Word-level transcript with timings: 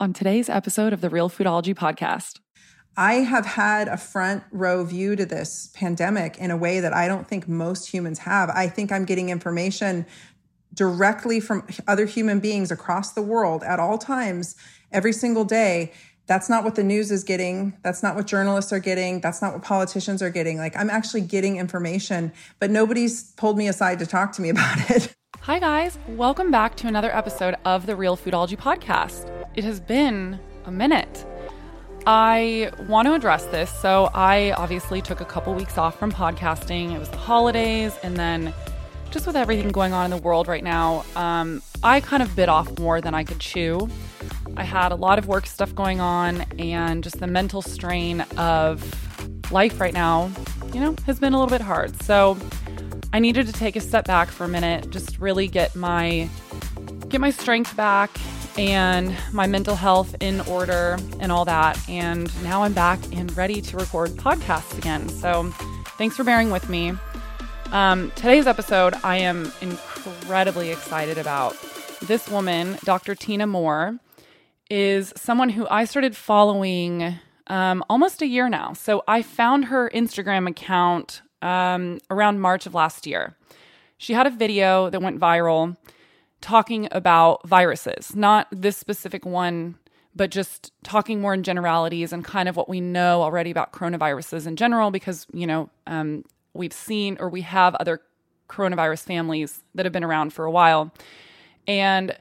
on 0.00 0.12
today's 0.12 0.48
episode 0.48 0.92
of 0.92 1.00
the 1.00 1.10
Real 1.10 1.28
Foodology 1.28 1.74
podcast. 1.74 2.38
I 2.96 3.14
have 3.14 3.46
had 3.46 3.88
a 3.88 3.96
front 3.96 4.44
row 4.52 4.84
view 4.84 5.16
to 5.16 5.26
this 5.26 5.70
pandemic 5.74 6.38
in 6.38 6.50
a 6.50 6.56
way 6.56 6.80
that 6.80 6.92
I 6.92 7.08
don't 7.08 7.26
think 7.26 7.48
most 7.48 7.92
humans 7.92 8.20
have. 8.20 8.48
I 8.50 8.68
think 8.68 8.92
I'm 8.92 9.04
getting 9.04 9.28
information 9.28 10.06
directly 10.74 11.40
from 11.40 11.66
other 11.86 12.06
human 12.06 12.38
beings 12.38 12.70
across 12.70 13.12
the 13.12 13.22
world 13.22 13.64
at 13.64 13.80
all 13.80 13.98
times, 13.98 14.54
every 14.92 15.12
single 15.12 15.44
day. 15.44 15.92
That's 16.26 16.48
not 16.48 16.62
what 16.62 16.74
the 16.74 16.84
news 16.84 17.10
is 17.10 17.24
getting. 17.24 17.76
That's 17.82 18.02
not 18.02 18.14
what 18.14 18.26
journalists 18.26 18.72
are 18.72 18.80
getting. 18.80 19.20
That's 19.20 19.40
not 19.42 19.52
what 19.52 19.62
politicians 19.62 20.22
are 20.22 20.30
getting. 20.30 20.58
Like, 20.58 20.76
I'm 20.76 20.90
actually 20.90 21.22
getting 21.22 21.56
information, 21.56 22.32
but 22.60 22.70
nobody's 22.70 23.32
pulled 23.32 23.56
me 23.56 23.66
aside 23.66 23.98
to 24.00 24.06
talk 24.06 24.32
to 24.32 24.42
me 24.42 24.48
about 24.50 24.90
it. 24.90 25.14
Hi, 25.40 25.58
guys. 25.58 25.98
Welcome 26.08 26.50
back 26.50 26.76
to 26.76 26.86
another 26.86 27.14
episode 27.14 27.56
of 27.64 27.86
the 27.86 27.96
Real 27.96 28.16
Foodology 28.16 28.58
podcast. 28.58 29.37
It 29.58 29.64
has 29.64 29.80
been 29.80 30.38
a 30.66 30.70
minute. 30.70 31.26
I 32.06 32.70
want 32.88 33.08
to 33.08 33.14
address 33.14 33.44
this. 33.46 33.68
So, 33.68 34.08
I 34.14 34.52
obviously 34.52 35.02
took 35.02 35.20
a 35.20 35.24
couple 35.24 35.52
weeks 35.52 35.76
off 35.76 35.98
from 35.98 36.12
podcasting. 36.12 36.94
It 36.94 36.98
was 37.00 37.08
the 37.08 37.16
holidays, 37.16 37.92
and 38.04 38.16
then 38.16 38.54
just 39.10 39.26
with 39.26 39.34
everything 39.34 39.70
going 39.70 39.92
on 39.92 40.04
in 40.04 40.10
the 40.12 40.22
world 40.22 40.46
right 40.46 40.62
now, 40.62 41.04
um, 41.16 41.60
I 41.82 41.98
kind 41.98 42.22
of 42.22 42.36
bit 42.36 42.48
off 42.48 42.78
more 42.78 43.00
than 43.00 43.14
I 43.14 43.24
could 43.24 43.40
chew. 43.40 43.88
I 44.56 44.62
had 44.62 44.92
a 44.92 44.94
lot 44.94 45.18
of 45.18 45.26
work 45.26 45.44
stuff 45.44 45.74
going 45.74 46.00
on, 46.00 46.42
and 46.60 47.02
just 47.02 47.18
the 47.18 47.26
mental 47.26 47.60
strain 47.60 48.20
of 48.36 48.80
life 49.50 49.80
right 49.80 49.92
now, 49.92 50.30
you 50.72 50.78
know, 50.78 50.94
has 51.04 51.18
been 51.18 51.32
a 51.32 51.36
little 51.36 51.50
bit 51.50 51.62
hard. 51.62 52.00
So, 52.04 52.38
I 53.12 53.18
needed 53.18 53.48
to 53.48 53.52
take 53.52 53.74
a 53.74 53.80
step 53.80 54.04
back 54.04 54.28
for 54.28 54.44
a 54.44 54.48
minute, 54.48 54.90
just 54.90 55.18
really 55.18 55.48
get 55.48 55.74
my 55.74 56.30
get 57.08 57.20
my 57.20 57.30
strength 57.30 57.74
back 57.74 58.10
and 58.58 59.16
my 59.32 59.46
mental 59.46 59.76
health 59.76 60.16
in 60.20 60.40
order 60.42 60.98
and 61.20 61.30
all 61.30 61.44
that. 61.44 61.78
And 61.88 62.30
now 62.42 62.64
I'm 62.64 62.72
back 62.72 62.98
and 63.12 63.34
ready 63.36 63.62
to 63.62 63.76
record 63.76 64.10
podcasts 64.10 64.76
again. 64.76 65.08
So 65.08 65.44
thanks 65.96 66.16
for 66.16 66.24
bearing 66.24 66.50
with 66.50 66.68
me. 66.68 66.92
Um, 67.70 68.10
today's 68.16 68.48
episode, 68.48 68.94
I 69.04 69.18
am 69.18 69.52
incredibly 69.60 70.70
excited 70.70 71.18
about. 71.18 71.56
This 72.02 72.28
woman, 72.28 72.78
Dr. 72.82 73.14
Tyna 73.14 73.48
Moore, 73.48 74.00
is 74.68 75.12
someone 75.16 75.50
who 75.50 75.68
I 75.70 75.84
started 75.84 76.16
following 76.16 77.14
um, 77.46 77.84
almost 77.88 78.22
a 78.22 78.26
year 78.26 78.48
now. 78.48 78.72
So 78.72 79.04
I 79.06 79.22
found 79.22 79.66
her 79.66 79.88
Instagram 79.94 80.48
account 80.48 81.22
um, 81.42 82.00
around 82.10 82.40
March 82.40 82.66
of 82.66 82.74
last 82.74 83.06
year. 83.06 83.36
She 83.98 84.14
had 84.14 84.26
a 84.26 84.30
video 84.30 84.90
that 84.90 85.00
went 85.00 85.20
viral 85.20 85.76
talking 86.40 86.88
about 86.92 87.46
viruses, 87.46 88.14
not 88.14 88.46
this 88.50 88.76
specific 88.76 89.26
one, 89.26 89.76
but 90.14 90.30
just 90.30 90.72
talking 90.82 91.20
more 91.20 91.34
in 91.34 91.42
generalities 91.42 92.12
and 92.12 92.24
kind 92.24 92.48
of 92.48 92.56
what 92.56 92.68
we 92.68 92.80
know 92.80 93.22
already 93.22 93.50
about 93.50 93.72
coronaviruses 93.72 94.46
in 94.46 94.56
general, 94.56 94.90
because, 94.90 95.26
you 95.32 95.46
know, 95.46 95.70
um, 95.86 96.24
we've 96.54 96.72
seen 96.72 97.16
or 97.20 97.28
we 97.28 97.42
have 97.42 97.74
other 97.76 98.00
coronavirus 98.48 99.04
families 99.04 99.62
that 99.74 99.86
have 99.86 99.92
been 99.92 100.04
around 100.04 100.32
for 100.32 100.44
a 100.44 100.50
while. 100.50 100.92
And 101.66 102.16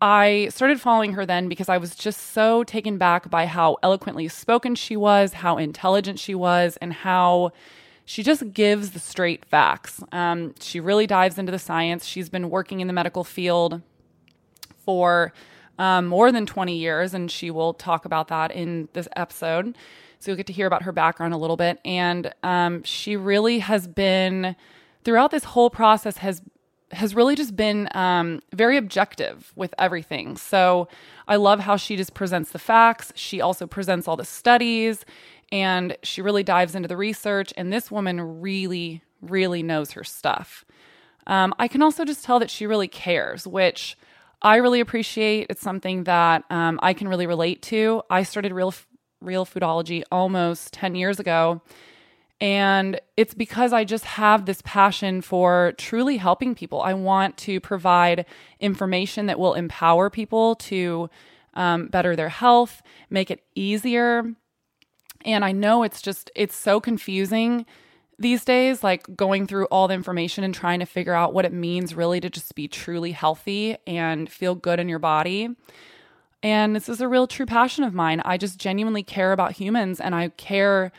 I 0.00 0.48
started 0.50 0.80
following 0.80 1.12
her 1.12 1.24
then 1.24 1.48
because 1.48 1.68
I 1.68 1.78
was 1.78 1.94
just 1.94 2.32
so 2.32 2.64
taken 2.64 2.98
back 2.98 3.30
by 3.30 3.46
how 3.46 3.78
eloquently 3.82 4.28
spoken 4.28 4.74
she 4.74 4.96
was, 4.96 5.34
how 5.34 5.56
intelligent 5.56 6.18
she 6.18 6.34
was, 6.34 6.76
and 6.78 6.92
how 6.92 7.52
she 8.08 8.22
just 8.22 8.54
gives 8.54 8.92
the 8.92 8.98
straight 8.98 9.44
facts. 9.44 10.02
Um, 10.12 10.54
she 10.60 10.80
really 10.80 11.06
dives 11.06 11.36
into 11.36 11.52
the 11.52 11.58
science. 11.58 12.06
She's 12.06 12.30
been 12.30 12.48
working 12.48 12.80
in 12.80 12.86
the 12.86 12.94
medical 12.94 13.22
field 13.22 13.82
for 14.78 15.34
um, 15.78 16.06
more 16.06 16.32
than 16.32 16.46
20 16.46 16.74
years, 16.74 17.12
and 17.12 17.30
she 17.30 17.50
will 17.50 17.74
talk 17.74 18.06
about 18.06 18.28
that 18.28 18.50
in 18.50 18.88
this 18.94 19.08
episode. 19.14 19.76
So 20.20 20.30
you'll 20.30 20.38
get 20.38 20.46
to 20.46 20.54
hear 20.54 20.66
about 20.66 20.84
her 20.84 20.92
background 20.92 21.34
a 21.34 21.36
little 21.36 21.58
bit. 21.58 21.80
And 21.84 22.32
um, 22.42 22.82
she 22.82 23.14
really 23.14 23.58
has 23.58 23.86
been, 23.86 24.56
throughout 25.04 25.30
this 25.30 25.44
whole 25.44 25.68
process, 25.68 26.16
has 26.16 26.40
has 26.92 27.14
really 27.14 27.34
just 27.34 27.54
been 27.54 27.86
um, 27.94 28.40
very 28.54 28.78
objective 28.78 29.52
with 29.54 29.74
everything. 29.76 30.38
So 30.38 30.88
I 31.26 31.36
love 31.36 31.60
how 31.60 31.76
she 31.76 31.96
just 31.96 32.14
presents 32.14 32.52
the 32.52 32.58
facts. 32.58 33.12
She 33.14 33.42
also 33.42 33.66
presents 33.66 34.08
all 34.08 34.16
the 34.16 34.24
studies 34.24 35.04
and 35.50 35.96
she 36.02 36.22
really 36.22 36.42
dives 36.42 36.74
into 36.74 36.88
the 36.88 36.96
research. 36.96 37.52
And 37.56 37.72
this 37.72 37.90
woman 37.90 38.40
really, 38.40 39.02
really 39.20 39.62
knows 39.62 39.92
her 39.92 40.04
stuff. 40.04 40.64
Um, 41.26 41.54
I 41.58 41.68
can 41.68 41.82
also 41.82 42.04
just 42.04 42.24
tell 42.24 42.38
that 42.38 42.50
she 42.50 42.66
really 42.66 42.88
cares, 42.88 43.46
which 43.46 43.96
I 44.40 44.56
really 44.56 44.80
appreciate. 44.80 45.48
It's 45.50 45.60
something 45.60 46.04
that 46.04 46.44
um, 46.50 46.78
I 46.82 46.94
can 46.94 47.08
really 47.08 47.26
relate 47.26 47.62
to. 47.62 48.02
I 48.08 48.22
started 48.22 48.52
real 48.52 48.74
real 49.20 49.44
foodology 49.44 50.04
almost 50.12 50.72
10 50.72 50.94
years 50.94 51.18
ago. 51.18 51.60
And 52.40 53.00
it's 53.16 53.34
because 53.34 53.72
I 53.72 53.82
just 53.82 54.04
have 54.04 54.46
this 54.46 54.62
passion 54.64 55.22
for 55.22 55.72
truly 55.76 56.18
helping 56.18 56.54
people. 56.54 56.80
I 56.80 56.94
want 56.94 57.36
to 57.38 57.58
provide 57.58 58.26
information 58.60 59.26
that 59.26 59.40
will 59.40 59.54
empower 59.54 60.08
people 60.08 60.54
to 60.54 61.10
um, 61.54 61.88
better 61.88 62.14
their 62.14 62.28
health, 62.28 62.80
make 63.10 63.32
it 63.32 63.42
easier 63.56 64.36
and 65.24 65.44
I 65.44 65.52
know 65.52 65.82
it's 65.82 66.00
just, 66.02 66.30
it's 66.34 66.54
so 66.54 66.80
confusing 66.80 67.66
these 68.18 68.44
days, 68.44 68.82
like 68.82 69.04
going 69.16 69.46
through 69.46 69.66
all 69.66 69.86
the 69.88 69.94
information 69.94 70.42
and 70.42 70.54
trying 70.54 70.80
to 70.80 70.86
figure 70.86 71.14
out 71.14 71.32
what 71.32 71.44
it 71.44 71.52
means 71.52 71.94
really 71.94 72.20
to 72.20 72.28
just 72.28 72.54
be 72.54 72.66
truly 72.66 73.12
healthy 73.12 73.76
and 73.86 74.30
feel 74.30 74.54
good 74.54 74.80
in 74.80 74.88
your 74.88 74.98
body. 74.98 75.50
And 76.42 76.74
this 76.74 76.88
is 76.88 77.00
a 77.00 77.08
real 77.08 77.26
true 77.26 77.46
passion 77.46 77.84
of 77.84 77.94
mine. 77.94 78.20
I 78.24 78.36
just 78.36 78.58
genuinely 78.58 79.02
care 79.02 79.32
about 79.32 79.52
humans 79.52 80.00
and 80.00 80.14
I 80.14 80.28
care 80.30 80.92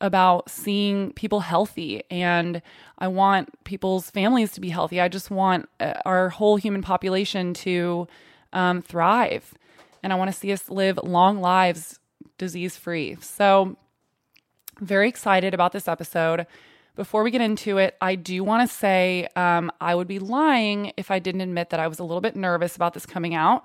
about 0.00 0.50
seeing 0.50 1.12
people 1.12 1.40
healthy 1.40 2.02
and 2.10 2.60
I 2.98 3.08
want 3.08 3.64
people's 3.64 4.10
families 4.10 4.52
to 4.52 4.60
be 4.60 4.68
healthy. 4.68 5.00
I 5.00 5.08
just 5.08 5.30
want 5.30 5.68
uh, 5.80 5.94
our 6.04 6.28
whole 6.28 6.56
human 6.56 6.82
population 6.82 7.54
to 7.54 8.06
um, 8.52 8.82
thrive. 8.82 9.54
And 10.02 10.12
I 10.12 10.16
want 10.16 10.30
to 10.30 10.38
see 10.38 10.52
us 10.52 10.68
live 10.68 10.98
long 11.02 11.40
lives 11.40 11.98
disease 12.38 12.76
free. 12.76 13.16
So, 13.20 13.76
very 14.80 15.08
excited 15.08 15.54
about 15.54 15.72
this 15.72 15.88
episode. 15.88 16.46
Before 16.96 17.22
we 17.22 17.30
get 17.30 17.40
into 17.40 17.78
it, 17.78 17.96
I 18.00 18.14
do 18.14 18.42
want 18.44 18.68
to 18.68 18.74
say 18.74 19.28
um, 19.36 19.70
I 19.80 19.94
would 19.94 20.08
be 20.08 20.18
lying 20.18 20.92
if 20.96 21.10
I 21.10 21.18
didn't 21.18 21.42
admit 21.42 21.70
that 21.70 21.80
I 21.80 21.88
was 21.88 21.98
a 21.98 22.04
little 22.04 22.20
bit 22.20 22.36
nervous 22.36 22.76
about 22.76 22.94
this 22.94 23.06
coming 23.06 23.34
out. 23.34 23.64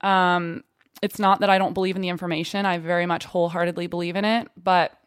Um, 0.00 0.64
it's 1.02 1.18
not 1.18 1.40
that 1.40 1.50
I 1.50 1.58
don't 1.58 1.74
believe 1.74 1.96
in 1.96 2.02
the 2.02 2.08
information, 2.08 2.66
I 2.66 2.78
very 2.78 3.06
much 3.06 3.24
wholeheartedly 3.24 3.86
believe 3.86 4.16
in 4.16 4.24
it, 4.24 4.48
but 4.56 4.98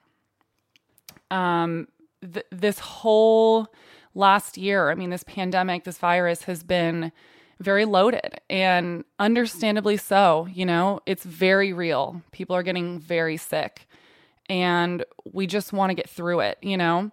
um, 1.31 1.87
th- 2.21 2.45
this 2.51 2.79
whole 2.79 3.67
last 4.13 4.57
year, 4.57 4.89
I 4.89 4.95
mean, 4.95 5.09
this 5.09 5.23
pandemic, 5.23 5.83
this 5.83 5.97
virus 5.97 6.43
has 6.43 6.63
been 6.63 7.11
very 7.59 7.85
loaded 7.85 8.39
and 8.49 9.03
understandably 9.19 9.97
so. 9.97 10.47
You 10.51 10.65
know, 10.65 11.01
it's 11.05 11.23
very 11.23 11.73
real. 11.73 12.21
People 12.31 12.55
are 12.55 12.63
getting 12.63 12.99
very 12.99 13.37
sick 13.37 13.87
and 14.49 15.05
we 15.31 15.45
just 15.47 15.73
want 15.73 15.91
to 15.91 15.93
get 15.93 16.09
through 16.09 16.39
it, 16.41 16.57
you 16.61 16.77
know? 16.77 17.11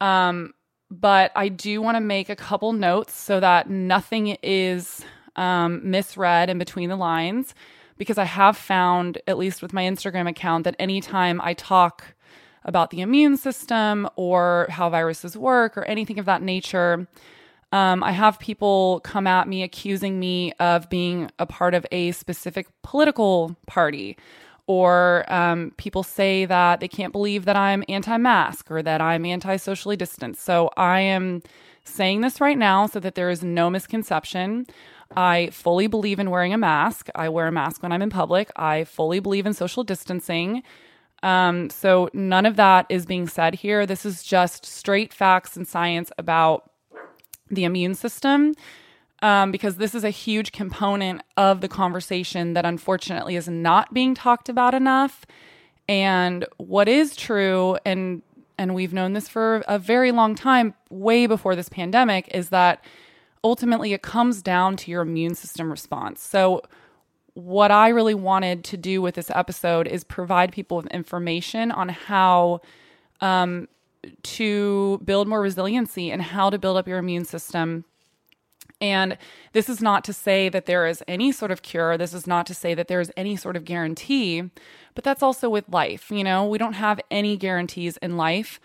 Um, 0.00 0.54
but 0.90 1.30
I 1.36 1.48
do 1.48 1.82
want 1.82 1.96
to 1.96 2.00
make 2.00 2.28
a 2.30 2.36
couple 2.36 2.72
notes 2.72 3.14
so 3.14 3.38
that 3.38 3.70
nothing 3.70 4.38
is 4.42 5.04
um, 5.36 5.88
misread 5.88 6.50
in 6.50 6.58
between 6.58 6.88
the 6.88 6.96
lines 6.96 7.54
because 7.96 8.18
I 8.18 8.24
have 8.24 8.56
found, 8.56 9.18
at 9.26 9.38
least 9.38 9.62
with 9.62 9.72
my 9.72 9.82
Instagram 9.82 10.28
account, 10.28 10.64
that 10.64 10.74
anytime 10.78 11.40
I 11.42 11.54
talk 11.54 12.14
about 12.64 12.90
the 12.90 13.02
immune 13.02 13.36
system 13.36 14.08
or 14.16 14.66
how 14.70 14.88
viruses 14.90 15.36
work 15.36 15.76
or 15.76 15.84
anything 15.84 16.18
of 16.18 16.24
that 16.24 16.42
nature, 16.42 17.06
um, 17.72 18.02
I 18.02 18.12
have 18.12 18.38
people 18.38 19.00
come 19.04 19.26
at 19.26 19.46
me 19.46 19.62
accusing 19.62 20.18
me 20.18 20.52
of 20.54 20.88
being 20.90 21.30
a 21.38 21.46
part 21.46 21.74
of 21.74 21.86
a 21.92 22.12
specific 22.12 22.66
political 22.82 23.56
party, 23.66 24.16
or 24.66 25.24
um, 25.32 25.72
people 25.76 26.02
say 26.02 26.44
that 26.46 26.80
they 26.80 26.88
can't 26.88 27.12
believe 27.12 27.44
that 27.44 27.56
I'm 27.56 27.84
anti 27.88 28.16
mask 28.16 28.70
or 28.70 28.82
that 28.82 29.00
I'm 29.00 29.24
anti 29.24 29.56
socially 29.56 29.96
distanced. 29.96 30.42
So 30.42 30.70
I 30.76 31.00
am 31.00 31.42
saying 31.84 32.20
this 32.20 32.40
right 32.40 32.58
now 32.58 32.86
so 32.86 33.00
that 33.00 33.14
there 33.14 33.30
is 33.30 33.42
no 33.42 33.70
misconception. 33.70 34.66
I 35.16 35.50
fully 35.50 35.86
believe 35.86 36.20
in 36.20 36.30
wearing 36.30 36.52
a 36.52 36.58
mask. 36.58 37.08
I 37.14 37.28
wear 37.28 37.48
a 37.48 37.52
mask 37.52 37.82
when 37.82 37.92
I'm 37.92 38.02
in 38.02 38.10
public. 38.10 38.50
I 38.56 38.84
fully 38.84 39.18
believe 39.18 39.46
in 39.46 39.54
social 39.54 39.82
distancing. 39.82 40.62
Um, 41.22 41.68
so 41.68 42.08
none 42.12 42.46
of 42.46 42.56
that 42.56 42.86
is 42.88 43.06
being 43.06 43.28
said 43.28 43.56
here. 43.56 43.86
This 43.86 44.06
is 44.06 44.22
just 44.22 44.64
straight 44.64 45.12
facts 45.12 45.56
and 45.56 45.66
science 45.66 46.12
about 46.16 46.69
the 47.50 47.64
immune 47.64 47.94
system 47.94 48.54
um, 49.22 49.50
because 49.50 49.76
this 49.76 49.94
is 49.94 50.04
a 50.04 50.10
huge 50.10 50.52
component 50.52 51.22
of 51.36 51.60
the 51.60 51.68
conversation 51.68 52.54
that 52.54 52.64
unfortunately 52.64 53.36
is 53.36 53.48
not 53.48 53.92
being 53.92 54.14
talked 54.14 54.48
about 54.48 54.74
enough. 54.74 55.26
And 55.88 56.46
what 56.56 56.88
is 56.88 57.16
true, 57.16 57.76
and 57.84 58.22
and 58.56 58.74
we've 58.74 58.92
known 58.92 59.14
this 59.14 59.28
for 59.28 59.62
a 59.68 59.78
very 59.78 60.12
long 60.12 60.34
time, 60.34 60.74
way 60.90 61.26
before 61.26 61.56
this 61.56 61.68
pandemic, 61.68 62.28
is 62.28 62.50
that 62.50 62.84
ultimately 63.42 63.94
it 63.94 64.02
comes 64.02 64.42
down 64.42 64.76
to 64.76 64.90
your 64.90 65.00
immune 65.00 65.34
system 65.34 65.70
response. 65.70 66.22
So 66.22 66.62
what 67.34 67.70
I 67.70 67.88
really 67.88 68.14
wanted 68.14 68.64
to 68.64 68.76
do 68.76 69.00
with 69.00 69.14
this 69.14 69.30
episode 69.30 69.86
is 69.86 70.04
provide 70.04 70.52
people 70.52 70.76
with 70.76 70.86
information 70.88 71.72
on 71.72 71.88
how 71.88 72.60
um, 73.22 73.66
to 74.22 75.00
build 75.04 75.28
more 75.28 75.40
resiliency 75.40 76.10
and 76.10 76.22
how 76.22 76.50
to 76.50 76.58
build 76.58 76.76
up 76.76 76.88
your 76.88 76.98
immune 76.98 77.24
system. 77.24 77.84
And 78.80 79.18
this 79.52 79.68
is 79.68 79.82
not 79.82 80.04
to 80.04 80.12
say 80.12 80.48
that 80.48 80.66
there 80.66 80.86
is 80.86 81.02
any 81.06 81.32
sort 81.32 81.50
of 81.50 81.60
cure. 81.62 81.98
This 81.98 82.14
is 82.14 82.26
not 82.26 82.46
to 82.46 82.54
say 82.54 82.72
that 82.74 82.88
there 82.88 83.00
is 83.00 83.12
any 83.16 83.36
sort 83.36 83.56
of 83.56 83.64
guarantee, 83.64 84.42
but 84.94 85.04
that's 85.04 85.22
also 85.22 85.50
with 85.50 85.68
life. 85.68 86.10
You 86.10 86.24
know, 86.24 86.46
we 86.46 86.56
don't 86.56 86.72
have 86.74 86.98
any 87.10 87.36
guarantees 87.36 87.98
in 87.98 88.16
life. 88.16 88.58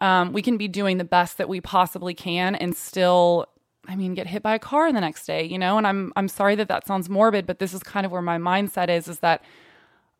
Um, 0.00 0.32
we 0.32 0.42
can 0.42 0.56
be 0.56 0.66
doing 0.66 0.98
the 0.98 1.04
best 1.04 1.38
that 1.38 1.48
we 1.48 1.60
possibly 1.60 2.14
can 2.14 2.54
and 2.56 2.76
still 2.76 3.46
I 3.88 3.96
mean, 3.96 4.14
get 4.14 4.28
hit 4.28 4.44
by 4.44 4.54
a 4.54 4.60
car 4.60 4.92
the 4.92 5.00
next 5.00 5.26
day, 5.26 5.42
you 5.44 5.58
know? 5.58 5.76
And 5.76 5.86
I'm 5.86 6.12
I'm 6.14 6.28
sorry 6.28 6.54
that 6.56 6.68
that 6.68 6.86
sounds 6.86 7.08
morbid, 7.08 7.46
but 7.46 7.58
this 7.58 7.74
is 7.74 7.82
kind 7.82 8.06
of 8.06 8.12
where 8.12 8.22
my 8.22 8.38
mindset 8.38 8.88
is 8.88 9.08
is 9.08 9.18
that 9.20 9.42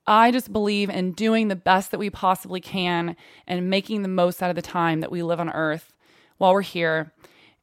I 0.06 0.31
just 0.31 0.52
believe 0.52 0.90
in 0.90 1.12
doing 1.12 1.49
the 1.49 1.56
best 1.56 1.90
that 1.90 1.99
we 1.99 2.10
possibly 2.10 2.60
can 2.60 3.16
and 3.46 3.70
making 3.70 4.02
the 4.02 4.08
most 4.08 4.43
out 4.43 4.50
of 4.50 4.56
the 4.56 4.62
time 4.62 5.00
that 5.00 5.12
we 5.12 5.22
live 5.22 5.40
on 5.40 5.50
earth 5.50 5.93
while 6.38 6.52
we're 6.52 6.62
here. 6.62 7.12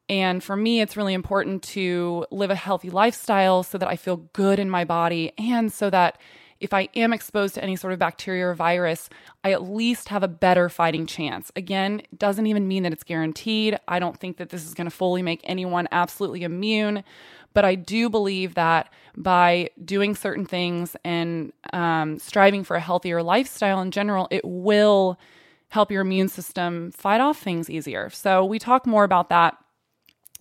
And 0.08 0.44
for 0.44 0.56
me, 0.56 0.82
it's 0.82 0.98
really 0.98 1.14
important 1.14 1.62
to 1.64 2.26
live 2.32 2.50
a 2.50 2.56
healthy 2.56 2.90
lifestyle 2.90 3.62
so 3.64 3.78
that 3.78 3.88
I 3.88 3.96
feel 3.96 4.18
good 4.34 4.58
in 4.58 4.70
my 4.70 4.84
body 4.84 5.34
and 5.38 5.72
so 5.72 5.90
that 5.90 6.20
if 6.60 6.74
I 6.74 6.90
am 6.96 7.14
exposed 7.14 7.56
to 7.56 7.64
any 7.64 7.76
sort 7.76 7.94
of 7.94 8.00
bacteria 8.00 8.48
or 8.48 8.54
virus, 8.54 9.10
I 9.44 9.54
at 9.54 9.64
least 9.64 10.10
have 10.10 10.24
a 10.24 10.28
better 10.28 10.68
fighting 10.68 11.06
chance. 11.06 11.52
Again, 11.56 12.02
doesn't 12.18 12.48
even 12.48 12.68
mean 12.68 12.84
that 12.84 12.92
it's 12.92 13.04
guaranteed. 13.04 13.78
I 13.88 14.00
don't 14.00 14.18
think 14.20 14.38
that 14.38 14.50
this 14.50 14.66
is 14.66 14.74
going 14.74 14.90
to 14.90 14.96
fully 14.96 15.22
make 15.22 15.40
anyone 15.44 15.88
absolutely 15.92 16.44
immune, 16.44 17.04
but 17.54 17.66
I 17.66 17.76
do 17.76 18.10
believe 18.10 18.56
that 18.56 18.92
by 19.16 19.70
doing 19.84 20.16
certain 20.16 20.46
things 20.46 20.96
and 21.04 21.52
um, 21.74 22.20
striving 22.20 22.64
for 22.64 22.76
a 22.76 22.80
healthier 22.80 23.22
lifestyle 23.22 23.82
in 23.82 23.92
general, 23.92 24.28
it 24.32 24.46
will 24.46 25.20
help 25.70 25.92
your 25.92 26.02
immune 26.02 26.30
system 26.30 26.92
fight 26.92 27.22
off 27.22 27.40
things 27.40 27.70
easier. 27.70 28.10
So 28.10 28.44
we 28.44 28.60
talk 28.60 28.86
more 28.86 29.04
about 29.04 29.30
that 29.30 29.58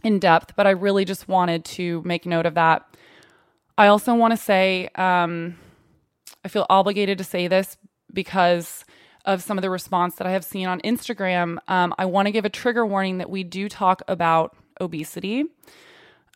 in 0.03 0.19
depth, 0.19 0.55
but 0.57 0.67
I 0.67 0.71
really 0.71 1.05
just 1.05 1.29
wanted 1.29 1.65
to 1.67 2.03
make 2.05 2.25
note 2.25 2.47
of 2.47 2.55
that. 2.55 2.85
I 3.77 3.89
also 3.89 4.15
want 4.15 4.33
to 4.33 4.37
say, 4.37 4.89
um, 4.95 5.57
I 6.45 6.49
feel 6.49 6.67
obligated 6.71 7.19
to 7.19 7.25
say 7.25 7.49
this 7.49 7.77
because 8.13 8.85
of 9.25 9.43
some 9.43 9.59
of 9.59 9.63
the 9.63 9.71
response 9.71 10.15
that 10.17 10.27
I 10.27 10.31
have 10.31 10.45
seen 10.45 10.67
on 10.67 10.81
Instagram. 10.81 11.59
Um, 11.69 11.95
I 11.99 12.07
want 12.07 12.27
to 12.27 12.33
give 12.33 12.45
a 12.45 12.51
trigger 12.51 12.87
warning 12.87 13.19
that 13.19 13.29
we 13.29 13.45
do 13.45 13.69
talk 13.69 14.03
about 14.09 14.57
obesity. 14.81 15.45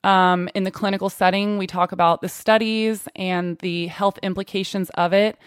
Um, 0.05 0.49
in 0.55 0.65
the 0.65 0.71
clinical 0.71 1.09
setting, 1.09 1.59
we 1.59 1.67
talk 1.67 1.93
about 1.93 2.23
the 2.23 2.29
studies 2.29 3.09
and 3.15 3.59
the 3.59 3.87
health 3.87 4.19
implications 4.23 4.91
of 4.91 5.13
it. 5.13 5.39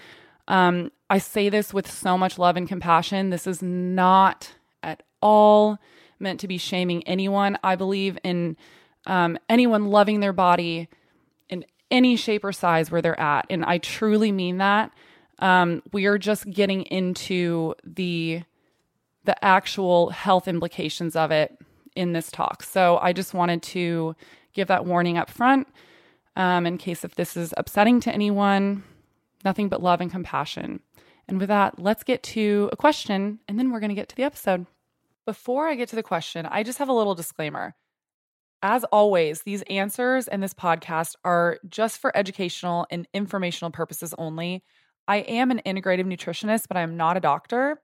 Um, 0.47 0.91
I 1.09 1.17
say 1.17 1.49
this 1.49 1.73
with 1.73 1.89
so 1.89 2.17
much 2.17 2.39
love 2.39 2.55
and 2.55 2.67
compassion. 2.67 3.29
This 3.29 3.47
is 3.47 3.61
not 3.61 4.53
at 4.81 5.03
all 5.21 5.77
meant 6.19 6.39
to 6.39 6.47
be 6.47 6.57
shaming 6.57 7.03
anyone. 7.03 7.57
I 7.63 7.75
believe 7.75 8.17
in 8.23 8.55
um, 9.05 9.37
anyone 9.49 9.87
loving 9.87 10.19
their 10.19 10.33
body 10.33 10.87
in 11.49 11.65
any 11.91 12.15
shape 12.15 12.43
or 12.43 12.51
size 12.51 12.89
where 12.89 13.01
they're 13.01 13.19
at. 13.19 13.45
And 13.49 13.65
I 13.65 13.77
truly 13.79 14.31
mean 14.31 14.57
that. 14.57 14.91
Um, 15.39 15.83
we 15.91 16.05
are 16.05 16.17
just 16.17 16.49
getting 16.49 16.83
into 16.83 17.75
the 17.83 18.43
the 19.25 19.43
actual 19.43 20.11
health 20.11 20.47
implications 20.47 21.15
of 21.15 21.31
it 21.31 21.57
in 21.95 22.13
this 22.13 22.29
talk. 22.29 22.61
So 22.61 22.99
I 23.01 23.11
just 23.11 23.33
wanted 23.33 23.63
to 23.63 24.15
give 24.55 24.69
that 24.69 24.85
warning 24.85 25.17
up 25.17 25.29
front 25.29 25.67
um, 26.35 26.65
in 26.65 26.77
case 26.77 27.03
if 27.03 27.15
this 27.15 27.37
is 27.37 27.53
upsetting 27.57 27.99
to 28.01 28.11
anyone. 28.11 28.83
Nothing 29.43 29.69
but 29.69 29.83
love 29.83 30.01
and 30.01 30.09
compassion. 30.09 30.79
And 31.27 31.39
with 31.39 31.49
that, 31.49 31.79
let's 31.79 32.03
get 32.03 32.23
to 32.23 32.69
a 32.71 32.75
question 32.75 33.39
and 33.47 33.59
then 33.59 33.71
we're 33.71 33.79
going 33.79 33.89
to 33.89 33.95
get 33.95 34.09
to 34.09 34.15
the 34.15 34.23
episode. 34.23 34.65
Before 35.25 35.67
I 35.67 35.75
get 35.75 35.89
to 35.89 35.95
the 35.95 36.03
question, 36.03 36.45
I 36.45 36.63
just 36.63 36.79
have 36.79 36.89
a 36.89 36.93
little 36.93 37.15
disclaimer. 37.15 37.75
As 38.61 38.83
always, 38.85 39.41
these 39.41 39.61
answers 39.63 40.27
and 40.27 40.41
this 40.41 40.53
podcast 40.53 41.15
are 41.23 41.59
just 41.67 41.99
for 41.99 42.15
educational 42.15 42.87
and 42.89 43.07
informational 43.13 43.71
purposes 43.71 44.13
only. 44.17 44.63
I 45.07 45.17
am 45.17 45.51
an 45.51 45.61
integrative 45.65 46.05
nutritionist, 46.05 46.67
but 46.67 46.77
I'm 46.77 46.97
not 46.97 47.17
a 47.17 47.19
doctor. 47.19 47.79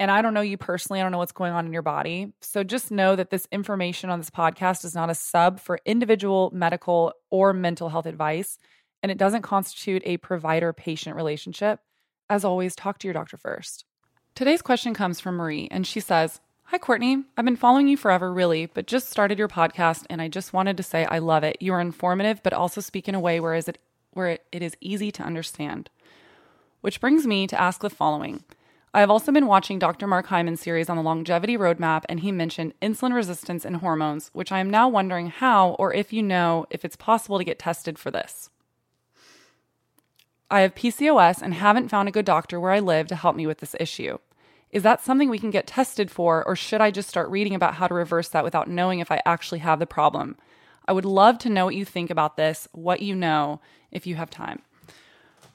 And 0.00 0.10
I 0.10 0.22
don't 0.22 0.32
know 0.32 0.40
you 0.40 0.56
personally. 0.56 0.98
I 0.98 1.02
don't 1.02 1.12
know 1.12 1.18
what's 1.18 1.30
going 1.30 1.52
on 1.52 1.66
in 1.66 1.74
your 1.74 1.82
body. 1.82 2.32
So 2.40 2.64
just 2.64 2.90
know 2.90 3.14
that 3.16 3.28
this 3.28 3.46
information 3.52 4.08
on 4.08 4.18
this 4.18 4.30
podcast 4.30 4.82
is 4.86 4.94
not 4.94 5.10
a 5.10 5.14
sub 5.14 5.60
for 5.60 5.78
individual 5.84 6.50
medical 6.54 7.12
or 7.28 7.52
mental 7.52 7.90
health 7.90 8.06
advice. 8.06 8.58
And 9.02 9.12
it 9.12 9.18
doesn't 9.18 9.42
constitute 9.42 10.02
a 10.06 10.16
provider 10.16 10.72
patient 10.72 11.16
relationship. 11.16 11.80
As 12.30 12.46
always, 12.46 12.74
talk 12.74 12.98
to 13.00 13.08
your 13.08 13.12
doctor 13.12 13.36
first. 13.36 13.84
Today's 14.34 14.62
question 14.62 14.94
comes 14.94 15.20
from 15.20 15.36
Marie, 15.36 15.68
and 15.70 15.86
she 15.86 16.00
says, 16.00 16.40
Hi, 16.64 16.78
Courtney. 16.78 17.24
I've 17.36 17.44
been 17.44 17.56
following 17.56 17.88
you 17.88 17.96
forever, 17.96 18.32
really, 18.32 18.66
but 18.66 18.86
just 18.86 19.10
started 19.10 19.38
your 19.38 19.48
podcast, 19.48 20.06
and 20.08 20.22
I 20.22 20.28
just 20.28 20.54
wanted 20.54 20.78
to 20.78 20.82
say 20.82 21.04
I 21.04 21.18
love 21.18 21.44
it. 21.44 21.58
You 21.60 21.74
are 21.74 21.80
informative, 21.80 22.42
but 22.42 22.52
also 22.54 22.80
speak 22.80 23.06
in 23.06 23.14
a 23.14 23.20
way 23.20 23.38
where 23.38 23.54
is 23.54 23.68
it 23.68 23.78
where 24.12 24.38
it 24.50 24.62
is 24.62 24.76
easy 24.80 25.10
to 25.12 25.22
understand. 25.22 25.90
Which 26.80 27.00
brings 27.00 27.26
me 27.26 27.46
to 27.48 27.60
ask 27.60 27.80
the 27.80 27.90
following. 27.90 28.44
I 28.92 29.00
have 29.00 29.10
also 29.10 29.30
been 29.30 29.46
watching 29.46 29.78
Dr. 29.78 30.08
Mark 30.08 30.26
Hyman's 30.26 30.60
series 30.60 30.88
on 30.88 30.96
the 30.96 31.02
longevity 31.02 31.56
roadmap, 31.56 32.02
and 32.08 32.20
he 32.20 32.32
mentioned 32.32 32.74
insulin 32.82 33.14
resistance 33.14 33.64
and 33.64 33.76
hormones, 33.76 34.30
which 34.32 34.50
I 34.50 34.58
am 34.58 34.68
now 34.68 34.88
wondering 34.88 35.28
how 35.28 35.70
or 35.78 35.94
if 35.94 36.12
you 36.12 36.24
know 36.24 36.66
if 36.70 36.84
it's 36.84 36.96
possible 36.96 37.38
to 37.38 37.44
get 37.44 37.58
tested 37.58 38.00
for 38.00 38.10
this. 38.10 38.50
I 40.50 40.62
have 40.62 40.74
PCOS 40.74 41.40
and 41.40 41.54
haven't 41.54 41.88
found 41.88 42.08
a 42.08 42.12
good 42.12 42.24
doctor 42.24 42.58
where 42.58 42.72
I 42.72 42.80
live 42.80 43.06
to 43.08 43.14
help 43.14 43.36
me 43.36 43.46
with 43.46 43.58
this 43.58 43.76
issue. 43.78 44.18
Is 44.72 44.82
that 44.82 45.00
something 45.00 45.30
we 45.30 45.38
can 45.38 45.52
get 45.52 45.68
tested 45.68 46.10
for, 46.10 46.44
or 46.44 46.56
should 46.56 46.80
I 46.80 46.90
just 46.90 47.08
start 47.08 47.30
reading 47.30 47.54
about 47.54 47.74
how 47.74 47.86
to 47.86 47.94
reverse 47.94 48.28
that 48.30 48.44
without 48.44 48.68
knowing 48.68 48.98
if 48.98 49.12
I 49.12 49.22
actually 49.24 49.60
have 49.60 49.78
the 49.78 49.86
problem? 49.86 50.36
I 50.88 50.92
would 50.92 51.04
love 51.04 51.38
to 51.40 51.48
know 51.48 51.64
what 51.64 51.76
you 51.76 51.84
think 51.84 52.10
about 52.10 52.36
this, 52.36 52.66
what 52.72 53.02
you 53.02 53.14
know, 53.14 53.60
if 53.92 54.04
you 54.08 54.16
have 54.16 54.30
time. 54.30 54.62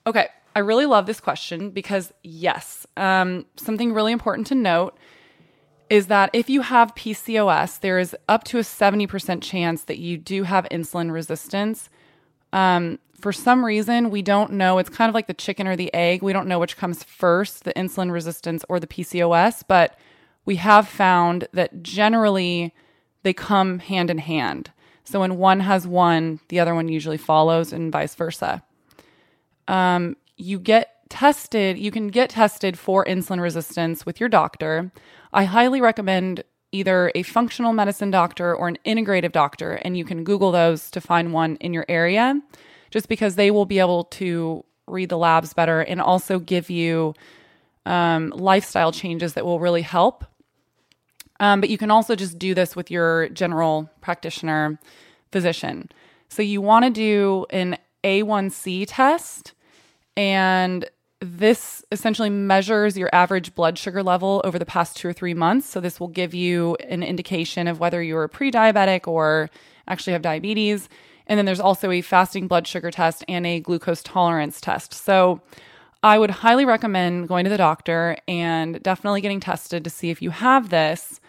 Okay, 0.08 0.30
I 0.56 0.60
really 0.60 0.86
love 0.86 1.06
this 1.06 1.20
question 1.20 1.70
because, 1.70 2.14
yes, 2.24 2.88
um, 2.96 3.46
something 3.58 3.94
really 3.94 4.14
important 4.14 4.48
to 4.48 4.56
note 4.56 4.98
is 5.90 6.08
that 6.08 6.30
if 6.34 6.50
you 6.50 6.62
have 6.62 6.96
PCOS, 6.96 7.80
there 7.82 8.00
is 8.00 8.16
up 8.30 8.46
to 8.46 8.58
a 8.58 8.62
70% 8.62 9.42
chance 9.44 9.84
that 9.84 10.00
you 10.00 10.18
do 10.18 10.44
have 10.44 10.66
insulin 10.72 11.12
resistance. 11.12 11.90
Um, 12.54 13.00
for 13.20 13.34
some 13.34 13.66
reason, 13.66 14.10
we 14.10 14.22
don't 14.22 14.54
know. 14.54 14.78
It's 14.78 14.90
kind 14.90 15.10
of 15.10 15.16
like 15.16 15.28
the 15.28 15.34
chicken 15.34 15.68
or 15.68 15.76
the 15.76 15.94
egg. 15.94 16.24
We 16.24 16.34
don't 16.34 16.48
know 16.48 16.60
which 16.60 16.78
comes 16.78 17.04
first, 17.04 17.66
the 17.66 17.74
insulin 17.74 18.12
resistance 18.12 18.64
or 18.70 18.80
the 18.80 18.88
PCOS, 18.88 19.64
but 19.68 20.00
we 20.46 20.56
have 20.56 20.88
found 20.88 21.48
that 21.54 21.84
generally 21.84 22.74
they 23.24 23.34
come 23.34 23.80
hand 23.80 24.10
in 24.10 24.20
hand. 24.20 24.72
So 25.04 25.20
when 25.20 25.38
one 25.38 25.60
has 25.60 25.86
one, 25.86 26.40
the 26.48 26.60
other 26.60 26.74
one 26.74 26.88
usually 26.88 27.18
follows, 27.18 27.74
and 27.74 27.92
vice 27.92 28.16
versa. 28.16 28.64
Um, 29.68 30.16
you 30.38 30.60
get 30.60 31.10
tested, 31.10 31.78
you 31.78 31.92
can 31.92 32.08
get 32.08 32.30
tested 32.30 32.78
for 32.78 33.06
insulin 33.06 33.42
resistance 33.42 34.06
with 34.06 34.20
your 34.20 34.30
doctor. 34.30 34.92
I 35.34 35.44
highly 35.46 35.82
recommend 35.82 36.44
either 36.72 37.12
a 37.16 37.24
functional 37.24 37.74
medicine 37.74 38.12
doctor 38.12 38.54
or 38.54 38.68
an 38.68 38.78
integrative 38.86 39.32
doctor, 39.32 39.74
and 39.74 39.98
you 39.98 40.04
can 40.04 40.24
Google 40.24 40.52
those 40.52 40.92
to 40.92 41.00
find 41.00 41.32
one 41.32 41.56
in 41.58 41.74
your 41.74 41.86
area 41.88 42.42
just 42.92 43.08
because 43.08 43.36
they 43.36 43.52
will 43.52 43.66
be 43.66 43.80
able 43.80 44.06
to 44.06 44.64
read 44.88 45.10
the 45.10 45.18
labs 45.18 45.54
better 45.54 45.82
and 45.82 46.02
also 46.02 46.40
give 46.40 46.70
you 46.70 47.14
um, 47.86 48.30
lifestyle 48.30 48.92
changes 48.92 49.34
that 49.34 49.46
will 49.46 49.60
really 49.60 49.82
help. 49.82 50.26
Um, 51.40 51.60
but 51.60 51.70
you 51.70 51.78
can 51.78 51.92
also 51.92 52.16
just 52.16 52.40
do 52.40 52.54
this 52.54 52.76
with 52.76 52.90
your 52.90 53.30
general 53.30 53.90
practitioner 54.02 54.80
physician. 55.32 55.90
So 56.30 56.42
you 56.42 56.62
want 56.62 56.86
to 56.86 56.92
do 56.92 57.46
an 57.50 57.78
A1C 58.04 58.86
test, 58.88 59.54
and 60.18 60.90
this 61.22 61.84
essentially 61.92 62.30
measures 62.30 62.98
your 62.98 63.10
average 63.14 63.56
blood 63.56 63.78
sugar 63.78 64.04
level 64.04 64.42
over 64.44 64.60
the 64.60 64.66
past 64.66 64.98
two 64.98 65.08
or 65.08 65.14
three 65.14 65.34
months. 65.34 65.68
So 65.68 65.80
this 65.80 66.00
will 66.00 66.08
give 66.08 66.34
you 66.34 66.76
an 66.88 67.04
indication 67.04 67.68
of 67.68 67.80
whether 67.80 68.02
you're 68.02 68.28
pre 68.28 68.52
diabetic 68.52 69.08
or 69.08 69.50
actually 69.88 70.14
have 70.14 70.22
diabetes. 70.22 70.90
And 71.28 71.38
then 71.38 71.46
there's 71.46 71.60
also 71.60 71.90
a 71.92 72.02
fasting 72.02 72.48
blood 72.48 72.68
sugar 72.68 72.92
test 72.92 73.24
and 73.28 73.48
a 73.48 73.60
glucose 73.60 74.04
tolerance 74.04 74.62
test. 74.62 74.94
So 74.94 75.42
I 76.04 76.20
would 76.20 76.30
highly 76.30 76.66
recommend 76.66 77.28
going 77.28 77.46
to 77.46 77.50
the 77.50 77.58
doctor 77.58 78.18
and 78.28 78.82
definitely 78.84 79.22
getting 79.22 79.40
tested 79.40 79.84
to 79.84 79.90
see 79.90 80.12
if 80.12 80.22
you 80.22 80.30
have 80.30 80.70
this 80.70 81.20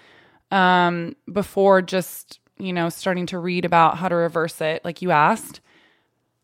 um, 0.51 1.17
before 1.33 1.81
just, 1.81 2.41
you 2.59 2.73
know, 2.73 2.91
starting 2.91 3.27
to 3.27 3.39
read 3.39 3.65
about 3.65 3.97
how 3.97 4.09
to 4.09 4.15
reverse 4.15 4.61
it, 4.61 4.85
like 4.85 5.01
you 5.01 5.11
asked. 5.11 5.61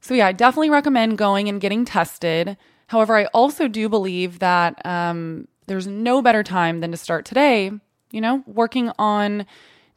So, 0.02 0.14
yeah, 0.14 0.26
I 0.26 0.32
definitely 0.32 0.70
recommend 0.70 1.16
going 1.16 1.48
and 1.48 1.60
getting 1.60 1.84
tested. 1.84 2.56
However, 2.88 3.16
I 3.16 3.24
also 3.26 3.68
do 3.68 3.88
believe 3.88 4.40
that 4.40 4.84
um, 4.84 5.48
there's 5.66 5.86
no 5.86 6.20
better 6.20 6.42
time 6.42 6.80
than 6.80 6.90
to 6.90 6.96
start 6.96 7.24
today, 7.24 7.70
you 8.10 8.20
know, 8.20 8.42
working 8.46 8.90
on 8.98 9.46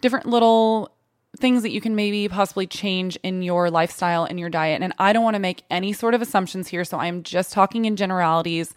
different 0.01 0.27
little 0.27 0.91
things 1.37 1.63
that 1.63 1.71
you 1.71 1.81
can 1.81 1.95
maybe 1.95 2.29
possibly 2.29 2.67
change 2.67 3.17
in 3.23 3.41
your 3.41 3.69
lifestyle 3.69 4.23
and 4.23 4.39
your 4.39 4.49
diet. 4.49 4.81
And 4.81 4.93
I 4.99 5.11
don't 5.11 5.23
want 5.23 5.35
to 5.35 5.39
make 5.39 5.63
any 5.69 5.91
sort 5.91 6.13
of 6.13 6.21
assumptions 6.21 6.67
here. 6.67 6.85
So 6.85 6.97
I'm 6.97 7.23
just 7.23 7.51
talking 7.51 7.85
in 7.85 7.95
generalities. 7.95 8.73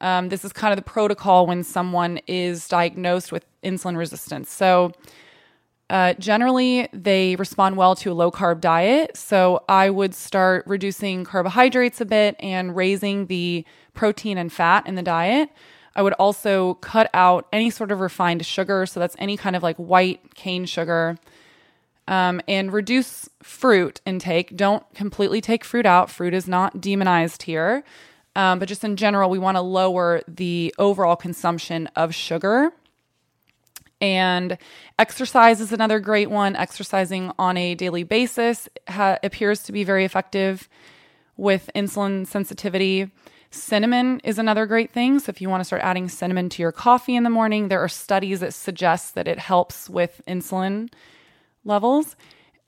Um, 0.00 0.28
this 0.28 0.44
is 0.44 0.52
kind 0.52 0.72
of 0.72 0.76
the 0.76 0.90
protocol 0.90 1.46
when 1.46 1.62
someone 1.62 2.20
is 2.26 2.68
diagnosed 2.68 3.32
with 3.32 3.46
insulin 3.62 3.96
resistance. 3.96 4.50
So, 4.50 4.92
uh, 5.88 6.14
generally, 6.14 6.88
they 6.92 7.36
respond 7.36 7.76
well 7.76 7.94
to 7.96 8.10
a 8.10 8.14
low 8.14 8.30
carb 8.30 8.60
diet. 8.60 9.16
So, 9.16 9.62
I 9.68 9.90
would 9.90 10.14
start 10.14 10.64
reducing 10.66 11.24
carbohydrates 11.24 12.00
a 12.00 12.04
bit 12.04 12.34
and 12.40 12.74
raising 12.74 13.26
the 13.26 13.64
protein 13.94 14.36
and 14.36 14.52
fat 14.52 14.86
in 14.86 14.96
the 14.96 15.02
diet. 15.02 15.50
I 15.94 16.02
would 16.02 16.12
also 16.14 16.74
cut 16.74 17.08
out 17.14 17.46
any 17.52 17.70
sort 17.70 17.92
of 17.92 18.00
refined 18.00 18.44
sugar. 18.44 18.84
So, 18.86 18.98
that's 18.98 19.16
any 19.18 19.36
kind 19.36 19.54
of 19.54 19.62
like 19.62 19.76
white 19.76 20.34
cane 20.34 20.66
sugar. 20.66 21.18
Um, 22.08 22.40
and 22.46 22.72
reduce 22.72 23.28
fruit 23.42 24.00
intake. 24.06 24.56
Don't 24.56 24.84
completely 24.94 25.40
take 25.40 25.64
fruit 25.64 25.86
out. 25.86 26.08
Fruit 26.10 26.34
is 26.34 26.46
not 26.46 26.80
demonized 26.80 27.44
here. 27.44 27.82
Um, 28.36 28.58
but 28.58 28.68
just 28.68 28.84
in 28.84 28.96
general, 28.96 29.30
we 29.30 29.38
want 29.38 29.56
to 29.56 29.62
lower 29.62 30.20
the 30.28 30.74
overall 30.78 31.16
consumption 31.16 31.88
of 31.96 32.14
sugar. 32.14 32.72
And 34.00 34.58
exercise 34.98 35.60
is 35.60 35.72
another 35.72 36.00
great 36.00 36.30
one. 36.30 36.54
Exercising 36.56 37.32
on 37.38 37.56
a 37.56 37.74
daily 37.74 38.02
basis 38.02 38.68
ha- 38.88 39.18
appears 39.22 39.62
to 39.64 39.72
be 39.72 39.84
very 39.84 40.04
effective 40.04 40.68
with 41.36 41.70
insulin 41.74 42.26
sensitivity. 42.26 43.10
Cinnamon 43.50 44.20
is 44.22 44.38
another 44.38 44.66
great 44.66 44.90
thing. 44.90 45.18
So, 45.18 45.30
if 45.30 45.40
you 45.40 45.48
want 45.48 45.60
to 45.60 45.64
start 45.64 45.82
adding 45.82 46.08
cinnamon 46.08 46.48
to 46.50 46.62
your 46.62 46.72
coffee 46.72 47.16
in 47.16 47.22
the 47.22 47.30
morning, 47.30 47.68
there 47.68 47.80
are 47.80 47.88
studies 47.88 48.40
that 48.40 48.52
suggest 48.52 49.14
that 49.14 49.26
it 49.28 49.38
helps 49.38 49.88
with 49.88 50.20
insulin 50.28 50.92
levels. 51.64 52.16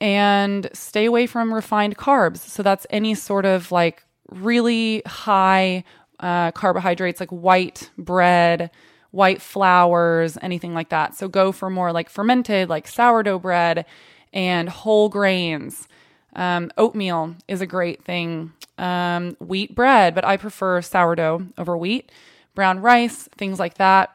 And 0.01 0.69
stay 0.71 1.05
away 1.05 1.27
from 1.27 1.53
refined 1.53 1.97
carbs. 1.97 2.37
So, 2.37 2.63
that's 2.63 2.87
any 2.89 3.13
sort 3.13 3.45
of 3.45 3.71
like 3.71 4.03
really 4.31 5.03
high 5.05 5.83
uh, 6.19 6.51
carbohydrates 6.51 7.19
like 7.19 7.29
white 7.29 7.89
bread, 7.97 8.71
white 9.11 9.41
flours, 9.41 10.37
anything 10.41 10.73
like 10.73 10.89
that. 10.89 11.15
So 11.15 11.27
go 11.27 11.51
for 11.51 11.69
more 11.69 11.91
like 11.91 12.09
fermented, 12.09 12.69
like 12.69 12.87
sourdough 12.87 13.39
bread 13.39 13.85
and 14.33 14.69
whole 14.69 15.09
grains. 15.09 15.87
Um, 16.35 16.71
oatmeal 16.77 17.35
is 17.47 17.61
a 17.61 17.67
great 17.67 18.03
thing. 18.03 18.53
Um, 18.77 19.35
wheat 19.39 19.75
bread, 19.75 20.15
but 20.15 20.25
I 20.25 20.37
prefer 20.37 20.81
sourdough 20.81 21.47
over 21.57 21.77
wheat. 21.77 22.11
Brown 22.55 22.79
rice, 22.79 23.27
things 23.37 23.59
like 23.59 23.75
that. 23.75 24.11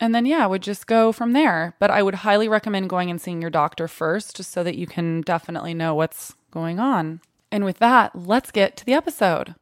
And 0.00 0.14
then, 0.14 0.26
yeah, 0.26 0.42
I 0.42 0.46
would 0.46 0.62
just 0.62 0.86
go 0.86 1.12
from 1.12 1.32
there. 1.32 1.74
But 1.78 1.90
I 1.90 2.02
would 2.02 2.16
highly 2.16 2.48
recommend 2.48 2.90
going 2.90 3.10
and 3.10 3.20
seeing 3.20 3.40
your 3.40 3.50
doctor 3.50 3.86
first, 3.86 4.36
just 4.36 4.50
so 4.50 4.64
that 4.64 4.76
you 4.76 4.86
can 4.86 5.20
definitely 5.20 5.74
know 5.74 5.94
what's 5.94 6.34
going 6.50 6.80
on. 6.80 7.20
And 7.52 7.64
with 7.64 7.78
that, 7.78 8.16
let's 8.16 8.50
get 8.50 8.76
to 8.78 8.84
the 8.84 8.94
episode. 8.94 9.54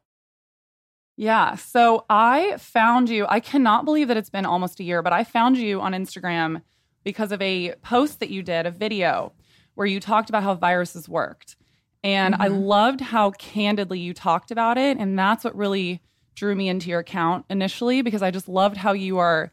Yeah. 1.17 1.55
So 1.55 2.05
I 2.09 2.57
found 2.57 3.09
you. 3.09 3.25
I 3.29 3.39
cannot 3.39 3.85
believe 3.85 4.07
that 4.07 4.17
it's 4.17 4.29
been 4.29 4.45
almost 4.45 4.79
a 4.79 4.83
year, 4.83 5.01
but 5.01 5.13
I 5.13 5.23
found 5.23 5.57
you 5.57 5.81
on 5.81 5.93
Instagram 5.93 6.61
because 7.03 7.31
of 7.31 7.41
a 7.41 7.75
post 7.81 8.19
that 8.19 8.29
you 8.29 8.43
did, 8.43 8.65
a 8.65 8.71
video 8.71 9.33
where 9.75 9.87
you 9.87 9.99
talked 9.99 10.29
about 10.29 10.43
how 10.43 10.53
viruses 10.55 11.09
worked. 11.09 11.55
And 12.03 12.33
mm-hmm. 12.33 12.43
I 12.43 12.47
loved 12.47 13.01
how 13.01 13.31
candidly 13.31 13.99
you 13.99 14.13
talked 14.13 14.51
about 14.51 14.77
it. 14.77 14.97
And 14.97 15.17
that's 15.17 15.43
what 15.43 15.55
really 15.55 16.01
drew 16.35 16.55
me 16.55 16.69
into 16.69 16.89
your 16.89 16.99
account 16.99 17.45
initially 17.49 18.01
because 18.01 18.21
I 18.21 18.31
just 18.31 18.47
loved 18.47 18.77
how 18.77 18.93
you 18.93 19.17
are 19.17 19.51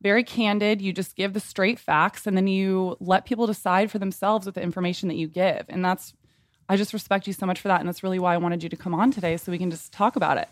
very 0.00 0.22
candid. 0.22 0.80
You 0.80 0.92
just 0.92 1.16
give 1.16 1.32
the 1.32 1.40
straight 1.40 1.78
facts 1.78 2.26
and 2.26 2.36
then 2.36 2.46
you 2.46 2.96
let 3.00 3.24
people 3.24 3.46
decide 3.46 3.90
for 3.90 3.98
themselves 3.98 4.46
with 4.46 4.54
the 4.54 4.62
information 4.62 5.08
that 5.08 5.16
you 5.16 5.26
give. 5.26 5.64
And 5.68 5.84
that's 5.84 6.12
I 6.68 6.76
just 6.76 6.92
respect 6.92 7.26
you 7.26 7.32
so 7.32 7.46
much 7.46 7.60
for 7.60 7.68
that. 7.68 7.80
And 7.80 7.88
that's 7.88 8.02
really 8.02 8.18
why 8.18 8.34
I 8.34 8.36
wanted 8.36 8.62
you 8.62 8.68
to 8.68 8.76
come 8.76 8.94
on 8.94 9.10
today 9.10 9.38
so 9.38 9.50
we 9.50 9.58
can 9.58 9.70
just 9.70 9.90
talk 9.90 10.16
about 10.16 10.36
it. 10.36 10.48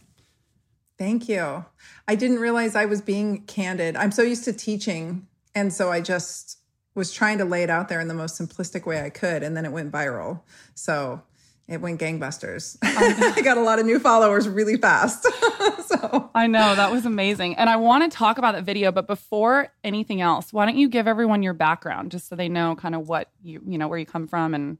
Thank 0.98 1.28
you. 1.28 1.64
I 2.08 2.14
didn't 2.14 2.38
realize 2.38 2.74
I 2.74 2.86
was 2.86 3.02
being 3.02 3.42
candid. 3.42 3.96
I'm 3.96 4.12
so 4.12 4.22
used 4.22 4.44
to 4.44 4.52
teaching. 4.52 5.26
And 5.54 5.72
so 5.72 5.90
I 5.90 6.00
just 6.00 6.58
was 6.94 7.12
trying 7.12 7.38
to 7.38 7.44
lay 7.44 7.62
it 7.62 7.70
out 7.70 7.88
there 7.88 8.00
in 8.00 8.08
the 8.08 8.14
most 8.14 8.40
simplistic 8.40 8.86
way 8.86 9.02
I 9.02 9.10
could. 9.10 9.42
And 9.42 9.56
then 9.56 9.66
it 9.66 9.72
went 9.72 9.92
viral. 9.92 10.40
So 10.74 11.22
it 11.68 11.80
went 11.80 12.00
gangbusters. 12.00 12.78
I 12.82 13.40
got 13.42 13.58
a 13.58 13.60
lot 13.60 13.78
of 13.78 13.86
new 13.86 13.98
followers 13.98 14.48
really 14.48 14.76
fast. 14.76 15.22
so 15.86 16.30
I 16.34 16.46
know 16.46 16.74
that 16.74 16.90
was 16.90 17.04
amazing. 17.04 17.56
And 17.56 17.68
I 17.68 17.76
want 17.76 18.10
to 18.10 18.16
talk 18.16 18.38
about 18.38 18.54
that 18.54 18.64
video, 18.64 18.92
but 18.92 19.06
before 19.06 19.72
anything 19.84 20.20
else, 20.20 20.52
why 20.52 20.64
don't 20.64 20.76
you 20.76 20.88
give 20.88 21.06
everyone 21.06 21.42
your 21.42 21.54
background 21.54 22.12
just 22.12 22.28
so 22.28 22.36
they 22.36 22.48
know 22.48 22.76
kind 22.76 22.94
of 22.94 23.08
what 23.08 23.30
you, 23.42 23.60
you 23.66 23.76
know, 23.76 23.88
where 23.88 23.98
you 23.98 24.06
come 24.06 24.26
from 24.26 24.54
and 24.54 24.78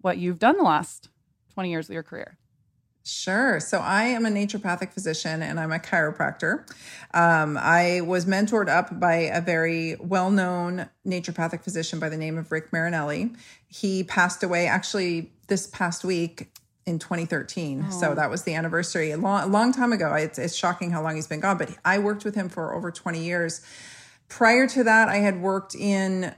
what 0.00 0.18
you've 0.18 0.38
done 0.38 0.56
the 0.58 0.64
last 0.64 1.08
20 1.54 1.70
years 1.70 1.88
of 1.88 1.94
your 1.94 2.02
career. 2.02 2.36
Sure. 3.06 3.60
So 3.60 3.78
I 3.78 4.04
am 4.06 4.26
a 4.26 4.30
naturopathic 4.30 4.92
physician 4.92 5.40
and 5.40 5.60
I'm 5.60 5.70
a 5.70 5.78
chiropractor. 5.78 6.68
Um, 7.14 7.56
I 7.56 8.00
was 8.00 8.26
mentored 8.26 8.68
up 8.68 8.98
by 8.98 9.14
a 9.14 9.40
very 9.40 9.94
well 10.00 10.28
known 10.32 10.88
naturopathic 11.06 11.62
physician 11.62 12.00
by 12.00 12.08
the 12.08 12.16
name 12.16 12.36
of 12.36 12.50
Rick 12.50 12.72
Marinelli. 12.72 13.30
He 13.68 14.02
passed 14.02 14.42
away 14.42 14.66
actually 14.66 15.30
this 15.46 15.68
past 15.68 16.02
week 16.02 16.48
in 16.84 16.98
2013. 16.98 17.86
Oh. 17.86 17.90
So 17.92 18.14
that 18.16 18.28
was 18.28 18.42
the 18.42 18.54
anniversary 18.54 19.12
a 19.12 19.16
long, 19.16 19.44
a 19.44 19.46
long 19.46 19.72
time 19.72 19.92
ago. 19.92 20.12
It's, 20.14 20.36
it's 20.36 20.56
shocking 20.56 20.90
how 20.90 21.00
long 21.00 21.14
he's 21.14 21.28
been 21.28 21.38
gone, 21.40 21.58
but 21.58 21.70
I 21.84 22.00
worked 22.00 22.24
with 22.24 22.34
him 22.34 22.48
for 22.48 22.74
over 22.74 22.90
20 22.90 23.22
years. 23.22 23.64
Prior 24.28 24.66
to 24.66 24.82
that, 24.82 25.08
I 25.08 25.18
had 25.18 25.40
worked 25.40 25.76
in 25.76 26.34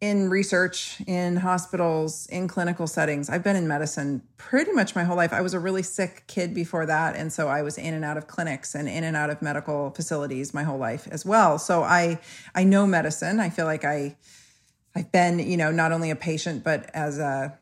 in 0.00 0.30
research, 0.30 1.02
in 1.08 1.36
hospitals, 1.36 2.26
in 2.26 2.46
clinical 2.46 2.86
settings. 2.86 3.28
I've 3.28 3.42
been 3.42 3.56
in 3.56 3.66
medicine 3.66 4.22
pretty 4.36 4.70
much 4.70 4.94
my 4.94 5.02
whole 5.02 5.16
life. 5.16 5.32
I 5.32 5.40
was 5.40 5.54
a 5.54 5.58
really 5.58 5.82
sick 5.82 6.22
kid 6.28 6.54
before 6.54 6.86
that. 6.86 7.16
And 7.16 7.32
so 7.32 7.48
I 7.48 7.62
was 7.62 7.76
in 7.78 7.94
and 7.94 8.04
out 8.04 8.16
of 8.16 8.28
clinics 8.28 8.76
and 8.76 8.88
in 8.88 9.02
and 9.02 9.16
out 9.16 9.28
of 9.28 9.42
medical 9.42 9.90
facilities 9.90 10.54
my 10.54 10.62
whole 10.62 10.78
life 10.78 11.08
as 11.10 11.26
well. 11.26 11.58
So 11.58 11.82
I 11.82 12.20
I 12.54 12.62
know 12.62 12.86
medicine. 12.86 13.40
I 13.40 13.50
feel 13.50 13.66
like 13.66 13.84
I 13.84 14.16
I've 14.94 15.10
been, 15.10 15.40
you 15.40 15.56
know, 15.56 15.72
not 15.72 15.90
only 15.90 16.10
a 16.10 16.16
patient, 16.16 16.62
but 16.62 16.90
as 16.94 17.18
a 17.18 17.58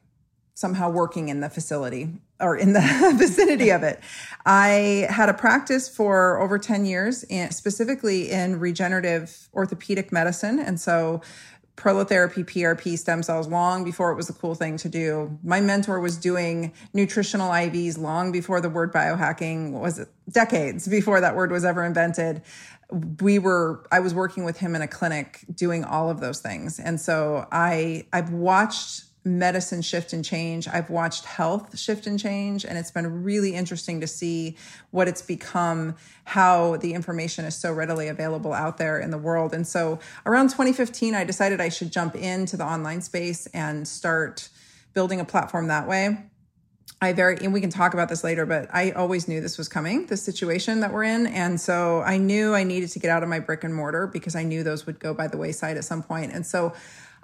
somehow 0.56 0.88
working 0.88 1.28
in 1.28 1.40
the 1.40 1.50
facility 1.50 2.08
or 2.40 2.56
in 2.56 2.72
the 2.72 3.14
vicinity 3.18 3.70
of 3.70 3.82
it. 3.82 4.00
I 4.46 5.06
had 5.10 5.28
a 5.28 5.34
practice 5.34 5.86
for 5.86 6.40
over 6.40 6.58
10 6.58 6.86
years, 6.86 7.24
specifically 7.50 8.30
in 8.30 8.58
regenerative 8.58 9.48
orthopedic 9.52 10.12
medicine. 10.12 10.58
And 10.58 10.80
so 10.80 11.20
prolotherapy 11.76 12.45
PRP 12.45 12.99
stem 12.99 13.23
cells 13.23 13.49
long 13.49 13.85
before 13.85 14.11
it 14.11 14.16
was 14.16 14.28
a 14.30 14.33
cool 14.33 14.54
thing 14.54 14.76
to 14.78 14.88
do. 14.88 15.38
My 15.45 15.61
mentor 15.61 16.00
was 16.00 16.16
doing 16.16 16.73
nutritional 16.95 17.50
IVs 17.50 17.99
long 17.99 18.33
before 18.33 18.61
the 18.61 18.71
word 18.71 18.92
biohacking 18.92 19.73
was 19.73 20.04
decades 20.30 20.88
before 20.88 21.21
that 21.21 21.37
word 21.37 21.52
was 21.52 21.64
ever 21.64 21.85
invented. 21.85 22.42
We 23.21 23.38
were 23.38 23.87
I 23.92 24.00
was 24.00 24.14
working 24.14 24.45
with 24.45 24.59
him 24.59 24.75
in 24.75 24.83
a 24.83 24.88
clinic 24.88 25.45
doing 25.54 25.85
all 25.85 26.09
of 26.09 26.21
those 26.21 26.40
things. 26.40 26.78
And 26.78 27.00
so 27.00 27.47
I 27.52 28.06
I've 28.12 28.30
watched 28.30 29.05
medicine 29.26 29.83
shift 29.83 30.12
and 30.12 30.25
change. 30.25 30.68
I've 30.68 30.88
watched 30.88 31.25
health 31.25 31.78
shift 31.78 32.06
and 32.06 32.18
change, 32.18 32.64
and 32.64 32.78
it's 32.78 32.92
been 32.92 33.25
really 33.25 33.54
interesting 33.54 34.00
to 34.00 34.06
see 34.06 34.56
what 34.92 35.09
it's 35.09 35.21
become, 35.21 35.97
how 36.25 36.76
the 36.76 36.95
information 36.95 37.45
is 37.45 37.56
so 37.56 37.73
readily 37.73 38.09
available 38.09 38.52
out 38.52 38.78
there 38.78 38.99
in 39.00 39.11
the 39.11 39.18
world. 39.18 39.52
And 39.52 39.66
so 39.66 39.99
around 40.25 40.50
2015, 40.50 41.14
I 41.14 41.25
decided 41.25 41.61
I 41.61 41.68
should 41.68 41.90
jump 41.90 42.14
into 42.14 42.56
the 42.56 42.64
online 42.64 43.02
space 43.02 43.47
and 43.49 43.87
start 43.87 44.49
building 44.95 45.21
a 45.21 45.25
platform 45.25 45.66
that 45.66 45.88
way. 45.88 46.16
I 47.02 47.12
very, 47.12 47.37
and 47.42 47.52
we 47.52 47.61
can 47.61 47.68
talk 47.68 47.92
about 47.92 48.09
this 48.09 48.25
later, 48.25 48.47
but 48.47 48.68
I 48.73 48.92
always 48.92 49.28
knew 49.28 49.42
this 49.42 49.59
was 49.59 49.68
coming, 49.68 50.06
the 50.06 50.16
situation 50.16 50.80
that 50.80 50.92
we're 50.92 51.02
in. 51.02 51.26
And 51.26 51.61
so 51.61 52.00
I 52.00 52.16
knew 52.16 52.54
I 52.54 52.64
needed 52.64 52.88
to 52.90 52.99
get 52.99 53.11
out 53.11 53.23
of 53.23 53.28
my 53.28 53.38
brick 53.38 53.64
and 53.64 53.75
mortar 53.75 54.06
because 54.06 54.35
I 54.35 54.45
knew 54.45 54.62
those 54.62 54.87
would 54.87 54.99
go 54.99 55.12
by 55.12 55.26
the 55.26 55.37
wayside 55.37 55.76
at 55.76 55.85
some 55.85 56.02
point. 56.02 56.33
And 56.33 56.47
so 56.47 56.73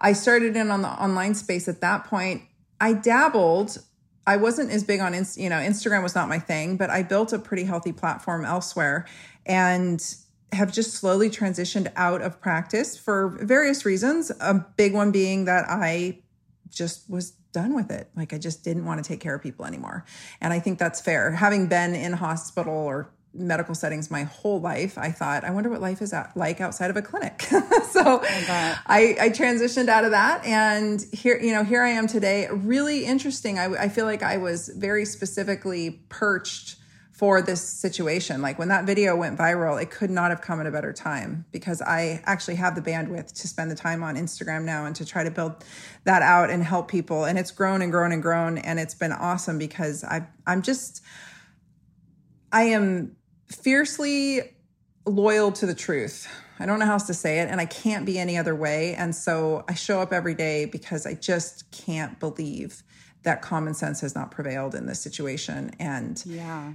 I 0.02 0.12
started 0.12 0.56
in 0.56 0.70
on 0.70 0.82
the 0.82 0.88
online 0.88 1.34
space 1.34 1.68
at 1.68 1.80
that 1.80 2.04
point. 2.04 2.42
I 2.80 2.92
dabbled. 2.92 3.78
I 4.26 4.36
wasn't 4.36 4.70
as 4.70 4.84
big 4.84 5.00
on, 5.00 5.14
you 5.14 5.48
know, 5.48 5.56
Instagram 5.56 6.02
was 6.02 6.14
not 6.14 6.28
my 6.28 6.38
thing, 6.38 6.76
but 6.76 6.90
I 6.90 7.02
built 7.02 7.32
a 7.32 7.38
pretty 7.38 7.64
healthy 7.64 7.92
platform 7.92 8.44
elsewhere 8.44 9.06
and 9.46 10.04
have 10.52 10.72
just 10.72 10.94
slowly 10.94 11.30
transitioned 11.30 11.90
out 11.96 12.20
of 12.20 12.40
practice 12.40 12.96
for 12.96 13.28
various 13.40 13.84
reasons. 13.84 14.30
A 14.40 14.54
big 14.76 14.92
one 14.92 15.12
being 15.12 15.46
that 15.46 15.64
I 15.68 16.18
just 16.68 17.08
was 17.08 17.30
done 17.52 17.74
with 17.74 17.90
it. 17.90 18.08
Like 18.16 18.32
I 18.32 18.38
just 18.38 18.64
didn't 18.64 18.84
want 18.84 19.02
to 19.02 19.08
take 19.08 19.20
care 19.20 19.34
of 19.34 19.42
people 19.42 19.64
anymore. 19.64 20.04
And 20.40 20.52
I 20.52 20.58
think 20.58 20.78
that's 20.78 21.00
fair. 21.00 21.30
Having 21.30 21.68
been 21.68 21.94
in 21.94 22.12
hospital 22.14 22.74
or 22.74 23.10
medical 23.34 23.74
settings 23.74 24.10
my 24.10 24.24
whole 24.24 24.60
life, 24.60 24.98
I 24.98 25.10
thought, 25.10 25.44
I 25.44 25.50
wonder 25.50 25.70
what 25.70 25.80
life 25.80 26.02
is 26.02 26.14
like 26.34 26.60
outside 26.60 26.90
of 26.90 26.96
a 26.96 27.02
clinic. 27.02 27.42
so 27.90 28.20
I, 28.22 29.16
I, 29.20 29.30
transitioned 29.30 29.88
out 29.88 30.04
of 30.04 30.10
that, 30.10 30.44
and 30.44 31.04
here, 31.12 31.38
you 31.40 31.52
know, 31.52 31.64
here 31.64 31.82
I 31.82 31.90
am 31.90 32.06
today. 32.06 32.48
Really 32.50 33.04
interesting. 33.04 33.58
I, 33.58 33.66
I 33.84 33.88
feel 33.88 34.04
like 34.04 34.22
I 34.22 34.36
was 34.36 34.68
very 34.68 35.04
specifically 35.04 36.02
perched 36.08 36.76
for 37.22 37.40
this 37.40 37.60
situation. 37.60 38.42
Like 38.42 38.58
when 38.58 38.66
that 38.68 38.84
video 38.84 39.14
went 39.14 39.38
viral, 39.38 39.80
it 39.80 39.92
could 39.92 40.10
not 40.10 40.30
have 40.30 40.40
come 40.40 40.60
at 40.60 40.66
a 40.66 40.72
better 40.72 40.92
time 40.92 41.44
because 41.52 41.80
I 41.80 42.20
actually 42.24 42.56
have 42.56 42.74
the 42.74 42.82
bandwidth 42.82 43.32
to 43.40 43.46
spend 43.46 43.70
the 43.70 43.76
time 43.76 44.02
on 44.02 44.16
Instagram 44.16 44.64
now 44.64 44.86
and 44.86 44.96
to 44.96 45.04
try 45.04 45.22
to 45.22 45.30
build 45.30 45.64
that 46.02 46.22
out 46.22 46.50
and 46.50 46.64
help 46.64 46.88
people. 46.88 47.24
And 47.24 47.38
it's 47.38 47.52
grown 47.52 47.80
and 47.80 47.92
grown 47.92 48.10
and 48.10 48.20
grown. 48.20 48.58
And 48.58 48.80
it's 48.80 48.94
been 48.94 49.12
awesome 49.12 49.56
because 49.56 50.02
I 50.02 50.26
I'm 50.48 50.62
just 50.62 51.02
I 52.50 52.64
am 52.64 53.14
fiercely 53.52 54.54
loyal 55.06 55.52
to 55.52 55.66
the 55.66 55.74
truth. 55.74 56.28
I 56.58 56.66
don't 56.66 56.78
know 56.78 56.86
how 56.86 56.92
else 56.92 57.06
to 57.08 57.14
say 57.14 57.40
it, 57.40 57.48
and 57.48 57.60
I 57.60 57.66
can't 57.66 58.06
be 58.06 58.18
any 58.18 58.36
other 58.36 58.54
way. 58.54 58.94
And 58.94 59.14
so 59.14 59.64
I 59.68 59.74
show 59.74 60.00
up 60.00 60.12
every 60.12 60.34
day 60.34 60.64
because 60.64 61.06
I 61.06 61.14
just 61.14 61.70
can't 61.72 62.18
believe 62.20 62.82
that 63.24 63.42
common 63.42 63.74
sense 63.74 64.00
has 64.00 64.14
not 64.14 64.30
prevailed 64.30 64.74
in 64.74 64.86
this 64.86 65.00
situation. 65.00 65.72
And 65.78 66.22
yeah 66.26 66.72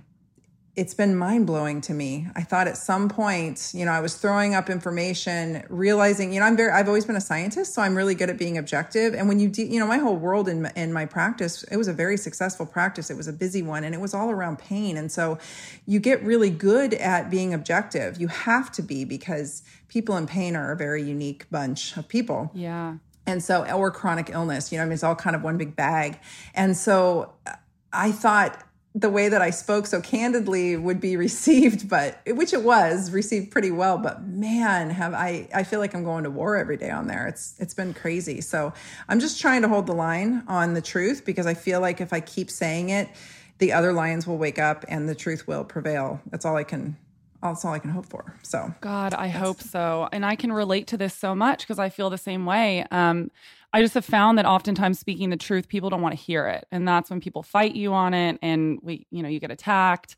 it's 0.78 0.94
been 0.94 1.16
mind 1.16 1.48
blowing 1.48 1.82
to 1.82 1.92
me. 1.92 2.28
I 2.36 2.44
thought 2.44 2.68
at 2.68 2.78
some 2.78 3.10
point, 3.10 3.72
you 3.74 3.84
know, 3.84 3.92
I 3.92 4.00
was 4.00 4.14
throwing 4.14 4.54
up 4.54 4.70
information, 4.70 5.64
realizing, 5.70 6.32
you 6.32 6.40
know, 6.40 6.46
I'm 6.46 6.56
very, 6.56 6.72
I've 6.72 6.88
always 6.88 7.04
been 7.04 7.16
a 7.16 7.22
scientist, 7.22 7.74
so 7.74 7.82
I'm 7.82 7.98
really 7.98 8.14
good 8.14 8.30
at 8.30 8.38
being 8.38 8.60
objective. 8.60 9.16
And 9.16 9.28
when 9.28 9.40
you, 9.40 9.50
de- 9.50 9.66
you 9.66 9.80
know, 9.80 9.88
my 9.88 9.98
whole 9.98 10.16
world 10.16 10.48
in 10.48 10.68
in 10.76 10.94
my 10.94 11.08
practice, 11.08 11.64
it 11.64 11.78
was 11.78 11.88
a 11.88 11.94
very 11.94 12.16
successful 12.16 12.68
practice. 12.68 13.10
It 13.10 13.18
was 13.18 13.28
a 13.28 13.34
busy 13.34 13.64
one, 13.64 13.84
and 13.84 13.96
it 13.96 14.00
was 14.00 14.14
all 14.14 14.30
around 14.30 14.60
pain. 14.60 14.98
And 14.98 15.12
so, 15.12 15.40
you 15.88 16.00
get 16.00 16.22
really 16.22 16.52
good 16.52 16.94
at 16.94 17.32
being 17.32 17.56
objective. 17.56 18.22
You 18.22 18.28
have 18.28 18.72
to 18.74 18.84
be 18.84 19.04
because 19.04 19.64
people 19.88 20.16
in 20.16 20.28
pain 20.28 20.56
are 20.56 20.72
a 20.72 20.78
very 20.78 21.02
unique 21.02 21.50
bunch 21.50 21.98
of 21.98 22.08
people. 22.08 22.52
Yeah. 22.54 22.98
And 23.26 23.44
so, 23.44 23.66
or 23.66 23.90
chronic 23.90 24.30
illness, 24.30 24.72
you 24.72 24.78
know, 24.78 24.84
I 24.84 24.86
mean, 24.86 24.94
it's 24.94 25.04
all 25.04 25.16
kind 25.16 25.36
of 25.36 25.42
one 25.42 25.58
big 25.58 25.76
bag. 25.76 26.20
And 26.54 26.78
so, 26.78 27.34
I 27.92 28.12
thought 28.12 28.64
the 28.98 29.12
way 29.12 29.30
that 29.30 29.44
I 29.44 29.52
spoke 29.52 29.86
so 29.86 30.02
candidly 30.02 30.76
would 30.76 31.00
be 31.00 31.16
received, 31.28 31.88
but 31.88 32.20
which 32.26 32.52
it 32.52 32.64
was 32.64 33.12
received 33.12 33.52
pretty 33.52 33.70
well. 33.70 34.00
But 34.00 34.24
man, 34.24 34.90
have 34.90 35.14
I, 35.14 35.48
I 35.54 35.64
feel 35.64 35.80
like 35.80 35.94
I'm 35.94 36.04
going 36.04 36.24
to 36.24 36.32
war 36.32 36.58
every 36.58 36.78
day 36.78 36.90
on 36.90 37.08
there. 37.08 37.28
It's, 37.28 37.56
it's 37.60 37.76
been 37.76 37.94
crazy. 37.94 38.42
So 38.42 38.74
I'm 39.08 39.20
just 39.20 39.40
trying 39.40 39.62
to 39.62 39.68
hold 39.68 39.86
the 39.86 39.94
line 39.94 40.44
on 40.48 40.74
the 40.74 40.82
truth 40.82 41.26
because 41.26 41.46
I 41.46 41.54
feel 41.54 41.80
like 41.80 42.02
if 42.02 42.12
I 42.12 42.20
keep 42.20 42.50
saying 42.50 42.90
it, 42.90 43.08
the 43.60 43.72
other 43.72 43.94
lions 43.94 44.26
will 44.26 44.38
wake 44.38 44.60
up 44.60 44.84
and 44.88 45.08
the 45.08 45.16
truth 45.16 45.48
will 45.48 45.64
prevail. 45.64 46.20
That's 46.32 46.46
all 46.46 46.56
I 46.56 46.64
can, 46.64 46.98
that's 47.42 47.64
all 47.66 47.74
I 47.74 47.80
can 47.80 47.92
hope 47.92 48.08
for. 48.08 48.36
So 48.42 48.74
God, 48.82 49.14
I 49.14 49.28
hope 49.28 49.62
so. 49.62 50.10
And 50.12 50.26
I 50.26 50.36
can 50.36 50.52
relate 50.52 50.88
to 50.88 50.98
this 50.98 51.14
so 51.14 51.36
much 51.36 51.60
because 51.60 51.78
I 51.78 51.90
feel 51.90 52.10
the 52.10 52.18
same 52.18 52.48
way. 52.48 52.84
Um, 52.90 53.30
I 53.74 53.82
just 53.82 53.94
have 53.96 54.06
found 54.06 54.38
that 54.38 54.46
oftentimes 54.46 54.98
speaking 55.00 55.30
the 55.30 55.38
truth, 55.38 55.68
people 55.68 55.90
don't 55.90 56.02
want 56.02 56.18
to 56.18 56.22
hear 56.22 56.48
it. 56.48 56.66
And 56.72 56.88
that's 56.88 57.10
when 57.10 57.20
people 57.20 57.44
fight 57.44 57.76
you 57.76 57.94
on 57.94 58.14
it 58.14 58.40
and 58.42 58.80
we, 58.82 59.06
you 59.12 59.22
know, 59.22 59.30
you 59.30 59.40
get 59.40 59.52
attacked. 59.52 60.16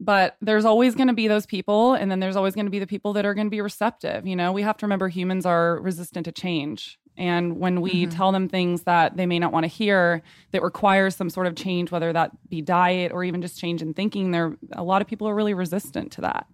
But 0.00 0.36
there's 0.40 0.64
always 0.64 0.94
going 0.94 1.08
to 1.08 1.14
be 1.14 1.28
those 1.28 1.46
people. 1.46 1.94
And 1.94 2.10
then 2.10 2.20
there's 2.20 2.36
always 2.36 2.54
going 2.54 2.66
to 2.66 2.70
be 2.70 2.78
the 2.78 2.86
people 2.86 3.12
that 3.12 3.26
are 3.26 3.34
going 3.34 3.46
to 3.46 3.50
be 3.50 3.60
receptive. 3.60 4.26
You 4.26 4.34
know, 4.34 4.50
we 4.50 4.62
have 4.62 4.76
to 4.78 4.86
remember 4.86 5.08
humans 5.08 5.46
are 5.46 5.78
resistant 5.80 6.24
to 6.24 6.32
change. 6.32 6.98
And 7.16 7.58
when 7.58 7.82
we 7.82 8.06
mm-hmm. 8.06 8.10
tell 8.10 8.32
them 8.32 8.48
things 8.48 8.84
that 8.84 9.16
they 9.16 9.26
may 9.26 9.38
not 9.38 9.52
want 9.52 9.64
to 9.64 9.68
hear 9.68 10.22
that 10.52 10.62
requires 10.62 11.14
some 11.14 11.28
sort 11.28 11.46
of 11.46 11.54
change, 11.54 11.90
whether 11.90 12.12
that 12.12 12.30
be 12.48 12.62
diet 12.62 13.12
or 13.12 13.24
even 13.24 13.42
just 13.42 13.60
change 13.60 13.82
in 13.82 13.92
thinking, 13.92 14.30
there 14.30 14.56
a 14.72 14.82
lot 14.82 15.02
of 15.02 15.08
people 15.08 15.28
are 15.28 15.34
really 15.34 15.54
resistant 15.54 16.12
to 16.12 16.22
that. 16.22 16.46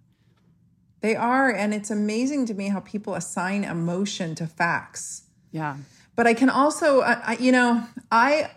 They 0.99 1.15
are. 1.15 1.49
And 1.49 1.73
it's 1.73 1.89
amazing 1.89 2.47
to 2.47 2.53
me 2.53 2.67
how 2.67 2.81
people 2.81 3.15
assign 3.15 3.63
emotion 3.63 4.35
to 4.35 4.45
facts 4.45 5.26
yeah. 5.57 5.77
But 6.15 6.27
I 6.27 6.33
can 6.33 6.49
also, 6.49 7.01
I, 7.01 7.37
you 7.39 7.51
know, 7.51 7.83
I 8.11 8.51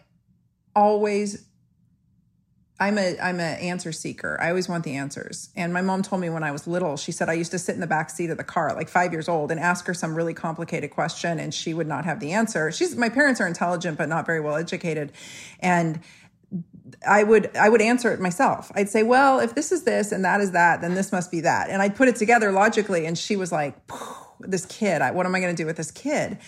always 0.74 1.44
I'm 2.78 2.96
a 2.96 3.18
I'm 3.20 3.40
an 3.40 3.58
answer 3.58 3.92
seeker. 3.92 4.38
I 4.40 4.48
always 4.48 4.68
want 4.68 4.84
the 4.84 4.96
answers. 4.96 5.50
And 5.54 5.72
my 5.72 5.82
mom 5.82 6.02
told 6.02 6.22
me 6.22 6.30
when 6.30 6.42
I 6.42 6.50
was 6.50 6.66
little, 6.66 6.96
she 6.96 7.12
said 7.12 7.28
I 7.28 7.34
used 7.34 7.50
to 7.50 7.58
sit 7.58 7.74
in 7.74 7.80
the 7.80 7.86
back 7.86 8.08
seat 8.08 8.30
of 8.30 8.38
the 8.38 8.44
car, 8.44 8.74
like 8.74 8.88
five 8.88 9.12
years 9.12 9.28
old, 9.28 9.50
and 9.50 9.60
ask 9.60 9.86
her 9.86 9.94
some 9.94 10.14
really 10.14 10.32
complicated 10.32 10.90
question, 10.90 11.38
and 11.38 11.52
she 11.52 11.74
would 11.74 11.86
not 11.86 12.04
have 12.06 12.20
the 12.20 12.32
answer. 12.32 12.72
She's 12.72 12.96
my 12.96 13.10
parents 13.10 13.40
are 13.40 13.46
intelligent 13.46 13.98
but 13.98 14.08
not 14.08 14.24
very 14.24 14.40
well 14.40 14.56
educated, 14.56 15.12
and 15.60 16.00
I 17.06 17.22
would 17.22 17.54
I 17.56 17.68
would 17.68 17.82
answer 17.82 18.12
it 18.12 18.20
myself. 18.20 18.72
I'd 18.74 18.88
say, 18.88 19.02
well, 19.02 19.40
if 19.40 19.54
this 19.54 19.72
is 19.72 19.84
this 19.84 20.12
and 20.12 20.24
that 20.24 20.40
is 20.40 20.52
that, 20.52 20.80
then 20.80 20.94
this 20.94 21.12
must 21.12 21.30
be 21.30 21.40
that, 21.42 21.68
and 21.68 21.82
I'd 21.82 21.96
put 21.96 22.08
it 22.08 22.16
together 22.16 22.50
logically. 22.52 23.04
And 23.04 23.18
she 23.18 23.36
was 23.36 23.52
like, 23.52 23.74
this 24.40 24.64
kid, 24.66 25.02
what 25.14 25.26
am 25.26 25.34
I 25.34 25.40
going 25.40 25.54
to 25.54 25.62
do 25.62 25.66
with 25.66 25.76
this 25.76 25.90
kid? 25.90 26.38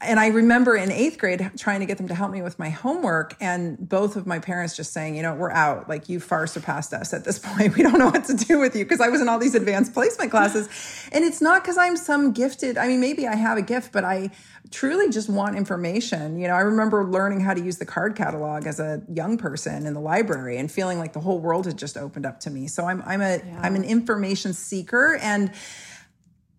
And 0.00 0.20
I 0.20 0.28
remember 0.28 0.76
in 0.76 0.92
eighth 0.92 1.18
grade 1.18 1.50
trying 1.58 1.80
to 1.80 1.86
get 1.86 1.98
them 1.98 2.06
to 2.06 2.14
help 2.14 2.30
me 2.30 2.40
with 2.40 2.56
my 2.56 2.70
homework, 2.70 3.34
and 3.40 3.76
both 3.76 4.14
of 4.14 4.28
my 4.28 4.38
parents 4.38 4.76
just 4.76 4.92
saying, 4.92 5.16
you 5.16 5.22
know, 5.22 5.34
we're 5.34 5.50
out. 5.50 5.88
Like, 5.88 6.08
you 6.08 6.20
far 6.20 6.46
surpassed 6.46 6.92
us 6.92 7.12
at 7.12 7.24
this 7.24 7.38
point. 7.42 7.76
We 7.76 7.82
don't 7.82 7.98
know 7.98 8.06
what 8.06 8.24
to 8.26 8.34
do 8.34 8.60
with 8.60 8.76
you 8.76 8.84
because 8.84 9.00
I 9.00 9.08
was 9.08 9.20
in 9.20 9.28
all 9.28 9.38
these 9.38 9.56
advanced 9.56 9.94
placement 9.94 10.30
classes. 10.30 10.68
And 11.10 11.24
it's 11.24 11.40
not 11.40 11.62
because 11.62 11.76
I'm 11.76 11.96
some 11.96 12.32
gifted, 12.32 12.78
I 12.78 12.86
mean, 12.86 13.00
maybe 13.00 13.26
I 13.26 13.34
have 13.34 13.58
a 13.58 13.62
gift, 13.62 13.92
but 13.92 14.04
I 14.04 14.30
truly 14.70 15.10
just 15.10 15.28
want 15.28 15.56
information. 15.56 16.38
You 16.38 16.46
know, 16.46 16.54
I 16.54 16.60
remember 16.60 17.04
learning 17.04 17.40
how 17.40 17.54
to 17.54 17.60
use 17.60 17.78
the 17.78 17.86
card 17.86 18.14
catalog 18.14 18.66
as 18.66 18.78
a 18.78 19.02
young 19.12 19.36
person 19.36 19.84
in 19.84 19.94
the 19.94 20.00
library 20.00 20.58
and 20.58 20.70
feeling 20.70 20.98
like 20.98 21.12
the 21.12 21.20
whole 21.20 21.40
world 21.40 21.66
had 21.66 21.76
just 21.76 21.96
opened 21.96 22.24
up 22.24 22.38
to 22.40 22.50
me. 22.50 22.68
So 22.68 22.84
I'm, 22.84 23.02
I'm 23.04 23.20
a, 23.20 23.38
yeah. 23.38 23.60
I'm 23.62 23.74
an 23.74 23.84
information 23.84 24.52
seeker. 24.52 25.18
And, 25.20 25.52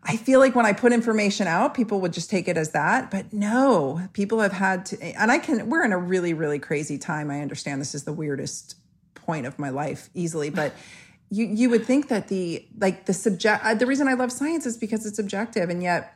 I 0.09 0.17
feel 0.17 0.39
like 0.39 0.55
when 0.55 0.65
I 0.65 0.73
put 0.73 0.91
information 0.91 1.45
out, 1.45 1.75
people 1.75 2.01
would 2.01 2.13
just 2.13 2.31
take 2.31 2.47
it 2.47 2.57
as 2.57 2.71
that. 2.71 3.11
But 3.11 3.31
no, 3.31 4.01
people 4.13 4.39
have 4.39 4.51
had 4.51 4.87
to, 4.87 4.99
and 5.03 5.31
I 5.31 5.37
can, 5.37 5.69
we're 5.69 5.85
in 5.85 5.91
a 5.91 5.99
really, 5.99 6.33
really 6.33 6.57
crazy 6.57 6.97
time. 6.97 7.29
I 7.29 7.41
understand 7.41 7.79
this 7.79 7.93
is 7.93 8.05
the 8.05 8.11
weirdest 8.11 8.73
point 9.13 9.45
of 9.45 9.59
my 9.59 9.69
life 9.69 10.09
easily, 10.15 10.49
but 10.49 10.73
you, 11.29 11.45
you 11.45 11.69
would 11.69 11.85
think 11.85 12.07
that 12.07 12.27
the, 12.27 12.65
like 12.79 13.05
the 13.05 13.13
subject, 13.13 13.63
uh, 13.63 13.75
the 13.75 13.85
reason 13.85 14.07
I 14.07 14.15
love 14.15 14.31
science 14.31 14.65
is 14.65 14.77
because 14.77 15.05
it's 15.05 15.19
objective. 15.19 15.69
And 15.69 15.83
yet, 15.83 16.15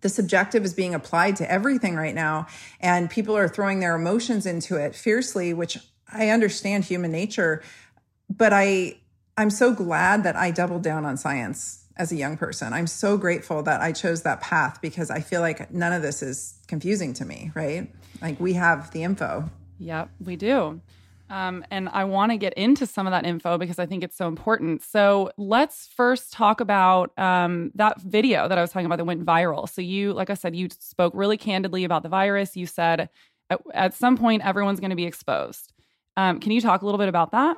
the 0.00 0.08
subjective 0.08 0.64
is 0.64 0.72
being 0.72 0.94
applied 0.94 1.36
to 1.36 1.50
everything 1.50 1.96
right 1.96 2.14
now. 2.14 2.46
And 2.80 3.10
people 3.10 3.36
are 3.36 3.48
throwing 3.48 3.80
their 3.80 3.94
emotions 3.94 4.46
into 4.46 4.76
it 4.76 4.94
fiercely, 4.94 5.52
which 5.52 5.76
I 6.10 6.30
understand 6.30 6.84
human 6.84 7.12
nature. 7.12 7.62
But 8.30 8.54
I, 8.54 8.96
I'm 9.36 9.50
so 9.50 9.74
glad 9.74 10.22
that 10.24 10.36
I 10.36 10.50
doubled 10.52 10.82
down 10.82 11.04
on 11.04 11.18
science 11.18 11.83
as 11.96 12.12
a 12.12 12.16
young 12.16 12.36
person. 12.36 12.72
I'm 12.72 12.86
so 12.86 13.16
grateful 13.16 13.62
that 13.62 13.80
I 13.80 13.92
chose 13.92 14.22
that 14.22 14.40
path 14.40 14.80
because 14.82 15.10
I 15.10 15.20
feel 15.20 15.40
like 15.40 15.72
none 15.72 15.92
of 15.92 16.02
this 16.02 16.22
is 16.22 16.58
confusing 16.66 17.12
to 17.14 17.24
me, 17.24 17.52
right? 17.54 17.92
Like 18.20 18.40
we 18.40 18.54
have 18.54 18.90
the 18.92 19.02
info. 19.02 19.48
Yep, 19.78 20.10
we 20.24 20.36
do. 20.36 20.80
Um, 21.30 21.64
and 21.70 21.88
I 21.88 22.04
want 22.04 22.32
to 22.32 22.36
get 22.36 22.52
into 22.54 22.86
some 22.86 23.06
of 23.06 23.10
that 23.12 23.24
info 23.24 23.56
because 23.56 23.78
I 23.78 23.86
think 23.86 24.04
it's 24.04 24.16
so 24.16 24.28
important. 24.28 24.82
So 24.82 25.30
let's 25.38 25.88
first 25.96 26.32
talk 26.32 26.60
about 26.60 27.16
um, 27.18 27.70
that 27.76 28.00
video 28.00 28.46
that 28.46 28.58
I 28.58 28.60
was 28.60 28.70
talking 28.70 28.86
about 28.86 28.98
that 28.98 29.04
went 29.04 29.24
viral. 29.24 29.68
So 29.68 29.80
you, 29.80 30.12
like 30.12 30.30
I 30.30 30.34
said, 30.34 30.54
you 30.54 30.68
spoke 30.78 31.12
really 31.14 31.38
candidly 31.38 31.84
about 31.84 32.02
the 32.02 32.08
virus. 32.08 32.56
You 32.56 32.66
said 32.66 33.08
at, 33.48 33.60
at 33.72 33.94
some 33.94 34.16
point 34.16 34.44
everyone's 34.44 34.80
going 34.80 34.90
to 34.90 34.96
be 34.96 35.06
exposed. 35.06 35.72
Um, 36.16 36.40
can 36.40 36.52
you 36.52 36.60
talk 36.60 36.82
a 36.82 36.84
little 36.84 36.98
bit 36.98 37.08
about 37.08 37.32
that? 37.32 37.56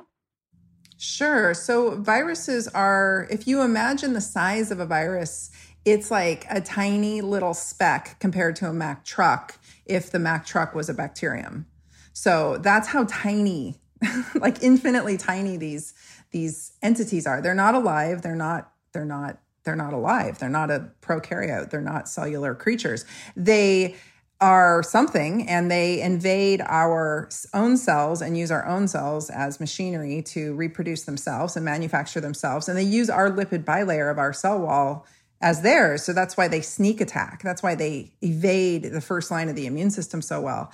Sure. 0.97 1.53
So 1.53 1.95
viruses 2.01 2.67
are, 2.69 3.27
if 3.29 3.47
you 3.47 3.61
imagine 3.61 4.13
the 4.13 4.21
size 4.21 4.71
of 4.71 4.79
a 4.79 4.85
virus, 4.85 5.51
it's 5.85 6.09
like 6.11 6.45
a 6.49 6.59
tiny 6.59 7.21
little 7.21 7.53
speck 7.53 8.19
compared 8.19 8.55
to 8.57 8.67
a 8.67 8.73
Mack 8.73 9.05
truck 9.05 9.59
if 9.85 10.11
the 10.11 10.19
Mack 10.19 10.45
truck 10.45 10.73
was 10.73 10.89
a 10.89 10.93
bacterium. 10.93 11.67
So 12.13 12.57
that's 12.57 12.87
how 12.87 13.05
tiny, 13.05 13.75
like 14.35 14.63
infinitely 14.63 15.17
tiny 15.17 15.55
these 15.55 15.93
these 16.31 16.73
entities 16.81 17.25
are. 17.25 17.41
They're 17.41 17.55
not 17.55 17.75
alive. 17.75 18.21
They're 18.21 18.35
not 18.35 18.71
they're 18.91 19.05
not 19.05 19.39
they're 19.63 19.75
not 19.75 19.93
alive. 19.93 20.39
They're 20.39 20.49
not 20.49 20.71
a 20.71 20.89
prokaryote. 21.01 21.69
They're 21.69 21.79
not 21.81 22.09
cellular 22.09 22.55
creatures. 22.55 23.05
They 23.35 23.95
are 24.39 24.83
something 24.83 25.47
and 25.49 25.71
they 25.71 26.01
invade 26.01 26.61
our 26.61 27.27
own 27.53 27.75
cells 27.75 28.21
and 28.21 28.37
use 28.37 28.51
our 28.51 28.65
own 28.67 28.87
cells 28.87 29.29
as 29.29 29.59
machinery 29.59 30.21
to 30.21 30.53
reproduce 30.55 31.03
themselves 31.03 31.55
and 31.55 31.65
manufacture 31.65 32.21
themselves. 32.21 32.69
And 32.69 32.77
they 32.77 32.83
use 32.83 33.09
our 33.09 33.31
lipid 33.31 33.63
bilayer 33.63 34.11
of 34.11 34.19
our 34.19 34.33
cell 34.33 34.59
wall 34.59 35.07
as 35.41 35.61
theirs. 35.61 36.03
So 36.03 36.13
that's 36.13 36.37
why 36.37 36.47
they 36.47 36.61
sneak 36.61 37.01
attack. 37.01 37.41
That's 37.43 37.63
why 37.63 37.75
they 37.75 38.13
evade 38.21 38.83
the 38.83 39.01
first 39.01 39.31
line 39.31 39.49
of 39.49 39.55
the 39.55 39.65
immune 39.65 39.91
system 39.91 40.21
so 40.21 40.41
well. 40.41 40.71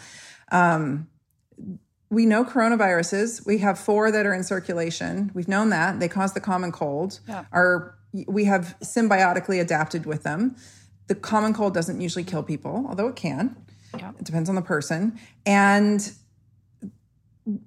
Um, 0.52 1.08
we 2.10 2.26
know 2.26 2.44
coronaviruses. 2.44 3.46
We 3.46 3.60
have 3.60 3.80
four 3.80 4.12
that 4.12 4.26
are 4.26 4.34
in 4.34 4.44
circulation. 4.44 5.32
We've 5.34 5.48
known 5.48 5.70
that 5.70 6.00
they 6.00 6.08
cause 6.08 6.34
the 6.34 6.42
common 6.42 6.72
cold. 6.72 7.20
Yeah. 7.28 7.46
Our 7.52 7.96
we 8.28 8.46
have 8.46 8.76
symbiotically 8.84 9.60
adapted 9.60 10.06
with 10.06 10.22
them. 10.22 10.56
The 11.14 11.20
common 11.20 11.54
cold 11.54 11.76
doesn't 11.76 12.02
usually 12.02 12.24
kill 12.24 12.42
people, 12.42 12.88
although 12.90 13.08
it 13.08 13.16
can. 13.16 13.56
Yeah. 13.96 14.14
It 14.18 14.26
depends 14.26 14.50
on 14.50 14.56
the 14.56 14.64
person. 14.64 15.20
And 15.46 16.12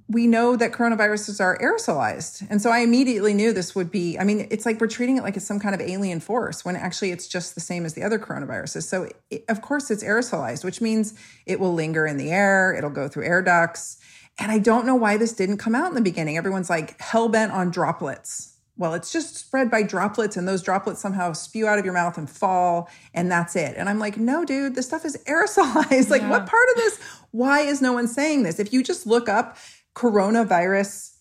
we 0.08 0.26
know 0.26 0.56
that 0.56 0.72
coronaviruses 0.72 1.40
are 1.40 1.56
aerosolized. 1.58 2.44
And 2.50 2.60
so 2.60 2.70
I 2.70 2.80
immediately 2.80 3.34
knew 3.34 3.52
this 3.52 3.76
would 3.76 3.92
be, 3.92 4.18
I 4.18 4.24
mean, 4.24 4.48
it's 4.50 4.66
like 4.66 4.80
we're 4.80 4.88
treating 4.88 5.16
it 5.16 5.22
like 5.22 5.36
it's 5.36 5.46
some 5.46 5.60
kind 5.60 5.76
of 5.76 5.80
alien 5.80 6.18
force 6.18 6.64
when 6.64 6.74
actually 6.74 7.12
it's 7.12 7.28
just 7.28 7.54
the 7.54 7.60
same 7.60 7.84
as 7.84 7.94
the 7.94 8.02
other 8.02 8.18
coronaviruses. 8.18 8.82
So, 8.82 9.10
it, 9.30 9.44
of 9.48 9.62
course, 9.62 9.92
it's 9.92 10.02
aerosolized, 10.02 10.64
which 10.64 10.80
means 10.80 11.14
it 11.44 11.60
will 11.60 11.72
linger 11.72 12.04
in 12.04 12.16
the 12.16 12.32
air, 12.32 12.74
it'll 12.74 12.90
go 12.90 13.06
through 13.06 13.26
air 13.26 13.42
ducts. 13.42 13.98
And 14.40 14.50
I 14.50 14.58
don't 14.58 14.86
know 14.86 14.96
why 14.96 15.18
this 15.18 15.34
didn't 15.34 15.58
come 15.58 15.76
out 15.76 15.86
in 15.88 15.94
the 15.94 16.00
beginning. 16.00 16.36
Everyone's 16.36 16.68
like 16.68 17.00
hell 17.00 17.28
bent 17.28 17.52
on 17.52 17.70
droplets. 17.70 18.55
Well, 18.78 18.92
it's 18.92 19.10
just 19.10 19.36
spread 19.36 19.70
by 19.70 19.82
droplets, 19.82 20.36
and 20.36 20.46
those 20.46 20.62
droplets 20.62 21.00
somehow 21.00 21.32
spew 21.32 21.66
out 21.66 21.78
of 21.78 21.84
your 21.84 21.94
mouth 21.94 22.18
and 22.18 22.28
fall, 22.28 22.90
and 23.14 23.30
that's 23.30 23.56
it. 23.56 23.74
And 23.76 23.88
I'm 23.88 23.98
like, 23.98 24.18
no, 24.18 24.44
dude, 24.44 24.74
this 24.74 24.86
stuff 24.86 25.04
is 25.04 25.16
aerosolized. 25.28 26.10
like, 26.10 26.22
what 26.22 26.46
part 26.46 26.68
of 26.70 26.76
this? 26.76 27.00
Why 27.30 27.60
is 27.60 27.80
no 27.80 27.92
one 27.92 28.06
saying 28.06 28.42
this? 28.42 28.58
If 28.58 28.72
you 28.72 28.82
just 28.82 29.06
look 29.06 29.28
up 29.28 29.56
coronavirus 29.94 31.14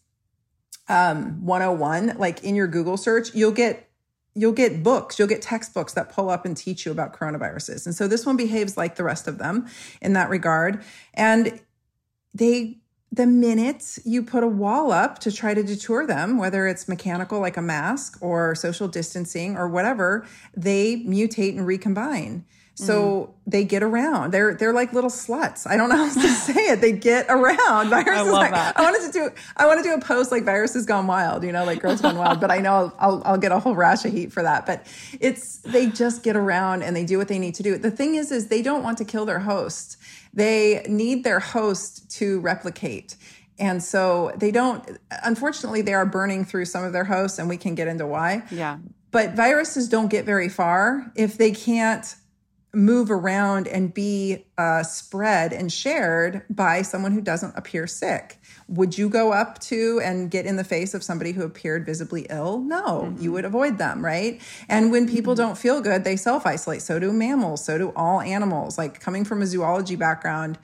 um, 0.90 1.46
101, 1.46 2.18
like 2.18 2.44
in 2.44 2.56
your 2.56 2.68
Google 2.68 2.98
search, 2.98 3.34
you'll 3.34 3.52
get 3.52 3.90
you'll 4.38 4.52
get 4.52 4.84
books, 4.84 5.18
you'll 5.18 5.30
get 5.30 5.42
textbooks 5.42 5.94
that 5.94 6.10
pull 6.10 6.30
up 6.30 6.46
and 6.46 6.58
teach 6.58 6.86
you 6.86 6.92
about 6.92 7.14
coronaviruses. 7.18 7.86
And 7.86 7.96
so 7.96 8.06
this 8.06 8.26
one 8.26 8.36
behaves 8.36 8.76
like 8.76 8.96
the 8.96 9.04
rest 9.04 9.30
of 9.30 9.38
them 9.38 9.68
in 10.02 10.12
that 10.14 10.30
regard. 10.30 10.84
And 11.14 11.62
they 12.34 12.80
the 13.16 13.26
minute 13.26 13.98
you 14.04 14.22
put 14.22 14.44
a 14.44 14.48
wall 14.48 14.92
up 14.92 15.20
to 15.20 15.32
try 15.32 15.54
to 15.54 15.64
deter 15.64 16.06
them, 16.06 16.38
whether 16.38 16.68
it's 16.68 16.88
mechanical 16.88 17.40
like 17.40 17.56
a 17.56 17.62
mask 17.62 18.18
or 18.22 18.56
social 18.56 18.88
distancing 18.88 19.56
or 19.58 19.68
whatever, 19.70 20.26
they 20.56 20.98
mutate 20.98 21.58
and 21.58 21.66
recombine. 21.66 22.46
So 22.76 23.34
mm. 23.34 23.34
they 23.48 23.64
get 23.64 23.84
around. 23.84 24.32
They're 24.32 24.54
they're 24.54 24.74
like 24.74 24.92
little 24.92 25.10
sluts. 25.10 25.66
I 25.66 25.78
don't 25.78 25.88
know 25.88 25.96
how 25.96 26.04
else 26.04 26.16
to 26.16 26.28
say 26.54 26.68
it. 26.68 26.82
They 26.82 26.92
get 26.92 27.26
around. 27.30 27.90
Viruses. 27.90 28.18
I 28.18 28.22
love 28.22 28.34
like, 28.34 28.52
that. 28.52 28.78
I 28.78 28.82
wanted 28.82 29.12
to 29.12 29.12
do 29.12 29.30
I 29.56 29.66
want 29.66 29.80
to 29.80 29.84
do 29.84 29.94
a 29.94 30.02
post 30.02 30.30
like 30.32 30.44
viruses 30.44 30.86
gone 30.86 31.08
wild. 31.08 31.44
You 31.44 31.54
know, 31.54 31.64
like 31.64 31.82
girls 31.82 32.02
gone 32.02 32.18
wild. 32.18 32.42
But 32.42 32.52
I 32.52 32.60
know 32.60 32.94
I'll 33.00 33.22
I'll 33.26 33.38
get 33.38 33.54
a 33.54 33.60
whole 33.60 33.76
rash 33.76 34.04
of 34.04 34.12
heat 34.12 34.34
for 34.34 34.44
that. 34.44 34.66
But 34.66 34.86
it's 35.22 35.60
they 35.60 35.88
just 35.88 36.22
get 36.22 36.36
around 36.36 36.84
and 36.84 36.96
they 36.96 37.06
do 37.06 37.18
what 37.18 37.30
they 37.30 37.40
need 37.40 37.56
to 37.56 37.64
do. 37.64 37.78
The 37.78 37.92
thing 37.92 38.16
is, 38.16 38.32
is 38.32 38.48
they 38.48 38.62
don't 38.62 38.84
want 38.84 38.98
to 38.98 39.06
kill 39.06 39.26
their 39.26 39.40
host. 39.40 39.98
They 40.34 40.86
need 40.90 41.24
their 41.24 41.40
host 41.40 42.12
to 42.18 42.42
replicate. 42.42 43.16
And 43.58 43.82
so 43.82 44.34
they 44.36 44.52
don't, 44.52 44.86
unfortunately, 45.24 45.82
they 45.82 45.94
are 45.94 46.06
burning 46.06 46.44
through 46.44 46.66
some 46.66 46.84
of 46.84 46.92
their 46.92 47.06
hosts, 47.06 47.40
and 47.40 47.48
we 47.48 47.56
can 47.56 47.74
get 47.74 47.88
into 47.88 48.06
why. 48.06 48.44
Yeah. 48.52 48.80
But 49.12 49.34
viruses 49.34 49.88
don't 49.88 50.10
get 50.10 50.26
very 50.26 50.50
far 50.50 51.10
if 51.16 51.38
they 51.38 51.52
can't 51.52 52.16
move 52.76 53.10
around 53.10 53.68
and 53.68 53.94
be 53.94 54.46
uh, 54.58 54.84
spread 54.84 55.54
and 55.54 55.72
shared 55.72 56.44
by 56.50 56.82
someone 56.82 57.12
who 57.12 57.22
doesn't 57.22 57.56
appear 57.56 57.88
sick. 57.88 58.38
Would 58.68 58.98
you 58.98 59.10
go 59.10 59.32
up 59.32 59.60
to 59.60 60.02
and 60.04 60.30
get 60.30 60.46
in 60.46 60.58
the 60.58 60.64
face 60.64 60.94
of 60.94 61.04
somebody 61.04 61.32
who 61.32 61.44
appeared 61.44 61.86
visibly 61.86 62.28
ill? 62.30 62.60
No, 62.60 63.04
mm-hmm. 63.06 63.22
you 63.22 63.32
would 63.32 63.46
avoid 63.46 63.78
them, 63.78 64.04
right? 64.04 64.42
And 64.68 64.92
when 64.92 65.08
people 65.08 65.34
mm-hmm. 65.34 65.44
don't 65.44 65.58
feel 65.58 65.82
good, 65.82 66.04
they 66.04 66.16
self 66.16 66.46
isolate. 66.46 66.82
So 66.82 67.00
do 67.00 67.12
mammals, 67.12 67.64
so 67.64 67.78
do 67.78 67.94
all 67.96 68.22
animals. 68.22 68.78
Like 68.78 69.00
coming 69.00 69.26
from 69.26 69.42
a 69.42 69.48
zoology 69.48 69.96
background, 69.96 70.60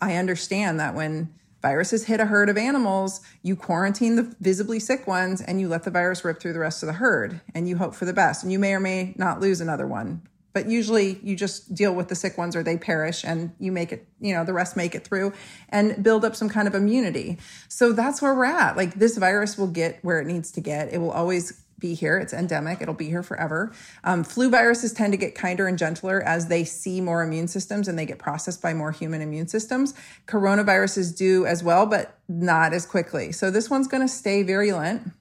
I 0.00 0.16
understand 0.16 0.78
that 0.80 0.94
when 0.94 1.34
viruses 1.62 2.04
hit 2.04 2.20
a 2.20 2.26
herd 2.26 2.48
of 2.48 2.56
animals, 2.56 3.20
you 3.42 3.56
quarantine 3.56 4.16
the 4.16 4.34
visibly 4.40 4.78
sick 4.78 5.06
ones 5.06 5.40
and 5.40 5.60
you 5.60 5.68
let 5.68 5.82
the 5.82 5.90
virus 5.90 6.24
rip 6.24 6.38
through 6.40 6.52
the 6.52 6.60
rest 6.60 6.82
of 6.82 6.86
the 6.86 6.92
herd 6.92 7.40
and 7.54 7.68
you 7.68 7.76
hope 7.76 7.94
for 7.94 8.04
the 8.04 8.12
best. 8.12 8.44
And 8.44 8.52
you 8.52 8.58
may 8.58 8.74
or 8.74 8.80
may 8.80 9.14
not 9.16 9.40
lose 9.40 9.60
another 9.60 9.86
one 9.86 10.22
but 10.56 10.70
usually 10.70 11.20
you 11.22 11.36
just 11.36 11.74
deal 11.74 11.94
with 11.94 12.08
the 12.08 12.14
sick 12.14 12.38
ones 12.38 12.56
or 12.56 12.62
they 12.62 12.78
perish 12.78 13.24
and 13.24 13.54
you 13.58 13.70
make 13.70 13.92
it 13.92 14.08
you 14.20 14.32
know 14.32 14.42
the 14.42 14.54
rest 14.54 14.74
make 14.74 14.94
it 14.94 15.04
through 15.04 15.30
and 15.68 16.02
build 16.02 16.24
up 16.24 16.34
some 16.34 16.48
kind 16.48 16.66
of 16.66 16.74
immunity. 16.74 17.36
So 17.68 17.92
that's 17.92 18.22
where 18.22 18.34
we're 18.34 18.46
at. 18.46 18.74
Like 18.74 18.94
this 18.94 19.18
virus 19.18 19.58
will 19.58 19.66
get 19.66 20.02
where 20.02 20.18
it 20.18 20.26
needs 20.26 20.50
to 20.52 20.62
get. 20.62 20.90
It 20.94 20.96
will 20.96 21.10
always 21.10 21.62
be 21.78 21.92
here. 21.92 22.16
It's 22.16 22.32
endemic. 22.32 22.80
It'll 22.80 22.94
be 22.94 23.10
here 23.10 23.22
forever. 23.22 23.70
Um, 24.02 24.24
flu 24.24 24.48
viruses 24.48 24.94
tend 24.94 25.12
to 25.12 25.18
get 25.18 25.34
kinder 25.34 25.68
and 25.68 25.76
gentler 25.76 26.22
as 26.22 26.48
they 26.48 26.64
see 26.64 27.02
more 27.02 27.22
immune 27.22 27.48
systems 27.48 27.86
and 27.86 27.98
they 27.98 28.06
get 28.06 28.18
processed 28.18 28.62
by 28.62 28.72
more 28.72 28.92
human 28.92 29.20
immune 29.20 29.48
systems. 29.48 29.92
Coronaviruses 30.26 31.14
do 31.14 31.44
as 31.44 31.62
well 31.62 31.84
but 31.84 32.18
not 32.28 32.72
as 32.72 32.86
quickly. 32.86 33.30
So 33.30 33.50
this 33.50 33.68
one's 33.68 33.88
going 33.88 34.00
to 34.02 34.08
stay 34.08 34.42
virulent. 34.42 35.12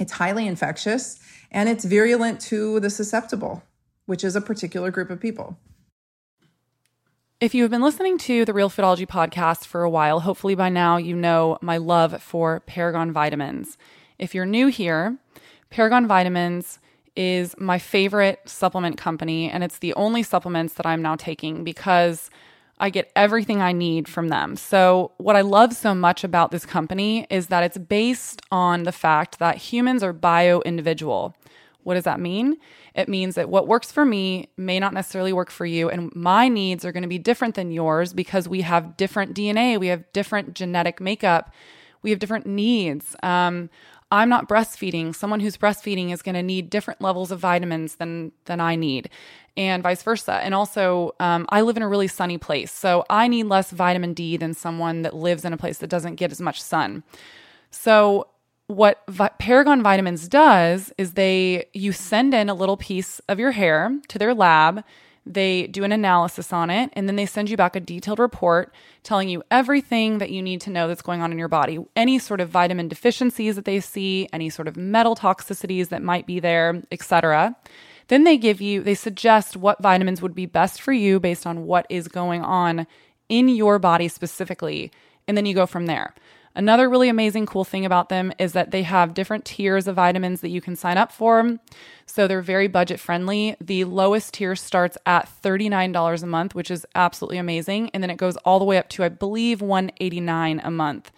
It's 0.00 0.10
highly 0.10 0.44
infectious 0.44 1.20
and 1.52 1.68
it's 1.68 1.84
virulent 1.84 2.40
to 2.50 2.80
the 2.80 2.90
susceptible 2.90 3.62
which 4.06 4.24
is 4.24 4.34
a 4.34 4.40
particular 4.40 4.90
group 4.90 5.10
of 5.10 5.20
people. 5.20 5.58
If 7.38 7.54
you 7.54 7.62
have 7.62 7.70
been 7.70 7.82
listening 7.82 8.16
to 8.18 8.46
the 8.46 8.54
Real 8.54 8.70
Foodology 8.70 9.06
podcast 9.06 9.66
for 9.66 9.82
a 9.82 9.90
while, 9.90 10.20
hopefully 10.20 10.54
by 10.54 10.70
now 10.70 10.96
you 10.96 11.14
know 11.14 11.58
my 11.60 11.76
love 11.76 12.22
for 12.22 12.60
Paragon 12.60 13.12
Vitamins. 13.12 13.76
If 14.18 14.34
you're 14.34 14.46
new 14.46 14.68
here, 14.68 15.18
Paragon 15.68 16.06
Vitamins 16.06 16.78
is 17.14 17.54
my 17.58 17.78
favorite 17.78 18.40
supplement 18.46 18.96
company, 18.96 19.50
and 19.50 19.62
it's 19.62 19.78
the 19.78 19.92
only 19.94 20.22
supplements 20.22 20.74
that 20.74 20.86
I'm 20.86 21.02
now 21.02 21.16
taking 21.16 21.64
because 21.64 22.30
I 22.78 22.90
get 22.90 23.10
everything 23.16 23.62
I 23.62 23.72
need 23.72 24.06
from 24.08 24.28
them. 24.28 24.56
So, 24.56 25.12
what 25.16 25.36
I 25.36 25.40
love 25.40 25.74
so 25.74 25.94
much 25.94 26.24
about 26.24 26.50
this 26.50 26.66
company 26.66 27.26
is 27.30 27.46
that 27.48 27.62
it's 27.62 27.78
based 27.78 28.42
on 28.50 28.82
the 28.82 28.92
fact 28.92 29.38
that 29.38 29.56
humans 29.56 30.02
are 30.02 30.12
bio 30.12 30.60
individual. 30.60 31.34
What 31.86 31.94
does 31.94 32.02
that 32.02 32.18
mean? 32.18 32.56
It 32.96 33.08
means 33.08 33.36
that 33.36 33.48
what 33.48 33.68
works 33.68 33.92
for 33.92 34.04
me 34.04 34.48
may 34.56 34.80
not 34.80 34.92
necessarily 34.92 35.32
work 35.32 35.52
for 35.52 35.64
you, 35.64 35.88
and 35.88 36.12
my 36.16 36.48
needs 36.48 36.84
are 36.84 36.90
going 36.90 37.04
to 37.04 37.08
be 37.08 37.16
different 37.16 37.54
than 37.54 37.70
yours 37.70 38.12
because 38.12 38.48
we 38.48 38.62
have 38.62 38.96
different 38.96 39.36
DNA, 39.36 39.78
we 39.78 39.86
have 39.86 40.02
different 40.12 40.54
genetic 40.54 41.00
makeup, 41.00 41.54
we 42.02 42.10
have 42.10 42.18
different 42.18 42.44
needs. 42.44 43.14
Um, 43.22 43.70
I'm 44.10 44.28
not 44.28 44.48
breastfeeding. 44.48 45.14
Someone 45.14 45.38
who's 45.38 45.56
breastfeeding 45.56 46.12
is 46.12 46.22
going 46.22 46.34
to 46.34 46.42
need 46.42 46.70
different 46.70 47.00
levels 47.00 47.30
of 47.30 47.38
vitamins 47.38 47.94
than 47.94 48.32
than 48.46 48.60
I 48.60 48.74
need, 48.74 49.08
and 49.56 49.80
vice 49.80 50.02
versa. 50.02 50.40
And 50.42 50.56
also, 50.56 51.14
um, 51.20 51.46
I 51.50 51.60
live 51.60 51.76
in 51.76 51.84
a 51.84 51.88
really 51.88 52.08
sunny 52.08 52.36
place, 52.36 52.72
so 52.72 53.04
I 53.08 53.28
need 53.28 53.44
less 53.44 53.70
vitamin 53.70 54.12
D 54.12 54.36
than 54.36 54.54
someone 54.54 55.02
that 55.02 55.14
lives 55.14 55.44
in 55.44 55.52
a 55.52 55.56
place 55.56 55.78
that 55.78 55.90
doesn't 55.90 56.16
get 56.16 56.32
as 56.32 56.40
much 56.40 56.60
sun. 56.60 57.04
So 57.70 58.26
what 58.66 59.02
Vi- 59.08 59.30
Paragon 59.38 59.82
Vitamins 59.82 60.28
does 60.28 60.92
is 60.98 61.12
they 61.12 61.66
you 61.72 61.92
send 61.92 62.34
in 62.34 62.48
a 62.48 62.54
little 62.54 62.76
piece 62.76 63.20
of 63.28 63.38
your 63.38 63.52
hair 63.52 63.98
to 64.08 64.18
their 64.18 64.34
lab. 64.34 64.82
They 65.24 65.66
do 65.66 65.82
an 65.82 65.92
analysis 65.92 66.52
on 66.52 66.70
it 66.70 66.90
and 66.92 67.08
then 67.08 67.16
they 67.16 67.26
send 67.26 67.50
you 67.50 67.56
back 67.56 67.74
a 67.74 67.80
detailed 67.80 68.18
report 68.18 68.72
telling 69.02 69.28
you 69.28 69.42
everything 69.50 70.18
that 70.18 70.30
you 70.30 70.40
need 70.40 70.60
to 70.62 70.70
know 70.70 70.86
that's 70.86 71.02
going 71.02 71.20
on 71.20 71.32
in 71.32 71.38
your 71.38 71.48
body. 71.48 71.78
Any 71.96 72.18
sort 72.18 72.40
of 72.40 72.48
vitamin 72.48 72.88
deficiencies 72.88 73.56
that 73.56 73.64
they 73.64 73.80
see, 73.80 74.28
any 74.32 74.50
sort 74.50 74.68
of 74.68 74.76
metal 74.76 75.16
toxicities 75.16 75.88
that 75.88 76.02
might 76.02 76.26
be 76.26 76.38
there, 76.38 76.82
etc. 76.92 77.56
Then 78.08 78.24
they 78.24 78.36
give 78.36 78.60
you 78.60 78.82
they 78.82 78.94
suggest 78.94 79.56
what 79.56 79.82
vitamins 79.82 80.22
would 80.22 80.34
be 80.34 80.46
best 80.46 80.80
for 80.80 80.92
you 80.92 81.18
based 81.18 81.46
on 81.46 81.66
what 81.66 81.86
is 81.88 82.08
going 82.08 82.42
on 82.42 82.86
in 83.28 83.48
your 83.48 83.78
body 83.78 84.08
specifically 84.08 84.92
and 85.28 85.36
then 85.36 85.46
you 85.46 85.54
go 85.54 85.66
from 85.66 85.86
there. 85.86 86.14
Another 86.56 86.88
really 86.88 87.10
amazing 87.10 87.44
cool 87.44 87.64
thing 87.64 87.84
about 87.84 88.08
them 88.08 88.32
is 88.38 88.54
that 88.54 88.70
they 88.70 88.82
have 88.82 89.12
different 89.12 89.44
tiers 89.44 89.86
of 89.86 89.96
vitamins 89.96 90.40
that 90.40 90.48
you 90.48 90.62
can 90.62 90.74
sign 90.74 90.96
up 90.96 91.12
for. 91.12 91.58
So 92.06 92.26
they're 92.26 92.40
very 92.40 92.66
budget 92.66 92.98
friendly. 92.98 93.56
The 93.60 93.84
lowest 93.84 94.32
tier 94.32 94.56
starts 94.56 94.96
at 95.04 95.28
$39 95.42 96.22
a 96.22 96.26
month, 96.26 96.54
which 96.54 96.70
is 96.70 96.86
absolutely 96.94 97.36
amazing, 97.36 97.90
and 97.90 98.02
then 98.02 98.08
it 98.08 98.16
goes 98.16 98.38
all 98.38 98.58
the 98.58 98.64
way 98.64 98.78
up 98.78 98.88
to 98.88 99.04
I 99.04 99.10
believe 99.10 99.58
$189 99.58 100.62
a 100.64 100.70
month. 100.70 101.12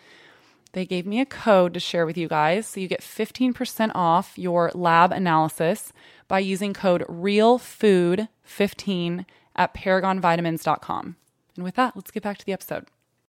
They 0.72 0.84
gave 0.84 1.06
me 1.06 1.20
a 1.20 1.26
code 1.26 1.72
to 1.74 1.80
share 1.80 2.04
with 2.04 2.18
you 2.18 2.26
guys. 2.26 2.66
So 2.66 2.80
you 2.80 2.88
get 2.88 3.00
15% 3.00 3.92
off 3.94 4.36
your 4.36 4.72
lab 4.74 5.12
analysis 5.12 5.92
by 6.26 6.40
using 6.40 6.74
code 6.74 7.04
REALFOOD15 7.08 9.24
at 9.54 9.72
paragonvitamins.com. 9.72 11.16
And 11.54 11.64
with 11.64 11.76
that, 11.76 11.94
let's 11.94 12.10
get 12.10 12.24
back 12.24 12.38
to 12.38 12.44
the 12.44 12.52
episode. 12.52 12.86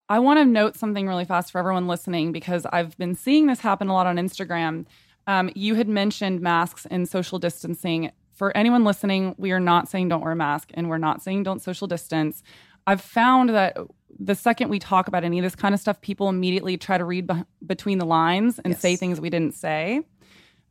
I 0.10 0.18
want 0.20 0.40
to 0.40 0.46
note 0.46 0.76
something 0.76 1.08
really 1.08 1.26
fast 1.26 1.52
for 1.52 1.60
everyone 1.60 1.88
listening 1.88 2.32
because 2.32 2.66
I've 2.66 2.98
been 2.98 3.14
seeing 3.14 3.46
this 3.46 3.60
happen 3.60 3.90
a 3.90 3.94
lot 3.94 4.08
on 4.08 4.16
Instagram. 4.16 4.86
Um, 5.28 5.52
you 5.54 5.76
had 5.76 5.88
mentioned 5.88 6.42
masks 6.42 6.88
and 6.90 7.08
social 7.08 7.38
distancing. 7.38 8.12
For 8.34 8.56
anyone 8.58 8.84
listening, 8.84 9.36
we 9.38 9.52
are 9.52 9.60
not 9.60 9.88
saying 9.88 10.10
don't 10.10 10.22
wear 10.22 10.32
a 10.32 10.36
mask 10.36 10.72
and 10.74 10.90
we're 10.90 10.98
not 10.98 11.22
saying 11.22 11.44
don't 11.44 11.62
social 11.62 11.86
distance. 11.86 12.42
I've 12.88 13.02
found 13.02 13.50
that 13.52 13.78
the 14.20 14.34
second 14.34 14.70
we 14.70 14.80
talk 14.80 15.08
about 15.08 15.24
any 15.24 15.38
of 15.38 15.44
this 15.44 15.56
kind 15.56 15.76
of 15.76 15.80
stuff, 15.80 16.02
people 16.02 16.28
immediately 16.28 16.76
try 16.76 16.98
to 16.98 17.06
read 17.06 17.28
be- 17.28 17.44
between 17.66 18.00
the 18.00 18.06
lines 18.06 18.58
and 18.60 18.74
yes. 18.74 18.82
say 18.82 18.96
things 18.96 19.22
we 19.22 19.30
didn't 19.30 19.54
say. 19.54 20.02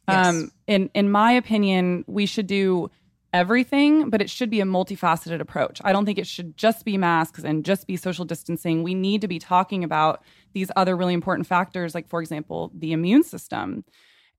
Yes. 0.09 0.27
Um, 0.27 0.51
in 0.66 0.90
in 0.94 1.11
my 1.11 1.33
opinion, 1.33 2.05
we 2.09 2.27
should 2.27 2.48
do 2.48 2.90
everything, 3.38 4.11
but 4.11 4.20
it 4.20 4.29
should 4.29 4.51
be 4.51 4.61
a 4.61 4.64
multifaceted 4.64 5.40
approach. 5.40 5.81
I 5.85 5.92
don't 5.92 6.05
think 6.05 6.18
it 6.18 6.27
should 6.27 6.57
just 6.57 6.85
be 6.85 6.98
masks 6.98 7.44
and 7.44 7.64
just 7.64 7.87
be 7.87 7.96
social 7.96 8.24
distancing. 8.24 8.83
We 8.83 8.94
need 8.94 9.20
to 9.20 9.29
be 9.29 9.38
talking 9.38 9.85
about 9.85 10.24
these 10.55 10.72
other 10.74 10.96
really 10.96 11.14
important 11.14 11.46
factors, 11.46 11.94
like, 11.94 12.09
for 12.09 12.20
example, 12.20 12.72
the 12.74 12.92
immune 12.92 13.22
system. 13.22 13.85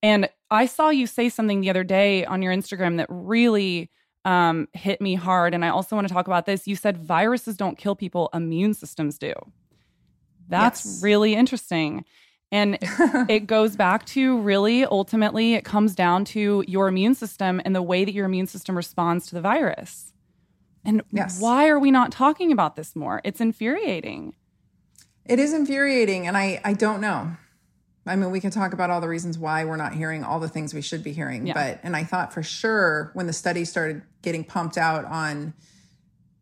And 0.03 0.29
I 0.51 0.65
saw 0.65 0.89
you 0.89 1.07
say 1.07 1.29
something 1.29 1.61
the 1.61 1.69
other 1.69 1.85
day 1.85 2.25
on 2.25 2.41
your 2.41 2.53
Instagram 2.53 2.97
that 2.97 3.07
really 3.09 3.89
um, 4.25 4.67
hit 4.73 4.99
me 4.99 5.15
hard. 5.15 5.53
And 5.53 5.63
I 5.63 5.69
also 5.69 5.95
want 5.95 6.09
to 6.09 6.13
talk 6.13 6.27
about 6.27 6.45
this. 6.45 6.67
You 6.67 6.75
said 6.75 6.97
viruses 6.97 7.55
don't 7.55 7.77
kill 7.77 7.95
people, 7.95 8.29
immune 8.33 8.73
systems 8.73 9.17
do. 9.17 9.33
That's 10.49 10.85
yes. 10.85 11.03
really 11.03 11.35
interesting. 11.35 12.03
And 12.51 12.77
it 13.29 13.47
goes 13.47 13.75
back 13.75 14.05
to 14.07 14.39
really 14.39 14.85
ultimately, 14.85 15.53
it 15.53 15.63
comes 15.63 15.95
down 15.95 16.25
to 16.25 16.63
your 16.67 16.87
immune 16.87 17.15
system 17.15 17.61
and 17.63 17.75
the 17.75 17.81
way 17.81 18.05
that 18.05 18.13
your 18.13 18.25
immune 18.25 18.47
system 18.47 18.75
responds 18.75 19.27
to 19.27 19.35
the 19.35 19.41
virus. 19.41 20.13
And 20.85 21.03
yes. 21.11 21.39
why 21.41 21.67
are 21.67 21.79
we 21.79 21.91
not 21.91 22.11
talking 22.11 22.51
about 22.51 22.75
this 22.75 22.95
more? 22.95 23.21
It's 23.23 23.41
infuriating. 23.41 24.33
It 25.25 25.37
is 25.37 25.53
infuriating, 25.53 26.25
and 26.25 26.35
I 26.35 26.59
I 26.63 26.73
don't 26.73 27.01
know. 27.01 27.31
I 28.07 28.15
mean, 28.15 28.31
we 28.31 28.39
can 28.39 28.49
talk 28.49 28.73
about 28.73 28.89
all 28.89 29.01
the 29.01 29.07
reasons 29.07 29.37
why 29.37 29.65
we're 29.65 29.75
not 29.75 29.93
hearing 29.93 30.23
all 30.23 30.39
the 30.39 30.49
things 30.49 30.73
we 30.73 30.81
should 30.81 31.03
be 31.03 31.11
hearing, 31.11 31.45
Yeah. 31.45 31.53
but 31.53 31.79
and 31.83 31.95
I 31.95 32.03
thought 32.03 32.33
for 32.33 32.41
sure 32.41 33.11
when 33.13 33.27
the 33.27 33.33
study 33.33 33.65
started 33.65 34.01
getting 34.23 34.43
pumped 34.43 34.77
out 34.77 35.05
on 35.05 35.53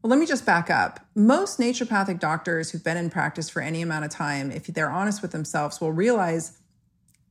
well, 0.02 0.10
let 0.12 0.20
me 0.20 0.26
just 0.26 0.46
back 0.46 0.70
up. 0.70 1.00
Most 1.16 1.60
naturopathic 1.60 2.20
doctors 2.20 2.72
who've 2.72 2.84
been 2.84 2.98
in 2.98 3.10
practice 3.10 3.50
for 3.50 3.62
any 3.62 3.82
amount 3.82 4.06
of 4.06 4.12
time, 4.12 4.52
if 4.52 4.68
they're 4.68 4.92
honest 4.92 5.22
with 5.22 5.32
themselves, 5.32 5.82
will 5.82 5.92
realize 5.92 6.58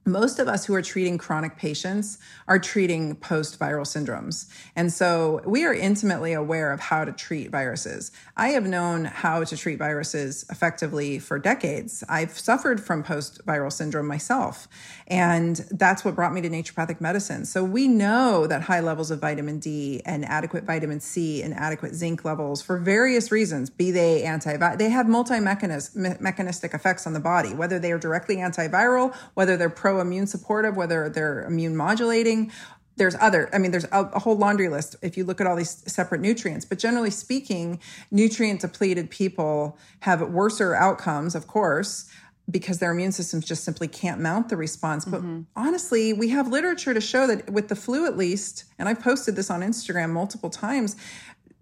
most 0.06 0.38
of 0.38 0.46
us 0.46 0.64
who 0.64 0.74
are 0.74 0.82
treating 0.82 1.18
chronic 1.18 1.56
patients 1.56 2.18
are 2.46 2.58
treating 2.60 3.16
post 3.16 3.58
viral 3.58 3.82
syndromes. 3.82 4.48
And 4.76 4.92
so 4.92 5.42
we 5.44 5.64
are 5.64 5.74
intimately 5.74 6.32
aware 6.32 6.72
of 6.72 6.78
how 6.78 7.04
to 7.04 7.12
treat 7.12 7.50
viruses. 7.50 8.12
I 8.36 8.50
have 8.50 8.66
known 8.66 9.06
how 9.06 9.42
to 9.42 9.56
treat 9.56 9.78
viruses 9.78 10.46
effectively 10.48 11.18
for 11.18 11.38
decades. 11.40 12.04
I've 12.08 12.38
suffered 12.38 12.80
from 12.80 13.02
post 13.02 13.44
viral 13.44 13.72
syndrome 13.72 14.06
myself. 14.06 14.68
And 15.08 15.56
that's 15.72 16.04
what 16.04 16.14
brought 16.14 16.32
me 16.32 16.40
to 16.42 16.48
naturopathic 16.50 17.00
medicine. 17.00 17.44
So 17.44 17.64
we 17.64 17.88
know 17.88 18.46
that 18.46 18.62
high 18.62 18.80
levels 18.80 19.10
of 19.10 19.20
vitamin 19.20 19.58
D 19.58 20.02
and 20.06 20.24
adequate 20.24 20.64
vitamin 20.64 21.00
C 21.00 21.42
and 21.42 21.52
adequate 21.52 21.94
zinc 21.94 22.24
levels 22.24 22.62
for 22.62 22.78
various 22.78 23.32
reasons, 23.32 23.70
be 23.70 23.90
they 23.90 24.22
anti 24.22 24.56
they 24.76 24.90
have 24.90 25.08
multi 25.08 25.40
mechanistic 25.40 26.74
effects 26.74 27.06
on 27.06 27.12
the 27.12 27.20
body, 27.20 27.54
whether 27.54 27.78
they 27.78 27.90
are 27.90 27.98
directly 27.98 28.36
antiviral, 28.36 29.14
whether 29.34 29.56
they're 29.56 29.70
pro 29.70 29.95
immune 30.00 30.26
supportive, 30.26 30.76
whether 30.76 31.08
they're 31.08 31.44
immune 31.44 31.76
modulating. 31.76 32.52
There's 32.96 33.14
other, 33.20 33.50
I 33.52 33.58
mean, 33.58 33.72
there's 33.72 33.84
a, 33.84 34.10
a 34.14 34.18
whole 34.18 34.36
laundry 34.36 34.68
list 34.68 34.96
if 35.02 35.16
you 35.16 35.24
look 35.24 35.40
at 35.40 35.46
all 35.46 35.56
these 35.56 35.82
separate 35.90 36.20
nutrients. 36.20 36.64
But 36.64 36.78
generally 36.78 37.10
speaking, 37.10 37.80
nutrient 38.10 38.60
depleted 38.60 39.10
people 39.10 39.78
have 40.00 40.22
worser 40.22 40.74
outcomes, 40.74 41.34
of 41.34 41.46
course, 41.46 42.10
because 42.50 42.78
their 42.78 42.92
immune 42.92 43.12
systems 43.12 43.44
just 43.44 43.64
simply 43.64 43.88
can't 43.88 44.20
mount 44.20 44.48
the 44.48 44.56
response. 44.56 45.04
But 45.04 45.20
mm-hmm. 45.20 45.42
honestly, 45.56 46.12
we 46.12 46.28
have 46.28 46.48
literature 46.48 46.94
to 46.94 47.00
show 47.00 47.26
that 47.26 47.50
with 47.50 47.68
the 47.68 47.76
flu, 47.76 48.06
at 48.06 48.16
least, 48.16 48.64
and 48.78 48.88
I've 48.88 49.00
posted 49.00 49.36
this 49.36 49.50
on 49.50 49.60
Instagram 49.60 50.10
multiple 50.10 50.48
times, 50.48 50.96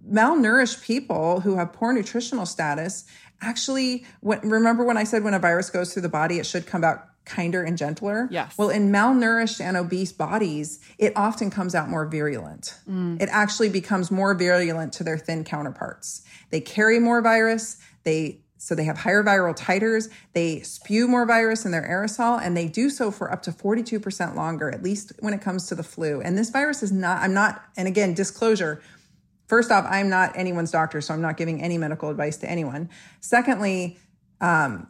malnourished 0.08 0.84
people 0.84 1.40
who 1.40 1.56
have 1.56 1.72
poor 1.72 1.92
nutritional 1.92 2.46
status 2.46 3.04
actually 3.40 4.04
when, 4.20 4.38
remember 4.40 4.84
when 4.84 4.96
i 4.96 5.04
said 5.04 5.24
when 5.24 5.34
a 5.34 5.38
virus 5.38 5.70
goes 5.70 5.92
through 5.92 6.02
the 6.02 6.08
body 6.08 6.38
it 6.38 6.46
should 6.46 6.66
come 6.66 6.84
out 6.84 7.08
kinder 7.24 7.62
and 7.62 7.78
gentler. 7.78 8.28
Yes. 8.30 8.56
well 8.58 8.70
in 8.70 8.90
malnourished 8.90 9.60
and 9.60 9.76
obese 9.76 10.12
bodies 10.12 10.80
it 10.98 11.12
often 11.16 11.50
comes 11.50 11.74
out 11.74 11.88
more 11.88 12.06
virulent. 12.06 12.74
It 13.20 13.28
actually 13.30 13.68
becomes 13.68 14.10
more 14.10 14.34
virulent 14.34 14.92
to 14.94 15.04
their 15.04 15.18
thin 15.18 15.44
counterparts. 15.44 16.22
They 16.50 16.60
carry 16.60 16.98
more 16.98 17.22
virus. 17.22 17.78
They 18.04 18.40
so 18.56 18.74
they 18.74 18.84
have 18.84 18.96
higher 18.96 19.22
viral 19.22 19.54
titers. 19.54 20.10
They 20.32 20.60
spew 20.60 21.06
more 21.06 21.26
virus 21.26 21.66
in 21.66 21.70
their 21.70 21.86
aerosol 21.86 22.40
and 22.42 22.56
they 22.56 22.66
do 22.66 22.88
so 22.88 23.10
for 23.10 23.30
up 23.30 23.42
to 23.42 23.52
42% 23.52 24.34
longer 24.34 24.70
at 24.70 24.82
least 24.82 25.12
when 25.20 25.34
it 25.34 25.42
comes 25.42 25.66
to 25.68 25.74
the 25.74 25.82
flu. 25.82 26.20
And 26.20 26.38
this 26.38 26.50
virus 26.50 26.82
is 26.82 26.92
not 26.92 27.22
i'm 27.22 27.34
not 27.34 27.64
and 27.76 27.88
again 27.88 28.14
disclosure 28.14 28.82
First 29.46 29.70
off, 29.70 29.86
I'm 29.88 30.08
not 30.08 30.36
anyone's 30.36 30.70
doctor, 30.70 31.00
so 31.00 31.12
I'm 31.12 31.20
not 31.20 31.36
giving 31.36 31.62
any 31.62 31.76
medical 31.76 32.08
advice 32.08 32.38
to 32.38 32.50
anyone. 32.50 32.88
Secondly, 33.20 33.98
um, 34.40 34.88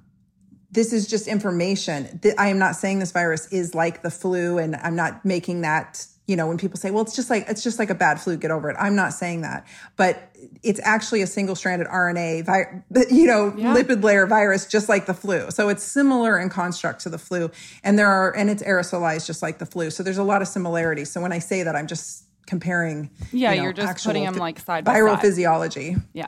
this 0.74 0.92
is 0.92 1.06
just 1.06 1.26
information. 1.28 2.20
I 2.38 2.48
am 2.48 2.58
not 2.58 2.76
saying 2.76 2.98
this 2.98 3.12
virus 3.12 3.46
is 3.52 3.74
like 3.74 4.02
the 4.02 4.10
flu, 4.10 4.58
and 4.58 4.76
I'm 4.76 4.96
not 4.96 5.24
making 5.24 5.62
that. 5.62 6.06
You 6.26 6.36
know, 6.36 6.46
when 6.46 6.56
people 6.56 6.78
say, 6.78 6.90
"Well, 6.90 7.02
it's 7.04 7.14
just 7.14 7.28
like 7.28 7.44
it's 7.50 7.62
just 7.62 7.78
like 7.78 7.90
a 7.90 7.94
bad 7.94 8.18
flu, 8.18 8.36
get 8.38 8.50
over 8.50 8.70
it," 8.70 8.76
I'm 8.80 8.96
not 8.96 9.12
saying 9.12 9.42
that, 9.42 9.66
but 9.96 10.30
it's 10.62 10.80
actually 10.82 11.20
a 11.20 11.26
single-stranded 11.26 11.86
RNA, 11.86 12.46
vi- 12.46 12.82
you 13.10 13.26
know, 13.26 13.52
Yeah. 13.56 13.74
lipid 13.74 14.02
layer 14.02 14.26
virus, 14.26 14.66
just 14.66 14.88
like 14.88 15.04
the 15.04 15.12
flu. 15.12 15.50
So 15.50 15.68
it's 15.68 15.82
similar 15.82 16.38
in 16.38 16.48
construct 16.48 17.02
to 17.02 17.10
the 17.10 17.18
flu, 17.18 17.50
and 17.82 17.98
there 17.98 18.08
are, 18.08 18.34
and 18.34 18.48
it's 18.48 18.62
aerosolized 18.62 19.26
just 19.26 19.42
like 19.42 19.58
the 19.58 19.66
flu. 19.66 19.90
So 19.90 20.02
there's 20.02 20.16
a 20.18 20.24
lot 20.24 20.40
of 20.40 20.48
similarities. 20.48 21.10
So 21.10 21.20
when 21.20 21.30
I 21.32 21.40
say 21.40 21.62
that, 21.62 21.76
I'm 21.76 21.86
just 21.86 22.24
comparing. 22.46 23.10
Yeah, 23.30 23.50
you 23.52 23.58
know, 23.58 23.62
you're 23.64 23.72
just 23.74 24.04
putting 24.06 24.24
them 24.24 24.34
like, 24.36 24.58
side 24.60 24.84
by 24.84 24.94
viral 24.98 25.16
side. 25.16 25.20
physiology. 25.20 25.96
Yeah. 26.14 26.26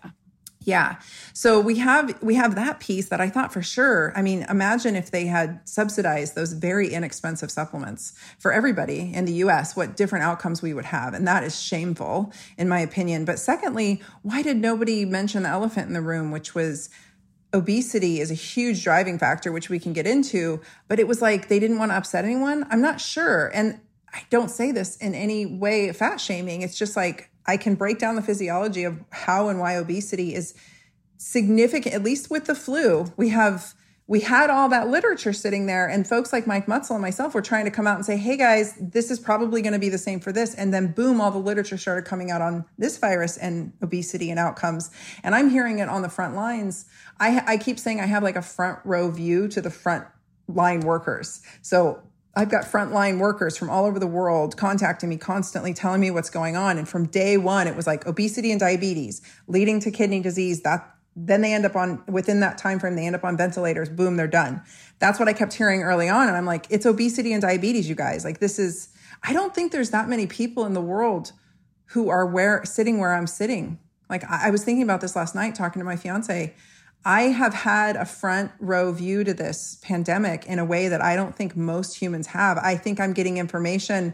Yeah. 0.67 0.97
So 1.33 1.61
we 1.61 1.79
have 1.79 2.21
we 2.21 2.35
have 2.35 2.57
that 2.57 2.81
piece 2.81 3.09
that 3.11 3.21
I 3.21 3.31
thought 3.31 3.53
for 3.53 3.63
sure. 3.63 4.13
I 4.17 4.23
mean, 4.23 4.45
imagine 4.51 4.97
if 4.97 5.13
they 5.13 5.27
had 5.27 5.61
subsidized 5.65 6.35
those 6.35 6.53
very 6.55 6.93
inexpensive 6.93 7.53
supplements 7.53 8.15
for 8.41 8.53
everybody 8.53 9.13
in 9.15 9.27
the 9.27 9.35
US, 9.45 9.77
what 9.77 9.97
different 9.97 10.25
outcomes 10.25 10.63
we 10.63 10.75
would 10.75 10.87
have. 10.87 11.15
And 11.15 11.27
that 11.29 11.45
is 11.45 11.63
shameful 11.63 12.33
in 12.59 12.69
my 12.69 12.81
opinion. 12.81 13.25
But 13.25 13.39
secondly, 13.39 14.03
why 14.23 14.43
did 14.43 14.57
nobody 14.57 15.05
mention 15.05 15.45
the 15.45 15.51
elephant 15.51 15.87
in 15.87 15.95
the 15.95 16.01
room, 16.01 16.33
which 16.33 16.53
was 16.53 16.91
obesity 17.55 18.19
is 18.19 18.33
a 18.33 18.35
huge 18.35 18.83
driving 18.83 19.21
factor, 19.21 19.53
which 19.53 19.71
we 19.71 19.79
can 19.79 19.93
get 19.93 20.05
into, 20.05 20.61
but 20.89 20.99
it 20.99 21.07
was 21.07 21.23
like 21.23 21.47
they 21.49 21.61
didn't 21.61 21.79
want 21.79 21.93
to 21.93 21.97
upset 21.97 22.25
anyone. 22.25 22.67
I'm 22.71 22.83
not 22.83 23.01
sure. 23.01 23.53
And 23.55 23.81
I 24.13 24.25
don't 24.31 24.51
say 24.51 24.73
this 24.73 24.97
in 24.97 25.15
any 25.15 25.47
way 25.47 25.93
fat 25.93 26.21
shaming. 26.21 26.63
It's 26.63 26.77
just 26.77 26.97
like 26.97 27.31
I 27.47 27.57
can 27.57 27.75
break 27.75 27.99
down 27.99 28.17
the 28.17 28.23
physiology 28.23 28.85
of 28.85 29.01
how 29.11 29.49
and 29.49 29.61
why 29.61 29.77
obesity 29.77 30.35
is 30.35 30.55
significant, 31.17 31.95
at 31.95 32.03
least 32.03 32.31
with 32.31 32.47
the 32.47 32.55
flu. 32.55 33.13
We 33.17 33.31
have 33.31 33.75
we 34.09 34.21
had 34.21 34.51
all 34.51 34.69
that 34.69 34.89
literature 34.89 35.33
sitting 35.33 35.67
there, 35.67 35.89
and 35.89 36.07
folks 36.07 36.33
like 36.33 36.47
Mike 36.47 36.67
Mutzel 36.67 36.93
and 36.93 37.03
myself 37.03 37.35
were 37.35 37.43
trying 37.43 37.65
to 37.65 37.73
come 37.73 37.89
out 37.89 37.97
and 37.97 38.07
say, 38.07 38.17
hey 38.17 38.37
guys, 38.37 38.75
this 38.81 39.11
is 39.11 39.19
probably 39.19 39.63
going 39.63 39.73
to 39.73 39.81
be 39.81 39.89
the 39.89 39.99
same 39.99 40.21
for 40.21 40.31
this. 40.31 40.55
And 40.55 40.73
then 40.73 40.93
boom, 40.93 41.21
all 41.21 41.33
the 41.33 41.39
literature 41.39 41.77
started 41.77 42.05
coming 42.05 42.31
out 42.31 42.41
on 42.41 42.65
this 42.79 42.99
virus 42.99 43.37
and 43.37 43.73
obesity 43.83 44.31
and 44.31 44.39
outcomes. 44.39 44.93
And 45.25 45.35
I'm 45.35 45.51
hearing 45.51 45.81
it 45.81 45.89
on 45.89 46.03
the 46.03 46.09
front 46.09 46.37
lines. 46.37 46.87
I, 47.19 47.43
I 47.47 47.57
keep 47.57 47.81
saying 47.81 48.01
I 48.01 48.07
have 48.07 48.23
like 48.23 48.37
a 48.37 48.43
front 48.43 48.79
row 48.85 49.11
view 49.11 49.49
to 49.49 49.61
the 49.61 49.71
front 49.71 50.05
line 50.47 50.81
workers. 50.81 51.43
So 51.63 52.01
I've 52.37 52.51
got 52.51 52.65
frontline 52.65 53.19
workers 53.19 53.57
from 53.57 53.71
all 53.71 53.87
over 53.87 53.99
the 53.99 54.07
world 54.07 54.59
contacting 54.59 55.09
me 55.09 55.17
constantly, 55.17 55.73
telling 55.73 56.03
me 56.03 56.11
what's 56.11 56.29
going 56.29 56.55
on. 56.55 56.77
And 56.77 56.87
from 56.87 57.07
day 57.07 57.39
one, 57.39 57.67
it 57.67 57.75
was 57.75 57.87
like 57.87 58.07
obesity 58.07 58.53
and 58.53 58.61
diabetes 58.61 59.23
leading 59.49 59.81
to 59.81 59.91
kidney 59.91 60.21
disease. 60.21 60.61
That 60.61 60.87
then 61.17 61.41
they 61.41 61.55
end 61.55 61.65
up 61.65 61.75
on 61.75 62.05
within 62.07 62.41
that 62.41 62.59
time 62.59 62.79
frame, 62.79 62.95
they 62.95 63.07
end 63.07 63.17
up 63.17 63.25
on 63.25 63.39
ventilators. 63.39 63.89
Boom, 63.89 64.17
they're 64.17 64.27
done. 64.27 64.61
That's 64.99 65.19
what 65.19 65.29
I 65.29 65.33
kept 65.33 65.55
hearing 65.55 65.83
early 65.83 66.11
on, 66.11 66.29
and 66.29 66.37
I'm 66.37 66.45
like, 66.45 66.67
it's 66.69 66.85
obesity 66.85 67.33
and 67.33 67.41
diabetes, 67.41 67.89
you 67.89 67.95
guys. 67.95 68.25
Like 68.25 68.39
this 68.39 68.59
is. 68.59 68.91
I 69.23 69.33
don't 69.33 69.55
think 69.55 69.73
there's 69.73 69.91
that 69.91 70.11
many 70.11 70.27
people 70.27 70.67
in 70.67 70.75
the 70.75 70.81
world 70.81 71.33
who 71.87 72.11
are 72.11 72.27
where 72.27 72.63
sitting 72.67 72.99
where 72.99 73.15
I'm 73.15 73.27
sitting. 73.27 73.79
Like 74.11 74.25
I, 74.31 74.49
I 74.49 74.51
was 74.51 74.63
thinking 74.63 74.83
about 74.83 75.01
this 75.01 75.17
last 75.17 75.35
night, 75.35 75.55
talking 75.55 75.81
to 75.81 75.87
my 75.87 75.97
fiance. 75.97 76.55
I 77.07 77.29
have 77.29 77.55
had 77.55 77.95
a 77.95 78.05
front 78.05 78.51
row 78.59 78.91
view 78.91 79.23
to 79.23 79.33
this 79.33 79.79
pandemic 79.81 80.45
in 80.47 80.59
a 80.59 80.65
way 80.65 80.89
that 80.89 81.01
I 81.01 81.15
don't 81.15 81.37
think 81.37 81.55
most 81.55 82.03
humans 82.03 82.27
have. 82.27 82.59
I 82.59 82.77
think 82.77 82.99
I'm 82.99 83.13
getting 83.13 83.39
information 83.39 84.13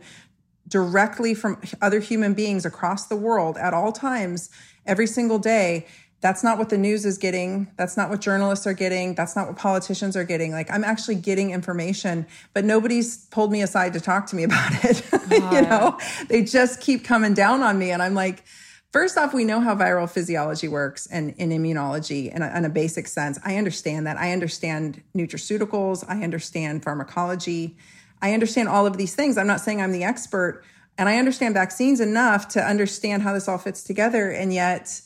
directly 0.68 1.32
from 1.32 1.58
other 1.80 2.00
human 2.00 2.34
beings 2.34 2.66
across 2.66 3.06
the 3.06 3.16
world 3.16 3.56
at 3.56 3.72
all 3.72 3.92
times, 3.92 4.50
every 4.84 5.06
single 5.06 5.38
day. 5.38 5.86
That's 6.20 6.44
not 6.44 6.58
what 6.58 6.68
the 6.68 6.76
news 6.76 7.06
is 7.06 7.16
getting. 7.16 7.72
That's 7.78 7.96
not 7.96 8.10
what 8.10 8.20
journalists 8.20 8.66
are 8.66 8.74
getting. 8.74 9.14
That's 9.14 9.34
not 9.34 9.46
what 9.46 9.56
politicians 9.56 10.14
are 10.14 10.24
getting. 10.24 10.52
Like 10.52 10.70
I'm 10.70 10.84
actually 10.84 11.14
getting 11.14 11.50
information, 11.50 12.26
but 12.52 12.66
nobody's 12.66 13.24
pulled 13.28 13.50
me 13.50 13.62
aside 13.62 13.94
to 13.94 14.00
talk 14.00 14.26
to 14.26 14.36
me 14.36 14.42
about 14.44 14.84
it. 14.84 15.02
you 15.30 15.62
know, 15.62 15.98
they 16.28 16.44
just 16.44 16.82
keep 16.82 17.06
coming 17.06 17.32
down 17.32 17.62
on 17.62 17.78
me. 17.78 17.90
And 17.90 18.02
I'm 18.02 18.14
like, 18.14 18.44
First 18.92 19.16
off, 19.16 19.32
we 19.32 19.44
know 19.44 19.60
how 19.60 19.74
viral 19.74 20.08
physiology 20.08 20.68
works 20.68 21.06
and 21.06 21.34
in 21.38 21.48
immunology 21.48 22.30
in 22.30 22.42
a, 22.42 22.56
in 22.56 22.66
a 22.66 22.68
basic 22.68 23.06
sense. 23.08 23.38
I 23.42 23.56
understand 23.56 24.06
that. 24.06 24.18
I 24.18 24.32
understand 24.32 25.02
nutraceuticals. 25.16 26.04
I 26.06 26.22
understand 26.22 26.82
pharmacology. 26.82 27.78
I 28.20 28.34
understand 28.34 28.68
all 28.68 28.86
of 28.86 28.98
these 28.98 29.14
things. 29.14 29.38
I'm 29.38 29.46
not 29.46 29.62
saying 29.62 29.80
I'm 29.80 29.92
the 29.92 30.04
expert, 30.04 30.62
and 30.98 31.08
I 31.08 31.16
understand 31.18 31.54
vaccines 31.54 32.00
enough 32.00 32.48
to 32.48 32.62
understand 32.62 33.22
how 33.22 33.32
this 33.32 33.48
all 33.48 33.58
fits 33.58 33.82
together. 33.82 34.30
And 34.30 34.52
yet, 34.52 35.00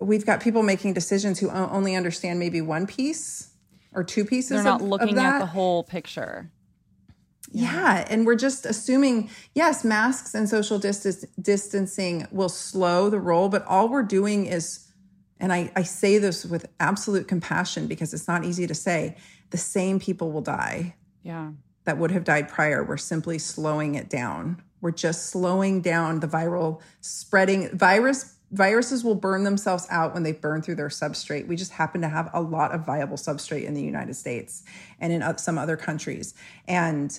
we've 0.00 0.26
got 0.26 0.42
people 0.42 0.64
making 0.64 0.92
decisions 0.92 1.38
who 1.38 1.48
only 1.50 1.94
understand 1.94 2.40
maybe 2.40 2.60
one 2.60 2.86
piece 2.86 3.50
or 3.94 4.02
two 4.02 4.24
pieces. 4.24 4.50
They're 4.50 4.64
not 4.64 4.80
of- 4.80 4.86
of 4.86 4.88
looking 4.88 5.18
at 5.18 5.38
the 5.38 5.46
whole 5.46 5.84
picture. 5.84 6.50
Yeah. 7.52 8.04
And 8.08 8.26
we're 8.26 8.36
just 8.36 8.66
assuming, 8.66 9.30
yes, 9.54 9.84
masks 9.84 10.34
and 10.34 10.48
social 10.48 10.78
distance, 10.78 11.24
distancing 11.40 12.26
will 12.30 12.48
slow 12.48 13.10
the 13.10 13.20
roll, 13.20 13.48
but 13.48 13.64
all 13.66 13.88
we're 13.88 14.02
doing 14.02 14.46
is, 14.46 14.88
and 15.38 15.52
I, 15.52 15.70
I 15.76 15.82
say 15.82 16.18
this 16.18 16.44
with 16.44 16.66
absolute 16.80 17.28
compassion 17.28 17.86
because 17.86 18.14
it's 18.14 18.26
not 18.26 18.44
easy 18.44 18.66
to 18.66 18.74
say, 18.74 19.16
the 19.50 19.58
same 19.58 20.00
people 20.00 20.32
will 20.32 20.40
die 20.40 20.96
Yeah. 21.22 21.50
that 21.84 21.98
would 21.98 22.10
have 22.10 22.24
died 22.24 22.48
prior. 22.48 22.82
We're 22.82 22.96
simply 22.96 23.38
slowing 23.38 23.94
it 23.94 24.08
down. 24.08 24.62
We're 24.80 24.90
just 24.90 25.26
slowing 25.30 25.80
down 25.80 26.20
the 26.20 26.26
viral 26.28 26.80
spreading. 27.00 27.76
Virus 27.76 28.34
viruses 28.50 29.02
will 29.02 29.14
burn 29.16 29.42
themselves 29.42 29.86
out 29.90 30.14
when 30.14 30.22
they 30.22 30.30
burn 30.32 30.62
through 30.62 30.76
their 30.76 30.88
substrate. 30.88 31.46
We 31.48 31.56
just 31.56 31.72
happen 31.72 32.00
to 32.02 32.08
have 32.08 32.30
a 32.32 32.40
lot 32.40 32.72
of 32.72 32.86
viable 32.86 33.16
substrate 33.16 33.64
in 33.64 33.74
the 33.74 33.82
United 33.82 34.14
States 34.14 34.62
and 35.00 35.12
in 35.12 35.38
some 35.38 35.58
other 35.58 35.76
countries. 35.76 36.34
And 36.68 37.18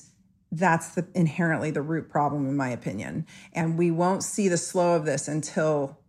that's 0.57 0.95
the 0.95 1.05
inherently 1.13 1.71
the 1.71 1.81
root 1.81 2.09
problem 2.09 2.47
in 2.47 2.55
my 2.55 2.69
opinion. 2.69 3.25
And 3.53 3.77
we 3.77 3.91
won't 3.91 4.23
see 4.23 4.47
the 4.47 4.57
slow 4.57 4.95
of 4.95 5.05
this 5.05 5.27
until 5.27 5.99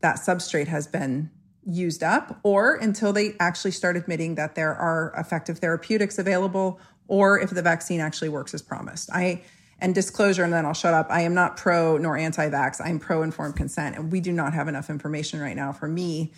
that 0.00 0.16
substrate 0.16 0.68
has 0.68 0.86
been 0.86 1.30
used 1.64 2.02
up 2.02 2.38
or 2.42 2.76
until 2.76 3.12
they 3.12 3.34
actually 3.40 3.72
start 3.72 3.96
admitting 3.96 4.36
that 4.36 4.54
there 4.54 4.74
are 4.74 5.12
effective 5.18 5.58
therapeutics 5.58 6.18
available 6.18 6.80
or 7.08 7.38
if 7.40 7.50
the 7.50 7.62
vaccine 7.62 8.00
actually 8.00 8.28
works 8.28 8.54
as 8.54 8.62
promised. 8.62 9.10
I 9.12 9.42
and 9.78 9.94
disclosure 9.94 10.42
and 10.42 10.52
then 10.52 10.64
I'll 10.64 10.72
shut 10.72 10.94
up. 10.94 11.08
I 11.10 11.20
am 11.22 11.34
not 11.34 11.58
pro 11.58 11.98
nor 11.98 12.16
anti-vax. 12.16 12.80
I'm 12.82 12.98
pro 12.98 13.22
informed 13.22 13.56
consent 13.56 13.96
and 13.96 14.10
we 14.10 14.20
do 14.20 14.32
not 14.32 14.54
have 14.54 14.68
enough 14.68 14.88
information 14.88 15.40
right 15.40 15.56
now 15.56 15.72
for 15.72 15.88
me 15.88 16.32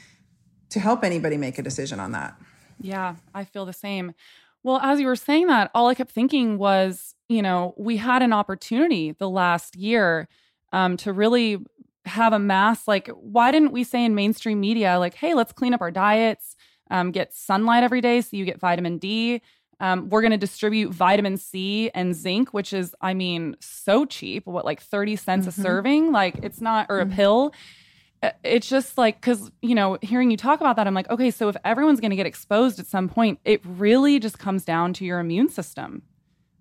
to 0.71 0.81
help 0.81 1.05
anybody 1.05 1.37
make 1.37 1.59
a 1.59 1.63
decision 1.63 2.01
on 2.01 2.13
that. 2.13 2.37
Yeah, 2.81 3.17
I 3.35 3.45
feel 3.45 3.65
the 3.65 3.73
same. 3.73 4.13
Well, 4.63 4.79
as 4.83 5.01
you 5.01 5.07
were 5.07 5.17
saying 5.17 5.47
that, 5.47 5.71
all 5.75 5.89
I 5.89 5.95
kept 5.95 6.11
thinking 6.11 6.59
was, 6.59 7.15
you 7.29 7.43
know, 7.43 7.75
we 7.77 7.97
had 7.97 8.23
an 8.23 8.33
opportunity 8.33 9.13
the 9.13 9.29
last 9.29 9.77
year 9.77 10.29
um, 10.73 10.97
to 10.99 11.13
really 11.13 11.59
have 12.05 12.33
a 12.33 12.39
mass. 12.39 12.89
Like, 12.89 13.09
why 13.09 13.51
didn't 13.51 13.73
we 13.73 13.85
say 13.85 14.05
in 14.05 14.15
mainstream 14.15 14.61
media, 14.61 14.99
like, 14.99 15.15
hey, 15.15 15.35
let's 15.35 15.53
clean 15.53 15.75
up 15.75 15.81
our 15.81 15.91
diets, 15.91 16.57
um, 16.91 17.13
get 17.13 17.35
sunlight 17.35 17.83
every 17.83 18.01
day 18.01 18.21
so 18.21 18.37
you 18.37 18.45
get 18.45 18.59
vitamin 18.59 18.99
D? 18.99 19.43
Um, 19.81 20.09
we're 20.09 20.23
going 20.23 20.33
to 20.33 20.39
distribute 20.39 20.91
vitamin 20.91 21.37
C 21.37 21.91
and 21.95 22.15
zinc, 22.15 22.53
which 22.53 22.73
is, 22.73 22.97
I 23.01 23.15
mean, 23.15 23.57
so 23.61 24.05
cheap. 24.07 24.45
What, 24.47 24.65
like 24.65 24.81
30 24.81 25.15
cents 25.17 25.47
mm-hmm. 25.47 25.61
a 25.61 25.63
serving? 25.63 26.13
Like, 26.13 26.41
it's 26.43 26.61
not, 26.61 26.87
or 26.89 26.99
a 26.99 27.05
mm-hmm. 27.05 27.15
pill 27.15 27.53
it's 28.43 28.69
just 28.69 28.99
like 28.99 29.21
because 29.21 29.51
you 29.63 29.75
know 29.75 29.99
hearing 30.03 30.31
you 30.31 30.37
talk 30.37 30.61
about 30.61 30.77
that 30.77 30.87
i'm 30.87 30.95
like 30.95 31.09
okay 31.11 31.31
so 31.31 31.49
if 31.49 31.57
everyone's 31.65 32.01
going 32.01 32.11
to 32.11 32.17
get 32.17 32.27
exposed 32.27 32.79
at 32.79 32.87
some 32.87 33.09
point 33.09 33.39
it 33.45 33.61
really 33.65 34.19
just 34.19 34.39
comes 34.39 34.65
down 34.65 34.93
to 34.93 35.05
your 35.05 35.19
immune 35.19 35.49
system. 35.49 36.03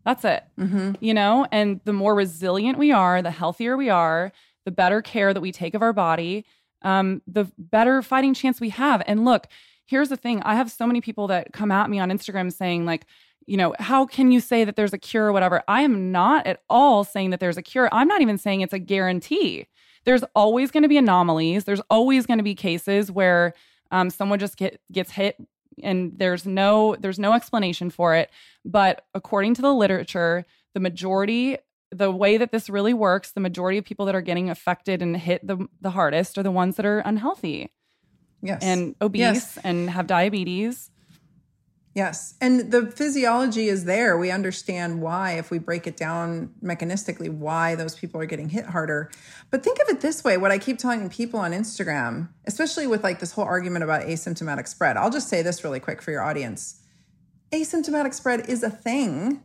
That's 0.06 0.24
it. 0.24 0.44
Mm-hmm. 0.58 0.94
you 1.00 1.14
know 1.14 1.48
and 1.52 1.82
the 1.84 1.94
more 1.94 2.16
resilient 2.16 2.78
we 2.78 2.92
are 2.92 3.22
the 3.22 3.32
healthier 3.32 3.76
we 3.76 3.90
are 3.90 4.32
the 4.66 4.72
better 4.72 5.02
care 5.02 5.34
that 5.34 5.42
we 5.42 5.52
take 5.52 5.74
of 5.74 5.82
our 5.82 5.94
body 5.94 6.46
um, 6.84 7.24
the 7.26 7.52
better 7.58 8.04
fighting 8.04 8.36
chance 8.36 8.62
we 8.62 8.70
have. 8.70 9.02
And 9.08 9.26
look 9.26 9.48
here's 9.86 10.10
the 10.10 10.18
thing 10.18 10.42
i 10.44 10.56
have 10.56 10.72
so 10.72 10.86
many 10.86 11.02
people 11.02 11.28
that 11.28 11.54
come 11.54 11.72
at 11.72 11.90
me 11.90 12.00
on 12.00 12.10
instagram 12.10 12.54
saying 12.54 12.86
like 12.86 13.06
you 13.48 13.58
know 13.58 13.74
how 13.80 14.06
can 14.06 14.32
you 14.32 14.40
say 14.40 14.64
that 14.64 14.76
there's 14.76 14.94
a 14.94 14.98
cure 14.98 15.28
or 15.28 15.32
whatever? 15.32 15.64
I 15.68 15.82
am 15.82 16.12
not 16.12 16.46
at 16.46 16.62
all 16.70 17.06
saying 17.06 17.30
that 17.30 17.40
there's 17.40 17.56
a 17.56 17.62
cure. 17.62 17.88
I'm 17.94 18.08
not 18.08 18.22
even 18.22 18.38
saying 18.38 18.60
it's 18.60 18.74
a 18.74 18.80
guarantee 18.80 19.68
there's 20.08 20.24
always 20.34 20.72
going 20.72 20.84
to 20.84 20.90
be 20.90 20.98
anomalies. 20.98 21.66
There's 21.66 21.82
always 21.90 22.26
going 22.26 22.38
to 22.38 22.44
be 22.44 22.56
cases 22.56 23.12
where 23.12 23.54
um, 23.92 24.10
someone 24.10 24.40
just 24.40 24.56
get, 24.56 24.80
gets 24.90 25.12
hit 25.12 25.36
and 25.84 26.14
there's 26.18 26.46
no 26.46 26.96
there's 26.96 27.20
no 27.20 27.34
explanation 27.34 27.90
for 27.90 28.16
it. 28.16 28.32
But 28.64 29.06
according 29.14 29.56
to 29.56 29.62
the 29.62 29.74
literature, 29.74 30.46
the 30.74 30.80
majority 30.80 31.58
the 31.92 32.10
way 32.10 32.38
that 32.38 32.54
this 32.54 32.70
really 32.70 32.94
works, 32.94 33.32
the 33.32 33.42
majority 33.42 33.78
of 33.78 33.84
people 33.84 34.06
that 34.06 34.16
are 34.16 34.22
getting 34.22 34.50
affected 34.50 35.02
and 35.02 35.16
hit 35.16 35.46
the, 35.46 35.68
the 35.82 35.92
hardest 35.92 36.38
are 36.38 36.44
the 36.44 36.52
ones 36.52 36.78
that 36.78 36.86
are 36.86 37.00
unhealthy. 37.00 37.72
Yes. 38.42 38.62
And 38.62 38.96
obese 39.02 39.20
yes. 39.20 39.58
and 39.64 39.90
have 39.90 40.08
diabetes. 40.08 40.90
Yes. 41.98 42.36
And 42.40 42.72
the 42.72 42.92
physiology 42.92 43.70
is 43.70 43.86
there. 43.86 44.20
We 44.20 44.30
understand 44.30 45.02
why, 45.02 45.32
if 45.40 45.50
we 45.50 45.58
break 45.58 45.88
it 45.88 45.98
down 45.98 46.54
mechanistically, 46.64 47.28
why 47.28 47.74
those 47.74 47.96
people 47.96 48.22
are 48.22 48.28
getting 48.28 48.50
hit 48.50 48.68
harder. 48.68 49.10
But 49.50 49.64
think 49.64 49.80
of 49.82 49.90
it 49.90 50.02
this 50.02 50.24
way 50.24 50.38
what 50.38 50.52
I 50.52 50.60
keep 50.60 50.78
telling 50.78 51.10
people 51.10 51.40
on 51.40 51.54
Instagram, 51.54 52.30
especially 52.46 52.86
with 52.86 53.04
like 53.04 53.20
this 53.20 53.32
whole 53.32 53.46
argument 53.46 53.84
about 53.84 54.04
asymptomatic 54.04 54.68
spread. 54.68 54.96
I'll 54.96 55.10
just 55.10 55.28
say 55.28 55.42
this 55.42 55.64
really 55.64 55.80
quick 55.80 56.04
for 56.04 56.12
your 56.12 56.22
audience 56.22 56.84
asymptomatic 57.52 58.14
spread 58.14 58.50
is 58.50 58.64
a 58.64 58.70
thing 58.70 59.42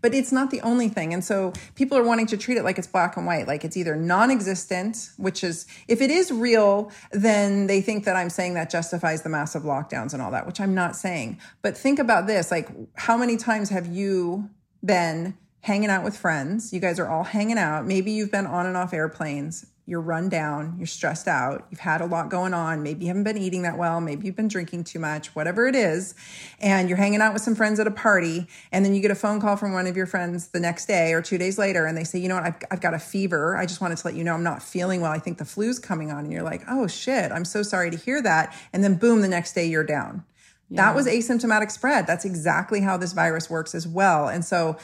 but 0.00 0.14
it's 0.14 0.32
not 0.32 0.50
the 0.50 0.60
only 0.60 0.88
thing. 0.88 1.12
And 1.12 1.24
so 1.24 1.52
people 1.74 1.96
are 1.98 2.02
wanting 2.02 2.26
to 2.26 2.36
treat 2.36 2.56
it 2.56 2.64
like 2.64 2.78
it's 2.78 2.86
black 2.86 3.16
and 3.16 3.26
white, 3.26 3.46
like 3.46 3.64
it's 3.64 3.76
either 3.76 3.96
non 3.96 4.30
existent, 4.30 5.10
which 5.16 5.44
is, 5.44 5.66
if 5.88 6.00
it 6.00 6.10
is 6.10 6.30
real, 6.32 6.90
then 7.12 7.66
they 7.66 7.80
think 7.80 8.04
that 8.04 8.16
I'm 8.16 8.30
saying 8.30 8.54
that 8.54 8.70
justifies 8.70 9.22
the 9.22 9.28
massive 9.28 9.62
lockdowns 9.62 10.12
and 10.12 10.22
all 10.22 10.30
that, 10.30 10.46
which 10.46 10.60
I'm 10.60 10.74
not 10.74 10.96
saying. 10.96 11.40
But 11.62 11.76
think 11.76 11.98
about 11.98 12.26
this 12.26 12.50
like, 12.50 12.68
how 12.96 13.16
many 13.16 13.36
times 13.36 13.70
have 13.70 13.86
you 13.86 14.50
been 14.84 15.36
hanging 15.64 15.90
out 15.90 16.04
with 16.04 16.16
friends? 16.16 16.72
You 16.72 16.80
guys 16.80 16.98
are 16.98 17.08
all 17.08 17.24
hanging 17.24 17.58
out. 17.58 17.86
Maybe 17.86 18.12
you've 18.12 18.30
been 18.30 18.46
on 18.46 18.66
and 18.66 18.76
off 18.76 18.92
airplanes 18.92 19.66
you're 19.86 20.00
run 20.00 20.30
down, 20.30 20.74
you're 20.78 20.86
stressed 20.86 21.28
out, 21.28 21.66
you've 21.70 21.80
had 21.80 22.00
a 22.00 22.06
lot 22.06 22.30
going 22.30 22.54
on, 22.54 22.82
maybe 22.82 23.02
you 23.02 23.08
haven't 23.08 23.24
been 23.24 23.36
eating 23.36 23.62
that 23.62 23.76
well, 23.76 24.00
maybe 24.00 24.26
you've 24.26 24.36
been 24.36 24.48
drinking 24.48 24.82
too 24.82 24.98
much, 24.98 25.34
whatever 25.34 25.66
it 25.66 25.74
is, 25.74 26.14
and 26.60 26.88
you're 26.88 26.96
hanging 26.96 27.20
out 27.20 27.34
with 27.34 27.42
some 27.42 27.54
friends 27.54 27.78
at 27.78 27.86
a 27.86 27.90
party, 27.90 28.46
and 28.72 28.84
then 28.84 28.94
you 28.94 29.02
get 29.02 29.10
a 29.10 29.14
phone 29.14 29.42
call 29.42 29.56
from 29.56 29.72
one 29.72 29.86
of 29.86 29.94
your 29.94 30.06
friends 30.06 30.48
the 30.48 30.60
next 30.60 30.86
day 30.86 31.12
or 31.12 31.20
two 31.20 31.36
days 31.36 31.58
later, 31.58 31.84
and 31.84 31.98
they 31.98 32.04
say, 32.04 32.18
you 32.18 32.28
know 32.28 32.36
what, 32.36 32.44
I've, 32.44 32.56
I've 32.70 32.80
got 32.80 32.94
a 32.94 32.98
fever. 32.98 33.56
I 33.56 33.66
just 33.66 33.82
wanted 33.82 33.98
to 33.98 34.06
let 34.06 34.14
you 34.14 34.24
know 34.24 34.32
I'm 34.32 34.42
not 34.42 34.62
feeling 34.62 35.02
well. 35.02 35.12
I 35.12 35.18
think 35.18 35.36
the 35.36 35.44
flu's 35.44 35.78
coming 35.78 36.10
on. 36.10 36.24
And 36.24 36.32
you're 36.32 36.42
like, 36.42 36.62
oh 36.68 36.86
shit, 36.86 37.30
I'm 37.30 37.44
so 37.44 37.62
sorry 37.62 37.90
to 37.90 37.96
hear 37.96 38.22
that. 38.22 38.56
And 38.72 38.82
then 38.82 38.94
boom, 38.94 39.20
the 39.20 39.28
next 39.28 39.52
day 39.52 39.66
you're 39.66 39.84
down. 39.84 40.24
Yeah. 40.70 40.86
That 40.86 40.94
was 40.94 41.06
asymptomatic 41.06 41.70
spread. 41.70 42.06
That's 42.06 42.24
exactly 42.24 42.80
how 42.80 42.96
this 42.96 43.12
virus 43.12 43.50
works 43.50 43.74
as 43.74 43.86
well. 43.86 44.28
And 44.28 44.44
so, 44.44 44.78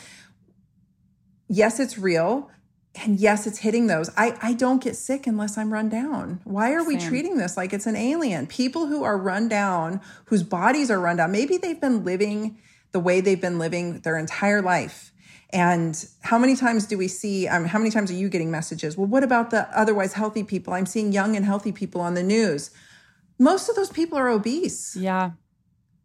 yes, 1.50 1.80
it's 1.80 1.98
real 1.98 2.48
and 2.94 3.20
yes, 3.20 3.46
it's 3.46 3.58
hitting 3.58 3.86
those. 3.86 4.10
I, 4.16 4.36
I 4.42 4.54
don't 4.54 4.82
get 4.82 4.96
sick 4.96 5.26
unless 5.26 5.58
I'm 5.58 5.72
run 5.72 5.88
down. 5.88 6.40
Why 6.44 6.72
are 6.72 6.80
Same. 6.80 6.88
we 6.88 6.96
treating 6.98 7.36
this 7.36 7.56
like 7.56 7.72
it's 7.72 7.86
an 7.86 7.96
alien? 7.96 8.46
People 8.46 8.86
who 8.86 9.04
are 9.04 9.18
run 9.18 9.48
down, 9.48 10.00
whose 10.26 10.42
bodies 10.42 10.90
are 10.90 11.00
run 11.00 11.16
down, 11.16 11.30
maybe 11.30 11.56
they've 11.56 11.80
been 11.80 12.04
living 12.04 12.58
the 12.92 13.00
way 13.00 13.20
they've 13.20 13.40
been 13.40 13.58
living 13.58 14.00
their 14.00 14.16
entire 14.16 14.62
life. 14.62 15.12
And 15.52 16.04
how 16.22 16.38
many 16.38 16.56
times 16.56 16.86
do 16.86 16.96
we 16.96 17.08
see, 17.08 17.46
um, 17.48 17.64
how 17.64 17.78
many 17.78 17.90
times 17.90 18.10
are 18.10 18.14
you 18.14 18.28
getting 18.28 18.50
messages? 18.50 18.96
Well, 18.96 19.06
what 19.06 19.24
about 19.24 19.50
the 19.50 19.68
otherwise 19.76 20.12
healthy 20.12 20.42
people? 20.42 20.72
I'm 20.72 20.86
seeing 20.86 21.12
young 21.12 21.36
and 21.36 21.44
healthy 21.44 21.72
people 21.72 22.00
on 22.00 22.14
the 22.14 22.22
news. 22.22 22.70
Most 23.38 23.68
of 23.68 23.76
those 23.76 23.90
people 23.90 24.18
are 24.18 24.28
obese. 24.28 24.96
Yeah. 24.96 25.32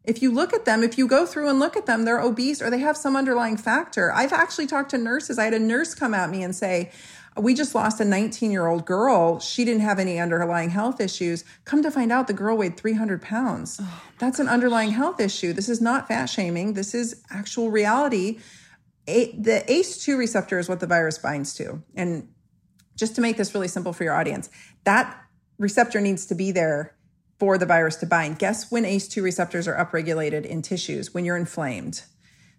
If 0.08 0.22
you 0.22 0.32
look 0.32 0.54
at 0.54 0.66
them, 0.66 0.84
if 0.84 0.98
you 0.98 1.08
go 1.08 1.26
through 1.26 1.50
and 1.50 1.60
look 1.60 1.76
at 1.76 1.86
them, 1.86 2.06
they're 2.06 2.22
obese 2.22 2.62
or 2.62 2.70
they 2.70 2.80
have 2.80 2.98
some 2.98 3.16
underlying 3.16 3.58
factor. 3.58 4.12
I've 4.14 4.34
actually 4.34 4.68
talked 4.68 4.92
to 4.92 4.98
nurses. 4.98 5.40
I 5.40 5.46
had 5.46 5.54
a 5.54 5.60
nurse 5.60 5.96
come 5.96 6.14
at 6.14 6.30
me 6.30 6.44
and 6.44 6.56
say, 6.56 6.92
we 7.38 7.54
just 7.54 7.76
lost 7.76 8.00
a 8.00 8.06
19 8.06 8.52
year 8.52 8.68
old 8.68 8.86
girl. 8.86 9.40
She 9.40 9.66
didn't 9.66 9.82
have 9.82 10.00
any 10.00 10.20
underlying 10.20 10.70
health 10.70 11.02
issues. 11.02 11.44
Come 11.66 11.84
to 11.84 11.92
find 11.92 12.12
out, 12.12 12.28
the 12.28 12.34
girl 12.34 12.56
weighed 12.56 12.78
300 12.78 13.22
pounds. 13.22 13.80
Oh 13.82 14.04
That's 14.20 14.40
an 14.40 14.48
underlying 14.48 14.92
health 14.92 15.20
issue. 15.20 15.52
This 15.52 15.68
is 15.68 15.82
not 15.82 16.08
fat 16.08 16.28
shaming. 16.28 16.74
This 16.74 16.96
is 16.96 17.22
actual 17.30 17.72
reality. 17.72 18.40
A, 19.08 19.32
the 19.34 19.64
ACE2 19.68 20.18
receptor 20.18 20.60
is 20.60 20.70
what 20.70 20.80
the 20.80 20.88
virus 20.88 21.18
binds 21.18 21.54
to. 21.56 21.84
And 21.94 22.30
just 22.96 23.16
to 23.16 23.22
make 23.22 23.38
this 23.38 23.54
really 23.54 23.68
simple 23.68 23.92
for 23.92 24.04
your 24.04 24.14
audience, 24.14 24.50
that 24.86 25.22
receptor 25.60 26.00
needs 26.00 26.26
to 26.28 26.36
be 26.36 26.52
there 26.52 26.95
for 27.40 27.58
the 27.58 27.66
virus 27.66 27.96
to 27.98 28.06
bind. 28.06 28.40
Guess 28.40 28.72
when 28.72 28.84
ACE2 28.84 29.22
receptors 29.22 29.68
are 29.68 29.76
upregulated 29.76 30.46
in 30.46 30.62
tissues? 30.62 31.14
When 31.14 31.26
you're 31.26 31.38
inflamed. 31.38 32.04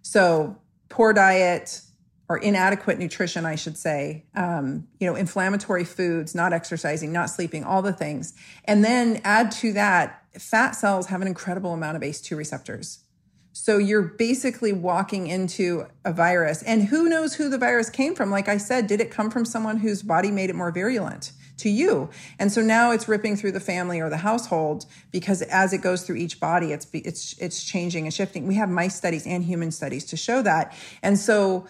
So, 0.01 0.57
poor 0.89 1.13
diet 1.13 1.81
or 2.29 2.37
inadequate 2.37 2.99
nutrition, 2.99 3.45
I 3.45 3.55
should 3.55 3.77
say, 3.77 4.25
um, 4.35 4.87
you 4.99 5.07
know, 5.07 5.15
inflammatory 5.15 5.85
foods, 5.85 6.35
not 6.35 6.53
exercising, 6.53 7.11
not 7.11 7.29
sleeping, 7.29 7.63
all 7.63 7.81
the 7.81 7.93
things. 7.93 8.33
And 8.65 8.83
then 8.83 9.21
add 9.23 9.51
to 9.53 9.73
that, 9.73 10.23
fat 10.37 10.71
cells 10.71 11.07
have 11.07 11.21
an 11.21 11.27
incredible 11.27 11.73
amount 11.73 11.95
of 11.95 12.03
ACE2 12.03 12.37
receptors. 12.37 12.99
So 13.53 13.79
you're 13.79 14.03
basically 14.03 14.71
walking 14.71 15.27
into 15.27 15.87
a 16.05 16.13
virus. 16.13 16.61
And 16.61 16.83
who 16.83 17.09
knows 17.09 17.33
who 17.33 17.49
the 17.49 17.57
virus 17.57 17.89
came 17.89 18.13
from? 18.13 18.29
Like 18.29 18.47
I 18.47 18.57
said, 18.57 18.85
did 18.85 19.01
it 19.01 19.09
come 19.09 19.31
from 19.31 19.45
someone 19.45 19.77
whose 19.77 20.03
body 20.03 20.29
made 20.29 20.51
it 20.51 20.55
more 20.55 20.71
virulent? 20.71 21.31
To 21.57 21.69
you. 21.69 22.09
And 22.39 22.51
so 22.51 22.61
now 22.61 22.91
it's 22.91 23.07
ripping 23.07 23.35
through 23.35 23.51
the 23.51 23.59
family 23.59 23.99
or 23.99 24.09
the 24.09 24.17
household 24.17 24.85
because 25.11 25.41
as 25.43 25.73
it 25.73 25.79
goes 25.79 26.03
through 26.03 26.17
each 26.17 26.39
body, 26.39 26.71
it's 26.71 26.87
it's 26.93 27.37
it's 27.39 27.63
changing 27.63 28.05
and 28.05 28.13
shifting. 28.13 28.47
We 28.47 28.55
have 28.55 28.69
mice 28.69 28.95
studies 28.95 29.25
and 29.27 29.43
human 29.43 29.71
studies 29.71 30.05
to 30.05 30.17
show 30.17 30.41
that. 30.41 30.75
And 31.03 31.17
so 31.17 31.67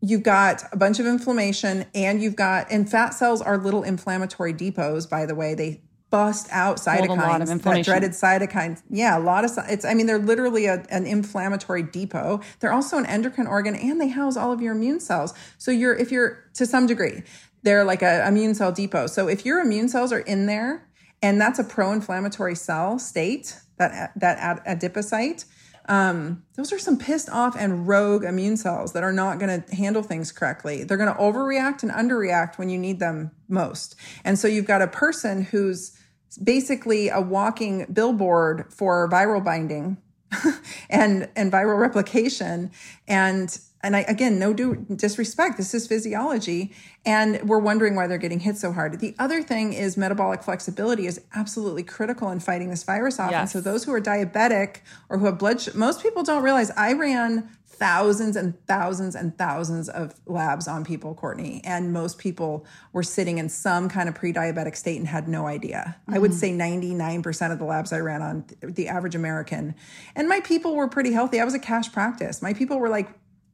you've 0.00 0.22
got 0.22 0.64
a 0.72 0.76
bunch 0.76 0.98
of 0.98 1.06
inflammation 1.06 1.86
and 1.94 2.22
you've 2.22 2.36
got 2.36 2.70
and 2.70 2.90
fat 2.90 3.10
cells 3.10 3.42
are 3.42 3.58
little 3.58 3.82
inflammatory 3.82 4.52
depots 4.52 5.06
by 5.06 5.26
the 5.26 5.34
way 5.34 5.54
they 5.54 5.80
bust 6.08 6.48
out 6.50 6.76
cytokines 6.78 7.62
that 7.62 7.84
dreaded 7.84 8.10
cytokines 8.10 8.82
yeah 8.90 9.16
a 9.16 9.20
lot 9.20 9.44
of 9.44 9.50
it's 9.68 9.84
i 9.84 9.94
mean 9.94 10.06
they're 10.06 10.18
literally 10.18 10.66
a, 10.66 10.84
an 10.90 11.06
inflammatory 11.06 11.82
depot 11.82 12.40
they're 12.58 12.72
also 12.72 12.98
an 12.98 13.06
endocrine 13.06 13.46
organ 13.46 13.76
and 13.76 14.00
they 14.00 14.08
house 14.08 14.36
all 14.36 14.52
of 14.52 14.60
your 14.60 14.72
immune 14.72 14.98
cells 14.98 15.34
so 15.58 15.70
you're 15.70 15.94
if 15.94 16.10
you're 16.10 16.44
to 16.54 16.66
some 16.66 16.86
degree 16.86 17.22
they're 17.62 17.84
like 17.84 18.02
a 18.02 18.26
immune 18.26 18.54
cell 18.54 18.72
depot. 18.72 19.06
So 19.06 19.28
if 19.28 19.44
your 19.44 19.60
immune 19.60 19.88
cells 19.88 20.12
are 20.12 20.20
in 20.20 20.46
there, 20.46 20.88
and 21.22 21.40
that's 21.40 21.58
a 21.58 21.64
pro-inflammatory 21.64 22.54
cell 22.54 22.98
state, 22.98 23.58
that 23.78 24.12
that 24.16 24.64
adipocyte, 24.66 25.44
um, 25.86 26.44
those 26.54 26.72
are 26.72 26.78
some 26.78 26.98
pissed 26.98 27.28
off 27.30 27.56
and 27.58 27.88
rogue 27.88 28.24
immune 28.24 28.56
cells 28.56 28.92
that 28.92 29.02
are 29.02 29.12
not 29.12 29.38
going 29.38 29.62
to 29.62 29.74
handle 29.74 30.02
things 30.02 30.30
correctly. 30.30 30.84
They're 30.84 30.96
going 30.96 31.12
to 31.12 31.20
overreact 31.20 31.82
and 31.82 31.90
underreact 31.90 32.58
when 32.58 32.68
you 32.68 32.78
need 32.78 33.00
them 33.00 33.32
most. 33.48 33.96
And 34.24 34.38
so 34.38 34.46
you've 34.46 34.66
got 34.66 34.82
a 34.82 34.86
person 34.86 35.42
who's 35.42 35.96
basically 36.42 37.08
a 37.08 37.20
walking 37.20 37.86
billboard 37.92 38.72
for 38.72 39.08
viral 39.10 39.44
binding 39.44 39.96
and 40.90 41.28
and 41.34 41.50
viral 41.50 41.78
replication 41.78 42.70
and 43.08 43.58
and 43.82 43.96
I, 43.96 44.00
again, 44.00 44.38
no 44.38 44.52
disrespect. 44.52 45.56
This 45.56 45.72
is 45.72 45.86
physiology. 45.86 46.72
And 47.06 47.40
we're 47.48 47.58
wondering 47.58 47.96
why 47.96 48.06
they're 48.06 48.18
getting 48.18 48.40
hit 48.40 48.58
so 48.58 48.72
hard. 48.72 49.00
The 49.00 49.14
other 49.18 49.42
thing 49.42 49.72
is 49.72 49.96
metabolic 49.96 50.42
flexibility 50.42 51.06
is 51.06 51.20
absolutely 51.34 51.82
critical 51.82 52.30
in 52.30 52.40
fighting 52.40 52.68
this 52.68 52.82
virus 52.82 53.18
off. 53.18 53.30
Yes. 53.30 53.40
And 53.40 53.50
so 53.50 53.70
those 53.70 53.84
who 53.84 53.92
are 53.94 54.00
diabetic 54.00 54.78
or 55.08 55.18
who 55.18 55.26
have 55.26 55.38
blood, 55.38 55.62
sh- 55.62 55.74
most 55.74 56.02
people 56.02 56.22
don't 56.22 56.42
realize 56.42 56.70
I 56.72 56.92
ran 56.92 57.48
thousands 57.80 58.36
and 58.36 58.54
thousands 58.66 59.14
and 59.14 59.36
thousands 59.38 59.88
of 59.88 60.14
labs 60.26 60.68
on 60.68 60.84
people, 60.84 61.14
Courtney. 61.14 61.62
And 61.64 61.94
most 61.94 62.18
people 62.18 62.66
were 62.92 63.02
sitting 63.02 63.38
in 63.38 63.48
some 63.48 63.88
kind 63.88 64.06
of 64.06 64.14
pre 64.14 64.34
diabetic 64.34 64.76
state 64.76 64.98
and 64.98 65.08
had 65.08 65.26
no 65.26 65.46
idea. 65.46 65.96
Mm-hmm. 66.02 66.14
I 66.14 66.18
would 66.18 66.34
say 66.34 66.50
99% 66.52 67.50
of 67.50 67.58
the 67.58 67.64
labs 67.64 67.94
I 67.94 68.00
ran 68.00 68.20
on 68.20 68.44
the 68.60 68.88
average 68.88 69.14
American. 69.14 69.74
And 70.14 70.28
my 70.28 70.40
people 70.40 70.76
were 70.76 70.88
pretty 70.88 71.12
healthy. 71.12 71.40
I 71.40 71.44
was 71.44 71.54
a 71.54 71.58
cash 71.58 71.90
practice. 71.90 72.42
My 72.42 72.52
people 72.52 72.78
were 72.78 72.90
like 72.90 73.08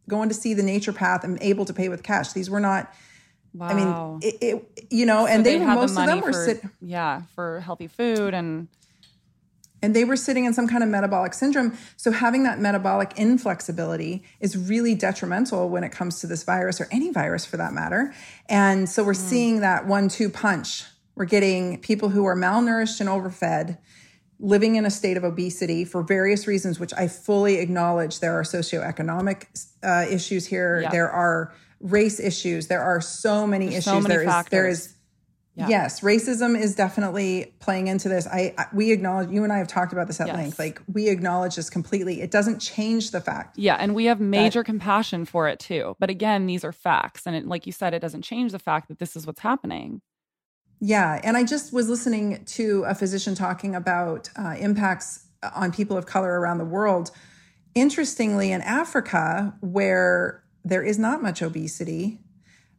going 0.08 0.28
to 0.28 0.34
see 0.34 0.54
the 0.54 0.62
naturopath 0.62 1.24
and 1.24 1.38
able 1.40 1.64
to 1.64 1.72
pay 1.72 1.88
with 1.88 2.02
cash. 2.02 2.32
These 2.32 2.50
were 2.50 2.60
not. 2.60 2.92
Wow. 3.54 3.68
I 3.68 3.74
mean, 3.74 4.20
it, 4.22 4.36
it 4.42 4.86
you 4.90 5.06
know, 5.06 5.26
so 5.26 5.32
and 5.32 5.46
they, 5.46 5.58
most 5.58 5.94
the 5.94 6.02
of 6.02 6.06
them 6.06 6.20
were 6.20 6.32
sit, 6.32 6.62
yeah 6.80 7.22
for 7.34 7.60
healthy 7.60 7.86
food 7.86 8.34
and 8.34 8.68
and 9.82 9.94
they 9.94 10.04
were 10.04 10.16
sitting 10.16 10.46
in 10.46 10.54
some 10.54 10.66
kind 10.66 10.82
of 10.82 10.88
metabolic 10.88 11.34
syndrome. 11.34 11.76
So 11.96 12.10
having 12.10 12.42
that 12.44 12.58
metabolic 12.58 13.12
inflexibility 13.16 14.24
is 14.40 14.56
really 14.56 14.94
detrimental 14.94 15.68
when 15.68 15.84
it 15.84 15.90
comes 15.90 16.20
to 16.20 16.26
this 16.26 16.42
virus 16.44 16.80
or 16.80 16.88
any 16.90 17.12
virus 17.12 17.44
for 17.44 17.56
that 17.58 17.72
matter. 17.72 18.14
And 18.48 18.88
so 18.88 19.04
we're 19.04 19.12
mm. 19.12 19.16
seeing 19.16 19.60
that 19.60 19.86
one-two 19.86 20.30
punch. 20.30 20.84
We're 21.14 21.26
getting 21.26 21.80
people 21.80 22.08
who 22.08 22.24
are 22.26 22.36
malnourished 22.36 23.00
and 23.00 23.08
overfed 23.08 23.78
living 24.38 24.76
in 24.76 24.84
a 24.84 24.90
state 24.90 25.16
of 25.16 25.24
obesity 25.24 25.84
for 25.84 26.02
various 26.02 26.46
reasons, 26.46 26.78
which 26.78 26.92
I 26.94 27.08
fully 27.08 27.56
acknowledge. 27.56 28.20
There 28.20 28.38
are 28.38 28.42
socioeconomic 28.42 29.46
uh, 29.82 30.06
issues 30.10 30.46
here. 30.46 30.80
Yep. 30.82 30.92
There 30.92 31.10
are 31.10 31.54
race 31.80 32.20
issues. 32.20 32.66
There 32.66 32.82
are 32.82 33.00
so 33.00 33.46
many 33.46 33.66
There's 33.66 33.86
issues. 33.86 33.92
So 33.92 34.00
many 34.00 34.14
there 34.14 34.22
is 34.22 34.44
there 34.46 34.68
is 34.68 34.96
yeah. 35.56 35.68
yes, 35.68 36.00
racism 36.00 36.58
is 36.58 36.74
definitely 36.74 37.54
playing 37.60 37.86
into 37.86 38.10
this. 38.10 38.26
I, 38.26 38.54
I, 38.58 38.66
we 38.74 38.92
acknowledge 38.92 39.30
you 39.30 39.42
and 39.42 39.50
I 39.50 39.56
have 39.56 39.68
talked 39.68 39.90
about 39.90 40.06
this 40.06 40.20
at 40.20 40.26
yes. 40.26 40.36
length. 40.36 40.58
Like 40.58 40.82
we 40.92 41.08
acknowledge 41.08 41.56
this 41.56 41.70
completely. 41.70 42.20
It 42.20 42.30
doesn't 42.30 42.58
change 42.58 43.10
the 43.10 43.22
fact. 43.22 43.56
Yeah, 43.56 43.76
and 43.76 43.94
we 43.94 44.04
have 44.04 44.20
major 44.20 44.60
that, 44.60 44.64
compassion 44.64 45.24
for 45.24 45.48
it 45.48 45.58
too. 45.58 45.96
But 45.98 46.10
again, 46.10 46.44
these 46.44 46.62
are 46.62 46.72
facts, 46.72 47.26
and 47.26 47.34
it, 47.34 47.46
like 47.46 47.64
you 47.64 47.72
said, 47.72 47.94
it 47.94 48.00
doesn't 48.00 48.20
change 48.20 48.52
the 48.52 48.58
fact 48.58 48.88
that 48.88 48.98
this 48.98 49.16
is 49.16 49.26
what's 49.26 49.40
happening. 49.40 50.02
Yeah. 50.80 51.20
And 51.24 51.36
I 51.36 51.44
just 51.44 51.72
was 51.72 51.88
listening 51.88 52.44
to 52.44 52.84
a 52.86 52.94
physician 52.94 53.34
talking 53.34 53.74
about 53.74 54.28
uh, 54.36 54.54
impacts 54.58 55.26
on 55.54 55.72
people 55.72 55.96
of 55.96 56.06
color 56.06 56.38
around 56.40 56.58
the 56.58 56.64
world. 56.64 57.10
Interestingly, 57.74 58.52
in 58.52 58.62
Africa, 58.62 59.54
where 59.60 60.42
there 60.64 60.82
is 60.82 60.98
not 60.98 61.22
much 61.22 61.42
obesity, 61.42 62.20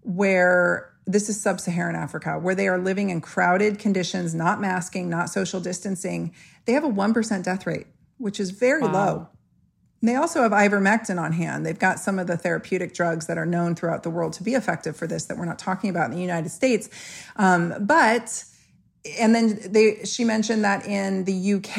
where 0.02 0.94
this 1.06 1.30
is 1.30 1.42
sub 1.42 1.60
Saharan 1.60 1.96
Africa, 1.96 2.38
where 2.38 2.56
they 2.56 2.68
are 2.68 2.78
living 2.78 3.10
in 3.10 3.22
crowded 3.22 3.80
conditions, 3.80 4.36
not 4.36 4.60
masking, 4.60 5.10
not 5.10 5.30
social 5.30 5.60
distancing, 5.60 6.34
they 6.66 6.74
have 6.74 6.84
a 6.84 6.90
1% 6.90 7.44
death 7.44 7.66
rate, 7.66 7.88
which 8.18 8.40
is 8.40 8.52
very 8.52 8.82
wow. 8.82 8.92
low. 8.92 9.30
They 10.02 10.16
also 10.16 10.44
have 10.44 10.52
ivermectin 10.52 11.20
on 11.20 11.34
hand. 11.34 11.66
They've 11.66 11.78
got 11.78 12.00
some 12.00 12.20
of 12.20 12.28
the 12.28 12.38
therapeutic 12.38 12.94
drugs 12.94 13.28
that 13.28 13.38
are 13.38 13.46
known 13.46 13.76
throughout 13.76 14.04
the 14.04 14.10
world 14.10 14.34
to 14.34 14.44
be 14.44 14.54
effective 14.54 14.96
for 14.96 15.08
this 15.08 15.26
that 15.26 15.38
we're 15.38 15.46
not 15.46 15.58
talking 15.58 15.90
about 15.90 16.10
in 16.10 16.16
the 16.16 16.22
United 16.22 16.50
States. 16.50 16.90
Um, 17.36 17.74
but 17.82 18.44
and 19.20 19.34
then 19.34 19.60
they 19.66 20.04
she 20.04 20.24
mentioned 20.24 20.64
that 20.66 20.86
in 20.86 21.24
the 21.24 21.54
UK 21.54 21.78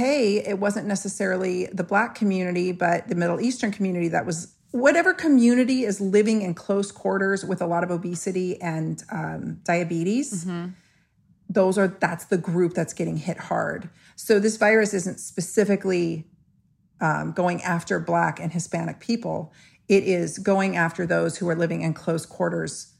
it 0.48 0.58
wasn't 0.58 0.86
necessarily 0.86 1.66
the 1.66 1.84
black 1.84 2.14
community 2.14 2.72
but 2.72 3.06
the 3.08 3.14
Middle 3.14 3.38
Eastern 3.40 3.70
community 3.70 4.08
that 4.08 4.24
was 4.24 4.54
whatever 4.70 5.12
community 5.12 5.84
is 5.84 6.00
living 6.00 6.40
in 6.42 6.54
close 6.54 6.90
quarters 6.90 7.44
with 7.44 7.60
a 7.60 7.66
lot 7.66 7.84
of 7.84 7.90
obesity 7.90 8.60
and 8.62 9.02
um, 9.12 9.60
diabetes. 9.64 10.44
Mm-hmm 10.44 10.68
those 11.48 11.78
are 11.78 11.88
that's 11.88 12.26
the 12.26 12.36
group 12.36 12.74
that's 12.74 12.92
getting 12.92 13.16
hit 13.16 13.38
hard. 13.38 13.88
So 14.16 14.38
this 14.38 14.56
virus 14.56 14.92
isn't 14.94 15.18
specifically 15.18 16.26
um, 17.00 17.32
going 17.32 17.62
after 17.62 18.00
Black 18.00 18.40
and 18.40 18.52
Hispanic 18.52 19.00
people. 19.00 19.52
It 19.88 20.04
is 20.04 20.38
going 20.38 20.76
after 20.76 21.06
those 21.06 21.38
who 21.38 21.48
are 21.48 21.56
living 21.56 21.82
in 21.82 21.94
close 21.94 22.26
quarters, 22.26 22.94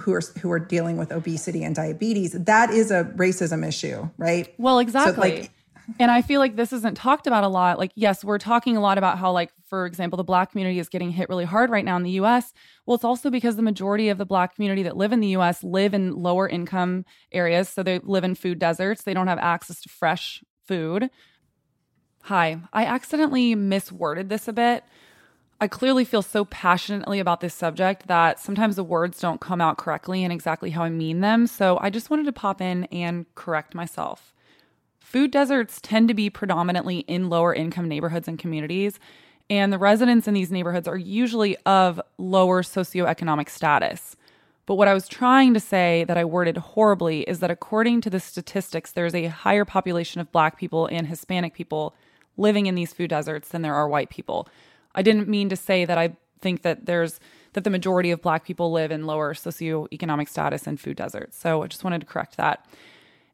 who 0.00 0.12
are 0.12 0.20
who 0.40 0.50
are 0.50 0.58
dealing 0.58 0.98
with 0.98 1.10
obesity 1.10 1.64
and 1.64 1.74
diabetes. 1.74 2.32
That 2.32 2.70
is 2.70 2.90
a 2.90 3.04
racism 3.16 3.66
issue, 3.66 4.08
right? 4.18 4.54
Well, 4.58 4.78
exactly. 4.78 5.12
So, 5.14 5.42
like, 5.42 5.50
and 5.98 6.10
I 6.10 6.20
feel 6.20 6.38
like 6.38 6.56
this 6.56 6.72
isn't 6.72 6.96
talked 6.96 7.26
about 7.26 7.44
a 7.44 7.48
lot. 7.48 7.78
Like, 7.78 7.92
yes, 7.94 8.22
we're 8.22 8.38
talking 8.38 8.76
a 8.76 8.80
lot 8.80 8.98
about 8.98 9.18
how, 9.18 9.32
like, 9.32 9.50
for 9.66 9.86
example, 9.86 10.18
the 10.18 10.24
black 10.24 10.50
community 10.50 10.78
is 10.78 10.88
getting 10.88 11.10
hit 11.10 11.28
really 11.28 11.46
hard 11.46 11.70
right 11.70 11.84
now 11.84 11.96
in 11.96 12.02
the 12.02 12.10
US. 12.12 12.52
Well, 12.84 12.94
it's 12.94 13.04
also 13.04 13.30
because 13.30 13.56
the 13.56 13.62
majority 13.62 14.10
of 14.10 14.18
the 14.18 14.26
black 14.26 14.54
community 14.54 14.82
that 14.82 14.96
live 14.96 15.12
in 15.12 15.20
the 15.20 15.28
US 15.28 15.64
live 15.64 15.94
in 15.94 16.12
lower 16.14 16.48
income 16.48 17.04
areas. 17.32 17.68
So 17.70 17.82
they 17.82 18.00
live 18.00 18.24
in 18.24 18.34
food 18.34 18.58
deserts. 18.58 19.02
They 19.02 19.14
don't 19.14 19.28
have 19.28 19.38
access 19.38 19.80
to 19.82 19.88
fresh 19.88 20.44
food. 20.66 21.08
Hi, 22.28 22.58
I 22.74 22.84
accidentally 22.84 23.56
misworded 23.56 24.28
this 24.28 24.48
a 24.48 24.52
bit. 24.52 24.84
I 25.62 25.66
clearly 25.66 26.04
feel 26.04 26.20
so 26.20 26.44
passionately 26.44 27.20
about 27.20 27.40
this 27.40 27.54
subject 27.54 28.06
that 28.06 28.38
sometimes 28.38 28.76
the 28.76 28.84
words 28.84 29.18
don't 29.18 29.40
come 29.40 29.62
out 29.62 29.78
correctly 29.78 30.22
and 30.22 30.30
exactly 30.30 30.68
how 30.68 30.82
I 30.82 30.90
mean 30.90 31.22
them. 31.22 31.46
So 31.46 31.78
I 31.80 31.88
just 31.88 32.10
wanted 32.10 32.26
to 32.26 32.32
pop 32.32 32.60
in 32.60 32.84
and 32.92 33.24
correct 33.34 33.74
myself. 33.74 34.34
Food 35.00 35.30
deserts 35.30 35.80
tend 35.80 36.08
to 36.08 36.14
be 36.14 36.28
predominantly 36.28 36.98
in 36.98 37.30
lower 37.30 37.54
income 37.54 37.88
neighborhoods 37.88 38.28
and 38.28 38.38
communities, 38.38 39.00
and 39.48 39.72
the 39.72 39.78
residents 39.78 40.28
in 40.28 40.34
these 40.34 40.52
neighborhoods 40.52 40.86
are 40.86 40.98
usually 40.98 41.56
of 41.64 41.98
lower 42.18 42.62
socioeconomic 42.62 43.48
status. 43.48 44.16
But 44.66 44.74
what 44.74 44.86
I 44.86 44.92
was 44.92 45.08
trying 45.08 45.54
to 45.54 45.60
say 45.60 46.04
that 46.04 46.18
I 46.18 46.26
worded 46.26 46.58
horribly 46.58 47.22
is 47.22 47.40
that 47.40 47.50
according 47.50 48.02
to 48.02 48.10
the 48.10 48.20
statistics, 48.20 48.92
there's 48.92 49.14
a 49.14 49.28
higher 49.28 49.64
population 49.64 50.20
of 50.20 50.30
Black 50.30 50.58
people 50.58 50.88
and 50.88 51.06
Hispanic 51.06 51.54
people 51.54 51.94
living 52.38 52.66
in 52.66 52.74
these 52.74 52.92
food 52.92 53.10
deserts 53.10 53.48
than 53.48 53.62
there 53.62 53.74
are 53.74 53.88
white 53.88 54.08
people. 54.08 54.48
I 54.94 55.02
didn't 55.02 55.28
mean 55.28 55.48
to 55.50 55.56
say 55.56 55.84
that 55.84 55.98
I 55.98 56.16
think 56.40 56.62
that 56.62 56.86
there's 56.86 57.20
that 57.54 57.64
the 57.64 57.70
majority 57.70 58.10
of 58.10 58.22
black 58.22 58.44
people 58.44 58.70
live 58.72 58.90
in 58.90 59.06
lower 59.06 59.34
socioeconomic 59.34 60.28
status 60.28 60.66
in 60.66 60.76
food 60.76 60.96
deserts. 60.96 61.36
So 61.36 61.62
I 61.62 61.66
just 61.66 61.82
wanted 61.82 62.00
to 62.00 62.06
correct 62.06 62.36
that. 62.36 62.66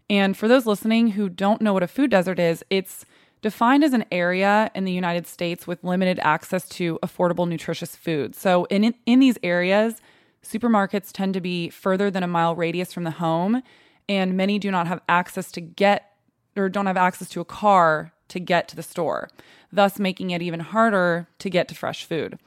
And 0.09 0.37
for 0.37 0.49
those 0.49 0.67
listening 0.67 1.11
who 1.11 1.29
don't 1.29 1.61
know 1.61 1.73
what 1.73 1.83
a 1.83 1.89
food 1.89 2.11
desert 2.11 2.39
is, 2.39 2.65
it's 2.71 3.05
defined 3.43 3.85
as 3.85 3.93
an 3.93 4.05
area 4.11 4.71
in 4.75 4.85
the 4.85 4.93
United 4.93 5.27
States 5.27 5.67
with 5.67 5.85
limited 5.85 6.19
access 6.21 6.67
to 6.71 6.99
affordable 7.03 7.47
nutritious 7.47 7.95
food. 7.95 8.35
So 8.35 8.65
in 8.67 8.95
in 9.05 9.21
these 9.21 9.39
areas, 9.43 10.01
supermarkets 10.43 11.13
tend 11.13 11.35
to 11.35 11.41
be 11.41 11.69
further 11.69 12.11
than 12.11 12.23
a 12.23 12.29
mile 12.29 12.55
radius 12.55 12.93
from 12.93 13.05
the 13.05 13.11
home, 13.11 13.63
and 14.09 14.37
many 14.37 14.59
do 14.59 14.71
not 14.71 14.87
have 14.87 15.03
access 15.09 15.53
to 15.53 15.61
get 15.61 16.13
or 16.57 16.71
don't 16.71 16.87
have 16.87 16.97
access 16.97 17.29
to 17.31 17.41
a 17.41 17.45
car 17.45 18.14
to 18.29 18.41
get 18.41 18.69
to 18.69 18.77
the 18.77 18.83
store, 18.83 19.29
thus 19.73 19.99
making 19.99 20.31
it 20.31 20.43
even 20.43 20.61
harder 20.61 21.29
to 21.39 21.51
get 21.51 21.69
to 21.69 21.75
fresh 21.75 22.05
food. 22.05 22.39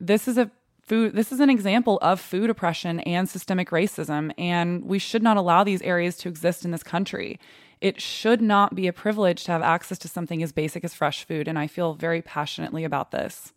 This 0.00 0.28
is 0.28 0.38
a 0.38 0.50
food 0.88 1.14
this 1.14 1.30
is 1.30 1.40
an 1.40 1.50
example 1.50 1.98
of 2.00 2.18
food 2.18 2.48
oppression 2.48 3.00
and 3.00 3.28
systemic 3.28 3.68
racism 3.70 4.32
and 4.38 4.84
we 4.84 4.98
should 4.98 5.22
not 5.22 5.36
allow 5.36 5.62
these 5.62 5.82
areas 5.82 6.16
to 6.16 6.28
exist 6.28 6.64
in 6.64 6.70
this 6.70 6.82
country. 6.82 7.38
It 7.80 8.00
should 8.00 8.40
not 8.40 8.74
be 8.74 8.86
a 8.86 8.92
privilege 8.92 9.44
to 9.44 9.52
have 9.52 9.62
access 9.62 9.98
to 9.98 10.08
something 10.08 10.42
as 10.42 10.50
basic 10.50 10.84
as 10.84 10.94
fresh 10.94 11.24
food 11.24 11.46
and 11.46 11.58
I 11.58 11.66
feel 11.66 11.94
very 11.94 12.22
passionately 12.22 12.84
about 12.84 13.10
this. 13.10 13.52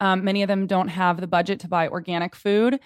Um, 0.00 0.24
many 0.24 0.42
of 0.42 0.48
them 0.48 0.66
don't 0.66 0.88
have 0.88 1.20
the 1.20 1.28
budget 1.28 1.60
to 1.60 1.68
buy 1.68 1.86
organic 1.88 2.34
food. 2.34 2.80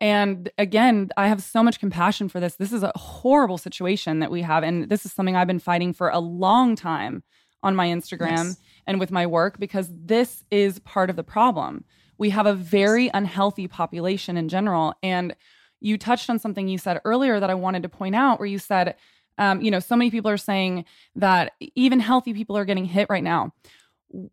And 0.00 0.50
again, 0.58 1.10
I 1.16 1.28
have 1.28 1.42
so 1.42 1.62
much 1.62 1.78
compassion 1.78 2.28
for 2.28 2.40
this. 2.40 2.56
This 2.56 2.72
is 2.72 2.82
a 2.82 2.92
horrible 2.96 3.58
situation 3.58 4.18
that 4.20 4.30
we 4.30 4.42
have. 4.42 4.64
And 4.64 4.88
this 4.88 5.06
is 5.06 5.12
something 5.12 5.36
I've 5.36 5.46
been 5.46 5.58
fighting 5.58 5.92
for 5.92 6.08
a 6.08 6.18
long 6.18 6.74
time 6.74 7.22
on 7.64 7.74
my 7.74 7.88
Instagram 7.88 8.44
yes. 8.44 8.56
and 8.86 9.00
with 9.00 9.10
my 9.10 9.26
work 9.26 9.58
because 9.58 9.88
this 9.90 10.44
is 10.50 10.78
part 10.80 11.10
of 11.10 11.16
the 11.16 11.24
problem. 11.24 11.84
We 12.18 12.30
have 12.30 12.46
a 12.46 12.54
very 12.54 13.10
unhealthy 13.12 13.66
population 13.66 14.36
in 14.36 14.48
general. 14.48 14.94
And 15.02 15.34
you 15.80 15.98
touched 15.98 16.30
on 16.30 16.38
something 16.38 16.68
you 16.68 16.78
said 16.78 17.00
earlier 17.04 17.40
that 17.40 17.50
I 17.50 17.54
wanted 17.54 17.82
to 17.82 17.88
point 17.88 18.14
out, 18.14 18.38
where 18.38 18.46
you 18.46 18.58
said, 18.58 18.94
um, 19.38 19.60
you 19.60 19.70
know, 19.70 19.80
so 19.80 19.96
many 19.96 20.10
people 20.10 20.30
are 20.30 20.36
saying 20.36 20.84
that 21.16 21.54
even 21.74 21.98
healthy 21.98 22.32
people 22.32 22.56
are 22.56 22.64
getting 22.64 22.84
hit 22.84 23.08
right 23.10 23.24
now. 23.24 23.52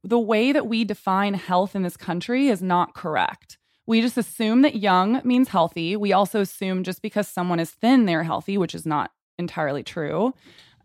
The 0.03 0.19
way 0.19 0.51
that 0.51 0.67
we 0.67 0.85
define 0.85 1.33
health 1.33 1.75
in 1.75 1.81
this 1.81 1.97
country 1.97 2.49
is 2.49 2.61
not 2.61 2.93
correct. 2.93 3.57
We 3.87 4.01
just 4.01 4.17
assume 4.17 4.61
that 4.61 4.75
young 4.75 5.21
means 5.23 5.49
healthy. 5.49 5.95
We 5.95 6.13
also 6.13 6.39
assume 6.41 6.83
just 6.83 7.01
because 7.01 7.27
someone 7.27 7.59
is 7.59 7.71
thin, 7.71 8.05
they're 8.05 8.23
healthy, 8.23 8.57
which 8.57 8.75
is 8.75 8.85
not 8.85 9.11
entirely 9.39 9.83
true. 9.83 10.33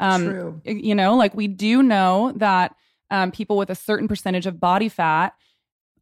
Um, 0.01 0.25
True. 0.25 0.61
You 0.65 0.95
know, 0.95 1.17
like 1.17 1.35
we 1.35 1.49
do 1.49 1.83
know 1.83 2.33
that 2.37 2.75
um, 3.11 3.31
people 3.31 3.57
with 3.57 3.71
a 3.71 3.75
certain 3.75 4.09
percentage 4.09 4.47
of 4.47 4.59
body 4.61 4.89
fat 4.89 5.35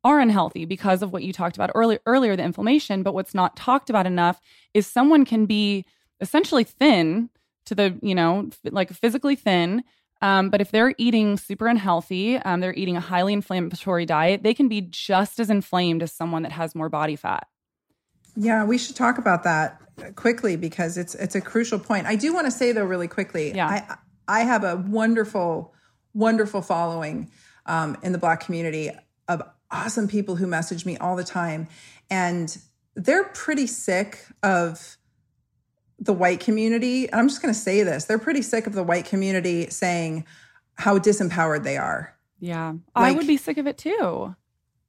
are 0.02 0.20
unhealthy 0.20 0.64
because 0.64 1.02
of 1.02 1.12
what 1.12 1.22
you 1.22 1.32
talked 1.32 1.56
about 1.56 1.70
earlier, 1.74 1.98
earlier, 2.06 2.36
the 2.36 2.42
inflammation. 2.42 3.02
But 3.02 3.14
what's 3.14 3.34
not 3.34 3.56
talked 3.56 3.88
about 3.88 4.06
enough 4.06 4.40
is 4.74 4.86
someone 4.86 5.24
can 5.24 5.46
be 5.46 5.84
essentially 6.20 6.64
thin 6.64 7.30
to 7.66 7.74
the, 7.74 7.98
you 8.02 8.14
know, 8.14 8.50
like 8.64 8.90
physically 8.92 9.36
thin, 9.36 9.82
Um, 10.24 10.48
but 10.48 10.62
if 10.62 10.70
they're 10.70 10.94
eating 10.96 11.36
super 11.36 11.66
unhealthy, 11.66 12.36
um, 12.38 12.60
they're 12.60 12.74
eating 12.74 12.96
a 12.96 13.00
highly 13.00 13.34
inflammatory 13.34 14.06
diet, 14.06 14.42
they 14.42 14.54
can 14.54 14.68
be 14.68 14.80
just 14.80 15.38
as 15.38 15.50
inflamed 15.50 16.02
as 16.02 16.12
someone 16.12 16.42
that 16.44 16.52
has 16.52 16.74
more 16.74 16.88
body 16.88 17.14
fat. 17.16 17.46
Yeah, 18.36 18.64
we 18.64 18.78
should 18.78 18.96
talk 18.96 19.18
about 19.18 19.44
that 19.44 19.80
quickly 20.16 20.56
because 20.56 20.98
it's 20.98 21.14
it's 21.14 21.34
a 21.34 21.40
crucial 21.40 21.78
point. 21.78 22.06
I 22.06 22.16
do 22.16 22.34
want 22.34 22.46
to 22.46 22.50
say 22.50 22.72
though, 22.72 22.84
really 22.84 23.08
quickly, 23.08 23.52
Yeah. 23.54 23.68
I 23.68 23.96
I 24.26 24.40
have 24.44 24.64
a 24.64 24.76
wonderful, 24.76 25.74
wonderful 26.14 26.62
following 26.62 27.30
um, 27.66 27.96
in 28.02 28.12
the 28.12 28.18
Black 28.18 28.40
community 28.40 28.90
of 29.28 29.42
awesome 29.70 30.08
people 30.08 30.36
who 30.36 30.46
message 30.46 30.86
me 30.86 30.96
all 30.96 31.16
the 31.16 31.24
time, 31.24 31.68
and 32.10 32.56
they're 32.94 33.24
pretty 33.24 33.66
sick 33.66 34.24
of 34.42 34.96
the 35.98 36.12
white 36.12 36.40
community. 36.40 37.12
I'm 37.12 37.28
just 37.28 37.42
going 37.42 37.52
to 37.52 37.60
say 37.60 37.82
this: 37.82 38.04
they're 38.06 38.18
pretty 38.18 38.42
sick 38.42 38.66
of 38.66 38.72
the 38.72 38.82
white 38.82 39.04
community 39.04 39.70
saying 39.70 40.24
how 40.74 40.98
disempowered 40.98 41.62
they 41.62 41.76
are. 41.76 42.16
Yeah. 42.40 42.74
I 42.94 43.12
would 43.12 43.26
be 43.26 43.36
sick 43.36 43.58
of 43.58 43.66
it 43.66 43.78
too. 43.78 44.34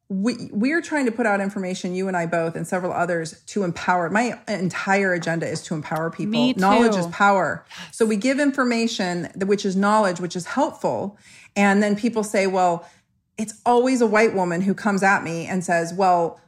We 0.08 0.50
we're 0.52 0.82
trying 0.82 1.06
to 1.06 1.12
put 1.12 1.26
out 1.26 1.42
information 1.42 1.96
you 1.96 2.08
and 2.08 2.16
i 2.16 2.28
both 2.28 2.56
and 2.56 2.68
several 2.68 2.92
others 2.94 3.42
to 3.48 3.64
empower 3.64 4.08
my 4.10 4.40
entire 4.48 5.14
agenda 5.14 5.48
is 5.48 5.64
to 5.64 5.74
empower 5.74 6.12
people. 6.12 6.54
Knowledge 6.58 6.96
is 6.96 7.08
power. 7.08 7.66
So 7.92 8.06
we 8.06 8.16
give 8.16 8.40
information 8.40 9.30
which 9.38 9.66
is 9.66 9.76
knowledge 9.76 10.20
which 10.20 10.36
is 10.36 10.46
helpful 10.46 11.18
and 11.56 11.82
then 11.82 11.96
people 11.96 12.24
say 12.24 12.46
well 12.46 12.88
it's 13.38 13.60
always 13.66 14.00
a 14.00 14.06
white 14.08 14.36
woman 14.36 14.62
who 14.62 14.74
comes 14.76 15.02
at 15.02 15.24
me 15.24 15.48
and 15.48 15.64
says 15.64 15.92
well 15.94 16.40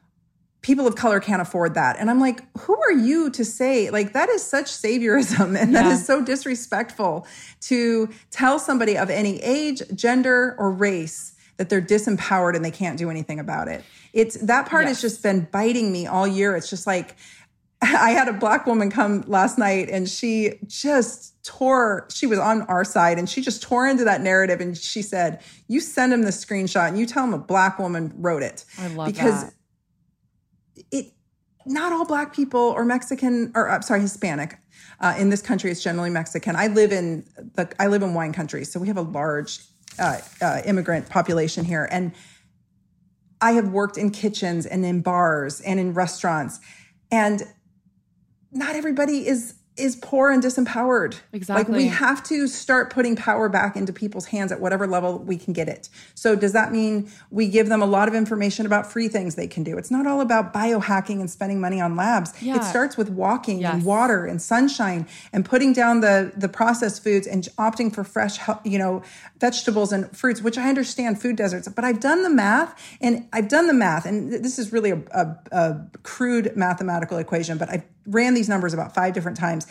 people 0.62 0.86
of 0.86 0.96
color 0.96 1.20
can't 1.20 1.42
afford 1.42 1.74
that. 1.74 1.98
And 1.98 2.12
i'm 2.12 2.20
like 2.20 2.44
who 2.60 2.78
are 2.80 2.92
you 2.92 3.32
to 3.32 3.44
say? 3.44 3.90
Like 3.90 4.14
that 4.14 4.30
is 4.30 4.44
such 4.44 4.66
saviorism 4.68 5.60
and 5.60 5.74
that 5.76 5.86
Yeah. 5.86 5.94
is 5.94 6.06
so 6.06 6.24
disrespectful 6.24 7.26
to 7.62 8.10
tell 8.30 8.60
somebody 8.60 8.96
of 8.98 9.10
any 9.10 9.38
age 9.42 9.82
gender 9.96 10.56
or 10.60 10.70
race 10.72 11.34
that 11.58 11.70
they're 11.70 11.82
disempowered 11.82 12.56
and 12.56 12.64
they 12.64 12.72
can't 12.72 12.98
do 12.98 13.10
anything 13.10 13.40
about 13.40 13.68
it 13.68 13.84
it's 14.14 14.36
that 14.38 14.68
part 14.68 14.86
has 14.88 15.02
just 15.02 15.22
been 15.22 15.48
biting 15.52 15.92
me 15.92 16.08
all 16.08 16.28
year 16.28 16.56
it's 16.56 16.70
just 16.70 16.88
like 16.88 17.16
I 17.82 18.10
had 18.12 18.28
a 18.28 18.34
black 18.34 18.66
woman 18.66 18.90
come 18.90 19.24
last 19.28 19.58
night 19.58 19.90
and 19.90 20.10
she 20.10 20.56
just 20.66 21.44
tore, 21.44 22.08
she 22.12 22.26
was 22.26 22.40
on 22.40 22.64
our 22.64 22.84
side 22.84 23.20
and 23.20 23.30
she 23.30 23.42
just 23.42 23.62
tore 23.62 23.88
into 23.88 24.04
that 24.06 24.22
narrative 24.22 24.62
and 24.62 24.76
she 24.76 25.04
said, 25.04 25.44
You 25.68 25.80
send 25.80 26.12
him 26.12 26.24
the 26.24 26.32
screenshot 26.32 26.88
and 26.88 26.98
you 26.98 27.06
tell 27.06 27.24
him 27.24 27.34
a 27.36 27.38
black 27.38 27.78
woman 27.78 28.14
wrote 28.18 28.42
it. 28.42 28.66
I 28.80 28.88
love 28.88 29.08
because 29.08 29.44
that. 29.44 29.54
it 30.92 31.14
not 31.68 31.92
all 31.92 32.06
black 32.06 32.34
people 32.34 32.60
or 32.60 32.84
Mexican 32.84 33.52
or 33.54 33.70
I'm 33.70 33.84
sorry, 33.84 34.02
Hispanic. 34.02 34.58
Uh, 35.00 35.14
in 35.20 35.30
this 35.30 35.44
country, 35.44 35.70
it's 35.70 35.84
generally 35.84 36.10
Mexican. 36.10 36.56
I 36.56 36.68
live 36.68 36.92
in 36.92 37.24
the 37.54 37.72
I 37.80 37.86
live 37.88 38.02
in 38.02 38.16
wine 38.16 38.34
country, 38.34 38.66
so 38.66 38.80
we 38.80 38.88
have 38.88 38.98
a 38.98 39.02
large 39.02 39.60
uh, 40.00 40.20
uh, 40.42 40.62
immigrant 40.66 41.10
population 41.10 41.66
here, 41.66 41.88
and 41.92 42.14
I 43.40 43.52
have 43.52 43.70
worked 43.70 43.98
in 43.98 44.12
kitchens 44.12 44.66
and 44.66 44.86
in 44.86 45.02
bars 45.02 45.62
and 45.62 45.80
in 45.80 45.94
restaurants, 45.94 46.60
and 47.12 47.44
not 48.52 48.76
everybody 48.76 49.28
is 49.28 49.56
is 49.78 49.96
poor 49.96 50.32
and 50.32 50.42
disempowered. 50.44 51.20
Exactly. 51.34 51.64
Like 51.74 51.78
we 51.84 51.88
have 51.88 52.24
to 52.26 52.48
start 52.48 52.92
putting 52.92 53.16
power 53.16 53.50
back 53.50 53.76
into 53.76 53.94
people's 53.94 54.26
hands 54.28 54.52
at 54.52 54.60
whatever 54.60 54.88
level 54.88 55.20
we 55.20 55.38
can 55.38 55.54
get 55.54 55.68
it. 55.68 55.90
So 56.16 56.36
does 56.36 56.54
that 56.54 56.72
mean 56.72 57.10
we 57.32 57.48
give 57.48 57.70
them 57.70 57.82
a 57.82 57.86
lot 57.86 58.08
of 58.08 58.16
information 58.16 58.66
about 58.66 58.92
free 58.92 59.08
things 59.08 59.36
they 59.36 59.48
can 59.48 59.64
do? 59.64 59.78
It's 59.78 59.92
not 59.92 60.08
all 60.08 60.22
about 60.22 60.54
biohacking 60.54 61.20
and 61.20 61.30
spending 61.30 61.60
money 61.60 61.80
on 61.82 61.96
labs. 61.96 62.34
Yeah. 62.42 62.58
It 62.58 62.64
starts 62.64 62.98
with 62.98 63.10
walking 63.10 63.60
Yes. 63.60 63.74
and 63.76 63.84
water 63.86 64.26
and 64.26 64.42
sunshine 64.42 65.08
and 65.34 65.44
putting 65.46 65.74
down 65.74 66.02
the 66.02 66.32
the 66.36 66.50
processed 66.50 67.04
foods 67.04 67.26
and 67.28 67.44
opting 67.58 67.94
for 67.94 68.04
fresh, 68.04 68.40
you 68.64 68.78
know, 68.78 69.02
vegetables 69.40 69.92
and 69.92 70.16
fruits. 70.16 70.42
Which 70.42 70.58
I 70.58 70.70
understand 70.70 71.22
food 71.22 71.36
deserts, 71.36 71.68
but 71.68 71.84
I've 71.84 72.00
done 72.00 72.24
the 72.24 72.30
math 72.30 72.74
and 73.02 73.28
I've 73.34 73.48
done 73.48 73.68
the 73.68 73.74
math, 73.74 74.06
and 74.06 74.32
this 74.32 74.60
is 74.60 74.72
really 74.72 74.92
a, 74.92 75.02
a, 75.12 75.36
a 75.52 75.88
crude 76.04 76.56
mathematical 76.56 77.18
equation, 77.18 77.58
but 77.58 77.70
I 77.70 77.84
ran 78.08 78.34
these 78.34 78.50
numbers 78.50 78.74
about 78.74 78.96
five 78.96 79.14
different 79.14 79.38
times. 79.38 79.68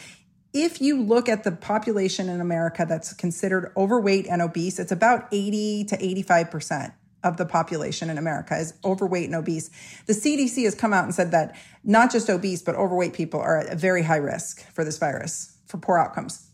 If 0.52 0.80
you 0.80 1.02
look 1.02 1.28
at 1.28 1.42
the 1.44 1.52
population 1.52 2.28
in 2.28 2.40
America 2.40 2.86
that's 2.88 3.12
considered 3.12 3.72
overweight 3.76 4.26
and 4.28 4.40
obese, 4.40 4.78
it's 4.78 4.92
about 4.92 5.26
80 5.32 5.84
to 5.84 6.04
85 6.04 6.50
percent 6.50 6.92
of 7.26 7.36
the 7.36 7.44
population 7.44 8.08
in 8.08 8.18
America 8.18 8.56
is 8.56 8.74
overweight 8.84 9.26
and 9.26 9.34
obese. 9.34 9.68
The 10.06 10.12
CDC 10.12 10.64
has 10.64 10.74
come 10.74 10.92
out 10.92 11.04
and 11.04 11.14
said 11.14 11.32
that 11.32 11.56
not 11.82 12.12
just 12.12 12.30
obese, 12.30 12.62
but 12.62 12.76
overweight 12.76 13.14
people 13.14 13.40
are 13.40 13.58
at 13.58 13.72
a 13.72 13.76
very 13.76 14.02
high 14.02 14.16
risk 14.16 14.64
for 14.72 14.84
this 14.84 14.96
virus, 14.96 15.58
for 15.66 15.78
poor 15.78 15.98
outcomes. 15.98 16.48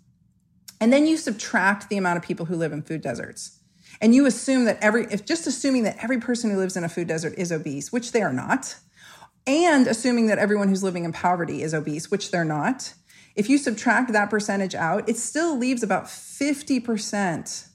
And 0.81 0.93
then 0.93 1.07
you 1.07 1.17
subtract 1.17 1.91
the 1.91 1.99
amount 1.99 2.17
of 2.17 2.23
people 2.25 2.47
who 2.47 2.57
live 2.57 2.73
in 2.73 2.83
food 2.83 3.03
deserts. 3.03 3.59
And 4.01 4.15
you 4.15 4.27
assume 4.27 4.65
that 4.65 4.79
every, 4.81 5.07
if 5.11 5.25
just 5.25 5.47
assuming 5.47 5.85
that 5.85 6.03
every 6.03 6.19
person 6.19 6.51
who 6.51 6.57
lives 6.57 6.77
in 6.77 6.85
a 6.85 6.89
food 6.89 7.07
desert 7.07 7.35
is 7.37 7.53
obese, 7.53 7.93
which 7.93 8.13
they 8.13 8.23
are 8.23 8.33
not, 8.33 8.77
and 9.47 9.87
assuming 9.87 10.27
that 10.27 10.39
everyone 10.39 10.69
who's 10.69 10.83
living 10.83 11.05
in 11.05 11.13
poverty 11.13 11.63
is 11.63 11.75
obese, 11.75 12.11
which 12.11 12.31
they're 12.31 12.45
not, 12.45 12.95
if 13.35 13.49
you 13.49 13.59
subtract 13.59 14.13
that 14.13 14.31
percentage 14.31 14.75
out, 14.75 15.09
it 15.09 15.17
still 15.17 15.57
leaves 15.57 15.83
about 15.83 16.05
50% 16.05 17.69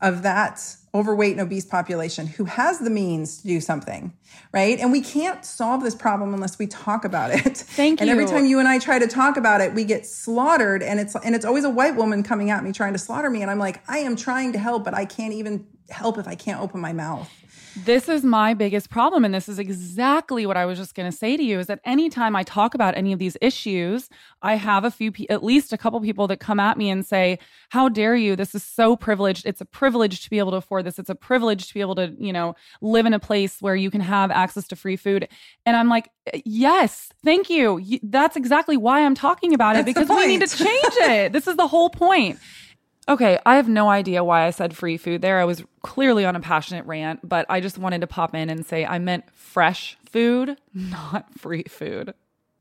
of 0.00 0.22
that 0.22 0.76
overweight 0.94 1.32
and 1.32 1.40
obese 1.40 1.64
population 1.64 2.26
who 2.26 2.44
has 2.46 2.80
the 2.80 2.90
means 2.90 3.42
to 3.42 3.46
do 3.46 3.60
something, 3.60 4.12
right? 4.52 4.78
And 4.80 4.90
we 4.90 5.00
can't 5.00 5.44
solve 5.44 5.82
this 5.82 5.94
problem 5.94 6.34
unless 6.34 6.58
we 6.58 6.66
talk 6.66 7.04
about 7.04 7.30
it. 7.30 7.56
Thank 7.56 8.00
you. 8.00 8.04
And 8.04 8.10
every 8.10 8.26
time 8.26 8.44
you 8.44 8.58
and 8.58 8.66
I 8.66 8.78
try 8.78 8.98
to 8.98 9.06
talk 9.06 9.36
about 9.36 9.60
it, 9.60 9.72
we 9.72 9.84
get 9.84 10.06
slaughtered 10.06 10.82
and 10.82 10.98
it's 10.98 11.14
and 11.16 11.34
it's 11.34 11.44
always 11.44 11.64
a 11.64 11.70
white 11.70 11.96
woman 11.96 12.22
coming 12.22 12.50
at 12.50 12.64
me 12.64 12.72
trying 12.72 12.92
to 12.94 12.98
slaughter 12.98 13.30
me 13.30 13.42
and 13.42 13.50
I'm 13.50 13.58
like, 13.58 13.82
I 13.88 13.98
am 13.98 14.16
trying 14.16 14.52
to 14.52 14.58
help, 14.58 14.84
but 14.84 14.94
I 14.94 15.04
can't 15.04 15.34
even 15.34 15.66
help 15.90 16.18
if 16.18 16.26
I 16.26 16.34
can't 16.34 16.60
open 16.60 16.80
my 16.80 16.92
mouth. 16.92 17.30
This 17.76 18.08
is 18.08 18.24
my 18.24 18.54
biggest 18.54 18.90
problem. 18.90 19.24
And 19.24 19.32
this 19.32 19.48
is 19.48 19.58
exactly 19.58 20.46
what 20.46 20.56
I 20.56 20.66
was 20.66 20.78
just 20.78 20.94
going 20.94 21.10
to 21.10 21.16
say 21.16 21.36
to 21.36 21.42
you 21.42 21.58
is 21.58 21.66
that 21.68 21.80
anytime 21.84 22.34
I 22.34 22.42
talk 22.42 22.74
about 22.74 22.96
any 22.96 23.12
of 23.12 23.18
these 23.18 23.36
issues, 23.40 24.08
I 24.42 24.56
have 24.56 24.84
a 24.84 24.90
few, 24.90 25.12
at 25.28 25.44
least 25.44 25.72
a 25.72 25.78
couple 25.78 26.00
people 26.00 26.26
that 26.28 26.38
come 26.38 26.58
at 26.58 26.76
me 26.76 26.90
and 26.90 27.06
say, 27.06 27.38
How 27.70 27.88
dare 27.88 28.16
you? 28.16 28.36
This 28.36 28.54
is 28.54 28.64
so 28.64 28.96
privileged. 28.96 29.46
It's 29.46 29.60
a 29.60 29.64
privilege 29.64 30.22
to 30.24 30.30
be 30.30 30.38
able 30.38 30.50
to 30.52 30.56
afford 30.56 30.84
this. 30.84 30.98
It's 30.98 31.10
a 31.10 31.14
privilege 31.14 31.68
to 31.68 31.74
be 31.74 31.80
able 31.80 31.94
to, 31.96 32.14
you 32.18 32.32
know, 32.32 32.54
live 32.80 33.06
in 33.06 33.14
a 33.14 33.20
place 33.20 33.60
where 33.60 33.76
you 33.76 33.90
can 33.90 34.00
have 34.00 34.30
access 34.30 34.66
to 34.68 34.76
free 34.76 34.96
food. 34.96 35.28
And 35.64 35.76
I'm 35.76 35.88
like, 35.88 36.10
Yes, 36.44 37.10
thank 37.24 37.50
you. 37.50 37.80
That's 38.02 38.36
exactly 38.36 38.76
why 38.76 39.04
I'm 39.04 39.14
talking 39.14 39.54
about 39.54 39.76
it 39.76 39.86
That's 39.86 39.98
because 39.98 40.08
we 40.08 40.26
need 40.26 40.46
to 40.46 40.56
change 40.56 40.94
it. 41.00 41.32
this 41.32 41.46
is 41.46 41.56
the 41.56 41.68
whole 41.68 41.90
point. 41.90 42.38
Okay, 43.08 43.38
I 43.44 43.56
have 43.56 43.68
no 43.68 43.88
idea 43.88 44.22
why 44.22 44.46
I 44.46 44.50
said 44.50 44.76
free 44.76 44.96
food 44.96 45.20
there. 45.22 45.40
I 45.40 45.44
was 45.44 45.64
clearly 45.82 46.24
on 46.24 46.36
a 46.36 46.40
passionate 46.40 46.86
rant, 46.86 47.26
but 47.28 47.44
I 47.48 47.60
just 47.60 47.78
wanted 47.78 48.02
to 48.02 48.06
pop 48.06 48.34
in 48.34 48.50
and 48.50 48.64
say 48.64 48.84
I 48.86 48.98
meant 48.98 49.24
fresh 49.34 49.96
food, 50.10 50.58
not 50.74 51.26
free 51.38 51.64
food. 51.64 52.14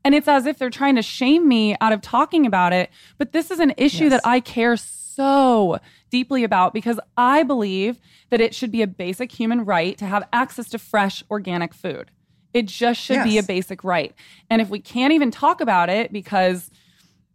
And 0.03 0.15
it's 0.15 0.27
as 0.29 0.45
if 0.45 0.57
they're 0.57 0.69
trying 0.69 0.95
to 0.95 1.01
shame 1.01 1.47
me 1.47 1.75
out 1.81 1.91
of 1.93 2.01
talking 2.01 2.45
about 2.45 2.73
it. 2.73 2.89
But 3.17 3.31
this 3.33 3.51
is 3.51 3.59
an 3.59 3.73
issue 3.77 4.05
Yes. 4.05 4.11
that 4.13 4.21
I 4.23 4.39
care 4.39 4.77
so 4.77 5.77
deeply 6.09 6.43
about 6.45 6.73
because 6.73 6.99
I 7.17 7.43
believe 7.43 7.99
that 8.29 8.39
it 8.39 8.55
should 8.55 8.71
be 8.71 8.81
a 8.81 8.87
basic 8.87 9.31
human 9.31 9.65
right 9.65 9.97
to 9.97 10.05
have 10.05 10.27
access 10.31 10.69
to 10.69 10.79
fresh 10.79 11.21
organic 11.29 11.73
food. 11.73 12.11
It 12.53 12.65
just 12.65 12.99
should 13.01 13.23
be 13.23 13.37
a 13.37 13.43
basic 13.43 13.83
right. 13.83 14.15
And 14.49 14.61
if 14.61 14.69
we 14.69 14.79
can't 14.79 15.13
even 15.13 15.29
talk 15.29 15.61
about 15.61 15.89
it 15.89 16.11
because 16.13 16.71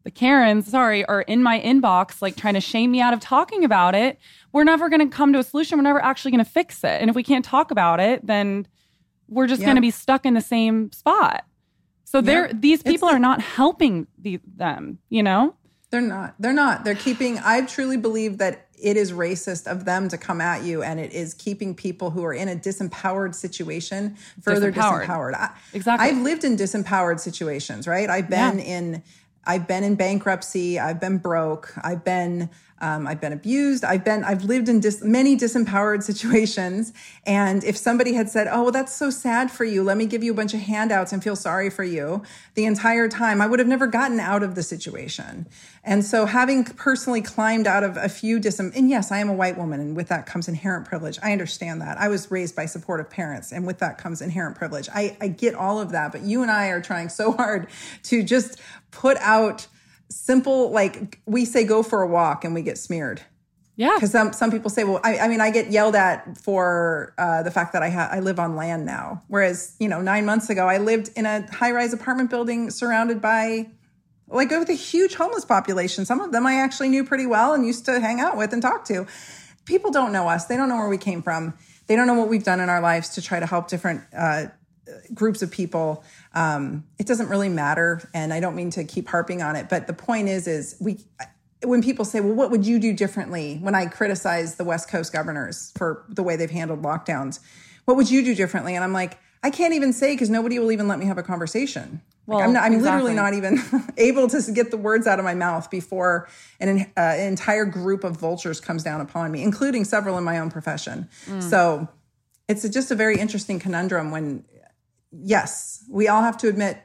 the 0.04 0.10
Karens, 0.10 0.66
sorry, 0.70 1.04
are 1.06 1.22
in 1.22 1.42
my 1.42 1.58
inbox, 1.60 2.20
like 2.22 2.36
trying 2.36 2.54
to 2.54 2.60
shame 2.60 2.92
me 2.92 3.00
out 3.00 3.14
of 3.14 3.20
talking 3.20 3.64
about 3.64 3.94
it, 3.94 4.18
we're 4.52 4.64
never 4.64 4.88
going 4.88 5.00
to 5.00 5.14
come 5.14 5.32
to 5.32 5.38
a 5.38 5.42
solution. 5.42 5.78
We're 5.78 5.82
never 5.84 6.02
actually 6.02 6.30
going 6.32 6.44
to 6.44 6.50
fix 6.50 6.84
it. 6.84 7.00
And 7.00 7.08
if 7.10 7.16
we 7.16 7.22
can't 7.22 7.44
talk 7.44 7.70
about 7.70 8.00
it, 8.00 8.26
then 8.26 8.66
we're 9.28 9.46
just 9.46 9.60
Yeah. 9.62 9.66
going 9.68 9.76
to 9.76 9.80
be 9.82 9.90
stuck 9.90 10.26
in 10.26 10.34
the 10.34 10.40
same 10.42 10.92
spot. 10.92 11.44
So 12.04 12.20
they're 12.20 12.46
Yeah. 12.48 12.52
these 12.60 12.82
people 12.82 13.08
the- 13.08 13.14
are 13.14 13.18
not 13.18 13.40
helping 13.40 14.06
the, 14.18 14.40
them, 14.56 14.98
you 15.08 15.22
know? 15.22 15.54
They're 15.90 16.00
not. 16.02 16.34
They're 16.38 16.52
not. 16.52 16.84
They're 16.84 16.94
keeping, 16.94 17.38
I 17.38 17.62
truly 17.62 17.96
believe 17.96 18.38
that 18.38 18.66
it 18.80 18.96
is 18.98 19.12
racist 19.12 19.66
of 19.70 19.84
them 19.86 20.08
to 20.08 20.18
come 20.18 20.40
at 20.40 20.62
you 20.64 20.82
and 20.82 21.00
it 21.00 21.12
is 21.12 21.32
keeping 21.32 21.74
people 21.74 22.10
who 22.10 22.22
are 22.24 22.34
in 22.34 22.48
a 22.48 22.56
disempowered 22.56 23.34
situation 23.34 24.16
further 24.42 24.70
Disempowered. 24.70 25.06
disempowered. 25.06 25.34
I, 25.34 25.50
Exactly. 25.72 26.08
I've 26.08 26.18
lived 26.18 26.44
in 26.44 26.56
disempowered 26.56 27.20
situations, 27.20 27.86
right? 27.88 28.10
I've 28.10 28.28
been 28.28 28.58
Yeah. 28.58 28.64
in, 28.64 29.02
I've 29.46 29.66
been 29.68 29.84
in 29.84 29.94
bankruptcy. 29.94 30.78
I've 30.78 31.00
been 31.00 31.18
broke. 31.18 31.72
I've 31.82 32.04
been, 32.04 32.50
um, 32.84 33.06
I've 33.06 33.20
been 33.20 33.32
abused. 33.32 33.82
I've 33.82 34.04
been, 34.04 34.24
I've 34.24 34.44
lived 34.44 34.68
in 34.68 34.78
dis- 34.78 35.02
many 35.02 35.38
disempowered 35.38 36.02
situations. 36.02 36.92
And 37.24 37.64
if 37.64 37.78
somebody 37.78 38.12
had 38.12 38.28
said, 38.28 38.46
"Oh, 38.46 38.64
well, 38.64 38.72
that's 38.72 38.94
so 38.94 39.08
sad 39.08 39.50
for 39.50 39.64
you. 39.64 39.82
Let 39.82 39.96
me 39.96 40.04
give 40.04 40.22
you 40.22 40.32
a 40.32 40.34
bunch 40.34 40.52
of 40.52 40.60
handouts 40.60 41.10
and 41.10 41.24
feel 41.24 41.34
sorry 41.34 41.70
for 41.70 41.82
you," 41.82 42.22
the 42.54 42.66
entire 42.66 43.08
time, 43.08 43.40
I 43.40 43.46
would 43.46 43.58
have 43.58 43.68
never 43.68 43.86
gotten 43.86 44.20
out 44.20 44.42
of 44.42 44.54
the 44.54 44.62
situation. 44.62 45.46
And 45.82 46.04
so, 46.04 46.26
having 46.26 46.64
personally 46.64 47.22
climbed 47.22 47.66
out 47.66 47.84
of 47.84 47.96
a 47.96 48.10
few 48.10 48.38
disem, 48.38 48.76
and 48.76 48.90
yes, 48.90 49.10
I 49.10 49.18
am 49.18 49.30
a 49.30 49.34
white 49.34 49.56
woman, 49.56 49.80
and 49.80 49.96
with 49.96 50.08
that 50.08 50.26
comes 50.26 50.46
inherent 50.46 50.84
privilege. 50.84 51.18
I 51.22 51.32
understand 51.32 51.80
that. 51.80 51.98
I 51.98 52.08
was 52.08 52.30
raised 52.30 52.54
by 52.54 52.66
supportive 52.66 53.08
parents, 53.08 53.50
and 53.50 53.66
with 53.66 53.78
that 53.78 53.96
comes 53.96 54.20
inherent 54.20 54.56
privilege. 54.56 54.90
I, 54.94 55.16
I 55.22 55.28
get 55.28 55.54
all 55.54 55.80
of 55.80 55.92
that, 55.92 56.12
but 56.12 56.20
you 56.20 56.42
and 56.42 56.50
I 56.50 56.66
are 56.68 56.82
trying 56.82 57.08
so 57.08 57.32
hard 57.32 57.68
to 58.04 58.22
just 58.22 58.60
put 58.90 59.16
out 59.18 59.68
simple, 60.14 60.70
like 60.70 61.20
we 61.26 61.44
say, 61.44 61.64
go 61.64 61.82
for 61.82 62.02
a 62.02 62.06
walk, 62.06 62.44
and 62.44 62.54
we 62.54 62.62
get 62.62 62.78
smeared. 62.78 63.22
Yeah. 63.76 63.94
Because 63.94 64.12
some, 64.12 64.32
some 64.32 64.50
people 64.50 64.70
say, 64.70 64.84
well, 64.84 65.00
I, 65.02 65.18
I 65.18 65.28
mean, 65.28 65.40
I 65.40 65.50
get 65.50 65.70
yelled 65.70 65.96
at 65.96 66.38
for 66.38 67.12
uh, 67.18 67.42
the 67.42 67.50
fact 67.50 67.72
that 67.72 67.82
I, 67.82 67.90
ha- 67.90 68.08
I 68.10 68.20
live 68.20 68.38
on 68.38 68.54
land 68.54 68.86
now. 68.86 69.22
Whereas, 69.26 69.74
you 69.80 69.88
know, 69.88 70.00
nine 70.00 70.24
months 70.24 70.48
ago, 70.48 70.68
I 70.68 70.78
lived 70.78 71.10
in 71.16 71.26
a 71.26 71.50
high 71.50 71.72
rise 71.72 71.92
apartment 71.92 72.30
building 72.30 72.70
surrounded 72.70 73.20
by 73.20 73.70
like 74.28 74.50
with 74.50 74.70
a 74.70 74.74
huge 74.74 75.14
homeless 75.14 75.44
population. 75.44 76.04
Some 76.04 76.20
of 76.20 76.32
them 76.32 76.46
I 76.46 76.54
actually 76.54 76.88
knew 76.88 77.04
pretty 77.04 77.26
well 77.26 77.52
and 77.52 77.66
used 77.66 77.84
to 77.86 78.00
hang 78.00 78.20
out 78.20 78.36
with 78.36 78.52
and 78.52 78.62
talk 78.62 78.84
to. 78.86 79.06
People 79.64 79.90
don't 79.90 80.12
know 80.12 80.28
us. 80.28 80.46
They 80.46 80.56
don't 80.56 80.68
know 80.68 80.76
where 80.76 80.88
we 80.88 80.98
came 80.98 81.22
from. 81.22 81.54
They 81.86 81.96
don't 81.96 82.06
know 82.06 82.14
what 82.14 82.28
we've 82.28 82.44
done 82.44 82.60
in 82.60 82.68
our 82.68 82.80
lives 82.80 83.10
to 83.10 83.22
try 83.22 83.40
to 83.40 83.46
help 83.46 83.68
different 83.68 84.02
uh, 84.16 84.46
groups 85.12 85.42
of 85.42 85.50
people. 85.50 86.04
Um, 86.34 86.84
it 86.98 87.06
doesn't 87.06 87.28
really 87.28 87.48
matter, 87.48 88.08
and 88.14 88.32
I 88.32 88.40
don't 88.40 88.56
mean 88.56 88.70
to 88.70 88.84
keep 88.84 89.08
harping 89.08 89.42
on 89.42 89.56
it. 89.56 89.68
But 89.68 89.86
the 89.86 89.92
point 89.92 90.28
is, 90.28 90.46
is 90.46 90.76
we 90.80 90.98
when 91.62 91.82
people 91.82 92.04
say, 92.04 92.20
well, 92.20 92.34
what 92.34 92.50
would 92.50 92.66
you 92.66 92.78
do 92.78 92.92
differently? 92.92 93.58
When 93.60 93.74
I 93.74 93.86
criticize 93.86 94.56
the 94.56 94.64
West 94.64 94.88
Coast 94.88 95.12
governors 95.12 95.72
for 95.76 96.04
the 96.08 96.22
way 96.22 96.36
they've 96.36 96.50
handled 96.50 96.82
lockdowns, 96.82 97.40
what 97.84 97.96
would 97.96 98.10
you 98.10 98.22
do 98.22 98.34
differently? 98.34 98.74
And 98.74 98.84
I'm 98.84 98.92
like, 98.92 99.18
I 99.42 99.50
can't 99.50 99.74
even 99.74 99.92
say 99.92 100.14
because 100.14 100.30
nobody 100.30 100.58
will 100.58 100.72
even 100.72 100.88
let 100.88 100.98
me 100.98 101.06
have 101.06 101.18
a 101.18 101.22
conversation. 101.22 102.00
Well, 102.26 102.38
like 102.38 102.46
I'm, 102.46 102.52
not, 102.54 102.62
I'm 102.62 102.72
exactly. 102.72 103.12
literally 103.12 103.14
not 103.14 103.34
even 103.34 103.92
able 103.98 104.28
to 104.28 104.52
get 104.52 104.70
the 104.70 104.78
words 104.78 105.06
out 105.06 105.18
of 105.18 105.24
my 105.24 105.34
mouth 105.34 105.70
before 105.70 106.28
an, 106.60 106.80
uh, 106.96 107.00
an, 107.00 107.28
entire 107.28 107.66
group 107.66 108.04
of 108.04 108.16
vultures 108.16 108.60
comes 108.60 108.82
down 108.82 109.02
upon 109.02 109.30
me, 109.30 109.42
including 109.42 109.84
several 109.84 110.16
in 110.16 110.24
my 110.24 110.38
own 110.38 110.50
profession. 110.50 111.08
Mm. 111.26 111.42
So 111.42 111.88
it's 112.48 112.64
a, 112.64 112.70
just 112.70 112.90
a 112.90 112.94
very 112.94 113.18
interesting 113.18 113.58
conundrum 113.58 114.10
when, 114.10 114.44
yes, 115.22 115.84
we 115.90 116.08
all 116.08 116.22
have 116.22 116.36
to 116.38 116.48
admit 116.48 116.78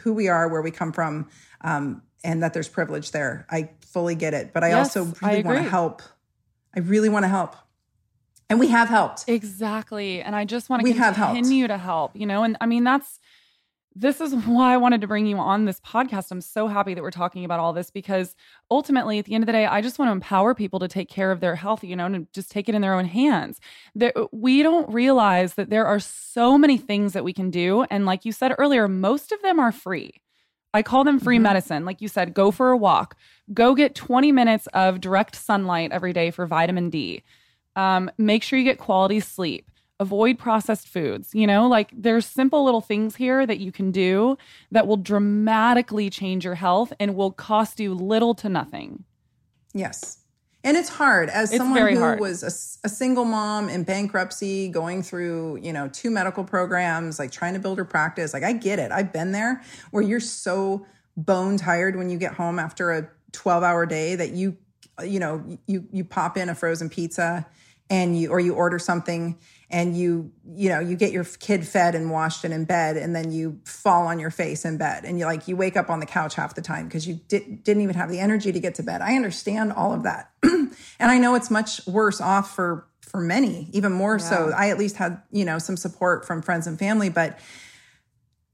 who 0.00 0.12
we 0.12 0.28
are, 0.28 0.48
where 0.48 0.62
we 0.62 0.70
come 0.70 0.92
from, 0.92 1.28
um, 1.60 2.02
and 2.22 2.42
that 2.42 2.54
there's 2.54 2.68
privilege 2.68 3.12
there. 3.12 3.46
I 3.50 3.70
fully 3.86 4.14
get 4.14 4.34
it, 4.34 4.52
but 4.52 4.64
I 4.64 4.70
yes, 4.70 4.96
also 4.96 5.12
really 5.22 5.42
want 5.42 5.58
to 5.58 5.68
help. 5.68 6.02
I 6.74 6.80
really 6.80 7.08
want 7.08 7.24
to 7.24 7.28
help. 7.28 7.56
And 8.50 8.60
we 8.60 8.68
have 8.68 8.88
helped. 8.88 9.24
Exactly. 9.26 10.20
And 10.20 10.36
I 10.36 10.44
just 10.44 10.68
want 10.68 10.80
to 10.80 10.84
we 10.84 10.94
continue 10.94 11.66
to 11.68 11.78
help, 11.78 12.14
you 12.14 12.26
know, 12.26 12.42
and 12.42 12.56
I 12.60 12.66
mean, 12.66 12.84
that's, 12.84 13.18
this 13.96 14.20
is 14.20 14.34
why 14.34 14.74
I 14.74 14.76
wanted 14.76 15.00
to 15.02 15.06
bring 15.06 15.26
you 15.26 15.38
on 15.38 15.64
this 15.64 15.78
podcast. 15.80 16.32
I'm 16.32 16.40
so 16.40 16.66
happy 16.66 16.94
that 16.94 17.02
we're 17.02 17.12
talking 17.12 17.44
about 17.44 17.60
all 17.60 17.72
this 17.72 17.90
because 17.90 18.34
ultimately, 18.70 19.20
at 19.20 19.24
the 19.24 19.34
end 19.34 19.44
of 19.44 19.46
the 19.46 19.52
day, 19.52 19.66
I 19.66 19.82
just 19.82 19.98
want 19.98 20.08
to 20.08 20.12
empower 20.12 20.54
people 20.54 20.80
to 20.80 20.88
take 20.88 21.08
care 21.08 21.30
of 21.30 21.38
their 21.40 21.54
health, 21.54 21.84
you 21.84 21.94
know, 21.94 22.06
and 22.06 22.26
just 22.32 22.50
take 22.50 22.68
it 22.68 22.74
in 22.74 22.82
their 22.82 22.94
own 22.94 23.04
hands. 23.04 23.60
There, 23.94 24.12
we 24.32 24.64
don't 24.64 24.92
realize 24.92 25.54
that 25.54 25.70
there 25.70 25.86
are 25.86 26.00
so 26.00 26.58
many 26.58 26.76
things 26.76 27.12
that 27.12 27.22
we 27.22 27.32
can 27.32 27.50
do. 27.50 27.84
And 27.84 28.04
like 28.04 28.24
you 28.24 28.32
said 28.32 28.54
earlier, 28.58 28.88
most 28.88 29.30
of 29.30 29.40
them 29.42 29.60
are 29.60 29.72
free. 29.72 30.20
I 30.72 30.82
call 30.82 31.04
them 31.04 31.20
free 31.20 31.36
mm-hmm. 31.36 31.44
medicine. 31.44 31.84
Like 31.84 32.00
you 32.00 32.08
said, 32.08 32.34
go 32.34 32.50
for 32.50 32.70
a 32.70 32.76
walk, 32.76 33.16
go 33.52 33.76
get 33.76 33.94
20 33.94 34.32
minutes 34.32 34.66
of 34.74 35.00
direct 35.00 35.36
sunlight 35.36 35.92
every 35.92 36.12
day 36.12 36.32
for 36.32 36.46
vitamin 36.46 36.90
D. 36.90 37.22
Um, 37.76 38.10
make 38.18 38.42
sure 38.42 38.58
you 38.58 38.64
get 38.64 38.78
quality 38.78 39.20
sleep 39.20 39.70
avoid 40.00 40.38
processed 40.38 40.88
foods. 40.88 41.34
You 41.34 41.46
know, 41.46 41.68
like 41.68 41.90
there's 41.92 42.26
simple 42.26 42.64
little 42.64 42.80
things 42.80 43.16
here 43.16 43.46
that 43.46 43.58
you 43.58 43.72
can 43.72 43.90
do 43.90 44.36
that 44.70 44.86
will 44.86 44.96
dramatically 44.96 46.10
change 46.10 46.44
your 46.44 46.56
health 46.56 46.92
and 46.98 47.14
will 47.14 47.30
cost 47.30 47.80
you 47.80 47.94
little 47.94 48.34
to 48.36 48.48
nothing. 48.48 49.04
Yes. 49.72 50.18
And 50.64 50.78
it's 50.78 50.88
hard 50.88 51.28
as 51.28 51.50
it's 51.50 51.58
someone 51.58 51.92
who 51.92 52.00
hard. 52.00 52.20
was 52.20 52.42
a, 52.42 52.86
a, 52.86 52.88
single 52.88 53.26
mom 53.26 53.68
in 53.68 53.82
bankruptcy, 53.82 54.68
going 54.68 55.02
through, 55.02 55.58
you 55.58 55.74
know, 55.74 55.88
two 55.88 56.10
medical 56.10 56.42
programs, 56.42 57.18
like 57.18 57.30
trying 57.30 57.52
to 57.52 57.60
build 57.60 57.76
her 57.76 57.84
practice. 57.84 58.32
Like 58.32 58.44
I 58.44 58.54
get 58.54 58.78
it. 58.78 58.90
I've 58.90 59.12
been 59.12 59.32
there 59.32 59.62
where 59.90 60.02
you're 60.02 60.20
so 60.20 60.86
bone 61.18 61.58
tired 61.58 61.96
when 61.96 62.08
you 62.08 62.16
get 62.16 62.32
home 62.32 62.58
after 62.58 62.92
a 62.92 63.06
12 63.32 63.62
hour 63.62 63.84
day 63.84 64.16
that 64.16 64.30
you, 64.30 64.56
you 65.04 65.20
know, 65.20 65.44
you, 65.66 65.86
you 65.92 66.02
pop 66.02 66.38
in 66.38 66.48
a 66.48 66.54
frozen 66.54 66.88
pizza 66.88 67.46
and 67.90 68.18
you, 68.18 68.30
or 68.30 68.40
you 68.40 68.54
order 68.54 68.78
something 68.78 69.36
and 69.74 69.96
you 69.96 70.30
you 70.54 70.68
know 70.68 70.78
you 70.78 70.94
get 70.94 71.10
your 71.10 71.24
kid 71.24 71.66
fed 71.66 71.96
and 71.96 72.08
washed 72.08 72.44
and 72.44 72.54
in 72.54 72.64
bed 72.64 72.96
and 72.96 73.14
then 73.14 73.32
you 73.32 73.58
fall 73.64 74.06
on 74.06 74.20
your 74.20 74.30
face 74.30 74.64
in 74.64 74.78
bed. 74.78 75.04
And 75.04 75.18
you 75.18 75.24
like 75.24 75.48
you 75.48 75.56
wake 75.56 75.76
up 75.76 75.90
on 75.90 75.98
the 75.98 76.06
couch 76.06 76.36
half 76.36 76.54
the 76.54 76.62
time 76.62 76.86
because 76.86 77.08
you 77.08 77.14
di- 77.26 77.58
didn't 77.64 77.82
even 77.82 77.96
have 77.96 78.08
the 78.08 78.20
energy 78.20 78.52
to 78.52 78.60
get 78.60 78.76
to 78.76 78.84
bed. 78.84 79.00
I 79.02 79.16
understand 79.16 79.72
all 79.72 79.92
of 79.92 80.04
that. 80.04 80.30
And 81.00 81.10
i 81.10 81.18
know 81.18 81.34
it's 81.34 81.50
much 81.50 81.84
worse 81.86 82.20
off 82.20 82.54
for 82.54 82.86
for 83.00 83.20
many 83.20 83.68
even 83.72 83.92
more 83.92 84.16
yeah. 84.18 84.24
so 84.24 84.52
i 84.56 84.70
at 84.70 84.78
least 84.78 84.96
had 84.96 85.20
you 85.30 85.44
know 85.44 85.58
some 85.58 85.76
support 85.76 86.24
from 86.24 86.42
friends 86.42 86.66
and 86.66 86.78
family 86.78 87.08
but 87.08 87.38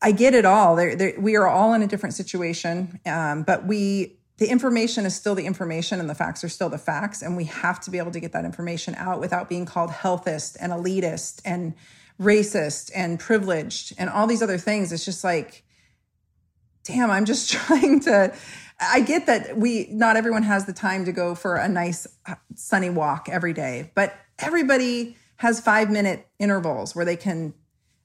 i 0.02 0.12
get 0.12 0.34
it 0.34 0.44
all. 0.44 0.76
We 1.18 1.36
are 1.36 1.46
all 1.46 1.72
in 1.74 1.82
a 1.82 1.86
different 1.86 2.14
situation 2.14 3.00
um, 3.06 3.42
but 3.42 3.66
we 3.66 4.19
the 4.40 4.48
information 4.48 5.04
is 5.04 5.14
still 5.14 5.34
the 5.34 5.44
information 5.44 6.00
and 6.00 6.08
the 6.08 6.14
facts 6.14 6.42
are 6.42 6.48
still 6.48 6.70
the 6.70 6.78
facts. 6.78 7.20
And 7.20 7.36
we 7.36 7.44
have 7.44 7.78
to 7.80 7.90
be 7.90 7.98
able 7.98 8.10
to 8.12 8.20
get 8.20 8.32
that 8.32 8.46
information 8.46 8.94
out 8.94 9.20
without 9.20 9.50
being 9.50 9.66
called 9.66 9.90
healthist 9.90 10.56
and 10.58 10.72
elitist 10.72 11.42
and 11.44 11.74
racist 12.18 12.90
and 12.94 13.20
privileged 13.20 13.92
and 13.98 14.08
all 14.08 14.26
these 14.26 14.42
other 14.42 14.56
things. 14.56 14.92
It's 14.92 15.04
just 15.04 15.22
like, 15.22 15.62
damn, 16.84 17.10
I'm 17.10 17.26
just 17.26 17.50
trying 17.52 18.00
to. 18.00 18.34
I 18.80 19.02
get 19.02 19.26
that 19.26 19.58
we, 19.58 19.88
not 19.90 20.16
everyone 20.16 20.42
has 20.44 20.64
the 20.64 20.72
time 20.72 21.04
to 21.04 21.12
go 21.12 21.34
for 21.34 21.56
a 21.56 21.68
nice 21.68 22.06
uh, 22.26 22.36
sunny 22.54 22.88
walk 22.88 23.28
every 23.30 23.52
day, 23.52 23.90
but 23.94 24.14
everybody 24.38 25.18
has 25.36 25.60
five 25.60 25.90
minute 25.90 26.26
intervals 26.38 26.96
where 26.96 27.04
they 27.04 27.16
can 27.16 27.52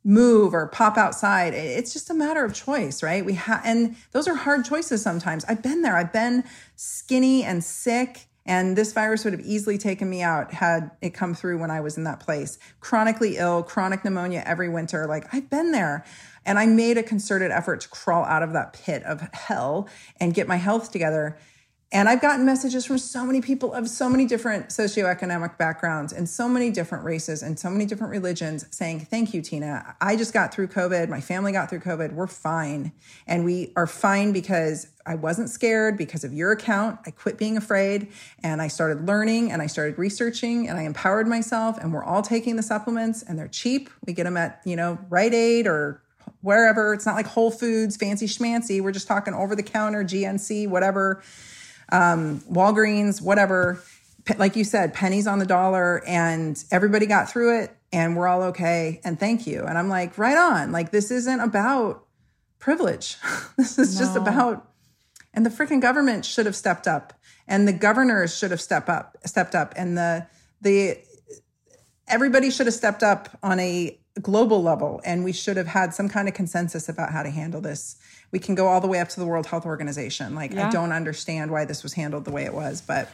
move 0.06 0.54
or 0.54 0.68
pop 0.68 0.98
outside. 0.98 1.54
It's 1.54 1.92
just 1.92 2.12
a 2.12 2.14
matter 2.14 2.46
of 2.46 2.54
choice, 2.54 3.02
right? 3.02 3.26
We 3.26 3.34
have, 3.34 3.62
and 3.66 3.96
those 4.12 4.28
are 4.28 4.36
hard 4.36 4.64
choices 4.64 5.02
sometimes. 5.02 5.44
I've 5.46 5.64
been 5.64 5.82
there. 5.82 5.98
I've 5.98 6.14
been 6.14 6.44
skinny 6.76 7.44
and 7.44 7.64
sick. 7.64 8.28
And 8.46 8.78
this 8.78 8.94
virus 8.94 9.24
would 9.24 9.34
have 9.34 9.44
easily 9.44 9.80
taken 9.80 10.08
me 10.08 10.22
out 10.22 10.54
had 10.54 10.92
it 11.02 11.16
come 11.16 11.34
through 11.34 11.58
when 11.58 11.72
I 11.72 11.80
was 11.80 11.98
in 11.98 12.04
that 12.04 12.20
place. 12.20 12.60
Chronically 12.80 13.38
ill, 13.38 13.64
chronic 13.64 14.06
pneumonia 14.06 14.44
every 14.46 14.70
winter. 14.70 15.08
Like 15.08 15.34
I've 15.34 15.50
been 15.50 15.72
there. 15.72 16.06
And 16.46 16.60
I 16.60 16.68
made 16.68 17.00
a 17.00 17.04
concerted 17.04 17.50
effort 17.50 17.82
to 17.82 17.90
crawl 17.90 18.24
out 18.24 18.44
of 18.44 18.54
that 18.54 18.74
pit 18.74 19.02
of 19.02 19.22
hell 19.34 19.90
and 20.20 20.36
get 20.36 20.48
my 20.48 20.58
health 20.58 20.92
together. 20.92 21.40
And 21.96 22.10
I've 22.10 22.20
gotten 22.20 22.46
messages 22.46 22.86
from 22.86 22.98
so 22.98 23.26
many 23.26 23.40
people 23.40 23.72
of 23.72 23.88
so 23.88 24.10
many 24.10 24.26
different 24.26 24.68
socioeconomic 24.68 25.58
backgrounds 25.58 26.12
and 26.12 26.28
so 26.28 26.50
many 26.50 26.70
different 26.70 27.06
races 27.06 27.42
and 27.42 27.58
so 27.58 27.70
many 27.70 27.86
different 27.86 28.12
religions 28.12 28.66
saying, 28.70 29.00
Thank 29.00 29.34
you, 29.34 29.42
Tyna. 29.42 29.96
I 30.02 30.18
just 30.18 30.34
got 30.34 30.54
through 30.54 30.68
COVID. 30.68 31.08
My 31.08 31.22
family 31.22 31.54
got 31.54 31.70
through 31.70 31.80
COVID. 31.80 32.12
We're 32.12 32.28
fine. 32.28 32.92
And 33.28 33.46
we 33.46 33.72
are 33.78 33.88
fine 33.88 34.34
because 34.34 34.88
I 35.06 35.16
wasn't 35.16 35.50
scared 35.50 35.98
because 35.98 36.26
of 36.26 36.34
your 36.34 36.52
account. 36.52 37.00
I 37.06 37.12
quit 37.12 37.38
being 37.38 37.56
afraid 37.56 38.10
and 38.44 38.62
I 38.62 38.68
started 38.68 39.08
learning 39.08 39.54
and 39.54 39.62
I 39.62 39.68
started 39.68 39.98
researching 39.98 40.68
and 40.68 40.78
I 40.78 40.82
empowered 40.82 41.30
myself. 41.30 41.78
And 41.78 41.94
we're 41.94 42.04
all 42.04 42.22
taking 42.22 42.58
the 42.58 42.64
supplements 42.64 43.24
and 43.24 43.40
they're 43.40 43.48
cheap. 43.48 43.90
We 44.06 44.12
get 44.12 44.26
them 44.26 44.36
at, 44.36 44.60
you 44.66 44.76
know, 44.76 45.00
Rite 45.08 45.34
Aid 45.34 45.66
or 45.66 46.02
wherever. 46.42 46.94
It's 46.94 47.06
not 47.06 47.16
like 47.16 47.28
Whole 47.28 47.52
Foods, 47.52 47.96
fancy 47.96 48.28
schmancy. 48.28 48.82
We're 48.82 48.92
just 48.92 49.08
talking 49.08 49.34
over 49.34 49.56
the 49.56 49.64
counter, 49.64 50.04
GNC, 50.04 50.68
whatever 50.68 51.24
um, 51.96 52.40
Walgreens, 52.52 53.22
whatever. 53.22 53.82
Like 54.38 54.56
you 54.56 54.64
said, 54.64 54.94
pennies 54.94 55.28
on 55.28 55.40
the 55.40 55.46
dollar, 55.46 56.04
and 56.06 56.62
everybody 56.72 57.06
got 57.06 57.30
through 57.30 57.62
it, 57.62 57.78
and 57.94 58.18
we're 58.18 58.28
all 58.28 58.44
okay. 58.44 59.00
And 59.04 59.20
thank 59.20 59.46
you. 59.46 59.64
And 59.64 59.78
I'm 59.78 59.88
like, 59.88 60.18
right 60.18 60.38
on. 60.38 60.72
Like 60.72 60.92
this 60.92 61.12
isn't 61.12 61.40
about 61.40 62.06
privilege. 62.58 63.18
this 63.58 63.78
is 63.78 63.96
no. 63.96 64.06
just 64.06 64.18
about. 64.18 64.72
And 65.34 65.46
the 65.46 65.50
freaking 65.50 65.82
government 65.82 66.26
should 66.26 66.46
have 66.46 66.56
stepped 66.56 66.88
up, 66.88 67.14
and 67.48 67.68
the 67.68 67.74
governors 67.74 68.36
should 68.36 68.52
have 68.52 68.62
stepped 68.62 68.90
up, 68.90 69.18
stepped 69.26 69.54
up, 69.54 69.74
and 69.78 69.98
the 69.98 70.26
the 70.62 70.98
everybody 72.08 72.50
should 72.50 72.66
have 72.66 72.74
stepped 72.74 73.04
up 73.04 73.38
on 73.44 73.60
a 73.60 73.98
global 74.22 74.64
level, 74.64 75.02
and 75.06 75.24
we 75.24 75.34
should 75.34 75.58
have 75.58 75.68
had 75.68 75.94
some 75.94 76.10
kind 76.10 76.28
of 76.28 76.34
consensus 76.34 76.90
about 76.90 77.12
how 77.12 77.22
to 77.22 77.30
handle 77.30 77.62
this 77.62 77.98
we 78.36 78.40
can 78.40 78.54
go 78.54 78.68
all 78.68 78.82
the 78.82 78.88
way 78.88 79.00
up 79.00 79.08
to 79.08 79.18
the 79.18 79.26
World 79.26 79.46
Health 79.46 79.66
Organization. 79.66 80.36
Like, 80.36 80.52
yeah. 80.52 80.68
I 80.68 80.70
don't 80.70 80.92
understand 80.92 81.52
why 81.52 81.64
this 81.64 81.84
was 81.84 81.94
handled 81.94 82.26
the 82.26 82.32
way 82.32 82.44
it 82.44 82.54
was, 82.54 82.82
but 82.82 83.10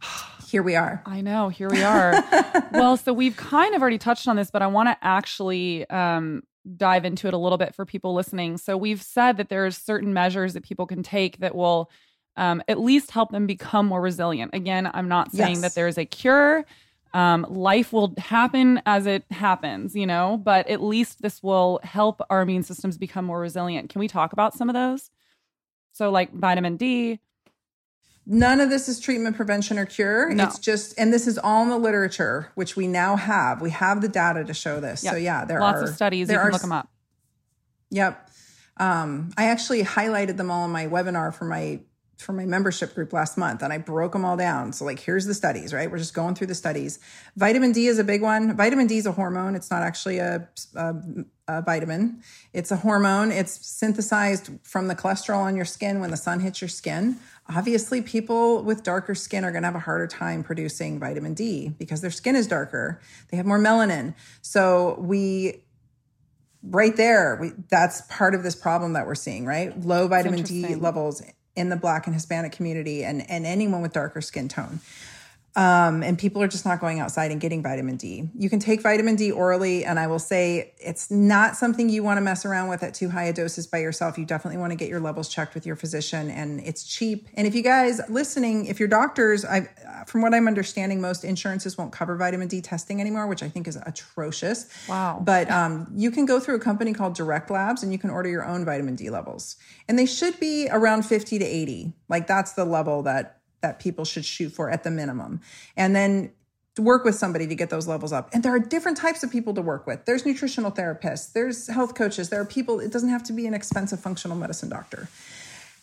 here 0.46 0.62
we 0.62 0.76
are. 0.76 1.02
I 1.04 1.22
know, 1.22 1.48
here 1.48 1.68
we 1.68 1.82
are. 1.82 2.22
well, 2.72 2.96
so 2.96 3.12
we've 3.12 3.36
kind 3.36 3.74
of 3.74 3.82
already 3.82 3.98
touched 3.98 4.28
on 4.28 4.36
this, 4.36 4.48
but 4.52 4.62
I 4.62 4.68
want 4.68 4.88
to 4.88 4.96
actually 5.02 5.90
um, 5.90 6.44
dive 6.76 7.04
into 7.04 7.26
it 7.26 7.34
a 7.34 7.36
little 7.36 7.58
bit 7.58 7.74
for 7.74 7.84
people 7.84 8.14
listening. 8.14 8.58
So 8.58 8.76
we've 8.76 9.02
said 9.02 9.38
that 9.38 9.48
there's 9.48 9.76
certain 9.76 10.14
measures 10.14 10.52
that 10.52 10.62
people 10.62 10.86
can 10.86 11.02
take 11.02 11.38
that 11.38 11.56
will 11.56 11.90
um, 12.36 12.62
at 12.68 12.78
least 12.78 13.10
help 13.10 13.32
them 13.32 13.48
become 13.48 13.86
more 13.86 14.00
resilient. 14.00 14.54
Again, 14.54 14.88
I'm 14.94 15.08
not 15.08 15.32
saying 15.32 15.54
yes. 15.54 15.62
that 15.62 15.74
there's 15.74 15.98
a 15.98 16.04
cure 16.04 16.64
um, 17.12 17.44
life 17.48 17.92
will 17.92 18.14
happen 18.18 18.80
as 18.86 19.06
it 19.06 19.24
happens, 19.30 19.96
you 19.96 20.06
know, 20.06 20.40
but 20.42 20.68
at 20.68 20.82
least 20.82 21.22
this 21.22 21.42
will 21.42 21.80
help 21.82 22.20
our 22.30 22.42
immune 22.42 22.62
systems 22.62 22.96
become 22.98 23.24
more 23.24 23.40
resilient. 23.40 23.90
Can 23.90 23.98
we 23.98 24.08
talk 24.08 24.32
about 24.32 24.54
some 24.54 24.68
of 24.68 24.74
those? 24.74 25.10
So, 25.92 26.10
like 26.10 26.32
vitamin 26.32 26.76
D. 26.76 27.18
None 28.26 28.60
of 28.60 28.70
this 28.70 28.88
is 28.88 29.00
treatment, 29.00 29.34
prevention, 29.34 29.76
or 29.76 29.86
cure. 29.86 30.30
No. 30.30 30.44
It's 30.44 30.58
just, 30.58 30.96
and 30.98 31.12
this 31.12 31.26
is 31.26 31.36
all 31.36 31.64
in 31.64 31.68
the 31.68 31.78
literature, 31.78 32.52
which 32.54 32.76
we 32.76 32.86
now 32.86 33.16
have. 33.16 33.60
We 33.60 33.70
have 33.70 34.02
the 34.02 34.08
data 34.08 34.44
to 34.44 34.54
show 34.54 34.78
this. 34.78 35.02
Yep. 35.02 35.12
So, 35.12 35.16
yeah, 35.18 35.44
there 35.44 35.58
lots 35.58 35.76
are 35.76 35.80
lots 35.80 35.90
of 35.90 35.96
studies. 35.96 36.28
There 36.28 36.36
you 36.36 36.40
can 36.40 36.48
are, 36.48 36.52
look 36.52 36.60
them 36.60 36.72
up. 36.72 36.88
Yep. 37.90 38.30
Um, 38.76 39.30
I 39.36 39.46
actually 39.46 39.82
highlighted 39.82 40.36
them 40.36 40.50
all 40.50 40.64
in 40.64 40.70
my 40.70 40.86
webinar 40.86 41.34
for 41.34 41.44
my 41.44 41.80
for 42.20 42.32
my 42.32 42.44
membership 42.44 42.94
group 42.94 43.12
last 43.12 43.38
month 43.38 43.62
and 43.62 43.72
I 43.72 43.78
broke 43.78 44.12
them 44.12 44.24
all 44.24 44.36
down. 44.36 44.72
So, 44.72 44.84
like, 44.84 45.00
here's 45.00 45.26
the 45.26 45.34
studies, 45.34 45.72
right? 45.72 45.90
We're 45.90 45.98
just 45.98 46.14
going 46.14 46.34
through 46.34 46.48
the 46.48 46.54
studies. 46.54 46.98
Vitamin 47.36 47.72
D 47.72 47.86
is 47.86 47.98
a 47.98 48.04
big 48.04 48.22
one. 48.22 48.56
Vitamin 48.56 48.86
D 48.86 48.98
is 48.98 49.06
a 49.06 49.12
hormone, 49.12 49.54
it's 49.54 49.70
not 49.70 49.82
actually 49.82 50.18
a, 50.18 50.48
a, 50.76 50.94
a, 51.48 51.62
vitamin, 51.62 52.22
it's 52.52 52.70
a 52.70 52.76
hormone. 52.76 53.32
It's 53.32 53.66
synthesized 53.66 54.50
from 54.62 54.88
the 54.88 54.94
cholesterol 54.94 55.38
on 55.38 55.56
your 55.56 55.64
skin 55.64 56.00
when 56.00 56.10
the 56.10 56.16
sun 56.16 56.40
hits 56.40 56.60
your 56.60 56.68
skin. 56.68 57.16
Obviously, 57.48 58.02
people 58.02 58.62
with 58.62 58.82
darker 58.82 59.14
skin 59.14 59.44
are 59.44 59.50
going 59.50 59.62
to 59.62 59.66
have 59.66 59.74
a 59.74 59.80
harder 59.80 60.06
time 60.06 60.44
producing 60.44 61.00
vitamin 61.00 61.34
D 61.34 61.74
because 61.78 62.00
their 62.00 62.10
skin 62.10 62.36
is 62.36 62.46
darker, 62.46 63.00
they 63.30 63.36
have 63.36 63.46
more 63.46 63.58
melanin. 63.58 64.14
So, 64.42 64.96
we 64.98 65.62
right 66.62 66.96
there 66.96 67.38
we, 67.40 67.52
that's 67.70 68.02
part 68.02 68.34
of 68.34 68.42
this 68.42 68.54
problem 68.54 68.92
that 68.92 69.06
we're 69.06 69.14
seeing 69.14 69.46
right 69.46 69.80
low 69.80 70.06
vitamin 70.06 70.42
d 70.42 70.74
levels 70.74 71.22
in 71.56 71.68
the 71.68 71.76
black 71.76 72.06
and 72.06 72.14
hispanic 72.14 72.52
community 72.52 73.04
and, 73.04 73.28
and 73.30 73.46
anyone 73.46 73.82
with 73.82 73.92
darker 73.92 74.20
skin 74.20 74.48
tone 74.48 74.80
um, 75.56 76.02
and 76.04 76.16
people 76.16 76.40
are 76.42 76.48
just 76.48 76.64
not 76.64 76.80
going 76.80 77.00
outside 77.00 77.32
and 77.32 77.40
getting 77.40 77.62
vitamin 77.62 77.96
D. 77.96 78.28
You 78.36 78.48
can 78.48 78.60
take 78.60 78.82
vitamin 78.82 79.16
D 79.16 79.32
orally, 79.32 79.84
and 79.84 79.98
I 79.98 80.06
will 80.06 80.20
say 80.20 80.74
it's 80.78 81.10
not 81.10 81.56
something 81.56 81.88
you 81.88 82.04
want 82.04 82.18
to 82.18 82.20
mess 82.20 82.44
around 82.44 82.68
with 82.68 82.82
at 82.84 82.94
too 82.94 83.08
high 83.08 83.24
a 83.24 83.32
doses 83.32 83.66
by 83.66 83.78
yourself. 83.78 84.16
You 84.16 84.24
definitely 84.24 84.58
want 84.58 84.70
to 84.70 84.76
get 84.76 84.88
your 84.88 85.00
levels 85.00 85.28
checked 85.28 85.54
with 85.54 85.66
your 85.66 85.74
physician, 85.74 86.30
and 86.30 86.60
it's 86.60 86.84
cheap. 86.84 87.26
And 87.34 87.48
if 87.48 87.54
you 87.54 87.62
guys 87.62 88.00
listening, 88.08 88.66
if 88.66 88.78
your 88.78 88.88
doctors, 88.88 89.44
I, 89.44 89.68
from 90.06 90.22
what 90.22 90.34
I'm 90.34 90.46
understanding, 90.46 91.00
most 91.00 91.24
insurances 91.24 91.76
won't 91.76 91.92
cover 91.92 92.16
vitamin 92.16 92.46
D 92.46 92.60
testing 92.60 93.00
anymore, 93.00 93.26
which 93.26 93.42
I 93.42 93.48
think 93.48 93.66
is 93.66 93.76
atrocious. 93.84 94.68
Wow. 94.88 95.20
But 95.24 95.50
um, 95.50 95.90
you 95.94 96.12
can 96.12 96.26
go 96.26 96.38
through 96.38 96.56
a 96.56 96.60
company 96.60 96.92
called 96.92 97.14
Direct 97.14 97.50
Labs, 97.50 97.82
and 97.82 97.92
you 97.92 97.98
can 97.98 98.10
order 98.10 98.28
your 98.28 98.44
own 98.44 98.64
vitamin 98.64 98.94
D 98.94 99.10
levels, 99.10 99.56
and 99.88 99.98
they 99.98 100.06
should 100.06 100.38
be 100.38 100.68
around 100.70 101.02
50 101.02 101.40
to 101.40 101.44
80. 101.44 101.92
Like 102.08 102.28
that's 102.28 102.52
the 102.52 102.64
level 102.64 103.02
that 103.02 103.39
that 103.62 103.80
people 103.80 104.04
should 104.04 104.24
shoot 104.24 104.50
for 104.50 104.70
at 104.70 104.82
the 104.84 104.90
minimum. 104.90 105.40
And 105.76 105.94
then 105.94 106.32
to 106.76 106.82
work 106.82 107.04
with 107.04 107.14
somebody 107.14 107.46
to 107.46 107.54
get 107.54 107.70
those 107.70 107.88
levels 107.88 108.12
up. 108.12 108.30
And 108.32 108.42
there 108.42 108.54
are 108.54 108.58
different 108.58 108.96
types 108.96 109.22
of 109.22 109.30
people 109.30 109.54
to 109.54 109.62
work 109.62 109.86
with. 109.86 110.04
There's 110.04 110.24
nutritional 110.24 110.70
therapists, 110.70 111.32
there's 111.32 111.68
health 111.68 111.94
coaches, 111.94 112.28
there 112.28 112.40
are 112.40 112.46
people, 112.46 112.80
it 112.80 112.92
doesn't 112.92 113.08
have 113.08 113.22
to 113.24 113.32
be 113.32 113.46
an 113.46 113.54
expensive 113.54 114.00
functional 114.00 114.36
medicine 114.36 114.68
doctor. 114.68 115.08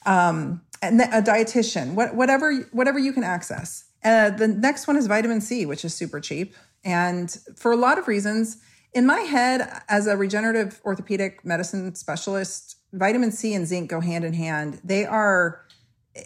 Um, 0.06 0.62
and 0.82 1.02
a 1.02 1.22
dietitian, 1.22 1.96
what, 1.96 2.16
whatever, 2.16 2.54
whatever 2.72 3.00
you 3.00 3.12
can 3.12 3.24
access. 3.24 3.86
Uh, 4.04 4.30
the 4.30 4.48
next 4.48 4.88
one 4.88 4.96
is 4.96 5.08
vitamin 5.08 5.42
C, 5.42 5.66
which 5.66 5.84
is 5.84 5.94
super 5.94 6.20
cheap. 6.20 6.56
And 6.86 7.36
for 7.58 7.72
a 7.72 7.76
lot 7.76 7.98
of 7.98 8.08
reasons, 8.08 8.58
in 8.94 9.06
my 9.06 9.22
head, 9.22 9.82
as 9.90 10.08
a 10.08 10.16
regenerative 10.16 10.80
orthopedic 10.86 11.44
medicine 11.44 11.94
specialist, 11.96 12.78
vitamin 12.94 13.32
C 13.32 13.54
and 13.54 13.68
zinc 13.68 13.90
go 13.90 14.00
hand 14.00 14.24
in 14.24 14.34
hand. 14.34 14.80
They 14.84 15.06
are 15.06 15.62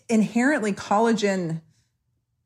inherently 0.10 0.74
collagen 0.74 1.62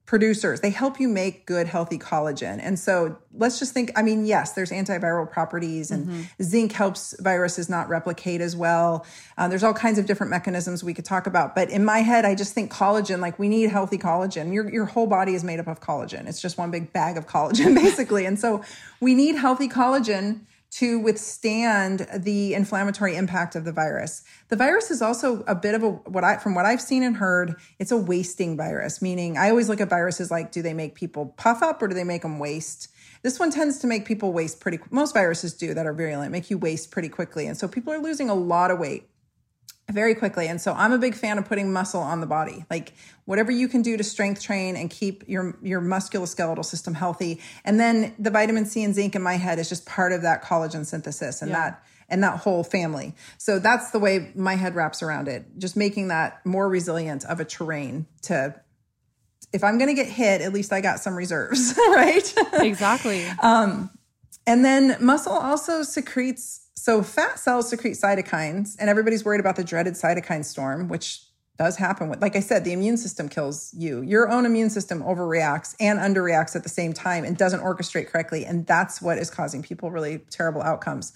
producers. 0.06 0.62
They 0.62 0.70
help 0.70 1.00
you 1.00 1.08
make 1.08 1.48
good, 1.48 1.66
healthy 1.68 1.98
collagen. 1.98 2.60
And 2.62 2.78
so 2.78 3.18
let's 3.34 3.58
just 3.58 3.74
think 3.74 3.92
I 3.96 4.04
mean, 4.04 4.26
yes, 4.26 4.54
there's 4.54 4.70
antiviral 4.72 5.30
properties, 5.30 5.90
and 5.90 6.08
mm-hmm. 6.08 6.44
zinc 6.44 6.72
helps 6.74 7.16
viruses 7.20 7.70
not 7.70 7.90
replicate 7.90 8.40
as 8.40 8.56
well. 8.56 9.06
Uh, 9.38 9.48
there's 9.48 9.64
all 9.64 9.74
kinds 9.74 9.98
of 9.98 10.06
different 10.06 10.30
mechanisms 10.30 10.84
we 10.84 10.94
could 10.94 11.06
talk 11.06 11.26
about. 11.26 11.56
But 11.56 11.70
in 11.72 11.84
my 11.84 12.00
head, 12.00 12.24
I 12.24 12.36
just 12.36 12.54
think 12.54 12.72
collagen, 12.72 13.20
like 13.20 13.40
we 13.40 13.50
need 13.50 13.72
healthy 13.72 13.98
collagen. 13.98 14.54
Your, 14.54 14.70
your 14.70 14.86
whole 14.86 15.08
body 15.08 15.34
is 15.34 15.44
made 15.44 15.60
up 15.60 15.68
of 15.68 15.82
collagen, 15.82 16.28
it's 16.28 16.42
just 16.42 16.58
one 16.58 16.72
big 16.72 16.94
bag 16.94 17.18
of 17.18 17.28
collagen, 17.28 17.74
basically. 17.84 18.26
and 18.26 18.40
so 18.40 18.64
we 19.00 19.16
need 19.16 19.36
healthy 19.36 19.68
collagen 19.68 20.42
to 20.76 21.00
withstand 21.00 22.06
the 22.14 22.54
inflammatory 22.54 23.16
impact 23.16 23.56
of 23.56 23.64
the 23.64 23.72
virus. 23.72 24.24
The 24.50 24.58
virus 24.58 24.92
is 24.92 25.02
also 25.02 25.42
a 25.48 25.56
bit 25.56 25.74
of 25.74 25.84
a 25.84 25.90
what 25.90 26.26
I 26.26 26.36
from 26.36 26.54
what 26.54 26.66
I've 26.66 26.82
seen 26.82 27.02
and 27.02 27.16
heard, 27.16 27.56
it's 27.80 27.92
a 27.92 27.98
wasting 27.98 28.58
virus, 28.58 29.02
meaning 29.02 29.38
I 29.38 29.50
always 29.50 29.70
look 29.70 29.80
at 29.80 29.90
viruses 29.90 30.32
like 30.32 30.52
do 30.52 30.62
they 30.62 30.74
make 30.74 30.94
people 30.94 31.28
puff 31.38 31.64
up 31.64 31.82
or 31.82 31.88
do 31.88 31.96
they 31.96 32.04
make 32.04 32.24
them 32.24 32.40
waste? 32.40 32.90
This 33.22 33.40
one 33.40 33.52
tends 33.52 33.80
to 33.80 33.88
make 33.88 34.04
people 34.04 34.34
waste 34.34 34.60
pretty 34.60 34.80
most 34.92 35.14
viruses 35.14 35.54
do 35.54 35.74
that 35.74 35.86
are 35.86 35.94
virulent, 35.94 36.34
make 36.34 36.50
you 36.50 36.58
waste 36.58 36.92
pretty 36.92 37.08
quickly. 37.10 37.48
And 37.48 37.58
so 37.58 37.70
people 37.70 37.94
are 37.94 38.00
losing 38.00 38.30
a 38.30 38.36
lot 38.36 38.70
of 38.70 38.78
weight 38.78 39.08
very 39.92 40.16
quickly. 40.16 40.48
And 40.48 40.60
so 40.60 40.74
I'm 40.74 40.92
a 40.92 40.98
big 40.98 41.16
fan 41.16 41.38
of 41.38 41.46
putting 41.46 41.72
muscle 41.72 42.02
on 42.02 42.20
the 42.20 42.28
body. 42.28 42.66
Like 42.70 42.94
whatever 43.26 43.52
you 43.52 43.68
can 43.68 43.82
do 43.82 43.98
to 43.98 44.04
strength 44.04 44.42
train 44.42 44.76
and 44.76 44.90
keep 44.90 45.24
your 45.28 45.58
your 45.62 45.82
musculoskeletal 45.82 46.66
system 46.66 46.94
healthy. 46.94 47.40
And 47.64 47.80
then 47.80 48.16
the 48.18 48.32
vitamin 48.32 48.66
C 48.66 48.84
and 48.84 48.96
zinc 48.96 49.16
in 49.16 49.22
my 49.22 49.36
head 49.36 49.60
is 49.60 49.70
just 49.70 49.86
part 49.86 50.12
of 50.12 50.24
that 50.24 50.44
collagen 50.44 50.86
synthesis 50.86 51.42
and 51.42 51.52
yeah. 51.52 51.70
that 51.70 51.84
and 52.10 52.24
that 52.24 52.40
whole 52.40 52.64
family. 52.64 53.14
So 53.38 53.60
that's 53.60 53.92
the 53.92 54.00
way 54.00 54.32
my 54.36 54.56
head 54.56 54.76
wraps 54.76 55.04
around 55.04 55.28
it. 55.28 55.46
Just 55.58 55.76
making 55.76 56.08
that 56.10 56.44
more 56.46 56.68
resilient 56.68 57.24
of 57.26 57.40
a 57.40 57.46
terrain 57.46 58.08
to 58.24 58.60
if 59.54 59.64
I'm 59.64 59.78
going 59.78 59.88
to 59.88 59.94
get 59.94 60.08
hit, 60.08 60.42
at 60.42 60.52
least 60.52 60.74
I 60.74 60.82
got 60.82 61.00
some 61.00 61.16
reserves, 61.16 61.76
right? 61.78 62.34
Exactly. 62.54 63.26
um 63.44 63.92
and 64.48 64.66
then 64.66 64.98
muscle 65.00 65.34
also 65.34 65.84
secretes 65.84 66.65
so 66.76 67.02
fat 67.02 67.40
cells 67.40 67.70
secrete 67.70 67.94
cytokines, 67.94 68.76
and 68.80 68.90
everybody's 68.90 69.26
worried 69.26 69.40
about 69.40 69.56
the 69.56 69.64
dreaded 69.64 69.94
cytokine 69.94 70.44
storm, 70.44 70.88
which 70.88 71.22
does 71.58 71.78
happen. 71.78 72.14
Like 72.20 72.36
I 72.36 72.42
said, 72.42 72.66
the 72.66 72.74
immune 72.74 72.98
system 72.98 73.30
kills 73.30 73.74
you. 73.74 74.02
Your 74.02 74.30
own 74.30 74.46
immune 74.46 74.70
system 74.70 75.02
overreacts 75.02 75.74
and 75.80 76.00
underreacts 76.00 76.56
at 76.56 76.64
the 76.64 76.70
same 76.70 76.92
time 76.92 77.24
and 77.24 77.38
doesn't 77.38 77.62
orchestrate 77.62 78.08
correctly. 78.08 78.46
And 78.46 78.68
that's 78.68 79.02
what 79.02 79.18
is 79.18 79.30
causing 79.30 79.64
people 79.64 79.90
really 79.90 80.20
terrible 80.30 80.62
outcomes. 80.62 81.14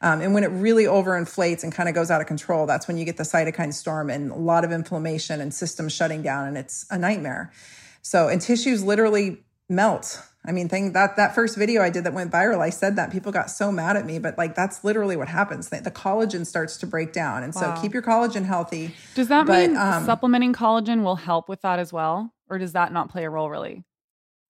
Um, 0.00 0.20
and 0.20 0.34
when 0.34 0.44
it 0.44 0.48
really 0.48 0.84
overinflates 0.84 1.62
and 1.62 1.72
kind 1.72 1.88
of 1.88 1.94
goes 1.94 2.10
out 2.10 2.20
of 2.20 2.26
control, 2.26 2.66
that's 2.66 2.88
when 2.88 2.96
you 2.96 3.04
get 3.04 3.18
the 3.18 3.22
cytokine 3.22 3.72
storm 3.72 4.08
and 4.08 4.32
a 4.32 4.36
lot 4.36 4.64
of 4.64 4.72
inflammation 4.72 5.40
and 5.40 5.52
systems 5.52 5.92
shutting 5.92 6.22
down. 6.22 6.48
And 6.48 6.56
it's 6.56 6.86
a 6.90 6.98
nightmare. 6.98 7.52
So, 8.00 8.28
and 8.28 8.40
tissues 8.40 8.82
literally 8.82 9.44
melt 9.68 10.20
I 10.44 10.50
mean, 10.50 10.68
thing 10.68 10.92
that 10.92 11.16
that 11.16 11.34
first 11.34 11.56
video 11.56 11.82
I 11.82 11.90
did 11.90 12.04
that 12.04 12.12
went 12.12 12.32
viral, 12.32 12.60
I 12.60 12.70
said 12.70 12.96
that 12.96 13.12
people 13.12 13.30
got 13.30 13.48
so 13.48 13.70
mad 13.70 13.96
at 13.96 14.04
me, 14.04 14.18
but 14.18 14.36
like 14.36 14.54
that's 14.54 14.82
literally 14.82 15.16
what 15.16 15.28
happens. 15.28 15.68
The, 15.68 15.80
the 15.80 15.90
collagen 15.90 16.44
starts 16.44 16.76
to 16.78 16.86
break 16.86 17.12
down, 17.12 17.44
and 17.44 17.54
wow. 17.54 17.74
so 17.76 17.80
keep 17.80 17.92
your 17.92 18.02
collagen 18.02 18.44
healthy. 18.44 18.94
Does 19.14 19.28
that 19.28 19.46
but, 19.46 19.68
mean 19.68 19.76
um, 19.76 20.04
supplementing 20.04 20.52
collagen 20.52 21.04
will 21.04 21.16
help 21.16 21.48
with 21.48 21.60
that 21.62 21.78
as 21.78 21.92
well, 21.92 22.34
or 22.48 22.58
does 22.58 22.72
that 22.72 22.92
not 22.92 23.08
play 23.08 23.24
a 23.24 23.30
role 23.30 23.50
really? 23.50 23.84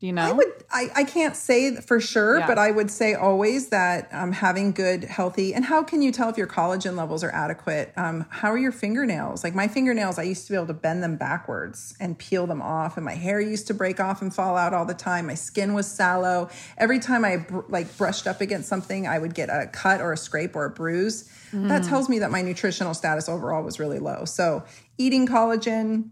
You 0.02 0.12
know? 0.12 0.22
I 0.22 0.32
would. 0.32 0.48
I, 0.68 0.88
I 0.96 1.04
can't 1.04 1.36
say 1.36 1.76
for 1.76 2.00
sure, 2.00 2.40
yeah. 2.40 2.46
but 2.48 2.58
I 2.58 2.72
would 2.72 2.90
say 2.90 3.14
always 3.14 3.68
that 3.68 4.08
um, 4.10 4.32
having 4.32 4.72
good, 4.72 5.04
healthy, 5.04 5.54
and 5.54 5.64
how 5.64 5.84
can 5.84 6.02
you 6.02 6.10
tell 6.10 6.28
if 6.28 6.36
your 6.36 6.48
collagen 6.48 6.96
levels 6.96 7.22
are 7.22 7.30
adequate? 7.30 7.92
Um, 7.96 8.26
how 8.28 8.50
are 8.50 8.58
your 8.58 8.72
fingernails? 8.72 9.44
Like 9.44 9.54
my 9.54 9.68
fingernails, 9.68 10.18
I 10.18 10.24
used 10.24 10.44
to 10.46 10.52
be 10.52 10.56
able 10.56 10.66
to 10.66 10.74
bend 10.74 11.04
them 11.04 11.16
backwards 11.16 11.94
and 12.00 12.18
peel 12.18 12.48
them 12.48 12.60
off, 12.60 12.96
and 12.96 13.04
my 13.04 13.14
hair 13.14 13.40
used 13.40 13.68
to 13.68 13.74
break 13.74 14.00
off 14.00 14.20
and 14.22 14.34
fall 14.34 14.56
out 14.56 14.74
all 14.74 14.84
the 14.84 14.92
time. 14.92 15.28
My 15.28 15.36
skin 15.36 15.72
was 15.72 15.86
sallow. 15.86 16.50
Every 16.78 16.98
time 16.98 17.24
I 17.24 17.36
br- 17.36 17.60
like 17.68 17.96
brushed 17.96 18.26
up 18.26 18.40
against 18.40 18.68
something, 18.68 19.06
I 19.06 19.20
would 19.20 19.36
get 19.36 19.50
a 19.50 19.68
cut 19.68 20.00
or 20.00 20.12
a 20.12 20.16
scrape 20.16 20.56
or 20.56 20.64
a 20.64 20.70
bruise. 20.70 21.30
Mm. 21.52 21.68
That 21.68 21.84
tells 21.84 22.08
me 22.08 22.18
that 22.18 22.32
my 22.32 22.42
nutritional 22.42 22.94
status 22.94 23.28
overall 23.28 23.62
was 23.62 23.78
really 23.78 24.00
low. 24.00 24.24
So 24.24 24.64
eating 24.98 25.28
collagen. 25.28 26.10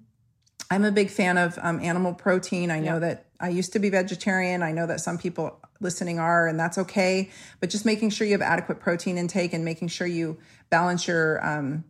I'm 0.73 0.85
a 0.85 0.93
big 0.93 1.11
fan 1.11 1.37
of 1.37 1.59
um, 1.61 1.81
animal 1.81 2.15
protein. 2.15 2.71
I 2.71 2.79
know 2.79 2.93
yeah. 2.93 2.99
that 3.01 3.30
I 3.41 3.49
used 3.49 3.73
to 3.73 3.79
be 3.79 3.89
vegetarian. 3.89 4.63
I 4.63 4.73
know 4.73 4.87
that 4.87 5.01
some 5.01 5.17
people 5.17 5.59
listening 5.81 6.19
are, 6.19 6.47
and 6.47 6.61
that's 6.61 6.77
okay. 6.79 7.31
But 7.59 7.71
just 7.71 7.87
making 7.87 8.11
sure 8.11 8.27
you 8.27 8.35
have 8.35 8.43
adequate 8.43 8.81
protein 8.81 9.17
intake 9.17 9.53
and 9.55 9.65
making 9.65 9.89
sure 9.89 10.07
you 10.07 10.39
balance 10.69 11.09
your, 11.09 11.45
um, 11.45 11.85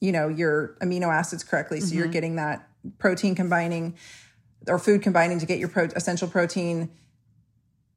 you 0.00 0.10
know, 0.10 0.28
your 0.28 0.76
amino 0.82 1.06
acids 1.06 1.44
correctly, 1.44 1.80
so 1.80 1.86
mm-hmm. 1.86 1.98
you're 1.98 2.08
getting 2.08 2.36
that 2.36 2.68
protein 2.98 3.34
combining 3.34 3.94
or 4.66 4.78
food 4.78 5.02
combining 5.02 5.38
to 5.38 5.46
get 5.46 5.58
your 5.58 5.68
pro- 5.68 5.84
essential 5.84 6.28
protein. 6.28 6.90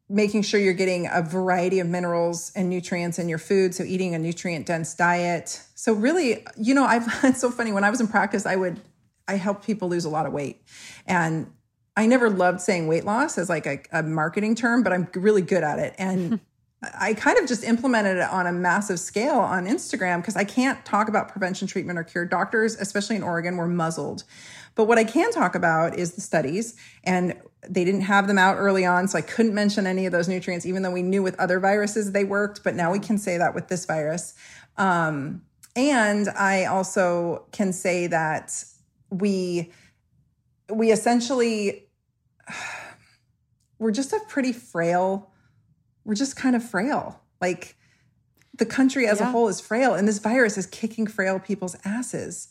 Making 0.07 0.43
sure 0.43 0.59
you're 0.59 0.73
getting 0.73 1.09
a 1.11 1.23
variety 1.23 1.79
of 1.79 1.87
minerals 1.87 2.51
and 2.55 2.69
nutrients 2.69 3.17
in 3.17 3.27
your 3.27 3.39
food. 3.39 3.73
So 3.73 3.83
eating 3.83 4.13
a 4.13 4.19
nutrient 4.19 4.67
dense 4.67 4.93
diet. 4.93 5.63
So 5.73 5.93
really, 5.93 6.45
you 6.55 6.75
know, 6.75 6.85
I've 6.85 7.07
it's 7.23 7.41
so 7.41 7.49
funny 7.49 7.71
when 7.71 7.83
I 7.83 7.89
was 7.89 7.99
in 7.99 8.07
practice, 8.07 8.45
I 8.45 8.55
would 8.55 8.79
I 9.27 9.35
helped 9.35 9.65
people 9.65 9.89
lose 9.89 10.05
a 10.05 10.09
lot 10.09 10.27
of 10.27 10.33
weight. 10.33 10.61
And 11.07 11.51
I 11.97 12.05
never 12.07 12.29
loved 12.29 12.61
saying 12.61 12.87
weight 12.87 13.05
loss 13.05 13.37
as 13.37 13.49
like 13.49 13.65
a, 13.65 13.79
a 13.91 14.03
marketing 14.03 14.55
term, 14.55 14.83
but 14.83 14.91
I'm 14.91 15.07
really 15.13 15.41
good 15.41 15.63
at 15.63 15.79
it. 15.79 15.95
And 15.97 16.39
I 16.99 17.13
kind 17.13 17.37
of 17.37 17.47
just 17.47 17.63
implemented 17.63 18.17
it 18.17 18.29
on 18.29 18.47
a 18.47 18.51
massive 18.51 18.99
scale 18.99 19.39
on 19.39 19.65
Instagram 19.65 20.17
because 20.21 20.35
I 20.35 20.43
can't 20.43 20.83
talk 20.85 21.07
about 21.07 21.29
prevention, 21.29 21.67
treatment, 21.67 21.97
or 21.97 22.03
cure. 22.03 22.25
Doctors, 22.25 22.75
especially 22.75 23.15
in 23.15 23.23
Oregon, 23.23 23.57
were 23.57 23.67
muzzled. 23.67 24.23
But 24.75 24.85
what 24.85 24.97
I 24.97 25.05
can 25.05 25.31
talk 25.31 25.55
about 25.55 25.97
is 25.97 26.13
the 26.13 26.21
studies, 26.21 26.75
and 27.05 27.33
they 27.67 27.85
didn't 27.85 28.01
have 28.01 28.27
them 28.27 28.37
out 28.37 28.57
early 28.57 28.85
on, 28.85 29.07
so 29.07 29.17
I 29.17 29.21
couldn't 29.21 29.55
mention 29.55 29.87
any 29.87 30.05
of 30.05 30.11
those 30.11 30.27
nutrients, 30.27 30.65
even 30.65 30.81
though 30.81 30.91
we 30.91 31.01
knew 31.01 31.23
with 31.23 31.39
other 31.39 31.59
viruses 31.59 32.11
they 32.11 32.25
worked. 32.25 32.63
But 32.63 32.75
now 32.75 32.91
we 32.91 32.99
can 32.99 33.17
say 33.17 33.37
that 33.37 33.55
with 33.55 33.69
this 33.69 33.85
virus. 33.85 34.33
Um, 34.77 35.43
and 35.75 36.29
I 36.29 36.65
also 36.65 37.45
can 37.51 37.73
say 37.73 38.07
that 38.07 38.63
we 39.09 39.71
we 40.69 40.91
essentially 40.91 41.84
we're 43.79 43.91
just 43.91 44.13
a 44.13 44.19
pretty 44.27 44.53
frail, 44.53 45.31
we're 46.03 46.15
just 46.15 46.35
kind 46.35 46.55
of 46.55 46.63
frail. 46.63 47.21
Like 47.41 47.75
the 48.57 48.65
country 48.65 49.07
as 49.07 49.19
yeah. 49.19 49.27
a 49.27 49.31
whole 49.31 49.47
is 49.47 49.59
frail, 49.59 49.93
and 49.93 50.07
this 50.07 50.19
virus 50.19 50.57
is 50.57 50.65
kicking 50.65 51.07
frail 51.07 51.39
people's 51.39 51.75
asses. 51.85 52.47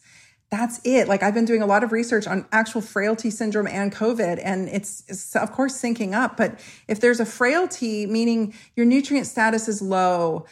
that's 0.50 0.80
it. 0.84 1.08
Like 1.08 1.22
I've 1.22 1.34
been 1.34 1.46
doing 1.46 1.62
a 1.62 1.66
lot 1.66 1.82
of 1.82 1.90
research 1.90 2.26
on 2.26 2.46
actual 2.52 2.80
frailty 2.80 3.30
syndrome 3.30 3.66
and 3.66 3.92
COVID, 3.92 4.40
and 4.42 4.68
it's, 4.68 5.02
it's, 5.08 5.34
of 5.34 5.50
course 5.52 5.80
syncing 5.80 6.12
up. 6.12 6.36
But 6.36 6.60
if 6.86 7.00
there's 7.00 7.18
a 7.18 7.26
frailty, 7.26 8.06
meaning 8.06 8.54
your 8.76 8.86
nutrient 8.86 9.26
status 9.26 9.68
is 9.68 9.82
low, 9.82 10.46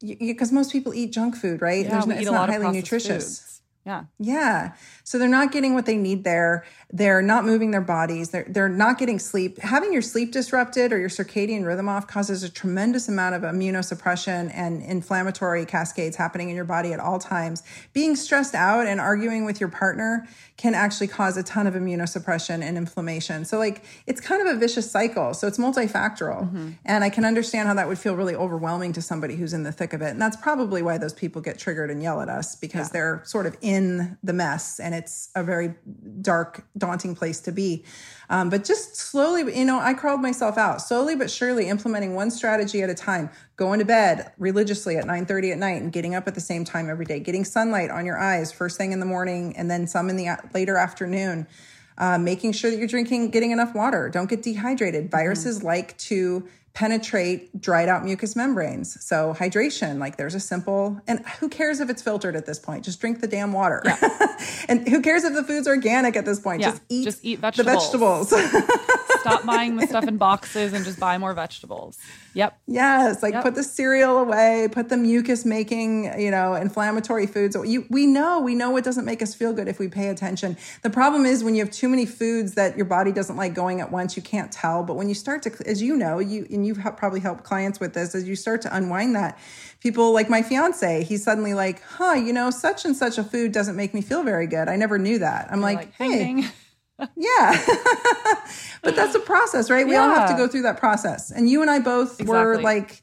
because 0.00 0.52
most 0.52 0.72
people 0.72 0.94
eat 0.94 1.12
junk 1.12 1.36
food, 1.36 1.60
right? 1.60 1.84
Yeah, 1.84 2.04
we 2.04 2.14
it's 2.14 2.24
not 2.24 2.32
lot 2.32 2.48
of 2.48 2.62
highly 2.62 2.78
nutritious. 2.78 3.40
foods. 3.40 3.60
Yeah. 3.84 4.04
Yeah. 4.18 4.74
So 5.08 5.18
they're 5.18 5.26
not 5.26 5.52
getting 5.52 5.72
what 5.72 5.86
they 5.86 5.96
need 5.96 6.24
there. 6.24 6.66
They're 6.92 7.22
not 7.22 7.46
moving 7.46 7.70
their 7.70 7.80
bodies. 7.80 8.28
They're 8.28 8.44
they're 8.46 8.68
not 8.68 8.98
getting 8.98 9.18
sleep. 9.18 9.56
Having 9.56 9.94
your 9.94 10.02
sleep 10.02 10.32
disrupted 10.32 10.92
or 10.92 10.98
your 10.98 11.08
circadian 11.08 11.64
rhythm 11.64 11.88
off 11.88 12.06
causes 12.06 12.42
a 12.42 12.50
tremendous 12.50 13.08
amount 13.08 13.34
of 13.34 13.40
immunosuppression 13.40 14.50
and 14.52 14.82
inflammatory 14.82 15.64
cascades 15.64 16.16
happening 16.16 16.50
in 16.50 16.56
your 16.56 16.66
body 16.66 16.92
at 16.92 17.00
all 17.00 17.18
times. 17.18 17.62
Being 17.94 18.16
stressed 18.16 18.54
out 18.54 18.86
and 18.86 19.00
arguing 19.00 19.46
with 19.46 19.60
your 19.60 19.70
partner 19.70 20.28
can 20.58 20.74
actually 20.74 21.06
cause 21.06 21.36
a 21.38 21.42
ton 21.42 21.66
of 21.66 21.72
immunosuppression 21.72 22.62
and 22.62 22.76
inflammation. 22.76 23.46
So 23.46 23.58
like 23.58 23.84
it's 24.06 24.20
kind 24.20 24.46
of 24.46 24.56
a 24.56 24.58
vicious 24.58 24.90
cycle. 24.90 25.32
So 25.32 25.46
it's 25.46 25.56
multifactorial. 25.56 26.42
Mm-hmm. 26.42 26.70
And 26.84 27.02
I 27.02 27.08
can 27.08 27.24
understand 27.24 27.68
how 27.68 27.74
that 27.74 27.88
would 27.88 27.98
feel 27.98 28.14
really 28.14 28.34
overwhelming 28.34 28.92
to 28.92 29.00
somebody 29.00 29.36
who's 29.36 29.54
in 29.54 29.62
the 29.62 29.72
thick 29.72 29.94
of 29.94 30.02
it. 30.02 30.10
And 30.10 30.20
that's 30.20 30.36
probably 30.36 30.82
why 30.82 30.98
those 30.98 31.14
people 31.14 31.40
get 31.40 31.58
triggered 31.58 31.90
and 31.90 32.02
yell 32.02 32.20
at 32.20 32.28
us 32.28 32.56
because 32.56 32.88
yeah. 32.88 32.92
they're 32.92 33.22
sort 33.24 33.46
of 33.46 33.56
in 33.62 34.18
the 34.22 34.34
mess 34.34 34.80
and 34.80 34.97
it's 34.98 35.30
a 35.34 35.42
very 35.42 35.74
dark, 36.20 36.64
daunting 36.76 37.14
place 37.14 37.40
to 37.40 37.52
be. 37.52 37.84
Um, 38.28 38.50
but 38.50 38.64
just 38.64 38.96
slowly, 38.96 39.56
you 39.58 39.64
know, 39.64 39.78
I 39.80 39.94
crawled 39.94 40.20
myself 40.20 40.58
out 40.58 40.82
slowly 40.82 41.16
but 41.16 41.30
surely 41.30 41.68
implementing 41.68 42.14
one 42.14 42.30
strategy 42.30 42.82
at 42.82 42.90
a 42.90 42.94
time, 42.94 43.30
going 43.56 43.78
to 43.78 43.84
bed 43.84 44.32
religiously 44.38 44.96
at 44.96 45.06
9 45.06 45.24
30 45.24 45.52
at 45.52 45.58
night 45.58 45.80
and 45.80 45.92
getting 45.92 46.14
up 46.14 46.28
at 46.28 46.34
the 46.34 46.40
same 46.40 46.64
time 46.64 46.90
every 46.90 47.06
day, 47.06 47.20
getting 47.20 47.44
sunlight 47.44 47.90
on 47.90 48.04
your 48.04 48.18
eyes 48.18 48.52
first 48.52 48.76
thing 48.76 48.92
in 48.92 49.00
the 49.00 49.06
morning 49.06 49.56
and 49.56 49.70
then 49.70 49.86
some 49.86 50.10
in 50.10 50.16
the 50.16 50.28
later 50.54 50.76
afternoon. 50.76 51.46
Uh, 52.00 52.16
making 52.16 52.52
sure 52.52 52.70
that 52.70 52.78
you're 52.78 52.86
drinking, 52.86 53.28
getting 53.28 53.50
enough 53.50 53.74
water. 53.74 54.08
Don't 54.08 54.30
get 54.30 54.40
dehydrated. 54.40 55.10
Viruses 55.10 55.58
mm-hmm. 55.58 55.66
like 55.66 55.98
to 55.98 56.48
penetrate 56.78 57.60
dried 57.60 57.88
out 57.88 58.04
mucous 58.04 58.36
membranes. 58.36 59.04
So 59.04 59.34
hydration, 59.36 59.98
like 59.98 60.16
there's 60.16 60.36
a 60.36 60.40
simple, 60.40 61.00
and 61.08 61.26
who 61.40 61.48
cares 61.48 61.80
if 61.80 61.90
it's 61.90 62.00
filtered 62.00 62.36
at 62.36 62.46
this 62.46 62.60
point? 62.60 62.84
Just 62.84 63.00
drink 63.00 63.20
the 63.20 63.26
damn 63.26 63.52
water. 63.52 63.82
Yeah. 63.84 64.36
and 64.68 64.88
who 64.88 65.02
cares 65.02 65.24
if 65.24 65.34
the 65.34 65.42
food's 65.42 65.66
organic 65.66 66.14
at 66.14 66.24
this 66.24 66.38
point? 66.38 66.60
Yeah. 66.60 66.70
Just 66.70 66.82
eat, 66.88 67.04
just 67.04 67.24
eat 67.24 67.40
vegetables. 67.40 67.90
the 67.90 68.36
vegetables. 68.36 69.20
Stop 69.22 69.44
buying 69.44 69.74
the 69.74 69.88
stuff 69.88 70.06
in 70.06 70.18
boxes 70.18 70.72
and 70.72 70.84
just 70.84 71.00
buy 71.00 71.18
more 71.18 71.34
vegetables. 71.34 71.98
Yep. 72.38 72.60
Yes, 72.68 73.20
like 73.20 73.34
yep. 73.34 73.42
put 73.42 73.56
the 73.56 73.64
cereal 73.64 74.18
away, 74.18 74.68
put 74.70 74.90
the 74.90 74.96
mucus 74.96 75.44
making, 75.44 76.04
you 76.20 76.30
know, 76.30 76.54
inflammatory 76.54 77.26
foods. 77.26 77.56
You, 77.64 77.84
we 77.90 78.06
know, 78.06 78.38
we 78.38 78.54
know 78.54 78.76
it 78.76 78.84
doesn't 78.84 79.04
make 79.04 79.22
us 79.22 79.34
feel 79.34 79.52
good 79.52 79.66
if 79.66 79.80
we 79.80 79.88
pay 79.88 80.06
attention. 80.06 80.56
The 80.82 80.90
problem 80.90 81.26
is 81.26 81.42
when 81.42 81.56
you 81.56 81.64
have 81.64 81.72
too 81.72 81.88
many 81.88 82.06
foods 82.06 82.54
that 82.54 82.76
your 82.76 82.86
body 82.86 83.10
doesn't 83.10 83.34
like 83.34 83.54
going 83.54 83.80
at 83.80 83.90
once, 83.90 84.16
you 84.16 84.22
can't 84.22 84.52
tell. 84.52 84.84
But 84.84 84.94
when 84.94 85.08
you 85.08 85.16
start 85.16 85.42
to, 85.42 85.52
as 85.66 85.82
you 85.82 85.96
know, 85.96 86.20
you 86.20 86.46
and 86.48 86.64
you've 86.64 86.78
probably 86.96 87.18
helped 87.18 87.42
clients 87.42 87.80
with 87.80 87.94
this, 87.94 88.14
as 88.14 88.28
you 88.28 88.36
start 88.36 88.62
to 88.62 88.76
unwind 88.76 89.16
that, 89.16 89.36
people 89.80 90.12
like 90.12 90.30
my 90.30 90.40
fiance, 90.40 91.02
he's 91.02 91.24
suddenly 91.24 91.54
like, 91.54 91.82
huh, 91.82 92.12
you 92.12 92.32
know, 92.32 92.50
such 92.50 92.84
and 92.84 92.94
such 92.94 93.18
a 93.18 93.24
food 93.24 93.50
doesn't 93.50 93.74
make 93.74 93.94
me 93.94 94.00
feel 94.00 94.22
very 94.22 94.46
good. 94.46 94.68
I 94.68 94.76
never 94.76 94.96
knew 94.96 95.18
that. 95.18 95.48
I'm 95.50 95.60
like, 95.60 95.78
like, 95.78 95.94
hey. 95.94 96.18
Ding, 96.18 96.40
ding 96.42 96.50
yeah. 97.16 97.64
but 98.82 98.96
that's 98.96 99.14
a 99.14 99.20
process, 99.20 99.70
right? 99.70 99.86
We 99.86 99.92
yeah. 99.92 100.02
all 100.02 100.10
have 100.10 100.30
to 100.30 100.36
go 100.36 100.48
through 100.48 100.62
that 100.62 100.78
process. 100.78 101.30
And 101.30 101.48
you 101.48 101.62
and 101.62 101.70
I 101.70 101.78
both 101.78 102.20
exactly. 102.20 102.34
were 102.34 102.60
like 102.60 103.02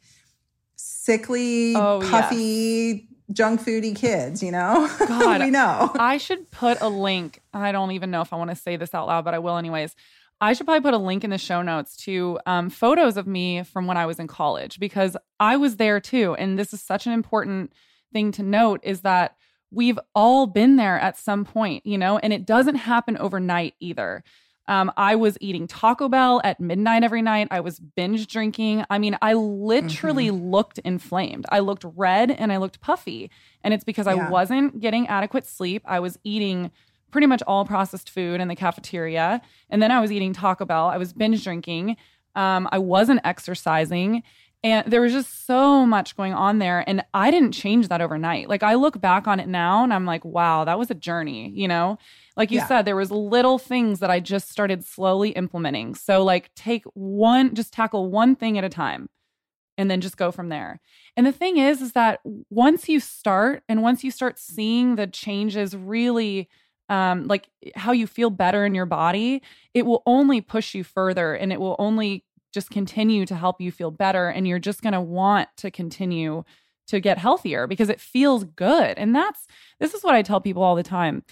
sickly, 0.75 1.75
oh, 1.75 2.01
puffy, 2.09 3.07
yes. 3.27 3.37
junk 3.37 3.61
foody 3.61 3.95
kids, 3.95 4.43
you 4.43 4.51
know? 4.51 4.89
God, 5.07 5.41
we 5.41 5.49
know. 5.49 5.91
I 5.95 6.17
should 6.17 6.51
put 6.51 6.81
a 6.81 6.89
link. 6.89 7.41
I 7.53 7.71
don't 7.71 7.91
even 7.91 8.11
know 8.11 8.21
if 8.21 8.33
I 8.33 8.37
want 8.37 8.49
to 8.49 8.55
say 8.55 8.75
this 8.75 8.93
out 8.93 9.07
loud, 9.07 9.25
but 9.25 9.33
I 9.33 9.39
will 9.39 9.57
anyways. 9.57 9.95
I 10.41 10.53
should 10.53 10.67
probably 10.67 10.81
put 10.81 10.93
a 10.93 10.97
link 10.97 11.23
in 11.23 11.29
the 11.29 11.37
show 11.37 11.61
notes 11.61 11.95
to 11.97 12.39
um, 12.45 12.69
photos 12.69 13.15
of 13.15 13.25
me 13.25 13.63
from 13.63 13.87
when 13.87 13.95
I 13.95 14.05
was 14.05 14.19
in 14.19 14.27
college 14.27 14.79
because 14.79 15.15
I 15.39 15.55
was 15.55 15.77
there 15.77 16.01
too. 16.01 16.35
And 16.35 16.59
this 16.59 16.73
is 16.73 16.81
such 16.81 17.07
an 17.07 17.13
important 17.13 17.71
thing 18.11 18.33
to 18.33 18.43
note 18.43 18.81
is 18.83 19.01
that 19.01 19.37
we've 19.75 19.99
all 20.15 20.47
been 20.47 20.77
there 20.77 20.99
at 20.99 21.17
some 21.17 21.45
point, 21.45 21.85
you 21.85 21.97
know, 21.97 22.17
and 22.17 22.31
it 22.31 22.45
doesn't 22.45 22.75
happen 22.75 23.17
overnight 23.17 23.75
either. 23.79 24.23
Um, 24.67 24.91
I 24.97 25.15
was 25.15 25.37
eating 25.41 25.67
Taco 25.67 26.09
Bell 26.09 26.41
at 26.43 26.59
midnight 26.59 27.03
every 27.03 27.21
night. 27.21 27.49
I 27.51 27.59
was 27.59 27.79
binge 27.79 28.25
drinking. 28.27 28.83
I 28.89 28.97
mean, 28.97 29.15
I 29.21 29.33
literally 29.33 30.29
mm-hmm. 30.29 30.49
looked 30.49 30.79
inflamed. 30.79 31.45
I 31.49 31.59
looked 31.59 31.85
red 31.95 32.31
and 32.31 32.51
I 32.51 32.57
looked 32.57 32.81
puffy. 32.81 33.29
And 33.63 33.73
it's 33.73 33.83
because 33.83 34.07
yeah. 34.07 34.13
I 34.13 34.29
wasn't 34.29 34.79
getting 34.79 35.07
adequate 35.07 35.45
sleep. 35.45 35.83
I 35.85 35.99
was 35.99 36.17
eating 36.23 36.71
pretty 37.11 37.27
much 37.27 37.43
all 37.45 37.63
processed 37.63 38.09
food 38.09 38.41
in 38.41 38.47
the 38.47 38.55
cafeteria. 38.55 39.41
And 39.69 39.83
then 39.83 39.91
I 39.91 40.01
was 40.01 40.11
eating 40.11 40.33
Taco 40.33 40.65
Bell. 40.65 40.87
I 40.87 40.97
was 40.97 41.13
binge 41.13 41.43
drinking. 41.43 41.97
Um, 42.33 42.67
I 42.71 42.79
wasn't 42.79 43.21
exercising. 43.23 44.23
And 44.65 44.91
there 44.91 45.01
was 45.01 45.11
just 45.11 45.45
so 45.45 45.85
much 45.85 46.17
going 46.17 46.33
on 46.33 46.57
there. 46.57 46.83
And 46.87 47.05
I 47.13 47.29
didn't 47.29 47.51
change 47.51 47.87
that 47.89 48.01
overnight. 48.01 48.49
Like 48.49 48.63
I 48.63 48.73
look 48.73 48.99
back 48.99 49.27
on 49.27 49.39
it 49.39 49.47
now 49.47 49.83
and 49.83 49.93
I'm 49.93 50.07
like, 50.07 50.25
wow, 50.25 50.65
that 50.65 50.79
was 50.79 50.89
a 50.89 50.95
journey, 50.95 51.51
you 51.51 51.67
know? 51.67 51.99
Like 52.35 52.49
you 52.49 52.57
yeah. 52.57 52.65
said, 52.65 52.81
there 52.81 52.95
was 52.95 53.11
little 53.11 53.59
things 53.59 53.99
that 53.99 54.09
I 54.09 54.19
just 54.19 54.49
started 54.49 54.83
slowly 54.83 55.29
implementing. 55.29 55.93
So 55.93 56.23
like 56.23 56.51
take 56.55 56.83
one, 56.95 57.53
just 57.53 57.73
tackle 57.73 58.09
one 58.09 58.35
thing 58.35 58.57
at 58.57 58.63
a 58.63 58.69
time 58.69 59.07
and 59.77 59.91
then 59.91 60.01
just 60.01 60.17
go 60.17 60.31
from 60.31 60.49
there. 60.49 60.81
And 61.15 61.27
the 61.27 61.31
thing 61.31 61.57
is, 61.57 61.79
is 61.83 61.91
that 61.91 62.21
once 62.49 62.89
you 62.89 62.99
start 62.99 63.61
and 63.69 63.83
once 63.83 64.03
you 64.03 64.09
start 64.09 64.39
seeing 64.39 64.95
the 64.95 65.05
changes 65.05 65.77
really 65.77 66.49
um 66.89 67.25
like 67.27 67.49
how 67.75 67.91
you 67.91 68.07
feel 68.07 68.31
better 68.31 68.65
in 68.65 68.73
your 68.73 68.87
body, 68.87 69.43
it 69.75 69.85
will 69.85 70.01
only 70.07 70.41
push 70.41 70.73
you 70.73 70.83
further 70.83 71.35
and 71.35 71.53
it 71.53 71.59
will 71.59 71.75
only 71.77 72.23
just 72.55 72.71
continue 72.71 73.27
to 73.27 73.35
help 73.35 73.61
you 73.61 73.71
feel 73.71 73.91
better 73.91 74.29
and 74.29 74.47
you're 74.47 74.57
just 74.57 74.81
going 74.81 74.93
to 74.93 75.01
want 75.01 75.49
to 75.57 75.69
continue 75.69 76.43
to 76.87 76.99
get 76.99 77.19
healthier 77.19 77.67
because 77.67 77.89
it 77.89 78.01
feels 78.01 78.43
good. 78.43 78.97
And 78.97 79.13
that's 79.15 79.45
this 79.79 79.93
is 79.93 80.03
what 80.03 80.15
i 80.15 80.23
tell 80.23 80.41
people 80.41 80.63
all 80.63 80.75
the 80.75 80.81
time. 80.81 81.23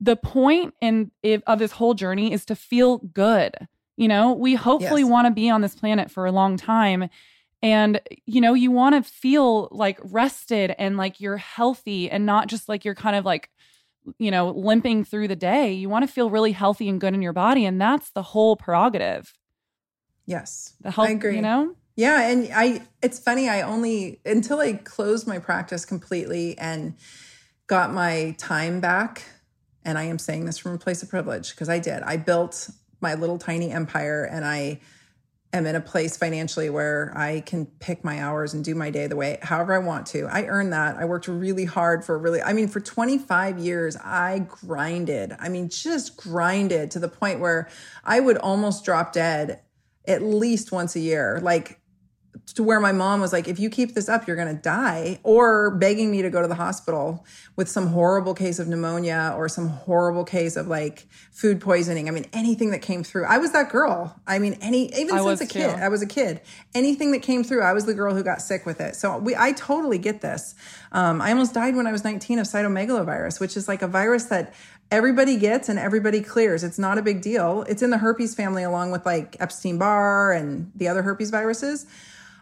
The 0.00 0.16
point 0.16 0.74
in 0.80 1.10
of 1.46 1.58
this 1.58 1.72
whole 1.72 1.94
journey 1.94 2.32
is 2.32 2.44
to 2.44 2.54
feel 2.54 2.98
good 2.98 3.68
you 3.96 4.08
know? 4.08 4.32
We 4.32 4.54
hopefully 4.54 5.02
yes. 5.02 5.10
want 5.10 5.26
to 5.26 5.32
be 5.32 5.48
on 5.48 5.60
this 5.60 5.74
planet 5.74 6.10
for 6.10 6.26
a 6.26 6.32
long 6.32 6.56
time 6.56 7.08
and 7.62 8.00
you 8.26 8.42
know 8.42 8.52
you 8.52 8.70
want 8.70 8.94
to 8.94 9.10
feel 9.10 9.68
like 9.70 9.98
rested 10.02 10.74
and 10.78 10.98
like 10.98 11.20
you're 11.20 11.38
healthy 11.38 12.10
and 12.10 12.26
not 12.26 12.48
just 12.48 12.68
like 12.68 12.84
you're 12.84 12.94
kind 12.94 13.16
of 13.16 13.24
like 13.24 13.48
you 14.18 14.30
know 14.30 14.50
limping 14.50 15.04
through 15.04 15.28
the 15.28 15.36
day. 15.36 15.72
You 15.72 15.88
want 15.88 16.06
to 16.06 16.12
feel 16.12 16.28
really 16.28 16.52
healthy 16.52 16.88
and 16.88 17.00
good 17.00 17.14
in 17.14 17.22
your 17.22 17.32
body 17.32 17.64
and 17.64 17.80
that's 17.80 18.10
the 18.10 18.22
whole 18.22 18.56
prerogative 18.56 19.32
Yes. 20.26 20.74
The 20.80 20.90
help, 20.90 21.08
I 21.08 21.12
agree. 21.12 21.36
You 21.36 21.42
know? 21.42 21.74
Yeah. 21.96 22.28
And 22.28 22.50
I, 22.54 22.82
it's 23.02 23.18
funny. 23.18 23.48
I 23.48 23.62
only, 23.62 24.20
until 24.24 24.60
I 24.60 24.74
closed 24.74 25.26
my 25.26 25.38
practice 25.38 25.84
completely 25.84 26.58
and 26.58 26.94
got 27.66 27.92
my 27.92 28.34
time 28.38 28.80
back, 28.80 29.22
and 29.84 29.98
I 29.98 30.04
am 30.04 30.18
saying 30.18 30.46
this 30.46 30.58
from 30.58 30.72
a 30.72 30.78
place 30.78 31.02
of 31.02 31.10
privilege 31.10 31.50
because 31.50 31.68
I 31.68 31.78
did. 31.78 32.02
I 32.02 32.16
built 32.16 32.70
my 33.00 33.14
little 33.14 33.38
tiny 33.38 33.70
empire 33.70 34.24
and 34.24 34.44
I 34.44 34.80
am 35.52 35.66
in 35.66 35.76
a 35.76 35.80
place 35.80 36.16
financially 36.16 36.68
where 36.68 37.12
I 37.16 37.40
can 37.40 37.66
pick 37.66 38.02
my 38.02 38.20
hours 38.20 38.54
and 38.54 38.64
do 38.64 38.74
my 38.74 38.90
day 38.90 39.06
the 39.06 39.14
way 39.14 39.38
however 39.42 39.72
I 39.74 39.78
want 39.78 40.06
to. 40.08 40.26
I 40.26 40.46
earned 40.46 40.72
that. 40.72 40.96
I 40.96 41.04
worked 41.04 41.28
really 41.28 41.64
hard 41.64 42.04
for 42.04 42.18
really 42.18 42.42
I 42.42 42.52
mean 42.52 42.66
for 42.66 42.80
25 42.80 43.58
years 43.58 43.96
I 43.96 44.40
grinded. 44.48 45.36
I 45.38 45.48
mean 45.48 45.68
just 45.68 46.16
grinded 46.16 46.90
to 46.92 46.98
the 46.98 47.08
point 47.08 47.40
where 47.40 47.68
I 48.02 48.20
would 48.20 48.38
almost 48.38 48.84
drop 48.84 49.12
dead 49.12 49.60
at 50.06 50.22
least 50.22 50.72
once 50.72 50.96
a 50.96 51.00
year. 51.00 51.40
Like 51.42 51.80
to 52.54 52.62
where 52.62 52.80
my 52.80 52.92
mom 52.92 53.20
was 53.20 53.32
like, 53.32 53.48
if 53.48 53.58
you 53.58 53.70
keep 53.70 53.94
this 53.94 54.08
up, 54.08 54.26
you're 54.26 54.36
going 54.36 54.54
to 54.54 54.60
die, 54.60 55.18
or 55.22 55.70
begging 55.76 56.10
me 56.10 56.22
to 56.22 56.30
go 56.30 56.42
to 56.42 56.48
the 56.48 56.54
hospital 56.54 57.24
with 57.56 57.68
some 57.68 57.88
horrible 57.88 58.34
case 58.34 58.58
of 58.58 58.68
pneumonia 58.68 59.32
or 59.36 59.48
some 59.48 59.68
horrible 59.68 60.24
case 60.24 60.56
of 60.56 60.66
like 60.66 61.06
food 61.32 61.60
poisoning. 61.60 62.08
I 62.08 62.12
mean, 62.12 62.26
anything 62.32 62.70
that 62.72 62.82
came 62.82 63.02
through. 63.02 63.24
I 63.24 63.38
was 63.38 63.52
that 63.52 63.70
girl. 63.70 64.20
I 64.26 64.38
mean, 64.38 64.58
any, 64.60 64.92
even 64.94 65.16
I 65.16 65.24
since 65.24 65.40
a 65.40 65.46
kid, 65.46 65.70
too. 65.70 65.76
I 65.76 65.88
was 65.88 66.02
a 66.02 66.06
kid. 66.06 66.40
Anything 66.74 67.12
that 67.12 67.22
came 67.22 67.44
through, 67.44 67.62
I 67.62 67.72
was 67.72 67.86
the 67.86 67.94
girl 67.94 68.14
who 68.14 68.22
got 68.22 68.42
sick 68.42 68.66
with 68.66 68.80
it. 68.80 68.96
So 68.96 69.18
we, 69.18 69.34
I 69.36 69.52
totally 69.52 69.98
get 69.98 70.20
this. 70.20 70.54
Um, 70.92 71.20
I 71.20 71.30
almost 71.30 71.54
died 71.54 71.76
when 71.76 71.86
I 71.86 71.92
was 71.92 72.04
19 72.04 72.38
of 72.38 72.46
cytomegalovirus, 72.46 73.40
which 73.40 73.56
is 73.56 73.68
like 73.68 73.82
a 73.82 73.88
virus 73.88 74.24
that 74.24 74.54
everybody 74.90 75.36
gets 75.36 75.68
and 75.68 75.78
everybody 75.78 76.20
clears. 76.20 76.64
It's 76.64 76.78
not 76.78 76.98
a 76.98 77.02
big 77.02 77.22
deal. 77.22 77.64
It's 77.68 77.82
in 77.82 77.90
the 77.90 77.98
herpes 77.98 78.34
family 78.34 78.62
along 78.62 78.90
with 78.90 79.04
like 79.04 79.36
Epstein 79.40 79.78
Barr 79.78 80.32
and 80.32 80.70
the 80.74 80.88
other 80.88 81.02
herpes 81.02 81.30
viruses. 81.30 81.86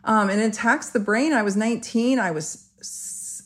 Um, 0.04 0.30
and 0.30 0.40
it 0.40 0.46
attacks 0.46 0.90
the 0.90 1.00
brain. 1.00 1.32
I 1.32 1.42
was 1.42 1.56
19. 1.56 2.18
I 2.18 2.32
was 2.32 2.68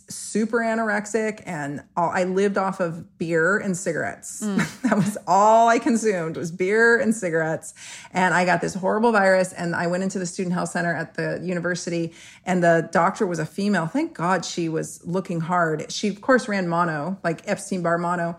super 0.09 0.59
anorexic 0.59 1.43
and 1.47 1.83
all, 1.97 2.11
I 2.11 2.25
lived 2.25 2.59
off 2.59 2.81
of 2.81 3.19
beer 3.19 3.59
and 3.59 3.77
cigarettes. 3.77 4.43
Mm. 4.43 4.83
that 4.83 4.97
was 4.97 5.17
all 5.27 5.69
I 5.69 5.79
consumed 5.79 6.37
was 6.37 6.51
beer 6.51 6.99
and 6.99 7.15
cigarettes. 7.15 7.75
And 8.13 8.35
I 8.35 8.45
got 8.45 8.61
this 8.61 8.75
horrible 8.75 9.13
virus 9.13 9.53
and 9.53 9.75
I 9.75 9.87
went 9.87 10.03
into 10.03 10.19
the 10.19 10.27
student 10.27 10.55
health 10.55 10.71
center 10.71 10.95
at 10.95 11.15
the 11.15 11.41
university 11.43 12.13
and 12.45 12.63
the 12.63 12.89
doctor 12.93 13.27
was 13.27 13.39
a 13.39 13.47
female. 13.47 13.87
Thank 13.87 14.15
God 14.15 14.45
she 14.45 14.69
was 14.69 15.05
looking 15.07 15.41
hard. 15.41 15.91
She 15.91 16.09
of 16.09 16.21
course 16.21 16.49
ran 16.49 16.69
mono, 16.69 17.19
like 17.25 17.47
Epstein-Barr 17.49 17.99
mono 17.99 18.37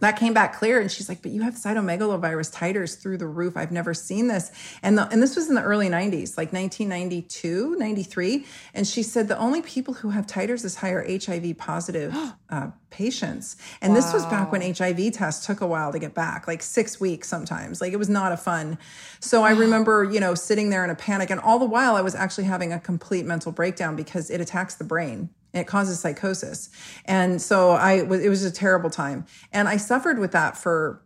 that 0.00 0.16
came 0.16 0.34
back 0.34 0.54
clear 0.54 0.80
and 0.80 0.90
she's 0.90 1.08
like 1.08 1.22
but 1.22 1.30
you 1.30 1.42
have 1.42 1.54
cytomegalovirus 1.54 2.54
titers 2.54 3.00
through 3.00 3.18
the 3.18 3.26
roof. 3.26 3.56
I've 3.56 3.72
never 3.72 3.94
seen 3.94 4.28
this. 4.28 4.50
And 4.82 4.98
the, 4.98 5.08
and 5.08 5.22
this 5.22 5.36
was 5.36 5.48
in 5.48 5.54
the 5.54 5.62
early 5.62 5.88
90s 5.88 6.36
like 6.36 6.52
1992 6.52 7.76
93 7.78 8.46
and 8.74 8.86
she 8.86 9.02
said 9.02 9.28
the 9.28 9.38
only 9.38 9.62
people 9.62 9.94
who 9.94 10.10
have 10.10 10.26
titers 10.26 10.62
this 10.62 10.76
high 10.76 10.90
are 10.90 11.06
hiv 11.06 11.56
positive 11.58 12.14
uh, 12.50 12.68
patients. 12.90 13.56
And 13.80 13.92
wow. 13.92 14.00
this 14.00 14.12
was 14.12 14.26
back 14.26 14.52
when 14.52 14.60
hiv 14.62 15.12
tests 15.12 15.46
took 15.46 15.60
a 15.60 15.66
while 15.66 15.92
to 15.92 15.98
get 15.98 16.14
back 16.14 16.48
like 16.48 16.62
six 16.62 17.00
weeks 17.00 17.28
sometimes. 17.28 17.80
Like 17.80 17.92
it 17.92 17.98
was 17.98 18.08
not 18.08 18.32
a 18.32 18.36
fun. 18.36 18.78
So 19.20 19.42
i 19.42 19.52
remember 19.52 20.04
you 20.04 20.20
know 20.20 20.34
sitting 20.34 20.70
there 20.70 20.84
in 20.84 20.90
a 20.90 20.94
panic 20.94 21.30
and 21.30 21.40
all 21.40 21.58
the 21.58 21.66
while 21.66 21.96
i 21.96 22.00
was 22.00 22.14
actually 22.14 22.44
having 22.44 22.72
a 22.72 22.80
complete 22.80 23.24
mental 23.24 23.52
breakdown 23.52 23.96
because 23.96 24.30
it 24.30 24.40
attacks 24.40 24.74
the 24.74 24.84
brain 24.84 25.30
it 25.52 25.66
causes 25.66 26.00
psychosis. 26.00 26.70
And 27.04 27.40
so 27.40 27.70
I 27.70 28.02
was, 28.02 28.24
it 28.24 28.28
was 28.28 28.44
a 28.44 28.50
terrible 28.50 28.90
time. 28.90 29.26
And 29.52 29.68
I 29.68 29.76
suffered 29.76 30.18
with 30.18 30.32
that 30.32 30.56
for 30.56 31.02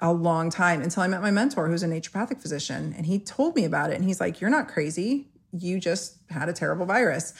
a 0.00 0.12
long 0.12 0.50
time 0.50 0.82
until 0.82 1.02
I 1.02 1.08
met 1.08 1.22
my 1.22 1.30
mentor, 1.30 1.68
who's 1.68 1.82
a 1.82 1.88
naturopathic 1.88 2.40
physician. 2.40 2.94
And 2.96 3.06
he 3.06 3.18
told 3.18 3.56
me 3.56 3.64
about 3.64 3.90
it. 3.90 3.96
And 3.96 4.04
he's 4.04 4.20
like, 4.20 4.40
You're 4.40 4.50
not 4.50 4.68
crazy. 4.68 5.28
You 5.52 5.78
just 5.80 6.23
had 6.34 6.48
a 6.48 6.52
terrible 6.52 6.86
virus. 6.86 7.32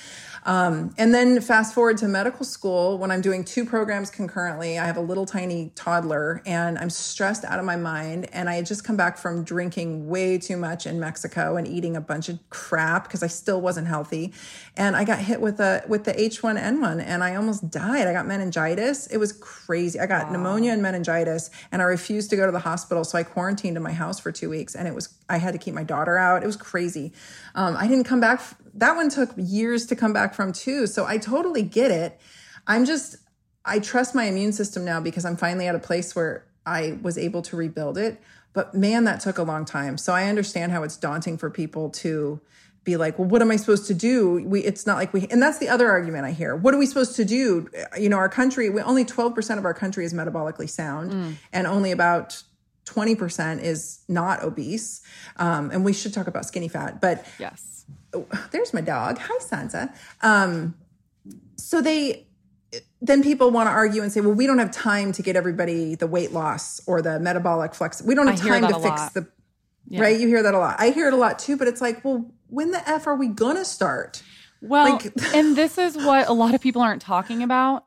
Um, 0.47 0.95
and 0.99 1.15
then 1.15 1.41
fast 1.41 1.75
forward 1.75 1.97
to 1.99 2.09
medical 2.09 2.45
school 2.45 2.99
when 2.99 3.11
I'm 3.11 3.23
doing 3.23 3.45
two 3.45 3.65
programs 3.65 4.11
concurrently. 4.11 4.79
I 4.79 4.85
have 4.85 4.99
a 4.99 5.01
little 5.01 5.25
tiny 5.25 5.73
toddler 5.75 6.43
and 6.45 6.79
I'm 6.79 6.91
stressed 6.91 7.45
out 7.45 7.59
of 7.59 7.65
my 7.65 7.77
mind. 7.77 8.29
And 8.33 8.49
I 8.49 8.57
had 8.57 8.67
just 8.67 8.85
come 8.85 8.97
back 8.97 9.17
from 9.17 9.43
drinking 9.43 10.07
way 10.07 10.37
too 10.37 10.59
much 10.59 10.87
in 10.87 11.01
Mexico 11.01 11.57
and 11.57 11.67
eating 11.67 11.97
a 11.97 12.01
bunch 12.01 12.29
of 12.29 12.39
crap 12.51 13.05
because 13.05 13.23
I 13.23 13.27
still 13.27 13.61
wasn't 13.61 13.89
healthy. 13.89 14.35
And 14.77 14.95
I 14.95 15.05
got 15.05 15.19
hit 15.19 15.41
with 15.41 15.61
a 15.61 15.83
with 15.89 16.05
the 16.05 16.13
H1N1 16.13 17.03
and 17.03 17.25
I 17.25 17.37
almost 17.37 17.71
died. 17.71 18.07
I 18.07 18.13
got 18.13 18.27
meningitis. 18.27 19.07
It 19.07 19.17
was 19.17 19.33
crazy. 19.33 19.99
I 19.99 20.07
got 20.07 20.27
wow. 20.27 20.33
pneumonia 20.33 20.73
and 20.73 20.83
meningitis 20.83 21.51
and 21.73 21.81
I 21.81 21.87
refused 21.87 22.29
to 22.31 22.37
go 22.37 22.45
to 22.45 22.53
the 22.53 22.59
hospital. 22.59 23.05
So 23.05 23.17
I 23.17 23.23
quarantined 23.23 23.79
in 23.79 23.83
my 23.83 23.93
house 23.93 24.21
for 24.21 24.31
two 24.31 24.51
weeks 24.51 24.75
and 24.75 24.87
it 24.87 24.95
was 24.95 25.09
I 25.27 25.39
had 25.39 25.53
to 25.53 25.59
keep 25.59 25.73
my 25.73 25.85
daughter 25.85 26.19
out. 26.19 26.43
It 26.43 26.47
was 26.47 26.57
crazy. 26.57 27.15
Um, 27.55 27.77
I 27.79 27.89
didn't 27.89 28.05
come 28.05 28.21
back 28.21 28.43
that 28.75 28.97
one 28.97 29.09
took 29.09 29.31
years 29.37 29.87
to 29.87 29.97
come 29.97 30.13
back 30.13 30.35
from 30.35 30.53
too. 30.53 30.87
So 30.87 31.07
I 31.07 31.19
totally 31.19 31.63
get 31.63 31.91
it. 31.91 32.21
I'm 32.67 32.85
just, 32.85 33.17
I 33.65 33.79
trust 33.79 34.15
my 34.15 34.25
immune 34.25 34.53
system 34.53 34.85
now 34.85 35.01
because 35.01 35.25
I'm 35.25 35.37
finally 35.37 35.67
at 35.67 35.75
a 35.75 35.79
place 35.81 36.15
where 36.15 36.45
I 36.67 36.99
was 37.03 37.17
able 37.17 37.43
to 37.43 37.57
rebuild 37.57 37.99
it. 37.99 38.21
But 38.53 38.75
man, 38.75 39.05
that 39.05 39.21
took 39.21 39.39
a 39.39 39.43
long 39.43 39.65
time. 39.65 39.99
So 39.99 40.13
I 40.13 40.29
understand 40.29 40.73
how 40.73 40.83
it's 40.83 40.97
daunting 40.97 41.39
for 41.39 41.51
people 41.51 41.91
to 41.91 42.41
be 42.85 42.97
like, 42.97 43.19
well, 43.19 43.29
what 43.29 43.43
am 43.43 43.51
I 43.51 43.57
supposed 43.57 43.87
to 43.87 43.95
do? 43.95 44.45
We, 44.45 44.61
it's 44.61 44.87
not 44.87 44.97
like 44.97 45.13
we, 45.13 45.27
and 45.31 45.43
that's 45.43 45.59
the 45.59 45.69
other 45.69 45.91
argument 45.91 46.27
I 46.27 46.33
hear. 46.33 46.55
What 46.55 46.75
are 46.75 46.79
we 46.79 46.87
supposed 46.87 47.17
to 47.17 47.25
do? 47.25 47.69
You 47.99 48.09
know, 48.09 48.19
our 48.19 48.29
country, 48.29 48.69
we, 48.71 48.83
only 48.83 49.05
12% 49.05 49.59
of 49.59 49.65
our 49.65 49.75
country 49.75 50.05
is 50.05 50.13
metabolically 50.13 50.69
sound 50.69 51.13
mm. 51.13 51.35
and 51.53 51.67
only 51.67 51.93
about 51.93 52.43
20% 52.85 53.63
is 53.63 54.01
not 54.09 54.43
obese. 54.43 55.01
Um, 55.39 55.71
and 55.71 55.85
we 55.85 55.93
should 55.93 56.13
talk 56.13 56.27
about 56.27 56.45
skinny 56.45 56.69
fat, 56.69 57.01
but 57.01 57.27
yes 57.39 57.74
there's 58.51 58.73
my 58.75 58.81
dog. 58.81 59.19
Hi, 59.19 59.39
Sansa. 59.39 59.95
Um, 60.23 60.75
so 61.57 61.81
they 61.81 62.27
then 63.01 63.23
people 63.23 63.51
want 63.51 63.69
to 63.69 63.71
argue 63.71 64.03
and 64.03 64.11
say, 64.11 64.21
well, 64.21 64.33
we 64.33 64.47
don't 64.47 64.59
have 64.59 64.71
time 64.71 65.13
to 65.13 65.23
get 65.23 65.37
everybody 65.37 65.95
the 65.95 66.07
weight 66.07 66.33
loss 66.33 66.81
or 66.87 67.03
the 67.03 67.21
metabolic 67.21 67.75
flex. 67.75 68.03
We 68.03 68.15
don't 68.15 68.27
have 68.27 68.41
time 68.41 68.63
to 68.63 68.75
fix 68.75 68.85
lot. 68.85 69.15
the 69.15 69.29
yeah. 69.89 70.01
right. 70.01 70.19
You 70.19 70.29
hear 70.29 70.43
that 70.43 70.55
a 70.55 70.59
lot. 70.59 70.77
I 70.79 70.91
hear 70.91 71.09
it 71.09 71.13
a 71.13 71.17
lot 71.17 71.39
too. 71.39 71.57
But 71.57 71.69
it's 71.69 71.81
like, 71.81 72.05
well, 72.05 72.31
when 72.49 72.71
the 72.71 72.89
f 72.89 73.07
are 73.07 73.15
we 73.15 73.29
gonna 73.29 73.65
start? 73.65 74.23
Well, 74.61 74.95
like, 74.95 75.13
and 75.35 75.57
this 75.57 75.77
is 75.77 75.97
what 75.97 76.27
a 76.27 76.33
lot 76.33 76.55
of 76.55 76.61
people 76.61 76.81
aren't 76.81 77.03
talking 77.03 77.43
about 77.43 77.85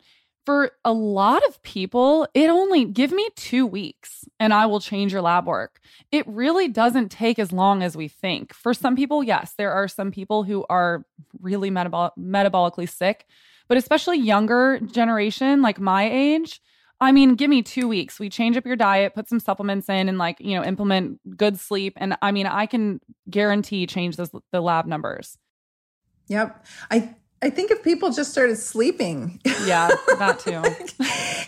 for 0.47 0.71
a 0.85 0.93
lot 0.93 1.45
of 1.49 1.61
people, 1.61 2.25
it 2.33 2.49
only 2.49 2.85
give 2.85 3.11
me 3.11 3.27
two 3.35 3.67
weeks 3.67 4.23
and 4.39 4.53
I 4.53 4.65
will 4.65 4.79
change 4.79 5.11
your 5.11 5.21
lab 5.21 5.45
work. 5.45 5.81
It 6.09 6.25
really 6.25 6.69
doesn't 6.69 7.09
take 7.09 7.37
as 7.37 7.51
long 7.51 7.83
as 7.83 7.97
we 7.97 8.07
think. 8.07 8.53
For 8.53 8.73
some 8.73 8.95
people, 8.95 9.21
yes, 9.21 9.55
there 9.57 9.73
are 9.73 9.89
some 9.89 10.09
people 10.09 10.43
who 10.43 10.65
are 10.69 11.05
really 11.41 11.69
metabol- 11.69 12.11
metabolically 12.17 12.87
sick, 12.87 13.25
but 13.67 13.77
especially 13.77 14.19
younger 14.19 14.79
generation, 14.79 15.61
like 15.61 15.81
my 15.81 16.09
age. 16.09 16.61
I 17.01 17.11
mean, 17.11 17.35
give 17.35 17.49
me 17.49 17.61
two 17.61 17.89
weeks. 17.89 18.17
We 18.17 18.29
change 18.29 18.55
up 18.55 18.65
your 18.65 18.77
diet, 18.77 19.15
put 19.15 19.27
some 19.27 19.41
supplements 19.41 19.89
in, 19.89 20.07
and 20.07 20.17
like, 20.17 20.37
you 20.39 20.55
know, 20.55 20.63
implement 20.63 21.19
good 21.35 21.59
sleep. 21.59 21.95
And 21.97 22.17
I 22.21 22.31
mean, 22.31 22.47
I 22.47 22.67
can 22.67 23.01
guarantee 23.29 23.85
change 23.85 24.15
those, 24.15 24.31
the 24.53 24.61
lab 24.61 24.85
numbers. 24.85 25.37
Yep. 26.29 26.65
I 26.89 27.15
I 27.41 27.49
think 27.49 27.71
if 27.71 27.83
people 27.83 28.11
just 28.11 28.31
started 28.31 28.57
sleeping. 28.57 29.39
Yeah, 29.65 29.89
that 30.17 30.39
too. 30.39 30.61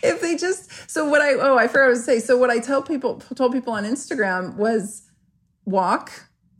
if 0.07 0.21
they 0.21 0.35
just 0.35 0.89
so 0.89 1.07
what 1.07 1.21
I 1.21 1.33
oh 1.33 1.57
I 1.57 1.67
forgot 1.67 1.89
to 1.89 1.95
say. 1.95 2.19
So 2.19 2.37
what 2.37 2.49
I 2.49 2.59
tell 2.59 2.81
people 2.81 3.17
told 3.35 3.53
people 3.53 3.73
on 3.73 3.85
Instagram 3.85 4.55
was 4.55 5.03
walk, 5.65 6.11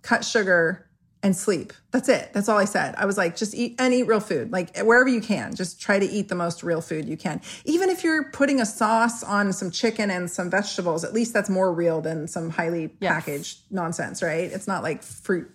cut 0.01 0.25
sugar, 0.25 0.89
and 1.21 1.36
sleep. 1.36 1.73
That's 1.91 2.07
it. 2.07 2.32
That's 2.34 2.47
all 2.47 2.57
I 2.57 2.65
said. 2.65 2.95
I 2.97 3.05
was 3.05 3.17
like, 3.17 3.36
just 3.36 3.53
eat 3.53 3.75
and 3.80 3.93
eat 3.93 4.03
real 4.03 4.19
food. 4.19 4.51
Like 4.51 4.77
wherever 4.77 5.09
you 5.09 5.21
can, 5.21 5.53
just 5.53 5.82
try 5.82 5.99
to 5.99 6.05
eat 6.05 6.30
the 6.30 6.36
most 6.36 6.63
real 6.63 6.82
food 6.82 7.07
you 7.07 7.17
can. 7.17 7.41
Even 7.65 7.89
if 7.89 8.03
you're 8.03 8.32
putting 8.32 8.61
a 8.61 8.65
sauce 8.65 9.23
on 9.23 9.51
some 9.51 9.69
chicken 9.69 10.09
and 10.09 10.30
some 10.30 10.49
vegetables, 10.49 11.03
at 11.03 11.13
least 11.13 11.34
that's 11.34 11.49
more 11.49 11.73
real 11.73 12.01
than 12.01 12.27
some 12.27 12.49
highly 12.49 12.91
yes. 12.99 13.11
packaged 13.11 13.59
nonsense, 13.69 14.23
right? 14.23 14.51
It's 14.51 14.67
not 14.67 14.82
like 14.82 15.03
fruit 15.03 15.49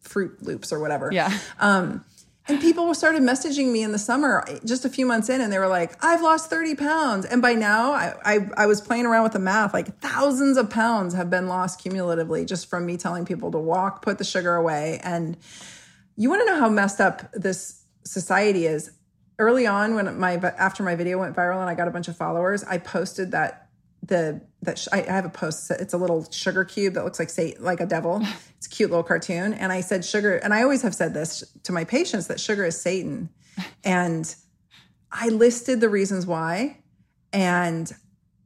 fruit 0.00 0.42
loops 0.42 0.72
or 0.72 0.80
whatever. 0.80 1.10
Yeah. 1.12 1.36
Um 1.58 2.04
and 2.48 2.60
people 2.60 2.94
started 2.94 3.22
messaging 3.22 3.70
me 3.72 3.82
in 3.82 3.92
the 3.92 3.98
summer, 3.98 4.42
just 4.64 4.84
a 4.84 4.88
few 4.88 5.04
months 5.04 5.28
in, 5.28 5.40
and 5.40 5.52
they 5.52 5.58
were 5.58 5.68
like, 5.68 6.02
I've 6.02 6.22
lost 6.22 6.48
30 6.48 6.76
pounds. 6.76 7.26
And 7.26 7.42
by 7.42 7.52
now, 7.52 7.92
I, 7.92 8.14
I, 8.24 8.50
I, 8.56 8.66
was 8.66 8.80
playing 8.80 9.04
around 9.04 9.24
with 9.24 9.32
the 9.32 9.38
math, 9.38 9.74
like 9.74 9.98
thousands 10.00 10.56
of 10.56 10.70
pounds 10.70 11.12
have 11.14 11.28
been 11.28 11.46
lost 11.46 11.80
cumulatively 11.80 12.46
just 12.46 12.68
from 12.70 12.86
me 12.86 12.96
telling 12.96 13.26
people 13.26 13.50
to 13.50 13.58
walk, 13.58 14.00
put 14.00 14.16
the 14.16 14.24
sugar 14.24 14.54
away. 14.54 14.98
And 15.02 15.36
you 16.16 16.30
want 16.30 16.40
to 16.40 16.46
know 16.46 16.58
how 16.58 16.70
messed 16.70 17.00
up 17.00 17.30
this 17.32 17.82
society 18.04 18.66
is? 18.66 18.92
Early 19.38 19.66
on, 19.66 19.94
when 19.94 20.18
my 20.18 20.34
after 20.34 20.82
my 20.82 20.96
video 20.96 21.18
went 21.18 21.36
viral 21.36 21.60
and 21.60 21.70
I 21.70 21.74
got 21.74 21.86
a 21.86 21.92
bunch 21.92 22.08
of 22.08 22.16
followers, 22.16 22.64
I 22.64 22.78
posted 22.78 23.30
that 23.30 23.67
the 24.08 24.40
that 24.62 24.78
sh- 24.78 24.88
I, 24.92 25.02
have 25.02 25.24
a 25.24 25.30
post. 25.30 25.70
It's 25.70 25.94
a 25.94 25.98
little 25.98 26.28
sugar 26.30 26.64
cube 26.64 26.94
that 26.94 27.04
looks 27.04 27.18
like 27.18 27.30
say 27.30 27.54
like 27.58 27.80
a 27.80 27.86
devil. 27.86 28.22
It's 28.58 28.66
a 28.66 28.70
cute 28.70 28.90
little 28.90 29.04
cartoon, 29.04 29.54
and 29.54 29.70
I 29.70 29.82
said 29.82 30.04
sugar. 30.04 30.34
And 30.34 30.52
I 30.52 30.64
always 30.64 30.82
have 30.82 30.92
said 30.92 31.14
this 31.14 31.44
to 31.62 31.70
my 31.70 31.84
patients 31.84 32.26
that 32.26 32.40
sugar 32.40 32.64
is 32.64 32.80
Satan, 32.80 33.28
and 33.84 34.34
I 35.12 35.28
listed 35.28 35.80
the 35.80 35.88
reasons 35.88 36.26
why, 36.26 36.78
and 37.32 37.88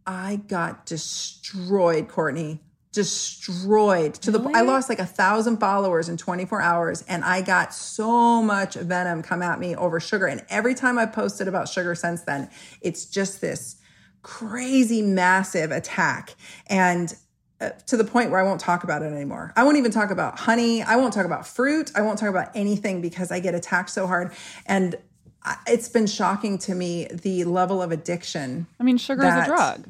I 0.07 0.37
got 0.49 0.85
destroyed, 0.85 2.09
Courtney. 2.09 2.61
Destroyed 2.93 4.13
to 4.17 4.31
really? 4.31 4.53
the 4.53 4.59
I 4.59 4.61
lost 4.61 4.91
like 4.91 4.99
a 4.99 5.07
thousand 5.07 5.61
followers 5.61 6.11
in 6.11 6.19
24 6.19 6.61
hours, 6.61 7.01
and 7.09 7.25
I 7.25 7.41
got 7.41 7.73
so 7.73 8.43
much 8.43 8.75
venom 8.75 9.23
come 9.23 9.41
at 9.41 9.59
me 9.59 9.75
over 9.75 9.99
sugar. 9.99 10.27
And 10.27 10.45
every 10.51 10.75
time 10.75 10.99
I 10.99 11.07
posted 11.07 11.49
about 11.49 11.71
sugar 11.71 11.95
since 11.95 12.21
then, 12.21 12.51
it's 12.83 13.07
just 13.07 13.41
this 13.41 13.77
crazy 14.23 15.03
massive 15.03 15.71
attack 15.71 16.35
and 16.69 17.17
uh, 17.61 17.71
to 17.87 17.97
the 17.97 18.05
point 18.05 18.31
where 18.31 18.41
I 18.41 18.43
won't 18.43 18.61
talk 18.61 18.83
about 18.83 19.03
it 19.03 19.13
anymore. 19.13 19.53
I 19.57 19.63
won't 19.63 19.77
even 19.77 19.93
talk 19.93 20.11
about 20.11 20.39
honey. 20.39 20.83
I 20.83 20.97
won't 20.97 21.13
talk 21.13 21.27
about 21.27 21.47
fruit. 21.47 21.93
I 21.95 22.03
won't 22.03 22.19
talk 22.19 22.29
about 22.29 22.51
anything 22.55 23.01
because 23.01 23.31
I 23.31 23.39
get 23.39 23.55
attacked 23.55 23.91
so 23.91 24.09
hard. 24.09 24.33
And 24.67 24.97
it's 25.67 25.89
been 25.89 26.07
shocking 26.07 26.59
to 26.59 26.75
me 26.75 27.07
the 27.13 27.45
level 27.45 27.81
of 27.81 27.93
addiction. 27.93 28.67
I 28.81 28.83
mean, 28.83 28.99
sugar 28.99 29.27
is 29.27 29.35
a 29.35 29.47
drug. 29.47 29.89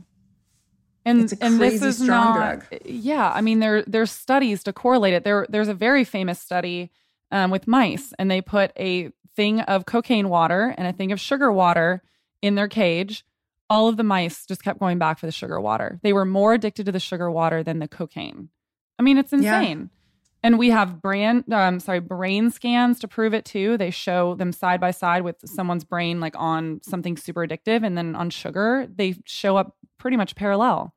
And, 1.04 1.32
and 1.40 1.60
this 1.60 1.82
is 1.82 2.00
not, 2.00 2.36
drug. 2.36 2.80
Yeah, 2.84 3.32
I 3.34 3.40
mean, 3.40 3.58
there 3.58 3.82
there's 3.82 4.12
studies 4.12 4.62
to 4.64 4.72
correlate 4.72 5.14
it. 5.14 5.24
There 5.24 5.46
there's 5.48 5.68
a 5.68 5.74
very 5.74 6.04
famous 6.04 6.38
study 6.38 6.90
um, 7.30 7.50
with 7.50 7.66
mice, 7.66 8.12
and 8.18 8.30
they 8.30 8.40
put 8.40 8.70
a 8.78 9.10
thing 9.34 9.60
of 9.62 9.84
cocaine 9.84 10.28
water 10.28 10.74
and 10.78 10.86
a 10.86 10.92
thing 10.92 11.10
of 11.10 11.18
sugar 11.18 11.50
water 11.50 12.02
in 12.40 12.54
their 12.54 12.68
cage, 12.68 13.24
all 13.72 13.88
of 13.88 13.96
the 13.96 14.04
mice 14.04 14.44
just 14.44 14.62
kept 14.62 14.78
going 14.78 14.98
back 14.98 15.18
for 15.18 15.24
the 15.24 15.32
sugar 15.32 15.58
water. 15.58 15.98
They 16.02 16.12
were 16.12 16.26
more 16.26 16.52
addicted 16.52 16.84
to 16.86 16.92
the 16.92 17.00
sugar 17.00 17.30
water 17.30 17.62
than 17.62 17.78
the 17.78 17.88
cocaine. 17.88 18.50
I 18.98 19.02
mean, 19.02 19.16
it's 19.16 19.32
insane. 19.32 19.78
Yeah. 19.80 19.98
And 20.44 20.58
we 20.58 20.68
have 20.68 21.00
brain, 21.00 21.42
um, 21.50 21.80
sorry, 21.80 22.00
brain 22.00 22.50
scans 22.50 22.98
to 23.00 23.08
prove 23.08 23.32
it 23.32 23.46
too. 23.46 23.78
They 23.78 23.90
show 23.90 24.34
them 24.34 24.52
side 24.52 24.78
by 24.78 24.90
side 24.90 25.22
with 25.22 25.36
someone's 25.46 25.84
brain, 25.84 26.20
like 26.20 26.34
on 26.36 26.82
something 26.82 27.16
super 27.16 27.46
addictive, 27.46 27.82
and 27.82 27.96
then 27.96 28.14
on 28.14 28.28
sugar, 28.28 28.86
they 28.94 29.14
show 29.24 29.56
up 29.56 29.76
pretty 29.98 30.18
much 30.18 30.34
parallel. 30.34 30.94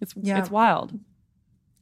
It's 0.00 0.14
yeah. 0.16 0.38
it's 0.38 0.50
wild. 0.50 0.98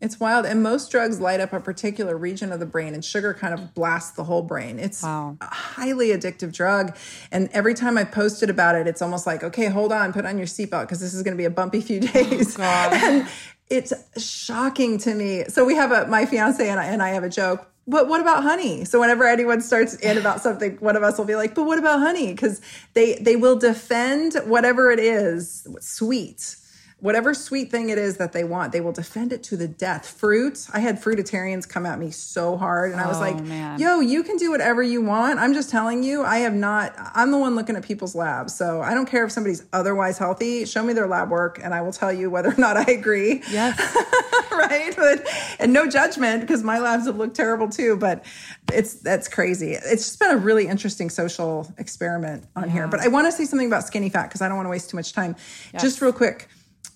It's 0.00 0.20
wild. 0.20 0.46
And 0.46 0.62
most 0.62 0.90
drugs 0.92 1.18
light 1.20 1.40
up 1.40 1.52
a 1.52 1.58
particular 1.60 2.16
region 2.16 2.52
of 2.52 2.60
the 2.60 2.66
brain, 2.66 2.94
and 2.94 3.04
sugar 3.04 3.34
kind 3.34 3.52
of 3.52 3.74
blasts 3.74 4.12
the 4.12 4.24
whole 4.24 4.42
brain. 4.42 4.78
It's 4.78 5.02
Wow. 5.02 5.36
a 5.40 5.46
highly 5.46 6.08
addictive 6.08 6.52
drug. 6.52 6.96
And 7.32 7.48
every 7.52 7.74
time 7.74 7.98
I 7.98 8.04
posted 8.04 8.48
about 8.48 8.76
it, 8.76 8.86
it's 8.86 9.02
almost 9.02 9.26
like, 9.26 9.42
okay, 9.42 9.66
hold 9.66 9.92
on, 9.92 10.12
put 10.12 10.24
on 10.24 10.38
your 10.38 10.46
seatbelt 10.46 10.82
because 10.82 11.00
this 11.00 11.14
is 11.14 11.22
going 11.22 11.34
to 11.36 11.38
be 11.38 11.46
a 11.46 11.50
bumpy 11.50 11.80
few 11.80 11.98
oh, 12.02 12.06
days. 12.12 12.56
God. 12.56 12.92
and 12.92 13.28
it's 13.70 13.92
shocking 14.16 14.98
to 14.98 15.14
me. 15.14 15.44
So 15.48 15.64
we 15.64 15.74
have 15.74 15.90
a, 15.92 16.06
my 16.06 16.26
fiance 16.26 16.66
and 16.66 16.78
I, 16.78 16.84
and 16.86 17.02
I 17.02 17.10
have 17.10 17.24
a 17.24 17.28
joke. 17.28 17.66
But 17.88 18.06
what 18.06 18.20
about 18.20 18.42
honey? 18.42 18.84
So 18.84 19.00
whenever 19.00 19.24
anyone 19.26 19.62
starts 19.62 19.94
in 19.94 20.18
about 20.18 20.42
something, 20.42 20.76
one 20.76 20.94
of 20.94 21.02
us 21.02 21.16
will 21.16 21.24
be 21.24 21.36
like, 21.36 21.54
"But 21.54 21.64
what 21.64 21.78
about 21.78 22.00
honey?" 22.00 22.32
Because 22.34 22.60
they 22.92 23.14
they 23.14 23.34
will 23.34 23.56
defend 23.56 24.34
whatever 24.44 24.90
it 24.90 24.98
is 25.00 25.66
sweet 25.80 26.54
whatever 27.00 27.32
sweet 27.32 27.70
thing 27.70 27.90
it 27.90 27.98
is 27.98 28.16
that 28.16 28.32
they 28.32 28.42
want, 28.42 28.72
they 28.72 28.80
will 28.80 28.92
defend 28.92 29.32
it 29.32 29.42
to 29.44 29.56
the 29.56 29.68
death. 29.68 30.06
Fruit, 30.08 30.66
I 30.72 30.80
had 30.80 31.00
fruitarians 31.00 31.68
come 31.68 31.86
at 31.86 31.98
me 31.98 32.10
so 32.10 32.56
hard, 32.56 32.90
and 32.92 33.00
I 33.00 33.06
was 33.06 33.18
Oh, 33.18 33.20
like, 33.20 33.40
man. 33.40 33.78
yo, 33.78 34.00
you 34.00 34.22
can 34.24 34.36
do 34.36 34.50
whatever 34.50 34.82
you 34.82 35.00
want. 35.02 35.38
I'm 35.38 35.54
just 35.54 35.70
telling 35.70 36.02
you, 36.02 36.24
I 36.24 36.38
have 36.38 36.54
not, 36.54 36.94
I'm 37.14 37.30
the 37.30 37.38
one 37.38 37.54
looking 37.54 37.76
at 37.76 37.84
people's 37.84 38.14
labs. 38.16 38.54
So 38.54 38.80
I 38.80 38.94
don't 38.94 39.06
care 39.06 39.24
if 39.24 39.30
somebody's 39.32 39.64
otherwise 39.72 40.18
healthy. 40.18 40.64
Show 40.64 40.82
me 40.82 40.92
their 40.92 41.06
lab 41.06 41.30
work, 41.30 41.60
and 41.62 41.72
I 41.72 41.82
will 41.82 41.92
tell 41.92 42.12
you 42.12 42.30
whether 42.30 42.50
or 42.50 42.56
not 42.58 42.76
I 42.76 42.90
agree. 42.90 43.42
Yes. 43.50 43.78
right? 44.52 44.92
But, 44.96 45.24
and 45.60 45.72
no 45.72 45.86
judgment 45.88 46.40
because 46.40 46.64
my 46.64 46.78
labs 46.80 47.06
have 47.06 47.16
looked 47.16 47.36
terrible 47.36 47.68
too. 47.68 47.96
But 47.96 48.24
it's 48.72 48.94
that's 48.94 49.28
crazy. 49.28 49.72
It's 49.72 50.04
just 50.06 50.18
been 50.18 50.32
a 50.32 50.36
really 50.36 50.66
interesting 50.66 51.10
social 51.10 51.72
experiment 51.78 52.44
on 52.56 52.68
here. 52.68 52.88
But 52.88 53.00
I 53.00 53.08
want 53.08 53.26
to 53.28 53.32
say 53.32 53.44
something 53.44 53.68
about 53.68 53.84
skinny 53.84 54.10
fat 54.10 54.24
because 54.24 54.42
I 54.42 54.48
don't 54.48 54.56
want 54.56 54.66
to 54.66 54.70
waste 54.70 54.90
too 54.90 54.96
much 54.96 55.12
time. 55.12 55.36
Just 55.78 56.00
real 56.00 56.12
quick. 56.12 56.48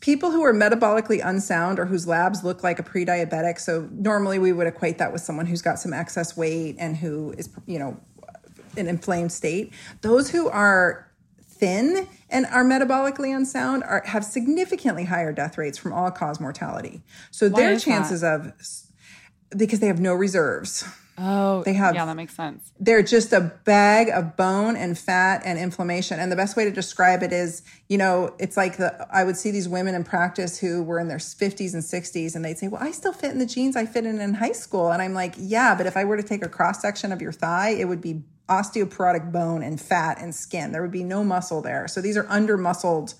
People 0.03 0.33
who 0.33 0.43
are 0.43 0.53
metabolically 0.53 1.25
unsound 1.25 1.79
or 1.79 1.87
whose 1.87 2.07
labs 2.09 2.43
look 2.43 2.63
like 2.63 2.79
a 2.79 2.83
pre-diabetic, 2.83 3.59
so 3.61 3.89
normally 3.93 4.39
we 4.39 4.53
would 4.53 4.67
equate 4.67 4.99
that 4.99 5.13
with 5.13 5.23
someone 5.23 5.47
who's 5.47 5.63
got 5.63 5.79
some 5.79 5.93
excess 5.93 6.37
weight 6.37 6.77
and 6.79 6.97
who 6.97 7.33
is, 7.39 7.49
you 7.67 7.79
know, 7.79 7.97
an 8.77 8.89
inflamed 8.89 9.31
state. 9.31 9.73
Those 10.01 10.29
who 10.31 10.49
are 10.49 11.09
thin 11.41 12.09
and 12.29 12.47
are 12.47 12.65
metabolically 12.65 13.35
unsound 13.35 13.85
are 13.85 14.03
have 14.05 14.25
significantly 14.25 15.05
higher 15.05 15.33
death 15.33 15.57
rates 15.57 15.79
from 15.79 15.93
all 15.93 16.11
cause 16.11 16.41
mortality. 16.41 17.03
So 17.31 17.49
their 17.49 17.71
is 17.71 17.85
that? 17.85 17.91
chances 17.91 18.25
of 18.25 18.53
because 19.57 19.79
they 19.79 19.87
have 19.87 20.01
no 20.01 20.15
reserves. 20.15 20.85
Oh, 21.19 21.63
They 21.63 21.75
have- 21.75 21.95
Yeah, 21.95 22.07
that 22.07 22.17
makes 22.17 22.35
sense. 22.35 22.73
They're 22.81 23.03
just 23.03 23.33
a 23.33 23.41
bag 23.65 24.09
of 24.09 24.37
bone 24.37 24.77
and 24.77 24.99
fat 24.99 25.43
and 25.45 25.59
inflammation. 25.59 26.19
And 26.19 26.33
the 26.33 26.37
best 26.37 26.57
way 26.57 26.65
to 26.65 26.71
describe 26.71 27.23
it 27.23 27.33
is, 27.33 27.63
you 27.89 27.99
know, 27.99 28.35
it's 28.39 28.57
like 28.57 28.79
the 28.79 29.07
I 29.11 29.23
would 29.25 29.37
see 29.37 29.51
these 29.51 29.69
women 29.69 29.95
in 29.95 30.05
practice 30.05 30.59
who 30.59 30.83
were 30.83 30.99
in 30.99 31.09
their 31.09 31.19
50s 31.21 31.75
and 31.75 31.83
60s 31.85 32.35
and 32.35 32.45
they'd 32.45 32.59
say, 32.59 32.69
"Well, 32.69 32.83
I 32.83 32.91
still 32.93 33.13
fit 33.13 33.31
in 33.33 33.39
the 33.39 33.47
jeans 33.47 33.77
I 33.77 33.85
fit 33.87 34.07
in 34.07 34.21
in 34.21 34.35
high 34.35 34.53
school." 34.53 34.91
And 34.91 35.03
I'm 35.03 35.13
like, 35.15 35.35
"Yeah, 35.39 35.75
but 35.75 35.87
if 35.87 35.97
I 35.97 36.05
were 36.05 36.17
to 36.17 36.23
take 36.23 36.45
a 36.45 36.49
cross 36.49 36.81
section 36.81 37.13
of 37.13 37.21
your 37.21 37.33
thigh, 37.33 37.71
it 37.71 37.87
would 37.89 38.01
be 38.01 38.23
osteoporotic 38.49 39.31
bone 39.33 39.63
and 39.63 39.81
fat 39.81 40.19
and 40.21 40.35
skin. 40.35 40.73
There 40.73 40.83
would 40.83 40.91
be 40.91 41.05
no 41.05 41.23
muscle 41.25 41.61
there. 41.63 41.87
So 41.89 42.01
these 42.01 42.17
are 42.17 42.27
under 42.29 42.57
muscled 42.57 43.15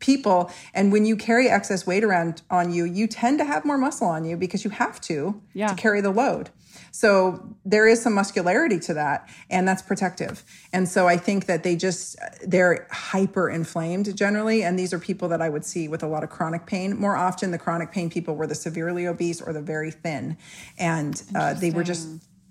people 0.00 0.48
and 0.74 0.92
when 0.92 1.04
you 1.04 1.16
carry 1.16 1.48
excess 1.48 1.84
weight 1.84 2.04
around 2.04 2.40
on 2.50 2.72
you 2.72 2.84
you 2.84 3.08
tend 3.08 3.36
to 3.36 3.44
have 3.44 3.64
more 3.64 3.76
muscle 3.76 4.06
on 4.06 4.24
you 4.24 4.36
because 4.36 4.62
you 4.64 4.70
have 4.70 5.00
to 5.00 5.42
Yeah. 5.54 5.66
to 5.66 5.74
carry 5.74 6.00
the 6.00 6.12
load 6.12 6.50
so 6.90 7.56
there 7.64 7.86
is 7.86 8.02
some 8.02 8.14
muscularity 8.14 8.78
to 8.80 8.94
that 8.94 9.28
and 9.50 9.66
that's 9.66 9.82
protective. 9.82 10.44
And 10.72 10.88
so 10.88 11.06
i 11.06 11.16
think 11.16 11.46
that 11.46 11.62
they 11.62 11.76
just 11.76 12.16
they're 12.46 12.86
hyper 12.90 13.48
inflamed 13.48 14.16
generally 14.16 14.62
and 14.62 14.78
these 14.78 14.92
are 14.92 14.98
people 14.98 15.28
that 15.28 15.40
i 15.40 15.48
would 15.48 15.64
see 15.64 15.88
with 15.88 16.02
a 16.02 16.06
lot 16.06 16.22
of 16.24 16.30
chronic 16.30 16.66
pain. 16.66 16.96
More 16.98 17.16
often 17.16 17.50
the 17.50 17.58
chronic 17.58 17.92
pain 17.92 18.10
people 18.10 18.36
were 18.36 18.46
the 18.46 18.54
severely 18.54 19.06
obese 19.06 19.40
or 19.40 19.52
the 19.52 19.62
very 19.62 19.90
thin. 19.90 20.36
And 20.78 21.22
uh, 21.34 21.54
they 21.54 21.70
were 21.70 21.84
just 21.84 22.08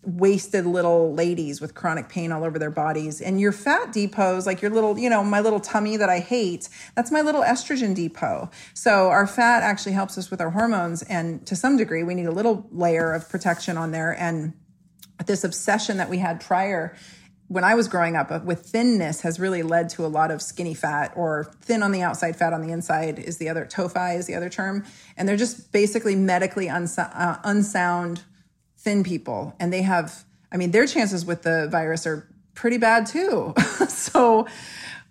wasted 0.08 0.66
little 0.66 1.14
ladies 1.14 1.60
with 1.60 1.76
chronic 1.76 2.08
pain 2.08 2.32
all 2.32 2.46
over 2.46 2.58
their 2.58 2.72
bodies. 2.72 3.20
And 3.20 3.42
your 3.42 3.52
fat 3.52 3.92
depots 3.92 4.46
like 4.46 4.62
your 4.62 4.72
little 4.72 4.98
you 4.98 5.10
know 5.10 5.22
my 5.22 5.42
little 5.42 5.60
tummy 5.60 5.98
that 5.98 6.10
i 6.10 6.20
hate 6.20 6.70
that's 6.96 7.12
my 7.12 7.22
little 7.22 7.42
estrogen 7.42 7.94
depot. 7.94 8.50
So 8.74 9.10
our 9.10 9.28
fat 9.28 9.64
actually 9.64 9.92
helps 9.92 10.18
us 10.18 10.32
with 10.32 10.40
our 10.40 10.52
hormones 10.52 11.04
and 11.04 11.46
to 11.46 11.56
some 11.58 11.76
degree 11.76 12.04
we 12.04 12.16
need 12.16 12.26
a 12.26 12.32
little 12.32 12.66
layer 12.72 13.12
of 13.14 13.28
protection 13.30 13.78
on 13.78 13.92
there. 13.92 14.16
And 14.18 14.54
this 15.26 15.44
obsession 15.44 15.98
that 15.98 16.10
we 16.10 16.20
had 16.20 16.40
prior 16.40 16.96
when 17.50 17.64
I 17.64 17.76
was 17.76 17.88
growing 17.88 18.16
up 18.16 18.30
uh, 18.30 18.40
with 18.44 18.66
thinness 18.66 19.22
has 19.22 19.40
really 19.40 19.64
led 19.64 19.90
to 19.92 20.06
a 20.06 20.08
lot 20.08 20.32
of 20.32 20.42
skinny 20.42 20.74
fat 20.74 21.14
or 21.16 21.50
thin 21.62 21.82
on 21.82 21.94
the 21.94 22.02
outside, 22.02 22.36
fat 22.36 22.52
on 22.52 22.62
the 22.62 22.74
inside 22.74 23.20
is 23.20 23.38
the 23.38 23.48
other, 23.48 23.66
TOFI 23.66 24.18
is 24.18 24.28
the 24.28 24.36
other 24.36 24.50
term. 24.50 24.84
And 25.16 25.30
they're 25.30 25.38
just 25.38 25.72
basically 25.72 26.14
medically 26.14 26.70
uh, 26.70 27.38
unsound 27.46 28.24
thin 28.88 29.04
people. 29.04 29.54
And 29.60 29.74
they 29.74 29.82
have, 29.82 30.24
I 30.50 30.56
mean, 30.56 30.72
their 30.72 30.88
chances 30.88 31.26
with 31.26 31.42
the 31.42 31.68
virus 31.68 32.08
are 32.08 32.26
pretty 32.54 32.78
bad 32.78 33.06
too. 33.06 33.54
so 33.90 34.48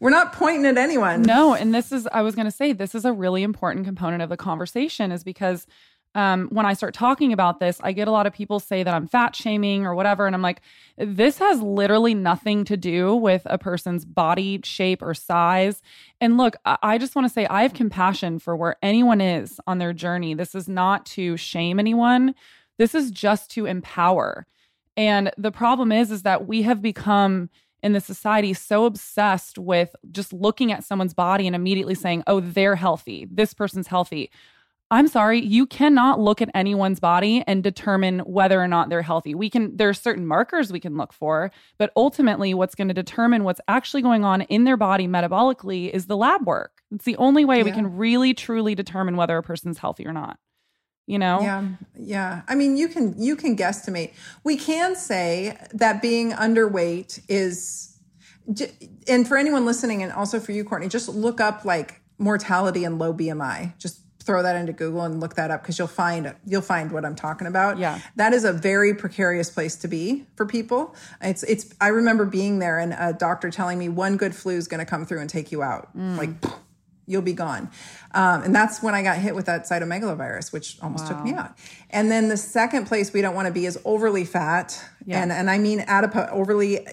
we're 0.00 0.08
not 0.08 0.32
pointing 0.32 0.64
at 0.64 0.78
anyone. 0.78 1.20
No, 1.20 1.52
and 1.52 1.74
this 1.74 1.92
is 1.92 2.08
I 2.10 2.22
was 2.22 2.34
going 2.34 2.46
to 2.46 2.50
say 2.50 2.72
this 2.72 2.94
is 2.94 3.04
a 3.04 3.12
really 3.12 3.42
important 3.42 3.84
component 3.84 4.22
of 4.22 4.30
the 4.30 4.36
conversation 4.38 5.12
is 5.12 5.22
because 5.24 5.66
um, 6.14 6.48
when 6.48 6.64
I 6.64 6.72
start 6.72 6.94
talking 6.94 7.34
about 7.34 7.60
this, 7.60 7.78
I 7.82 7.92
get 7.92 8.08
a 8.08 8.10
lot 8.10 8.26
of 8.26 8.32
people 8.32 8.60
say 8.60 8.82
that 8.82 8.94
I'm 8.94 9.06
fat 9.06 9.36
shaming 9.36 9.84
or 9.84 9.94
whatever, 9.94 10.26
and 10.26 10.34
I'm 10.34 10.40
like, 10.40 10.62
this 10.96 11.36
has 11.36 11.60
literally 11.60 12.14
nothing 12.14 12.64
to 12.64 12.78
do 12.78 13.14
with 13.14 13.42
a 13.44 13.58
person's 13.58 14.06
body 14.06 14.58
shape 14.64 15.02
or 15.02 15.12
size. 15.12 15.82
And 16.18 16.38
look, 16.38 16.56
I, 16.64 16.78
I 16.82 16.96
just 16.96 17.14
want 17.14 17.26
to 17.26 17.32
say 17.32 17.44
I 17.44 17.60
have 17.60 17.74
compassion 17.74 18.38
for 18.38 18.56
where 18.56 18.76
anyone 18.82 19.20
is 19.20 19.60
on 19.66 19.76
their 19.76 19.92
journey. 19.92 20.32
This 20.32 20.54
is 20.54 20.66
not 20.66 21.04
to 21.06 21.36
shame 21.36 21.78
anyone. 21.78 22.34
This 22.78 22.94
is 22.94 23.10
just 23.10 23.50
to 23.52 23.66
empower. 23.66 24.46
And 24.96 25.30
the 25.36 25.52
problem 25.52 25.92
is, 25.92 26.10
is 26.10 26.22
that 26.22 26.46
we 26.46 26.62
have 26.62 26.80
become 26.80 27.50
in 27.82 27.92
the 27.92 28.00
society 28.00 28.52
so 28.54 28.84
obsessed 28.84 29.58
with 29.58 29.94
just 30.10 30.32
looking 30.32 30.72
at 30.72 30.84
someone's 30.84 31.14
body 31.14 31.46
and 31.46 31.54
immediately 31.54 31.94
saying, 31.94 32.22
oh, 32.26 32.40
they're 32.40 32.76
healthy. 32.76 33.28
This 33.30 33.54
person's 33.54 33.86
healthy. 33.86 34.30
I'm 34.90 35.08
sorry, 35.08 35.40
you 35.40 35.66
cannot 35.66 36.20
look 36.20 36.40
at 36.40 36.48
anyone's 36.54 37.00
body 37.00 37.42
and 37.48 37.62
determine 37.62 38.20
whether 38.20 38.60
or 38.62 38.68
not 38.68 38.88
they're 38.88 39.02
healthy. 39.02 39.34
We 39.34 39.50
can, 39.50 39.76
there 39.76 39.88
are 39.88 39.94
certain 39.94 40.24
markers 40.24 40.70
we 40.70 40.78
can 40.78 40.96
look 40.96 41.12
for, 41.12 41.50
but 41.76 41.90
ultimately, 41.96 42.54
what's 42.54 42.76
going 42.76 42.86
to 42.86 42.94
determine 42.94 43.42
what's 43.42 43.60
actually 43.66 44.02
going 44.02 44.24
on 44.24 44.42
in 44.42 44.62
their 44.62 44.76
body 44.76 45.08
metabolically 45.08 45.90
is 45.90 46.06
the 46.06 46.16
lab 46.16 46.46
work. 46.46 46.82
It's 46.92 47.04
the 47.04 47.16
only 47.16 47.44
way 47.44 47.64
we 47.64 47.72
can 47.72 47.96
really 47.96 48.32
truly 48.32 48.76
determine 48.76 49.16
whether 49.16 49.36
a 49.36 49.42
person's 49.42 49.78
healthy 49.78 50.06
or 50.06 50.12
not. 50.12 50.38
You 51.07 51.18
know? 51.20 51.40
Yeah, 51.40 51.68
yeah. 51.96 52.42
I 52.48 52.54
mean, 52.57 52.76
you 52.76 52.88
can 52.88 53.20
you 53.20 53.36
can 53.36 53.57
guesstimate. 53.57 54.12
We 54.42 54.57
can 54.57 54.96
say 54.96 55.57
that 55.72 56.02
being 56.02 56.32
underweight 56.32 57.20
is, 57.28 57.96
and 59.07 59.26
for 59.26 59.36
anyone 59.36 59.64
listening, 59.64 60.02
and 60.02 60.12
also 60.12 60.40
for 60.40 60.52
you, 60.52 60.64
Courtney, 60.64 60.88
just 60.88 61.09
look 61.09 61.40
up 61.40 61.64
like 61.64 62.00
mortality 62.18 62.84
and 62.84 62.98
low 62.98 63.14
BMI. 63.14 63.78
Just 63.78 64.00
throw 64.26 64.42
that 64.42 64.57
into 64.57 64.72
Google 64.72 65.02
and 65.02 65.20
look 65.20 65.36
that 65.36 65.52
up 65.52 65.62
because 65.62 65.78
you'll 65.78 65.86
find 65.86 66.34
you'll 66.44 66.61
find 66.61 66.90
what 66.90 67.04
I'm 67.04 67.14
talking 67.14 67.46
about. 67.46 67.78
Yeah. 67.78 68.00
that 68.16 68.32
is 68.32 68.44
a 68.44 68.52
very 68.52 68.92
precarious 68.92 69.48
place 69.48 69.76
to 69.76 69.88
be 69.88 70.26
for 70.34 70.44
people. 70.44 70.94
It's 71.22 71.44
it's. 71.44 71.72
I 71.80 71.88
remember 71.88 72.24
being 72.24 72.59
there 72.59 72.78
and 72.80 72.92
a 72.92 73.12
doctor 73.12 73.50
telling 73.50 73.78
me 73.78 73.88
one 73.88 74.16
good 74.16 74.34
flu 74.34 74.57
is 74.57 74.66
going 74.66 74.80
to 74.80 74.84
come 74.84 75.07
through 75.07 75.20
and 75.20 75.30
take 75.30 75.52
you 75.52 75.62
out. 75.62 75.96
Mm. 75.96 76.18
Like 76.18 76.30
you'll 77.07 77.22
be 77.22 77.32
gone. 77.32 77.70
Um, 78.12 78.42
and 78.42 78.54
that's 78.54 78.82
when 78.82 78.94
I 78.94 79.02
got 79.02 79.18
hit 79.18 79.34
with 79.34 79.46
that 79.46 79.64
cytomegalovirus, 79.64 80.52
which 80.52 80.78
almost 80.82 81.07
took 81.07 81.22
me 81.22 81.32
out. 81.32 81.52
And 81.90 82.11
then 82.11 82.28
the 82.28 82.36
second 82.36 82.86
place 82.86 83.12
we 83.12 83.22
don't 83.22 83.34
want 83.34 83.46
to 83.46 83.52
be 83.52 83.66
is 83.66 83.78
overly 83.84 84.24
fat. 84.24 84.82
Yeah. 85.04 85.22
And, 85.22 85.32
and 85.32 85.48
I 85.50 85.59
mean 85.59 85.80
adipo- 85.80 86.30
overly, 86.30 86.86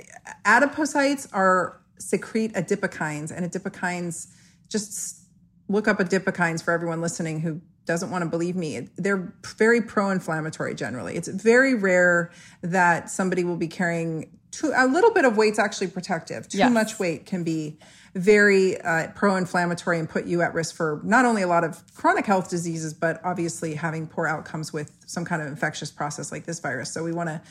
adipocytes 0.46 1.28
are 1.34 1.82
secrete 1.98 2.54
adipokines 2.54 3.32
and 3.36 3.50
adipokines, 3.50 4.28
just 4.70 5.22
look 5.68 5.88
up 5.88 6.00
adipokines 6.00 6.64
for 6.64 6.72
everyone 6.72 7.02
listening 7.02 7.40
who 7.40 7.62
doesn't 7.86 8.12
want 8.12 8.24
to 8.24 8.30
believe 8.30 8.56
me. 8.56 8.90
They're 8.98 9.34
very 9.58 9.82
pro-inflammatory 9.82 10.76
generally. 10.76 11.16
It's 11.16 11.28
very 11.28 11.74
rare 11.74 12.32
that 12.62 13.10
somebody 13.10 13.44
will 13.44 13.58
be 13.58 13.68
carrying 13.68 14.38
too, 14.52 14.72
a 14.76 14.88
little 14.88 15.12
bit 15.12 15.26
of 15.26 15.36
weight's 15.36 15.60
actually 15.60 15.88
protective. 15.88 16.48
Too 16.48 16.60
Yes. 16.60 16.72
much 16.72 17.00
weight 17.00 17.26
can 17.26 17.44
be 17.44 17.80
very 18.16 18.80
uh, 18.82 19.08
pro-inflammatory 19.16 19.98
and 19.98 20.08
put 20.08 20.26
you 20.26 20.42
at 20.42 20.54
risk 20.54 20.76
for 20.76 21.02
not 21.04 21.26
only 21.26 21.42
a 21.42 21.48
lot 21.48 21.64
of 21.64 21.82
chronic 21.96 22.26
health 22.26 22.50
diseases, 22.50 22.94
but 22.94 23.20
obviously 23.24 23.74
having 23.74 24.08
poor 24.08 24.28
outcomes 24.28 24.72
with 24.72 24.92
some 25.06 25.26
kind 25.26 25.42
of 25.42 25.48
infectious 25.48 25.92
process 25.92 26.32
like 26.32 26.46
this 26.46 26.60
virus. 26.60 26.94
So 26.94 27.04
we 27.04 27.12
want 27.12 27.30
to 27.30 27.42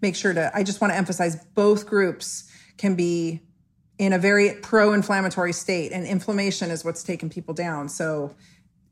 make 0.00 0.16
sure 0.16 0.34
to. 0.34 0.50
I 0.54 0.62
just 0.64 0.80
want 0.80 0.92
to 0.92 0.96
emphasize 0.96 1.36
both 1.54 1.86
groups 1.86 2.50
can 2.78 2.96
be 2.96 3.40
in 3.98 4.12
a 4.12 4.18
very 4.18 4.54
pro-inflammatory 4.62 5.52
state, 5.52 5.92
and 5.92 6.06
inflammation 6.06 6.70
is 6.70 6.84
what's 6.84 7.02
taking 7.02 7.30
people 7.30 7.54
down. 7.54 7.88
So 7.88 8.34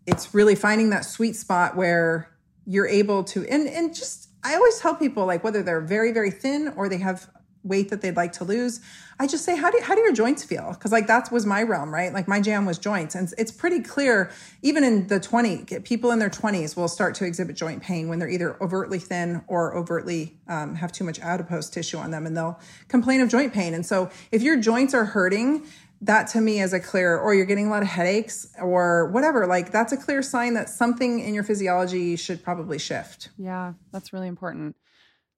it's 0.07 0.33
really 0.33 0.55
finding 0.55 0.91
that 0.91 1.05
sweet 1.05 1.35
spot 1.35 1.77
where 1.77 2.31
you're 2.67 2.89
able 2.89 3.23
to 3.23 3.47
and 3.47 3.69
and 3.69 3.95
just 3.95 4.29
I 4.45 4.55
always 4.55 4.79
tell 4.79 4.95
people 4.95 5.25
like 5.25 5.45
whether 5.45 5.63
they're 5.63 5.81
very 5.81 6.13
very 6.13 6.31
thin 6.31 6.73
or 6.77 6.89
they 6.89 6.99
have 6.99 7.31
weight 7.67 7.91
that 7.91 8.01
they'd 8.01 8.17
like 8.17 8.33
to 8.33 8.45
lose, 8.45 8.81
I 9.19 9.27
just 9.27 9.45
say, 9.45 9.57
how 9.57 9.71
do, 9.71 9.79
how 9.83 9.95
do 9.95 10.01
your 10.03 10.13
joints 10.13 10.45
feel? 10.45 10.73
Because 10.73 10.93
like 10.93 11.07
that 11.07 11.33
was 11.33 11.47
my 11.47 11.63
realm, 11.63 11.93
right? 11.93 12.13
Like 12.13 12.29
my 12.29 12.41
jam 12.41 12.67
was 12.67 12.79
joints. 12.79 13.15
And 13.15 13.33
it's 13.39 13.51
pretty 13.51 13.81
clear, 13.81 14.31
even 14.63 14.85
in 14.85 15.07
the 15.07 15.19
20, 15.19 15.65
people 15.85 16.11
in 16.11 16.19
their 16.19 16.31
20s 16.31 16.77
will 16.77 16.89
start 16.89 17.15
to 17.17 17.25
exhibit 17.25 17.57
joint 17.57 17.83
pain 17.83 18.09
when 18.09 18.19
they're 18.19 18.29
either 18.29 18.63
overtly 18.63 18.99
thin 18.99 19.43
or 19.47 19.75
overtly 19.75 20.39
um, 20.49 20.75
have 20.75 20.93
too 20.93 21.05
much 21.05 21.19
adipose 21.21 21.71
tissue 21.71 21.97
on 21.97 22.11
them 22.11 22.27
and 22.27 22.37
they'll 22.37 22.61
complain 22.89 23.21
of 23.21 23.29
joint 23.29 23.55
pain. 23.55 23.73
And 23.73 23.87
so 23.87 24.11
if 24.31 24.43
your 24.43 24.57
joints 24.57 24.93
are 24.93 25.07
hurting, 25.07 25.67
that 26.03 26.27
to 26.29 26.41
me 26.41 26.61
is 26.61 26.73
a 26.73 26.81
clear, 26.81 27.17
or 27.17 27.35
you're 27.35 27.47
getting 27.47 27.69
a 27.69 27.71
lot 27.71 27.83
of 27.83 27.89
headaches 27.89 28.49
or 28.61 29.11
whatever, 29.11 29.47
like 29.47 29.73
that's 29.73 29.93
a 29.93 29.97
clear 29.97 30.23
sign 30.23 30.55
that 30.55 30.69
something 30.69 31.21
in 31.21 31.33
your 31.33 31.43
physiology 31.45 32.17
should 32.17 32.43
probably 32.43 32.79
shift. 32.79 33.31
Yeah, 33.39 33.73
that's 33.93 34.13
really 34.13 34.29
important. 34.29 34.77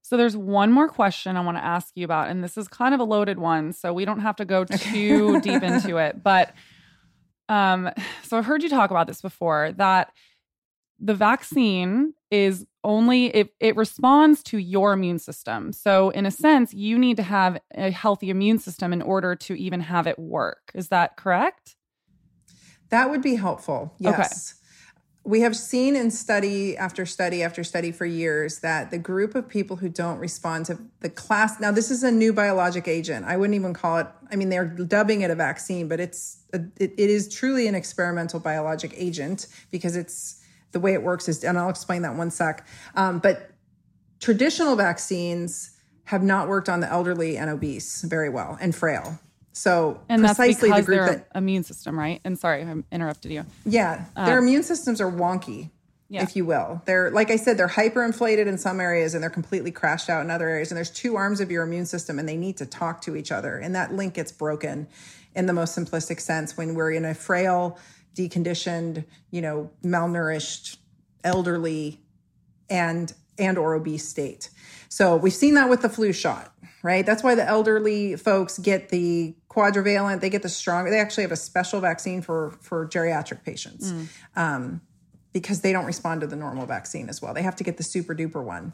So 0.09 0.17
there's 0.17 0.39
one 0.39 0.73
more 0.73 0.89
question 0.89 1.37
I 1.37 1.43
want 1.43 1.59
to 1.59 1.65
ask 1.65 1.93
you 1.95 2.03
about, 2.07 2.31
and 2.31 2.43
this 2.43 2.57
is 2.57 2.67
kind 2.67 2.95
of 2.95 3.01
a 3.01 3.05
loaded 3.05 3.39
one, 3.39 3.75
so 3.75 3.93
we 3.93 4.07
don't 4.07 4.21
have 4.21 4.37
to 4.37 4.47
go 4.47 4.65
too 4.65 5.39
deep 5.43 5.63
into 5.63 5.99
it. 5.99 6.23
But 6.23 6.55
um, 7.51 7.91
so 8.23 8.39
I've 8.39 8.47
heard 8.47 8.63
you 8.63 8.71
talk 8.71 8.91
about 8.91 9.07
this 9.07 9.21
before 9.21 9.73
that 9.77 10.11
the 10.99 11.13
vaccine 11.13 12.15
is 12.31 12.65
only 12.83 13.27
it, 13.27 13.51
it 13.61 13.77
responds 13.77 14.43
to 14.45 14.57
your 14.57 14.95
immune 14.95 15.19
system. 15.19 15.75
So 15.75 16.09
in 16.09 16.25
a 16.25 16.31
sense, 16.31 16.73
you 16.73 16.99
need 16.99 17.19
to 17.19 17.23
have 17.23 17.61
a 17.75 17.91
healthy 17.91 18.31
immune 18.31 18.61
system 18.61 18.95
in 18.95 19.03
order 19.03 19.37
to 19.37 19.55
even 19.57 19.81
have 19.81 20.07
it 20.07 20.19
work. 20.19 20.71
Is 20.73 20.89
that 20.89 21.19
correct? 21.19 21.77
That 22.89 23.11
would 23.11 23.21
be 23.21 23.35
helpful. 23.35 23.93
Yes. 23.99 24.55
Okay 24.55 24.58
we 25.29 25.43
have 25.43 25.55
seen 25.55 25.95
in 25.95 26.11
study 26.11 26.75
after 26.79 27.05
study 27.05 27.43
after 27.43 27.63
study 27.63 27.93
for 27.93 28.07
years 28.07 28.61
that 28.61 28.91
the 28.91 28.97
group 28.97 29.35
of 29.35 29.47
people 29.47 29.77
who 29.77 29.91
don't 29.91 30.17
respond 30.19 30.65
to 30.65 30.79
the 31.01 31.11
class 31.11 31.61
now 31.61 31.71
this 31.71 31.91
is 31.91 32.03
a 32.03 32.11
new 32.11 32.33
biologic 32.33 32.89
agent. 32.89 33.27
I 33.27 33.37
wouldn't 33.37 33.55
even 33.55 33.75
call 33.75 33.99
it 33.99 34.07
i 34.33 34.37
mean 34.37 34.49
they're 34.49 34.65
dubbing 34.65 35.21
it 35.21 35.31
a 35.31 35.35
vaccine 35.35 35.87
but 35.87 36.01
it's 36.01 36.39
a, 36.55 36.61
it, 36.79 36.95
it 36.97 37.11
is 37.11 37.29
truly 37.29 37.67
an 37.67 37.75
experimental 37.75 38.41
biologic 38.41 38.95
agent 38.97 39.49
because 39.71 39.97
it's 39.97 40.43
the 40.73 40.81
way 40.81 40.95
it 40.95 41.03
works 41.03 41.29
is 41.29 41.45
and 41.45 41.59
i'll 41.59 41.69
explain 41.69 42.01
that 42.03 42.15
one 42.15 42.31
sec 42.31 42.67
um, 42.95 43.19
but 43.19 43.51
traditional 44.21 44.77
vaccines 44.77 45.77
have 46.05 46.23
not 46.23 46.49
worked 46.49 46.71
on 46.71 46.81
the 46.81 46.89
elderly 46.89 47.37
and 47.37 47.51
obese 47.51 48.01
very 48.01 48.31
well 48.31 48.57
and 48.63 48.75
frail 48.75 49.19
so 49.59 50.01
and 50.09 50.23
precisely 50.23 50.71
the 50.71 50.83
group 50.83 51.07
that 51.07 51.27
immune 51.35 51.65
system, 51.65 51.99
right? 51.99 52.21
And 52.25 52.39
sorry, 52.39 52.63
I 52.63 52.77
interrupted 52.93 53.33
you. 53.33 53.45
Yeah, 53.67 54.05
their 54.15 54.39
um, 54.39 54.45
immune 54.45 54.63
systems 54.63 55.01
are 55.01 55.11
wonky, 55.11 55.71
yeah. 56.09 56.23
if 56.23 56.37
you 56.37 56.45
will. 56.45 56.81
They're 56.85 57.11
like 57.11 57.33
I 57.33 57.37
said, 57.37 57.59
they're 57.59 57.67
hyperinflated 57.67 58.47
in 58.47 58.57
some 58.57 58.81
areas 58.81 59.15
and 59.15 59.23
they're 59.23 59.31
completely 59.31 59.73
crashed 59.73 60.09
out 60.09 60.25
in 60.25 60.31
other 60.31 60.49
areas. 60.49 60.71
And 60.71 60.77
there's 60.77 60.93
two 60.93 61.17
arms 61.17 61.41
of 61.41 61.51
your 61.51 61.65
immune 61.65 61.87
system, 61.87 62.21
and 62.21 62.29
they 62.29 62.37
need 62.37 62.57
to 62.59 62.67
talk 62.67 63.03
to 63.03 63.17
each 63.17 63.33
other, 63.33 63.59
and 63.59 63.75
that 63.75 63.93
link 63.93 64.15
gets 64.15 64.31
broken 64.31 64.87
in 65.35 65.47
the 65.47 65.53
most 65.53 65.77
simplistic 65.77 66.21
sense 66.21 66.57
when 66.57 66.77
we're 66.77 66.93
in 66.93 67.05
a 67.05 67.15
frail, 67.15 67.79
deconditioned, 68.15 69.05
you 69.33 69.43
know, 69.43 69.71
malnourished, 69.85 70.77
elderly, 71.25 72.01
and 72.71 73.13
and 73.41 73.59
or 73.59 73.75
obese 73.75 74.09
state. 74.09 74.51
So 74.89 75.17
we've 75.17 75.33
seen 75.33 75.55
that 75.55 75.69
with 75.69 75.83
the 75.83 75.89
flu 75.89 76.13
shot, 76.13 76.53
right? 76.83 77.05
That's 77.05 77.23
why 77.23 77.35
the 77.35 77.45
elderly 77.45 78.17
folks 78.17 78.59
get 78.59 78.89
the 78.89 79.35
quadrivalent. 79.59 80.21
They 80.21 80.31
get 80.31 80.43
the 80.43 80.49
stronger. 80.49 80.91
They 80.91 81.01
actually 81.01 81.23
have 81.23 81.33
a 81.33 81.37
special 81.37 81.81
vaccine 81.81 82.23
for 82.23 82.51
for 82.61 82.87
geriatric 82.87 83.45
patients 83.45 83.93
mm. 83.93 84.09
um, 84.37 84.81
because 85.33 85.61
they 85.63 85.73
don't 85.73 85.87
respond 85.87 86.21
to 86.21 86.27
the 86.27 86.37
normal 86.37 86.67
vaccine 86.67 87.09
as 87.09 87.21
well. 87.21 87.35
They 87.35 87.43
have 87.43 87.57
to 87.57 87.65
get 87.65 87.77
the 87.77 87.83
super 87.83 88.15
duper 88.15 88.43
one. 88.43 88.73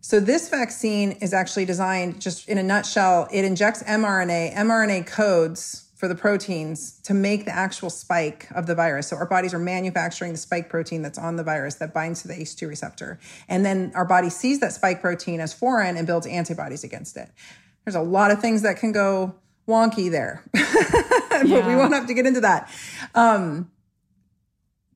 So 0.00 0.20
this 0.20 0.48
vaccine 0.48 1.12
is 1.12 1.32
actually 1.32 1.64
designed 1.64 2.20
just 2.20 2.48
in 2.48 2.58
a 2.58 2.62
nutshell. 2.62 3.26
It 3.32 3.44
injects 3.44 3.82
mRNA. 3.82 4.54
mRNA 4.54 5.06
codes 5.06 5.88
for 5.96 6.06
the 6.06 6.14
proteins 6.14 7.00
to 7.00 7.12
make 7.12 7.44
the 7.44 7.50
actual 7.50 7.90
spike 7.90 8.46
of 8.54 8.68
the 8.68 8.74
virus. 8.76 9.08
So 9.08 9.16
our 9.16 9.26
bodies 9.26 9.52
are 9.52 9.58
manufacturing 9.58 10.30
the 10.30 10.38
spike 10.38 10.68
protein 10.68 11.02
that's 11.02 11.18
on 11.18 11.34
the 11.34 11.42
virus 11.42 11.74
that 11.76 11.92
binds 11.92 12.22
to 12.22 12.28
the 12.28 12.34
ACE2 12.34 12.68
receptor. 12.68 13.18
And 13.48 13.66
then 13.66 13.90
our 13.96 14.04
body 14.04 14.30
sees 14.30 14.60
that 14.60 14.72
spike 14.72 15.00
protein 15.00 15.40
as 15.40 15.52
foreign 15.52 15.96
and 15.96 16.06
builds 16.06 16.28
antibodies 16.28 16.84
against 16.84 17.16
it. 17.16 17.30
There's 17.84 17.96
a 17.96 18.00
lot 18.00 18.30
of 18.30 18.40
things 18.40 18.62
that 18.62 18.78
can 18.78 18.92
go 18.92 19.34
wonky 19.68 20.10
there, 20.10 20.42
but 20.52 21.46
yeah. 21.46 21.66
we 21.66 21.76
won't 21.76 21.92
have 21.92 22.06
to 22.06 22.14
get 22.14 22.26
into 22.26 22.40
that. 22.40 22.70
Um, 23.14 23.70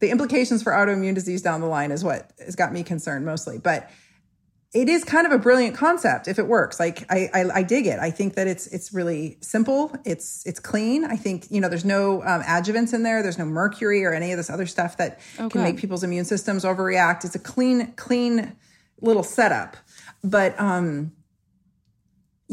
the 0.01 0.11
implications 0.11 0.63
for 0.63 0.73
autoimmune 0.73 1.15
disease 1.15 1.43
down 1.43 1.61
the 1.61 1.69
line 1.69 1.93
is 1.93 2.03
what 2.03 2.33
has 2.45 2.57
got 2.57 2.73
me 2.73 2.83
concerned 2.83 3.25
mostly. 3.25 3.59
But 3.59 3.89
it 4.75 4.89
is 4.89 5.05
kind 5.05 5.27
of 5.27 5.33
a 5.33 5.39
brilliant 5.39 5.77
concept 5.77 6.27
if 6.27 6.39
it 6.39 6.47
works. 6.47 6.81
Like 6.81 7.05
I, 7.11 7.29
I, 7.35 7.45
I, 7.57 7.63
dig 7.63 7.87
it. 7.87 7.99
I 8.01 8.11
think 8.11 8.35
that 8.35 8.47
it's 8.47 8.67
it's 8.69 8.93
really 8.93 9.37
simple. 9.41 9.95
It's 10.05 10.45
it's 10.47 10.59
clean. 10.59 11.05
I 11.05 11.15
think 11.17 11.51
you 11.51 11.61
know 11.61 11.69
there's 11.69 11.85
no 11.85 12.23
um, 12.23 12.43
adjuvants 12.43 12.95
in 12.95 13.03
there. 13.03 13.23
There's 13.23 13.39
no 13.39 13.45
mercury 13.45 14.05
or 14.05 14.13
any 14.13 14.33
of 14.33 14.39
this 14.39 14.49
other 14.49 14.67
stuff 14.67 14.97
that 14.97 15.21
okay. 15.39 15.51
can 15.51 15.63
make 15.63 15.77
people's 15.77 16.03
immune 16.03 16.25
systems 16.25 16.65
overreact. 16.65 17.25
It's 17.25 17.35
a 17.35 17.39
clean 17.39 17.93
clean 17.93 18.57
little 19.01 19.23
setup. 19.23 19.77
But 20.25 20.59
um, 20.59 21.13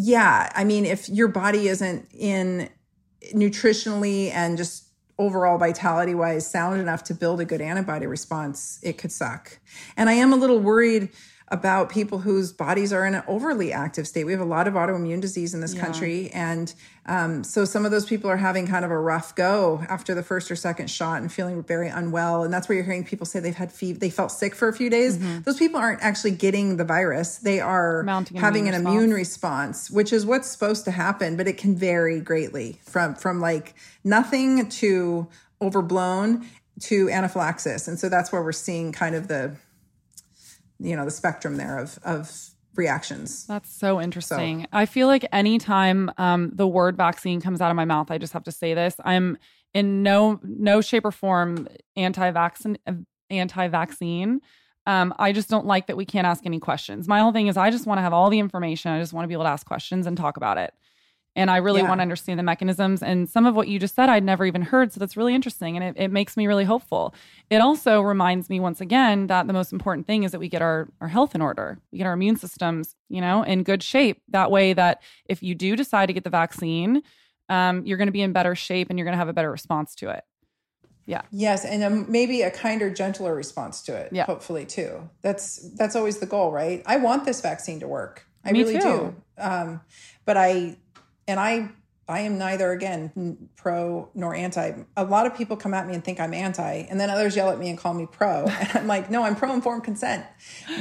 yeah, 0.02 0.50
I 0.56 0.64
mean, 0.64 0.86
if 0.86 1.10
your 1.10 1.28
body 1.28 1.68
isn't 1.68 2.08
in 2.14 2.70
nutritionally 3.34 4.32
and 4.32 4.58
just 4.58 4.86
overall 5.18 5.58
vitality 5.58 6.16
wise 6.16 6.50
sound 6.50 6.80
enough 6.80 7.04
to 7.04 7.14
build 7.14 7.42
a 7.42 7.46
good 7.46 7.60
antibody 7.60 8.08
response, 8.08 8.80
it 8.82 8.98
could 8.98 9.12
suck. 9.12 9.60
And 9.98 10.10
I 10.10 10.14
am 10.14 10.32
a 10.32 10.38
little 10.38 10.60
worried 10.60 11.10
about 11.52 11.90
people 11.90 12.20
whose 12.20 12.52
bodies 12.52 12.94
are 12.94 13.06
in 13.06 13.16
an 13.16 13.24
overly 13.28 13.74
active 13.74 14.08
state. 14.08 14.24
We 14.24 14.32
have 14.32 14.42
a 14.42 14.46
lot 14.46 14.68
of 14.68 14.76
autoimmune 14.76 15.20
disease 15.20 15.54
in 15.54 15.62
this 15.62 15.74
yeah. 15.74 15.82
country. 15.82 16.30
And 16.30 16.72
um, 17.08 17.44
so 17.44 17.66
some 17.66 17.86
of 17.86 17.92
those 17.92 18.06
people 18.06 18.30
are 18.30 18.38
having 18.38 18.68
kind 18.68 18.86
of 18.86 18.92
a 18.92 18.98
rough 18.98 19.34
go 19.34 19.84
after 19.90 20.14
the 20.14 20.22
first 20.22 20.52
or 20.52 20.56
second 20.56 20.92
shot 20.92 21.22
and 21.22 21.32
feeling 21.32 21.64
very 21.64 21.88
unwell. 21.88 22.44
And 22.44 22.54
that's 22.54 22.70
where 22.70 22.76
you're 22.76 22.86
hearing 22.86 23.04
people 23.04 23.26
say 23.26 23.40
they've 23.40 23.56
had 23.56 23.72
fever, 23.72 23.98
they 23.98 24.12
felt 24.12 24.32
sick 24.32 24.54
for 24.54 24.68
a 24.68 24.74
few 24.74 24.92
days. 24.92 25.18
Mm-hmm. 25.18 25.42
Those 25.42 25.58
people 25.58 25.80
aren't 25.80 26.02
actually 26.02 26.32
getting 26.32 26.78
the 26.78 26.86
virus. 26.86 27.38
They 27.38 27.60
are 27.60 28.04
Mounting 28.04 28.38
having 28.38 28.68
immune 28.68 28.76
an 28.76 28.82
response. 28.82 28.96
immune 28.96 29.14
response, 29.14 29.92
which 29.92 30.14
is 30.14 30.26
what's 30.26 30.48
supposed 30.48 30.86
to 30.86 30.92
happen, 30.92 31.36
but 31.36 31.48
it 31.48 31.58
can 31.58 31.76
vary 31.76 32.20
greatly 32.20 32.80
from, 32.84 33.16
from 33.16 33.40
like 33.42 33.74
nothing 34.04 34.70
to 34.70 35.28
overblown 35.62 36.48
to 36.82 37.10
anaphylaxis. 37.10 37.88
And 37.88 38.00
so 38.00 38.08
that's 38.08 38.32
where 38.32 38.44
we're 38.44 38.52
seeing 38.52 38.92
kind 38.92 39.16
of 39.16 39.28
the 39.28 39.56
you 40.80 40.96
know 40.96 41.06
the 41.06 41.12
spectrum 41.12 41.58
there 41.58 41.78
of 41.78 42.00
of 42.04 42.52
reactions. 42.76 43.46
That's 43.46 43.70
so 43.70 44.00
interesting. 44.00 44.62
So. 44.62 44.68
I 44.72 44.86
feel 44.86 45.08
like 45.08 45.26
anytime 45.32 46.12
um, 46.18 46.52
the 46.54 46.68
word 46.68 46.96
vaccine 46.96 47.42
comes 47.42 47.62
out 47.62 47.70
of 47.70 47.76
my 47.76 47.86
mouth, 47.86 48.10
I 48.12 48.18
just 48.18 48.34
have 48.34 48.44
to 48.44 48.52
say 48.52 48.74
this. 48.74 48.96
I'm 49.04 49.38
in 49.74 50.02
no 50.02 50.40
no 50.44 50.82
shape 50.82 51.06
or 51.06 51.12
form 51.12 51.68
anti-vaccine 51.96 52.78
anti-vaccine. 53.30 54.42
Um, 54.88 55.14
I 55.20 55.34
just 55.34 55.50
don't 55.50 55.68
like 55.68 55.88
that 55.88 55.98
we 55.98 56.06
can't 56.06 56.26
ask 56.26 56.46
any 56.46 56.60
questions. 56.60 57.08
My 57.08 57.20
whole 57.20 57.32
thing 57.32 57.48
is 57.48 57.58
I 57.58 57.70
just 57.70 57.86
want 57.86 58.00
to 58.00 58.02
have 58.02 58.14
all 58.14 58.30
the 58.30 58.40
information. 58.40 58.92
I 58.92 59.00
just 59.00 59.14
want 59.14 59.26
to 59.26 59.28
be 59.28 59.34
able 59.34 59.44
to 59.44 59.50
ask 59.50 59.68
questions 59.68 60.08
and 60.08 60.18
talk 60.18 60.38
about 60.38 60.58
it. 60.58 60.74
And 61.36 61.50
I 61.50 61.58
really 61.58 61.82
yeah. 61.82 61.88
want 61.88 62.00
to 62.00 62.02
understand 62.02 62.40
the 62.40 62.44
mechanisms. 62.44 63.04
And 63.04 63.30
some 63.30 63.46
of 63.46 63.56
what 63.56 63.68
you 63.68 63.80
just 63.80 63.96
said, 63.96 64.10
I'd 64.10 64.24
never 64.24 64.46
even 64.46 64.62
heard. 64.62 64.92
So 64.92 65.00
that's 65.00 65.16
really 65.16 65.36
interesting. 65.36 65.78
And 65.78 65.86
it, 65.86 66.02
it 66.02 66.12
makes 66.12 66.36
me 66.36 66.48
really 66.48 66.66
hopeful. 66.66 67.14
It 67.50 67.62
also 67.62 68.02
reminds 68.02 68.50
me 68.50 68.60
once 68.60 68.82
again 68.82 69.28
that 69.28 69.48
the 69.48 69.54
most 69.54 69.72
important 69.72 70.08
thing 70.08 70.24
is 70.24 70.32
that 70.32 70.40
we 70.40 70.50
get 70.50 70.62
our, 70.62 70.90
our 71.00 71.08
health 71.08 71.36
in 71.36 71.42
order. 71.42 71.80
We 71.92 72.00
get 72.00 72.08
our 72.08 72.14
immune 72.14 72.36
systems, 72.36 72.96
you 73.10 73.22
know, 73.22 73.44
in 73.44 73.64
good 73.64 73.84
shape. 73.84 74.22
That 74.30 74.52
way 74.52 74.74
that 74.74 75.02
if 75.26 75.44
you 75.44 75.56
do 75.56 75.76
decide 75.76 76.08
to 76.08 76.14
get 76.14 76.24
the 76.24 76.30
vaccine, 76.30 77.04
um, 77.48 77.86
you're 77.86 77.98
going 77.98 78.08
to 78.08 78.14
be 78.14 78.22
in 78.22 78.34
better 78.34 78.56
shape 78.56 78.90
and 78.90 78.98
you're 78.98 79.06
going 79.06 79.14
to 79.14 79.20
have 79.20 79.30
a 79.30 79.34
better 79.34 79.52
response 79.52 79.96
to 79.96 80.10
it. 80.10 80.24
Yeah. 81.06 81.24
Yes, 81.32 81.66
and 81.66 81.84
um, 81.84 82.06
maybe 82.08 82.44
a 82.44 82.52
kinder, 82.52 82.92
gentler 82.92 83.34
response 83.34 83.82
to 83.84 83.96
it. 83.96 84.10
Yeah. 84.12 84.26
Hopefully, 84.26 84.66
too. 84.68 85.10
That's 85.24 85.58
that's 85.76 85.96
always 85.96 86.20
the 86.20 86.28
goal, 86.28 86.52
right? 86.52 86.84
I 86.86 86.98
want 86.98 87.26
this 87.26 87.42
vaccine 87.42 87.80
to 87.80 87.88
work. 87.88 88.28
I 88.46 88.52
Me 88.52 88.60
really 88.60 88.74
too. 88.76 88.80
do. 88.80 89.16
Um, 89.40 89.82
but 90.26 90.38
I 90.38 90.78
and 91.30 91.40
I 91.40 91.70
I 92.10 92.22
am 92.22 92.40
neither 92.40 92.72
again 92.72 93.50
pro 93.56 94.10
nor 94.16 94.34
anti. 94.34 94.74
A 94.98 95.04
lot 95.04 95.28
of 95.28 95.36
people 95.38 95.56
come 95.56 95.76
at 95.76 95.88
me 95.88 95.94
and 95.94 96.04
think 96.04 96.20
I'm 96.20 96.34
anti, 96.34 96.88
and 96.90 97.00
then 97.00 97.12
others 97.12 97.36
yell 97.36 97.52
at 97.52 97.60
me 97.60 97.70
and 97.70 97.78
call 97.78 97.94
me 97.94 98.08
pro. 98.12 98.46
And 98.60 98.70
I'm 98.74 98.88
like, 98.88 99.12
no, 99.12 99.24
I'm 99.24 99.36
pro 99.36 99.54
informed 99.54 99.84
consent. 99.84 100.26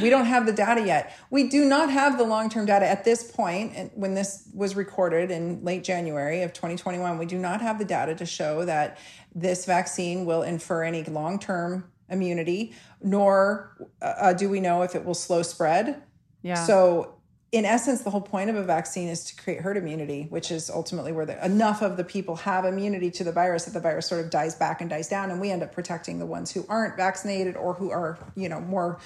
We 0.02 0.08
don't 0.08 0.24
have 0.24 0.46
the 0.46 0.54
data 0.54 0.80
yet. 0.80 1.14
We 1.30 1.48
do 1.48 1.66
not 1.66 1.90
have 1.90 2.16
the 2.16 2.24
long 2.24 2.48
term 2.48 2.64
data 2.64 2.88
at 2.88 3.04
this 3.04 3.30
point. 3.30 3.74
And 3.76 3.90
when 3.94 4.14
this 4.14 4.48
was 4.54 4.74
recorded 4.74 5.30
in 5.30 5.62
late 5.62 5.84
January 5.84 6.42
of 6.42 6.54
2021, 6.54 7.18
we 7.18 7.26
do 7.26 7.38
not 7.38 7.60
have 7.60 7.78
the 7.78 7.84
data 7.84 8.14
to 8.14 8.24
show 8.24 8.64
that 8.64 8.98
this 9.34 9.66
vaccine 9.66 10.24
will 10.24 10.42
infer 10.42 10.82
any 10.82 11.04
long 11.04 11.38
term 11.38 11.90
immunity, 12.08 12.72
nor 13.02 13.76
uh, 14.00 14.32
do 14.32 14.48
we 14.48 14.60
know 14.60 14.80
if 14.80 14.94
it 14.94 15.04
will 15.04 15.14
slow 15.14 15.42
spread. 15.42 16.02
Yeah. 16.40 16.54
So 16.54 17.17
in 17.50 17.64
essence, 17.64 18.02
the 18.02 18.10
whole 18.10 18.20
point 18.20 18.50
of 18.50 18.56
a 18.56 18.62
vaccine 18.62 19.08
is 19.08 19.24
to 19.24 19.42
create 19.42 19.62
herd 19.62 19.76
immunity, 19.76 20.26
which 20.28 20.50
is 20.50 20.68
ultimately 20.68 21.12
where 21.12 21.24
the, 21.24 21.42
enough 21.44 21.80
of 21.80 21.96
the 21.96 22.04
people 22.04 22.36
have 22.36 22.64
immunity 22.66 23.10
to 23.12 23.24
the 23.24 23.32
virus 23.32 23.64
that 23.64 23.72
the 23.72 23.80
virus 23.80 24.06
sort 24.06 24.22
of 24.22 24.30
dies 24.30 24.54
back 24.54 24.80
and 24.80 24.90
dies 24.90 25.08
down, 25.08 25.30
and 25.30 25.40
we 25.40 25.50
end 25.50 25.62
up 25.62 25.72
protecting 25.72 26.18
the 26.18 26.26
ones 26.26 26.50
who 26.50 26.66
aren't 26.68 26.96
vaccinated 26.96 27.56
or 27.56 27.74
who 27.74 27.90
are, 27.90 28.18
you 28.36 28.48
know, 28.48 28.60
more 28.60 28.98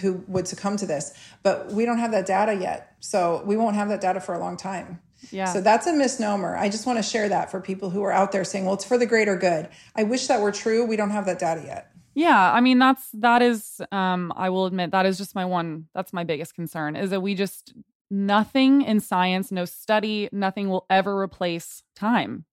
who 0.00 0.24
would 0.26 0.48
succumb 0.48 0.76
to 0.76 0.86
this, 0.86 1.12
but 1.42 1.72
we 1.72 1.84
don't 1.84 1.98
have 1.98 2.10
that 2.10 2.26
data 2.26 2.54
yet. 2.54 2.94
So 3.00 3.42
we 3.44 3.56
won't 3.56 3.76
have 3.76 3.88
that 3.88 4.00
data 4.00 4.20
for 4.20 4.34
a 4.34 4.38
long 4.38 4.56
time. 4.56 5.00
Yeah. 5.30 5.46
So 5.46 5.60
that's 5.60 5.86
a 5.86 5.92
misnomer. 5.92 6.56
I 6.56 6.68
just 6.68 6.86
want 6.86 6.98
to 6.98 7.02
share 7.02 7.28
that 7.28 7.50
for 7.50 7.60
people 7.60 7.90
who 7.90 8.02
are 8.02 8.12
out 8.12 8.32
there 8.32 8.44
saying, 8.44 8.64
well, 8.64 8.74
it's 8.74 8.84
for 8.84 8.98
the 8.98 9.06
greater 9.06 9.36
good. 9.36 9.68
I 9.94 10.04
wish 10.04 10.26
that 10.28 10.40
were 10.40 10.52
true. 10.52 10.84
We 10.84 10.96
don't 10.96 11.10
have 11.10 11.26
that 11.26 11.38
data 11.38 11.62
yet. 11.64 11.92
Yeah, 12.18 12.52
I 12.52 12.60
mean 12.60 12.80
that's 12.80 13.10
that 13.12 13.42
is 13.42 13.80
um 13.92 14.32
I 14.34 14.50
will 14.50 14.66
admit 14.66 14.90
that 14.90 15.06
is 15.06 15.18
just 15.18 15.36
my 15.36 15.44
one 15.44 15.86
that's 15.94 16.12
my 16.12 16.24
biggest 16.24 16.52
concern 16.52 16.96
is 16.96 17.10
that 17.10 17.20
we 17.20 17.36
just 17.36 17.74
nothing 18.10 18.82
in 18.82 18.98
science, 18.98 19.52
no 19.52 19.64
study, 19.64 20.28
nothing 20.32 20.68
will 20.68 20.84
ever 20.90 21.16
replace 21.16 21.84
time. 21.94 22.44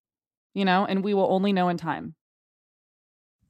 You 0.54 0.66
know, 0.66 0.86
and 0.86 1.04
we 1.04 1.16
will 1.16 1.32
only 1.32 1.52
know 1.52 1.70
in 1.70 1.78
time. 1.78 2.14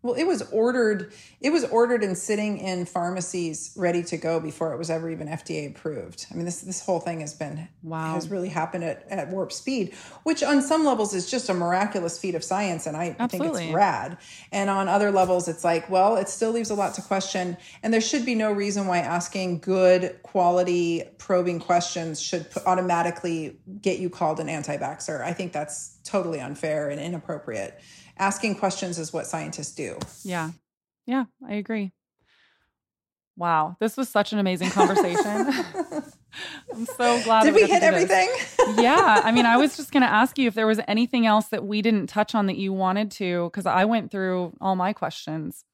Well, 0.05 0.13
it 0.13 0.25
was 0.25 0.43
ordered. 0.51 1.13
It 1.41 1.49
was 1.49 1.63
ordered 1.63 2.03
and 2.03 2.15
sitting 2.15 2.59
in 2.59 2.85
pharmacies, 2.85 3.73
ready 3.75 4.03
to 4.03 4.17
go 4.17 4.39
before 4.39 4.71
it 4.71 4.77
was 4.77 4.91
ever 4.91 5.09
even 5.09 5.27
FDA 5.27 5.67
approved. 5.67 6.27
I 6.29 6.35
mean, 6.35 6.45
this 6.45 6.61
this 6.61 6.85
whole 6.85 6.99
thing 6.99 7.21
has 7.21 7.33
been 7.33 7.67
wow 7.81 8.13
has 8.13 8.29
really 8.29 8.49
happened 8.49 8.83
at, 8.83 9.07
at 9.09 9.29
warp 9.29 9.51
speed, 9.51 9.95
which 10.21 10.43
on 10.43 10.61
some 10.61 10.85
levels 10.85 11.15
is 11.15 11.27
just 11.27 11.49
a 11.49 11.55
miraculous 11.55 12.19
feat 12.19 12.35
of 12.35 12.43
science, 12.43 12.85
and 12.85 12.95
I 12.95 13.15
Absolutely. 13.17 13.57
think 13.57 13.69
it's 13.69 13.75
rad. 13.75 14.19
And 14.51 14.69
on 14.69 14.87
other 14.87 15.09
levels, 15.09 15.47
it's 15.47 15.63
like, 15.63 15.89
well, 15.89 16.17
it 16.17 16.29
still 16.29 16.51
leaves 16.51 16.69
a 16.69 16.75
lot 16.75 16.93
to 16.93 17.01
question, 17.01 17.57
and 17.81 17.91
there 17.91 17.99
should 17.99 18.27
be 18.27 18.35
no 18.35 18.51
reason 18.51 18.85
why 18.85 18.99
asking 18.99 19.61
good 19.61 20.21
quality 20.21 21.01
probing 21.17 21.59
questions 21.59 22.21
should 22.21 22.45
automatically 22.67 23.57
get 23.81 23.97
you 23.97 24.11
called 24.11 24.39
an 24.39 24.49
anti-vaxxer. 24.49 25.23
I 25.23 25.33
think 25.33 25.51
that's 25.51 25.97
totally 26.03 26.39
unfair 26.39 26.89
and 26.91 27.01
inappropriate 27.01 27.81
asking 28.17 28.55
questions 28.55 28.97
is 28.97 29.11
what 29.13 29.25
scientists 29.27 29.73
do. 29.73 29.97
Yeah. 30.23 30.51
Yeah, 31.05 31.25
I 31.47 31.55
agree. 31.55 31.91
Wow, 33.37 33.75
this 33.81 33.97
was 33.97 34.07
such 34.07 34.31
an 34.31 34.39
amazing 34.39 34.69
conversation. 34.69 35.21
I'm 36.73 36.85
so 36.85 37.21
glad. 37.23 37.43
Did 37.43 37.53
we, 37.53 37.63
we 37.63 37.69
hit 37.69 37.83
everything? 37.83 38.29
yeah, 38.77 39.21
I 39.23 39.31
mean, 39.31 39.45
I 39.45 39.57
was 39.61 39.75
just 39.75 39.91
going 39.91 40.03
to 40.03 40.09
ask 40.09 40.37
you 40.37 40.47
if 40.47 40.53
there 40.53 40.67
was 40.67 40.79
anything 40.87 41.25
else 41.25 41.47
that 41.47 41.65
we 41.65 41.81
didn't 41.81 42.07
touch 42.07 42.33
on 42.33 42.45
that 42.45 42.57
you 42.57 42.71
wanted 42.71 43.11
to, 43.11 43.45
because 43.45 43.65
I 43.65 43.83
went 43.85 44.09
through 44.09 44.53
all 44.61 44.77
my 44.77 44.93
questions. 44.93 45.65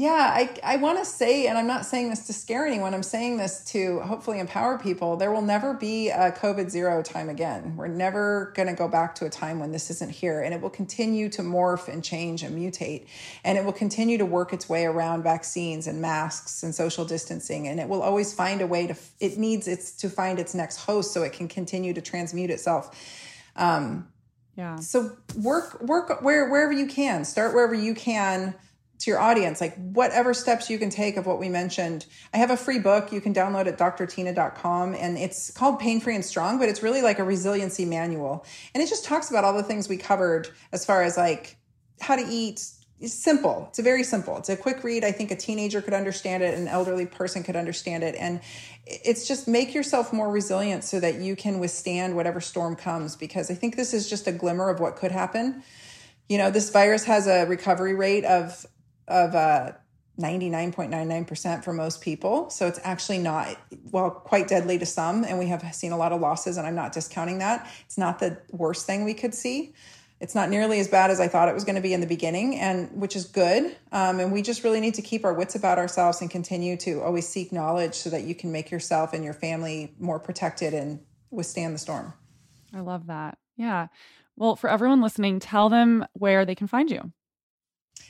Yeah, 0.00 0.32
I, 0.34 0.58
I 0.64 0.76
want 0.78 0.98
to 0.98 1.04
say, 1.04 1.46
and 1.46 1.58
I'm 1.58 1.66
not 1.66 1.84
saying 1.84 2.08
this 2.08 2.26
to 2.28 2.32
scare 2.32 2.66
anyone, 2.66 2.94
I'm 2.94 3.02
saying 3.02 3.36
this 3.36 3.62
to 3.72 4.00
hopefully 4.00 4.38
empower 4.38 4.78
people. 4.78 5.18
There 5.18 5.30
will 5.30 5.42
never 5.42 5.74
be 5.74 6.08
a 6.08 6.32
COVID 6.32 6.70
zero 6.70 7.02
time 7.02 7.28
again. 7.28 7.76
We're 7.76 7.88
never 7.88 8.50
going 8.56 8.68
to 8.68 8.74
go 8.74 8.88
back 8.88 9.14
to 9.16 9.26
a 9.26 9.28
time 9.28 9.60
when 9.60 9.72
this 9.72 9.90
isn't 9.90 10.10
here. 10.10 10.40
And 10.40 10.54
it 10.54 10.62
will 10.62 10.70
continue 10.70 11.28
to 11.28 11.42
morph 11.42 11.86
and 11.86 12.02
change 12.02 12.42
and 12.42 12.56
mutate. 12.56 13.08
And 13.44 13.58
it 13.58 13.64
will 13.66 13.74
continue 13.74 14.16
to 14.16 14.24
work 14.24 14.54
its 14.54 14.70
way 14.70 14.86
around 14.86 15.22
vaccines 15.22 15.86
and 15.86 16.00
masks 16.00 16.62
and 16.62 16.74
social 16.74 17.04
distancing. 17.04 17.68
And 17.68 17.78
it 17.78 17.86
will 17.86 18.00
always 18.00 18.32
find 18.32 18.62
a 18.62 18.66
way 18.66 18.86
to, 18.86 18.96
it 19.20 19.36
needs 19.36 19.68
its 19.68 19.92
to 19.98 20.08
find 20.08 20.38
its 20.38 20.54
next 20.54 20.78
host 20.78 21.12
so 21.12 21.24
it 21.24 21.34
can 21.34 21.46
continue 21.46 21.92
to 21.92 22.00
transmute 22.00 22.48
itself. 22.48 22.98
Um, 23.54 24.08
yeah. 24.56 24.76
So 24.76 25.18
work, 25.36 25.82
work 25.82 26.22
where, 26.22 26.48
wherever 26.48 26.72
you 26.72 26.86
can, 26.86 27.26
start 27.26 27.52
wherever 27.52 27.74
you 27.74 27.94
can 27.94 28.54
to 29.00 29.10
your 29.10 29.18
audience, 29.18 29.60
like 29.60 29.74
whatever 29.76 30.34
steps 30.34 30.68
you 30.68 30.78
can 30.78 30.90
take 30.90 31.16
of 31.16 31.26
what 31.26 31.40
we 31.40 31.48
mentioned. 31.48 32.04
I 32.34 32.36
have 32.36 32.50
a 32.50 32.56
free 32.56 32.78
book 32.78 33.12
you 33.12 33.20
can 33.20 33.32
download 33.32 33.66
at 33.66 33.78
drtyna.com 33.78 34.94
and 34.94 35.16
it's 35.16 35.50
called 35.50 35.80
Pain 35.80 36.00
Free 36.00 36.14
and 36.14 36.24
Strong, 36.24 36.58
but 36.58 36.68
it's 36.68 36.82
really 36.82 37.00
like 37.00 37.18
a 37.18 37.24
resiliency 37.24 37.86
manual. 37.86 38.44
And 38.74 38.82
it 38.82 38.88
just 38.88 39.06
talks 39.06 39.30
about 39.30 39.44
all 39.44 39.54
the 39.54 39.62
things 39.62 39.88
we 39.88 39.96
covered 39.96 40.50
as 40.72 40.84
far 40.84 41.02
as 41.02 41.16
like 41.16 41.56
how 42.00 42.16
to 42.16 42.26
eat. 42.28 42.62
It's 43.00 43.14
simple. 43.14 43.64
It's 43.70 43.78
a 43.78 43.82
very 43.82 44.04
simple. 44.04 44.36
It's 44.36 44.50
a 44.50 44.56
quick 44.58 44.84
read. 44.84 45.02
I 45.02 45.12
think 45.12 45.30
a 45.30 45.36
teenager 45.36 45.80
could 45.80 45.94
understand 45.94 46.42
it, 46.42 46.58
an 46.58 46.68
elderly 46.68 47.06
person 47.06 47.42
could 47.42 47.56
understand 47.56 48.02
it. 48.02 48.14
And 48.16 48.42
it's 48.86 49.26
just 49.26 49.48
make 49.48 49.72
yourself 49.72 50.12
more 50.12 50.30
resilient 50.30 50.84
so 50.84 51.00
that 51.00 51.14
you 51.14 51.36
can 51.36 51.58
withstand 51.58 52.14
whatever 52.14 52.42
storm 52.42 52.76
comes 52.76 53.16
because 53.16 53.50
I 53.50 53.54
think 53.54 53.76
this 53.76 53.94
is 53.94 54.10
just 54.10 54.26
a 54.26 54.32
glimmer 54.32 54.68
of 54.68 54.78
what 54.78 54.96
could 54.96 55.12
happen. 55.12 55.62
You 56.28 56.36
know, 56.36 56.50
this 56.50 56.68
virus 56.68 57.04
has 57.04 57.26
a 57.26 57.46
recovery 57.46 57.94
rate 57.94 58.26
of 58.26 58.66
of 59.10 59.34
uh, 59.34 59.72
99.99% 60.18 61.64
for 61.64 61.72
most 61.72 62.00
people. 62.00 62.50
So 62.50 62.66
it's 62.66 62.80
actually 62.84 63.18
not, 63.18 63.56
well, 63.90 64.10
quite 64.10 64.48
deadly 64.48 64.78
to 64.78 64.86
some. 64.86 65.24
And 65.24 65.38
we 65.38 65.46
have 65.46 65.74
seen 65.74 65.92
a 65.92 65.96
lot 65.96 66.12
of 66.12 66.20
losses, 66.20 66.56
and 66.56 66.66
I'm 66.66 66.74
not 66.74 66.92
discounting 66.92 67.38
that. 67.38 67.68
It's 67.86 67.98
not 67.98 68.18
the 68.18 68.38
worst 68.50 68.86
thing 68.86 69.04
we 69.04 69.14
could 69.14 69.34
see. 69.34 69.74
It's 70.20 70.34
not 70.34 70.50
nearly 70.50 70.78
as 70.80 70.88
bad 70.88 71.10
as 71.10 71.18
I 71.18 71.28
thought 71.28 71.48
it 71.48 71.54
was 71.54 71.64
going 71.64 71.76
to 71.76 71.80
be 71.80 71.94
in 71.94 72.02
the 72.02 72.06
beginning, 72.06 72.56
and 72.56 72.90
which 72.92 73.16
is 73.16 73.24
good. 73.24 73.74
Um, 73.90 74.20
and 74.20 74.30
we 74.30 74.42
just 74.42 74.62
really 74.64 74.80
need 74.80 74.94
to 74.94 75.02
keep 75.02 75.24
our 75.24 75.32
wits 75.32 75.54
about 75.54 75.78
ourselves 75.78 76.20
and 76.20 76.30
continue 76.30 76.76
to 76.78 77.00
always 77.00 77.26
seek 77.26 77.52
knowledge 77.52 77.94
so 77.94 78.10
that 78.10 78.24
you 78.24 78.34
can 78.34 78.52
make 78.52 78.70
yourself 78.70 79.14
and 79.14 79.24
your 79.24 79.32
family 79.32 79.94
more 79.98 80.18
protected 80.18 80.74
and 80.74 81.00
withstand 81.30 81.74
the 81.74 81.78
storm. 81.78 82.12
I 82.74 82.80
love 82.80 83.06
that. 83.06 83.38
Yeah. 83.56 83.86
Well, 84.36 84.56
for 84.56 84.68
everyone 84.68 85.00
listening, 85.00 85.40
tell 85.40 85.70
them 85.70 86.04
where 86.12 86.44
they 86.44 86.54
can 86.54 86.66
find 86.66 86.90
you. 86.90 87.12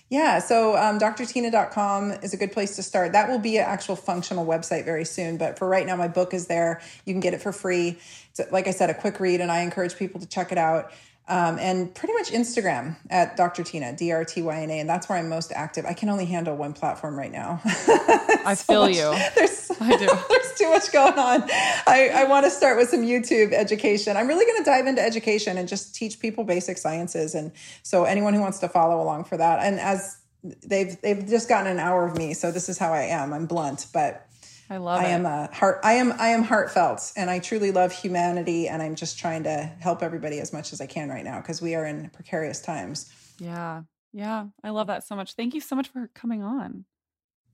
Yeah, 0.09 0.41
so 0.41 0.77
um, 0.77 0.99
drtyna.com 0.99 2.11
is 2.23 2.35
a 2.35 2.37
good 2.37 2.51
place 2.51 2.75
to 2.77 2.83
start. 2.83 3.13
That 3.13 3.29
will 3.29 3.39
be 3.39 3.59
an 3.59 3.65
actual 3.65 3.95
functional 3.95 4.45
website 4.45 4.85
very 4.85 5.05
soon. 5.05 5.37
But 5.37 5.57
for 5.57 5.69
right 5.69 5.87
now, 5.87 5.95
my 5.95 6.09
book 6.09 6.35
is 6.35 6.49
there. 6.49 6.81
You 7.05 7.15
can 7.15 7.21
get 7.21 7.33
it 7.33 7.41
for 7.41 7.53
free. 7.53 7.99
It's, 8.31 8.41
like 8.51 8.67
I 8.67 8.73
said, 8.73 8.91
a 8.91 8.95
quick 8.95 9.21
read, 9.21 9.41
and 9.41 9.53
I 9.53 9.61
encourage 9.61 9.97
people 9.97 10.21
to 10.21 10.27
check 10.27 10.51
it 10.51 10.59
out 10.59 10.93
um, 11.29 11.59
and 11.61 11.95
pretty 11.95 12.15
much 12.15 12.31
Instagram 12.31 12.97
at 13.09 13.37
Dr. 13.37 13.63
Tyna, 13.63 13.97
D 13.97 14.11
R 14.11 14.25
T 14.25 14.43
Y 14.43 14.63
N 14.63 14.71
A, 14.71 14.81
and 14.81 14.89
that's 14.89 15.09
where 15.09 15.17
I'm 15.17 15.29
most 15.29 15.53
active. 15.55 15.87
I 15.87 15.93
can 15.93 16.09
only 16.09 16.25
handle 16.25 16.57
one 16.57 16.73
platform 16.73 17.17
right 17.17 17.31
now. 17.31 17.61
I 17.65 18.55
so 18.55 18.73
feel 18.73 18.87
much, 18.87 18.97
you. 18.97 19.29
There's, 19.37 19.71
I 19.81 19.97
do. 19.97 20.07
there's 20.29 20.55
too 20.59 20.69
much 20.71 20.93
going 20.93 21.19
on. 21.19 21.43
I, 21.87 22.11
I 22.15 22.25
want 22.25 22.47
to 22.47 22.51
start 22.51 22.77
with 22.77 22.89
some 22.89 23.03
YouTube 23.03 23.53
education. 23.53 24.17
I'm 24.17 24.27
really 24.27 24.45
going 24.45 24.59
to 24.59 24.65
dive 24.65 24.87
into 24.87 25.03
education 25.03 25.57
and 25.57 25.69
just 25.69 25.95
teach 25.95 26.19
people 26.19 26.45
basic 26.45 26.79
sciences. 26.79 27.35
And 27.35 27.53
so 27.83 28.05
anyone 28.05 28.35
who 28.35 28.41
wants 28.41 28.59
to 28.61 28.69
follow 28.69 29.01
along 29.01 29.25
for 29.25 29.37
that, 29.37 29.61
and 29.63 29.79
as 29.79 30.19
they've 30.43 31.01
they've 31.01 31.27
just 31.29 31.49
gotten 31.49 31.71
an 31.71 31.79
hour 31.79 32.07
of 32.07 32.17
me, 32.17 32.35
so 32.35 32.51
this 32.51 32.69
is 32.69 32.79
how 32.79 32.93
I 32.93 33.03
am. 33.03 33.33
I'm 33.33 33.47
blunt, 33.47 33.87
but 33.93 34.27
I 34.73 34.77
love 34.77 35.01
I 35.01 35.07
it. 35.07 35.11
am 35.11 35.27
a 35.27 35.49
heart 35.53 35.81
I 35.83 35.95
am 35.95 36.13
I 36.19 36.29
am 36.29 36.45
heartfelt 36.45 37.13
and 37.17 37.29
I 37.29 37.41
truly 37.41 37.73
love 37.73 37.91
humanity 37.93 38.69
and 38.69 38.81
I'm 38.81 38.95
just 38.95 39.19
trying 39.19 39.43
to 39.43 39.57
help 39.81 40.01
everybody 40.03 40.39
as 40.39 40.53
much 40.53 40.73
as 40.73 40.81
I 40.81 40.87
can 40.87 41.09
right 41.09 41.25
now 41.25 41.41
because 41.41 41.61
we 41.61 41.75
are 41.75 41.85
in 41.85 42.09
precarious 42.11 42.61
times. 42.61 43.13
Yeah. 43.41 43.83
Yeah. 44.13 44.47
I 44.63 44.71
love 44.71 44.87
that 44.87 45.05
so 45.05 45.17
much. 45.17 45.33
Thank 45.35 45.55
you 45.55 45.61
so 45.61 45.75
much 45.75 45.89
for 45.89 46.09
coming 46.15 46.43
on. 46.43 46.85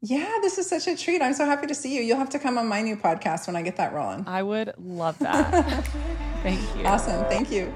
Yeah, 0.02 0.30
this 0.42 0.58
is 0.58 0.68
such 0.68 0.86
a 0.86 0.94
treat. 0.96 1.22
I'm 1.22 1.32
so 1.32 1.46
happy 1.46 1.66
to 1.68 1.74
see 1.74 1.96
you. 1.96 2.02
You'll 2.02 2.18
have 2.18 2.28
to 2.30 2.38
come 2.38 2.58
on 2.58 2.68
my 2.68 2.82
new 2.82 2.96
podcast 2.96 3.46
when 3.46 3.56
I 3.56 3.62
get 3.62 3.76
that 3.78 3.94
rolling. 3.94 4.24
I 4.28 4.42
would 4.42 4.74
love 4.78 5.18
that. 5.20 5.84
Thank 6.42 6.60
you. 6.76 6.84
Awesome. 6.84 7.24
Thank 7.24 7.50
you. 7.50 7.72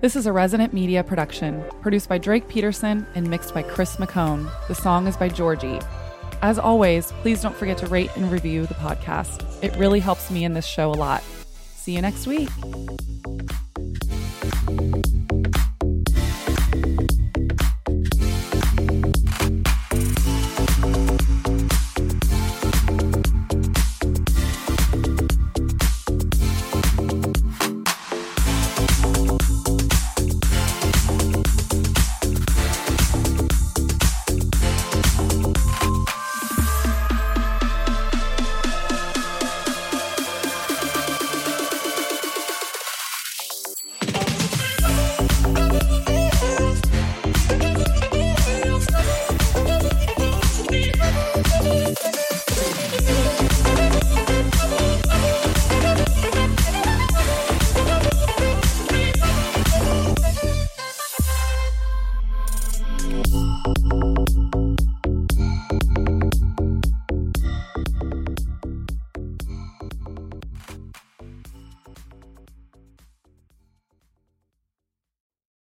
This 0.00 0.16
is 0.16 0.26
a 0.26 0.32
resident 0.32 0.72
media 0.72 1.02
production, 1.02 1.64
produced 1.82 2.08
by 2.08 2.18
Drake 2.18 2.48
Peterson 2.48 3.06
and 3.14 3.28
mixed 3.30 3.54
by 3.54 3.62
Chris 3.62 3.96
McCone. 3.96 4.50
The 4.68 4.74
song 4.74 5.06
is 5.06 5.16
by 5.16 5.28
Georgie. 5.28 5.80
As 6.40 6.58
always, 6.58 7.12
please 7.22 7.42
don't 7.42 7.56
forget 7.56 7.78
to 7.78 7.86
rate 7.86 8.10
and 8.16 8.30
review 8.30 8.66
the 8.66 8.74
podcast. 8.74 9.44
It 9.62 9.76
really 9.76 10.00
helps 10.00 10.30
me 10.30 10.44
in 10.44 10.54
this 10.54 10.66
show 10.66 10.90
a 10.90 10.94
lot. 10.94 11.22
See 11.74 11.94
you 11.96 12.02
next 12.02 12.26
week. 12.26 12.48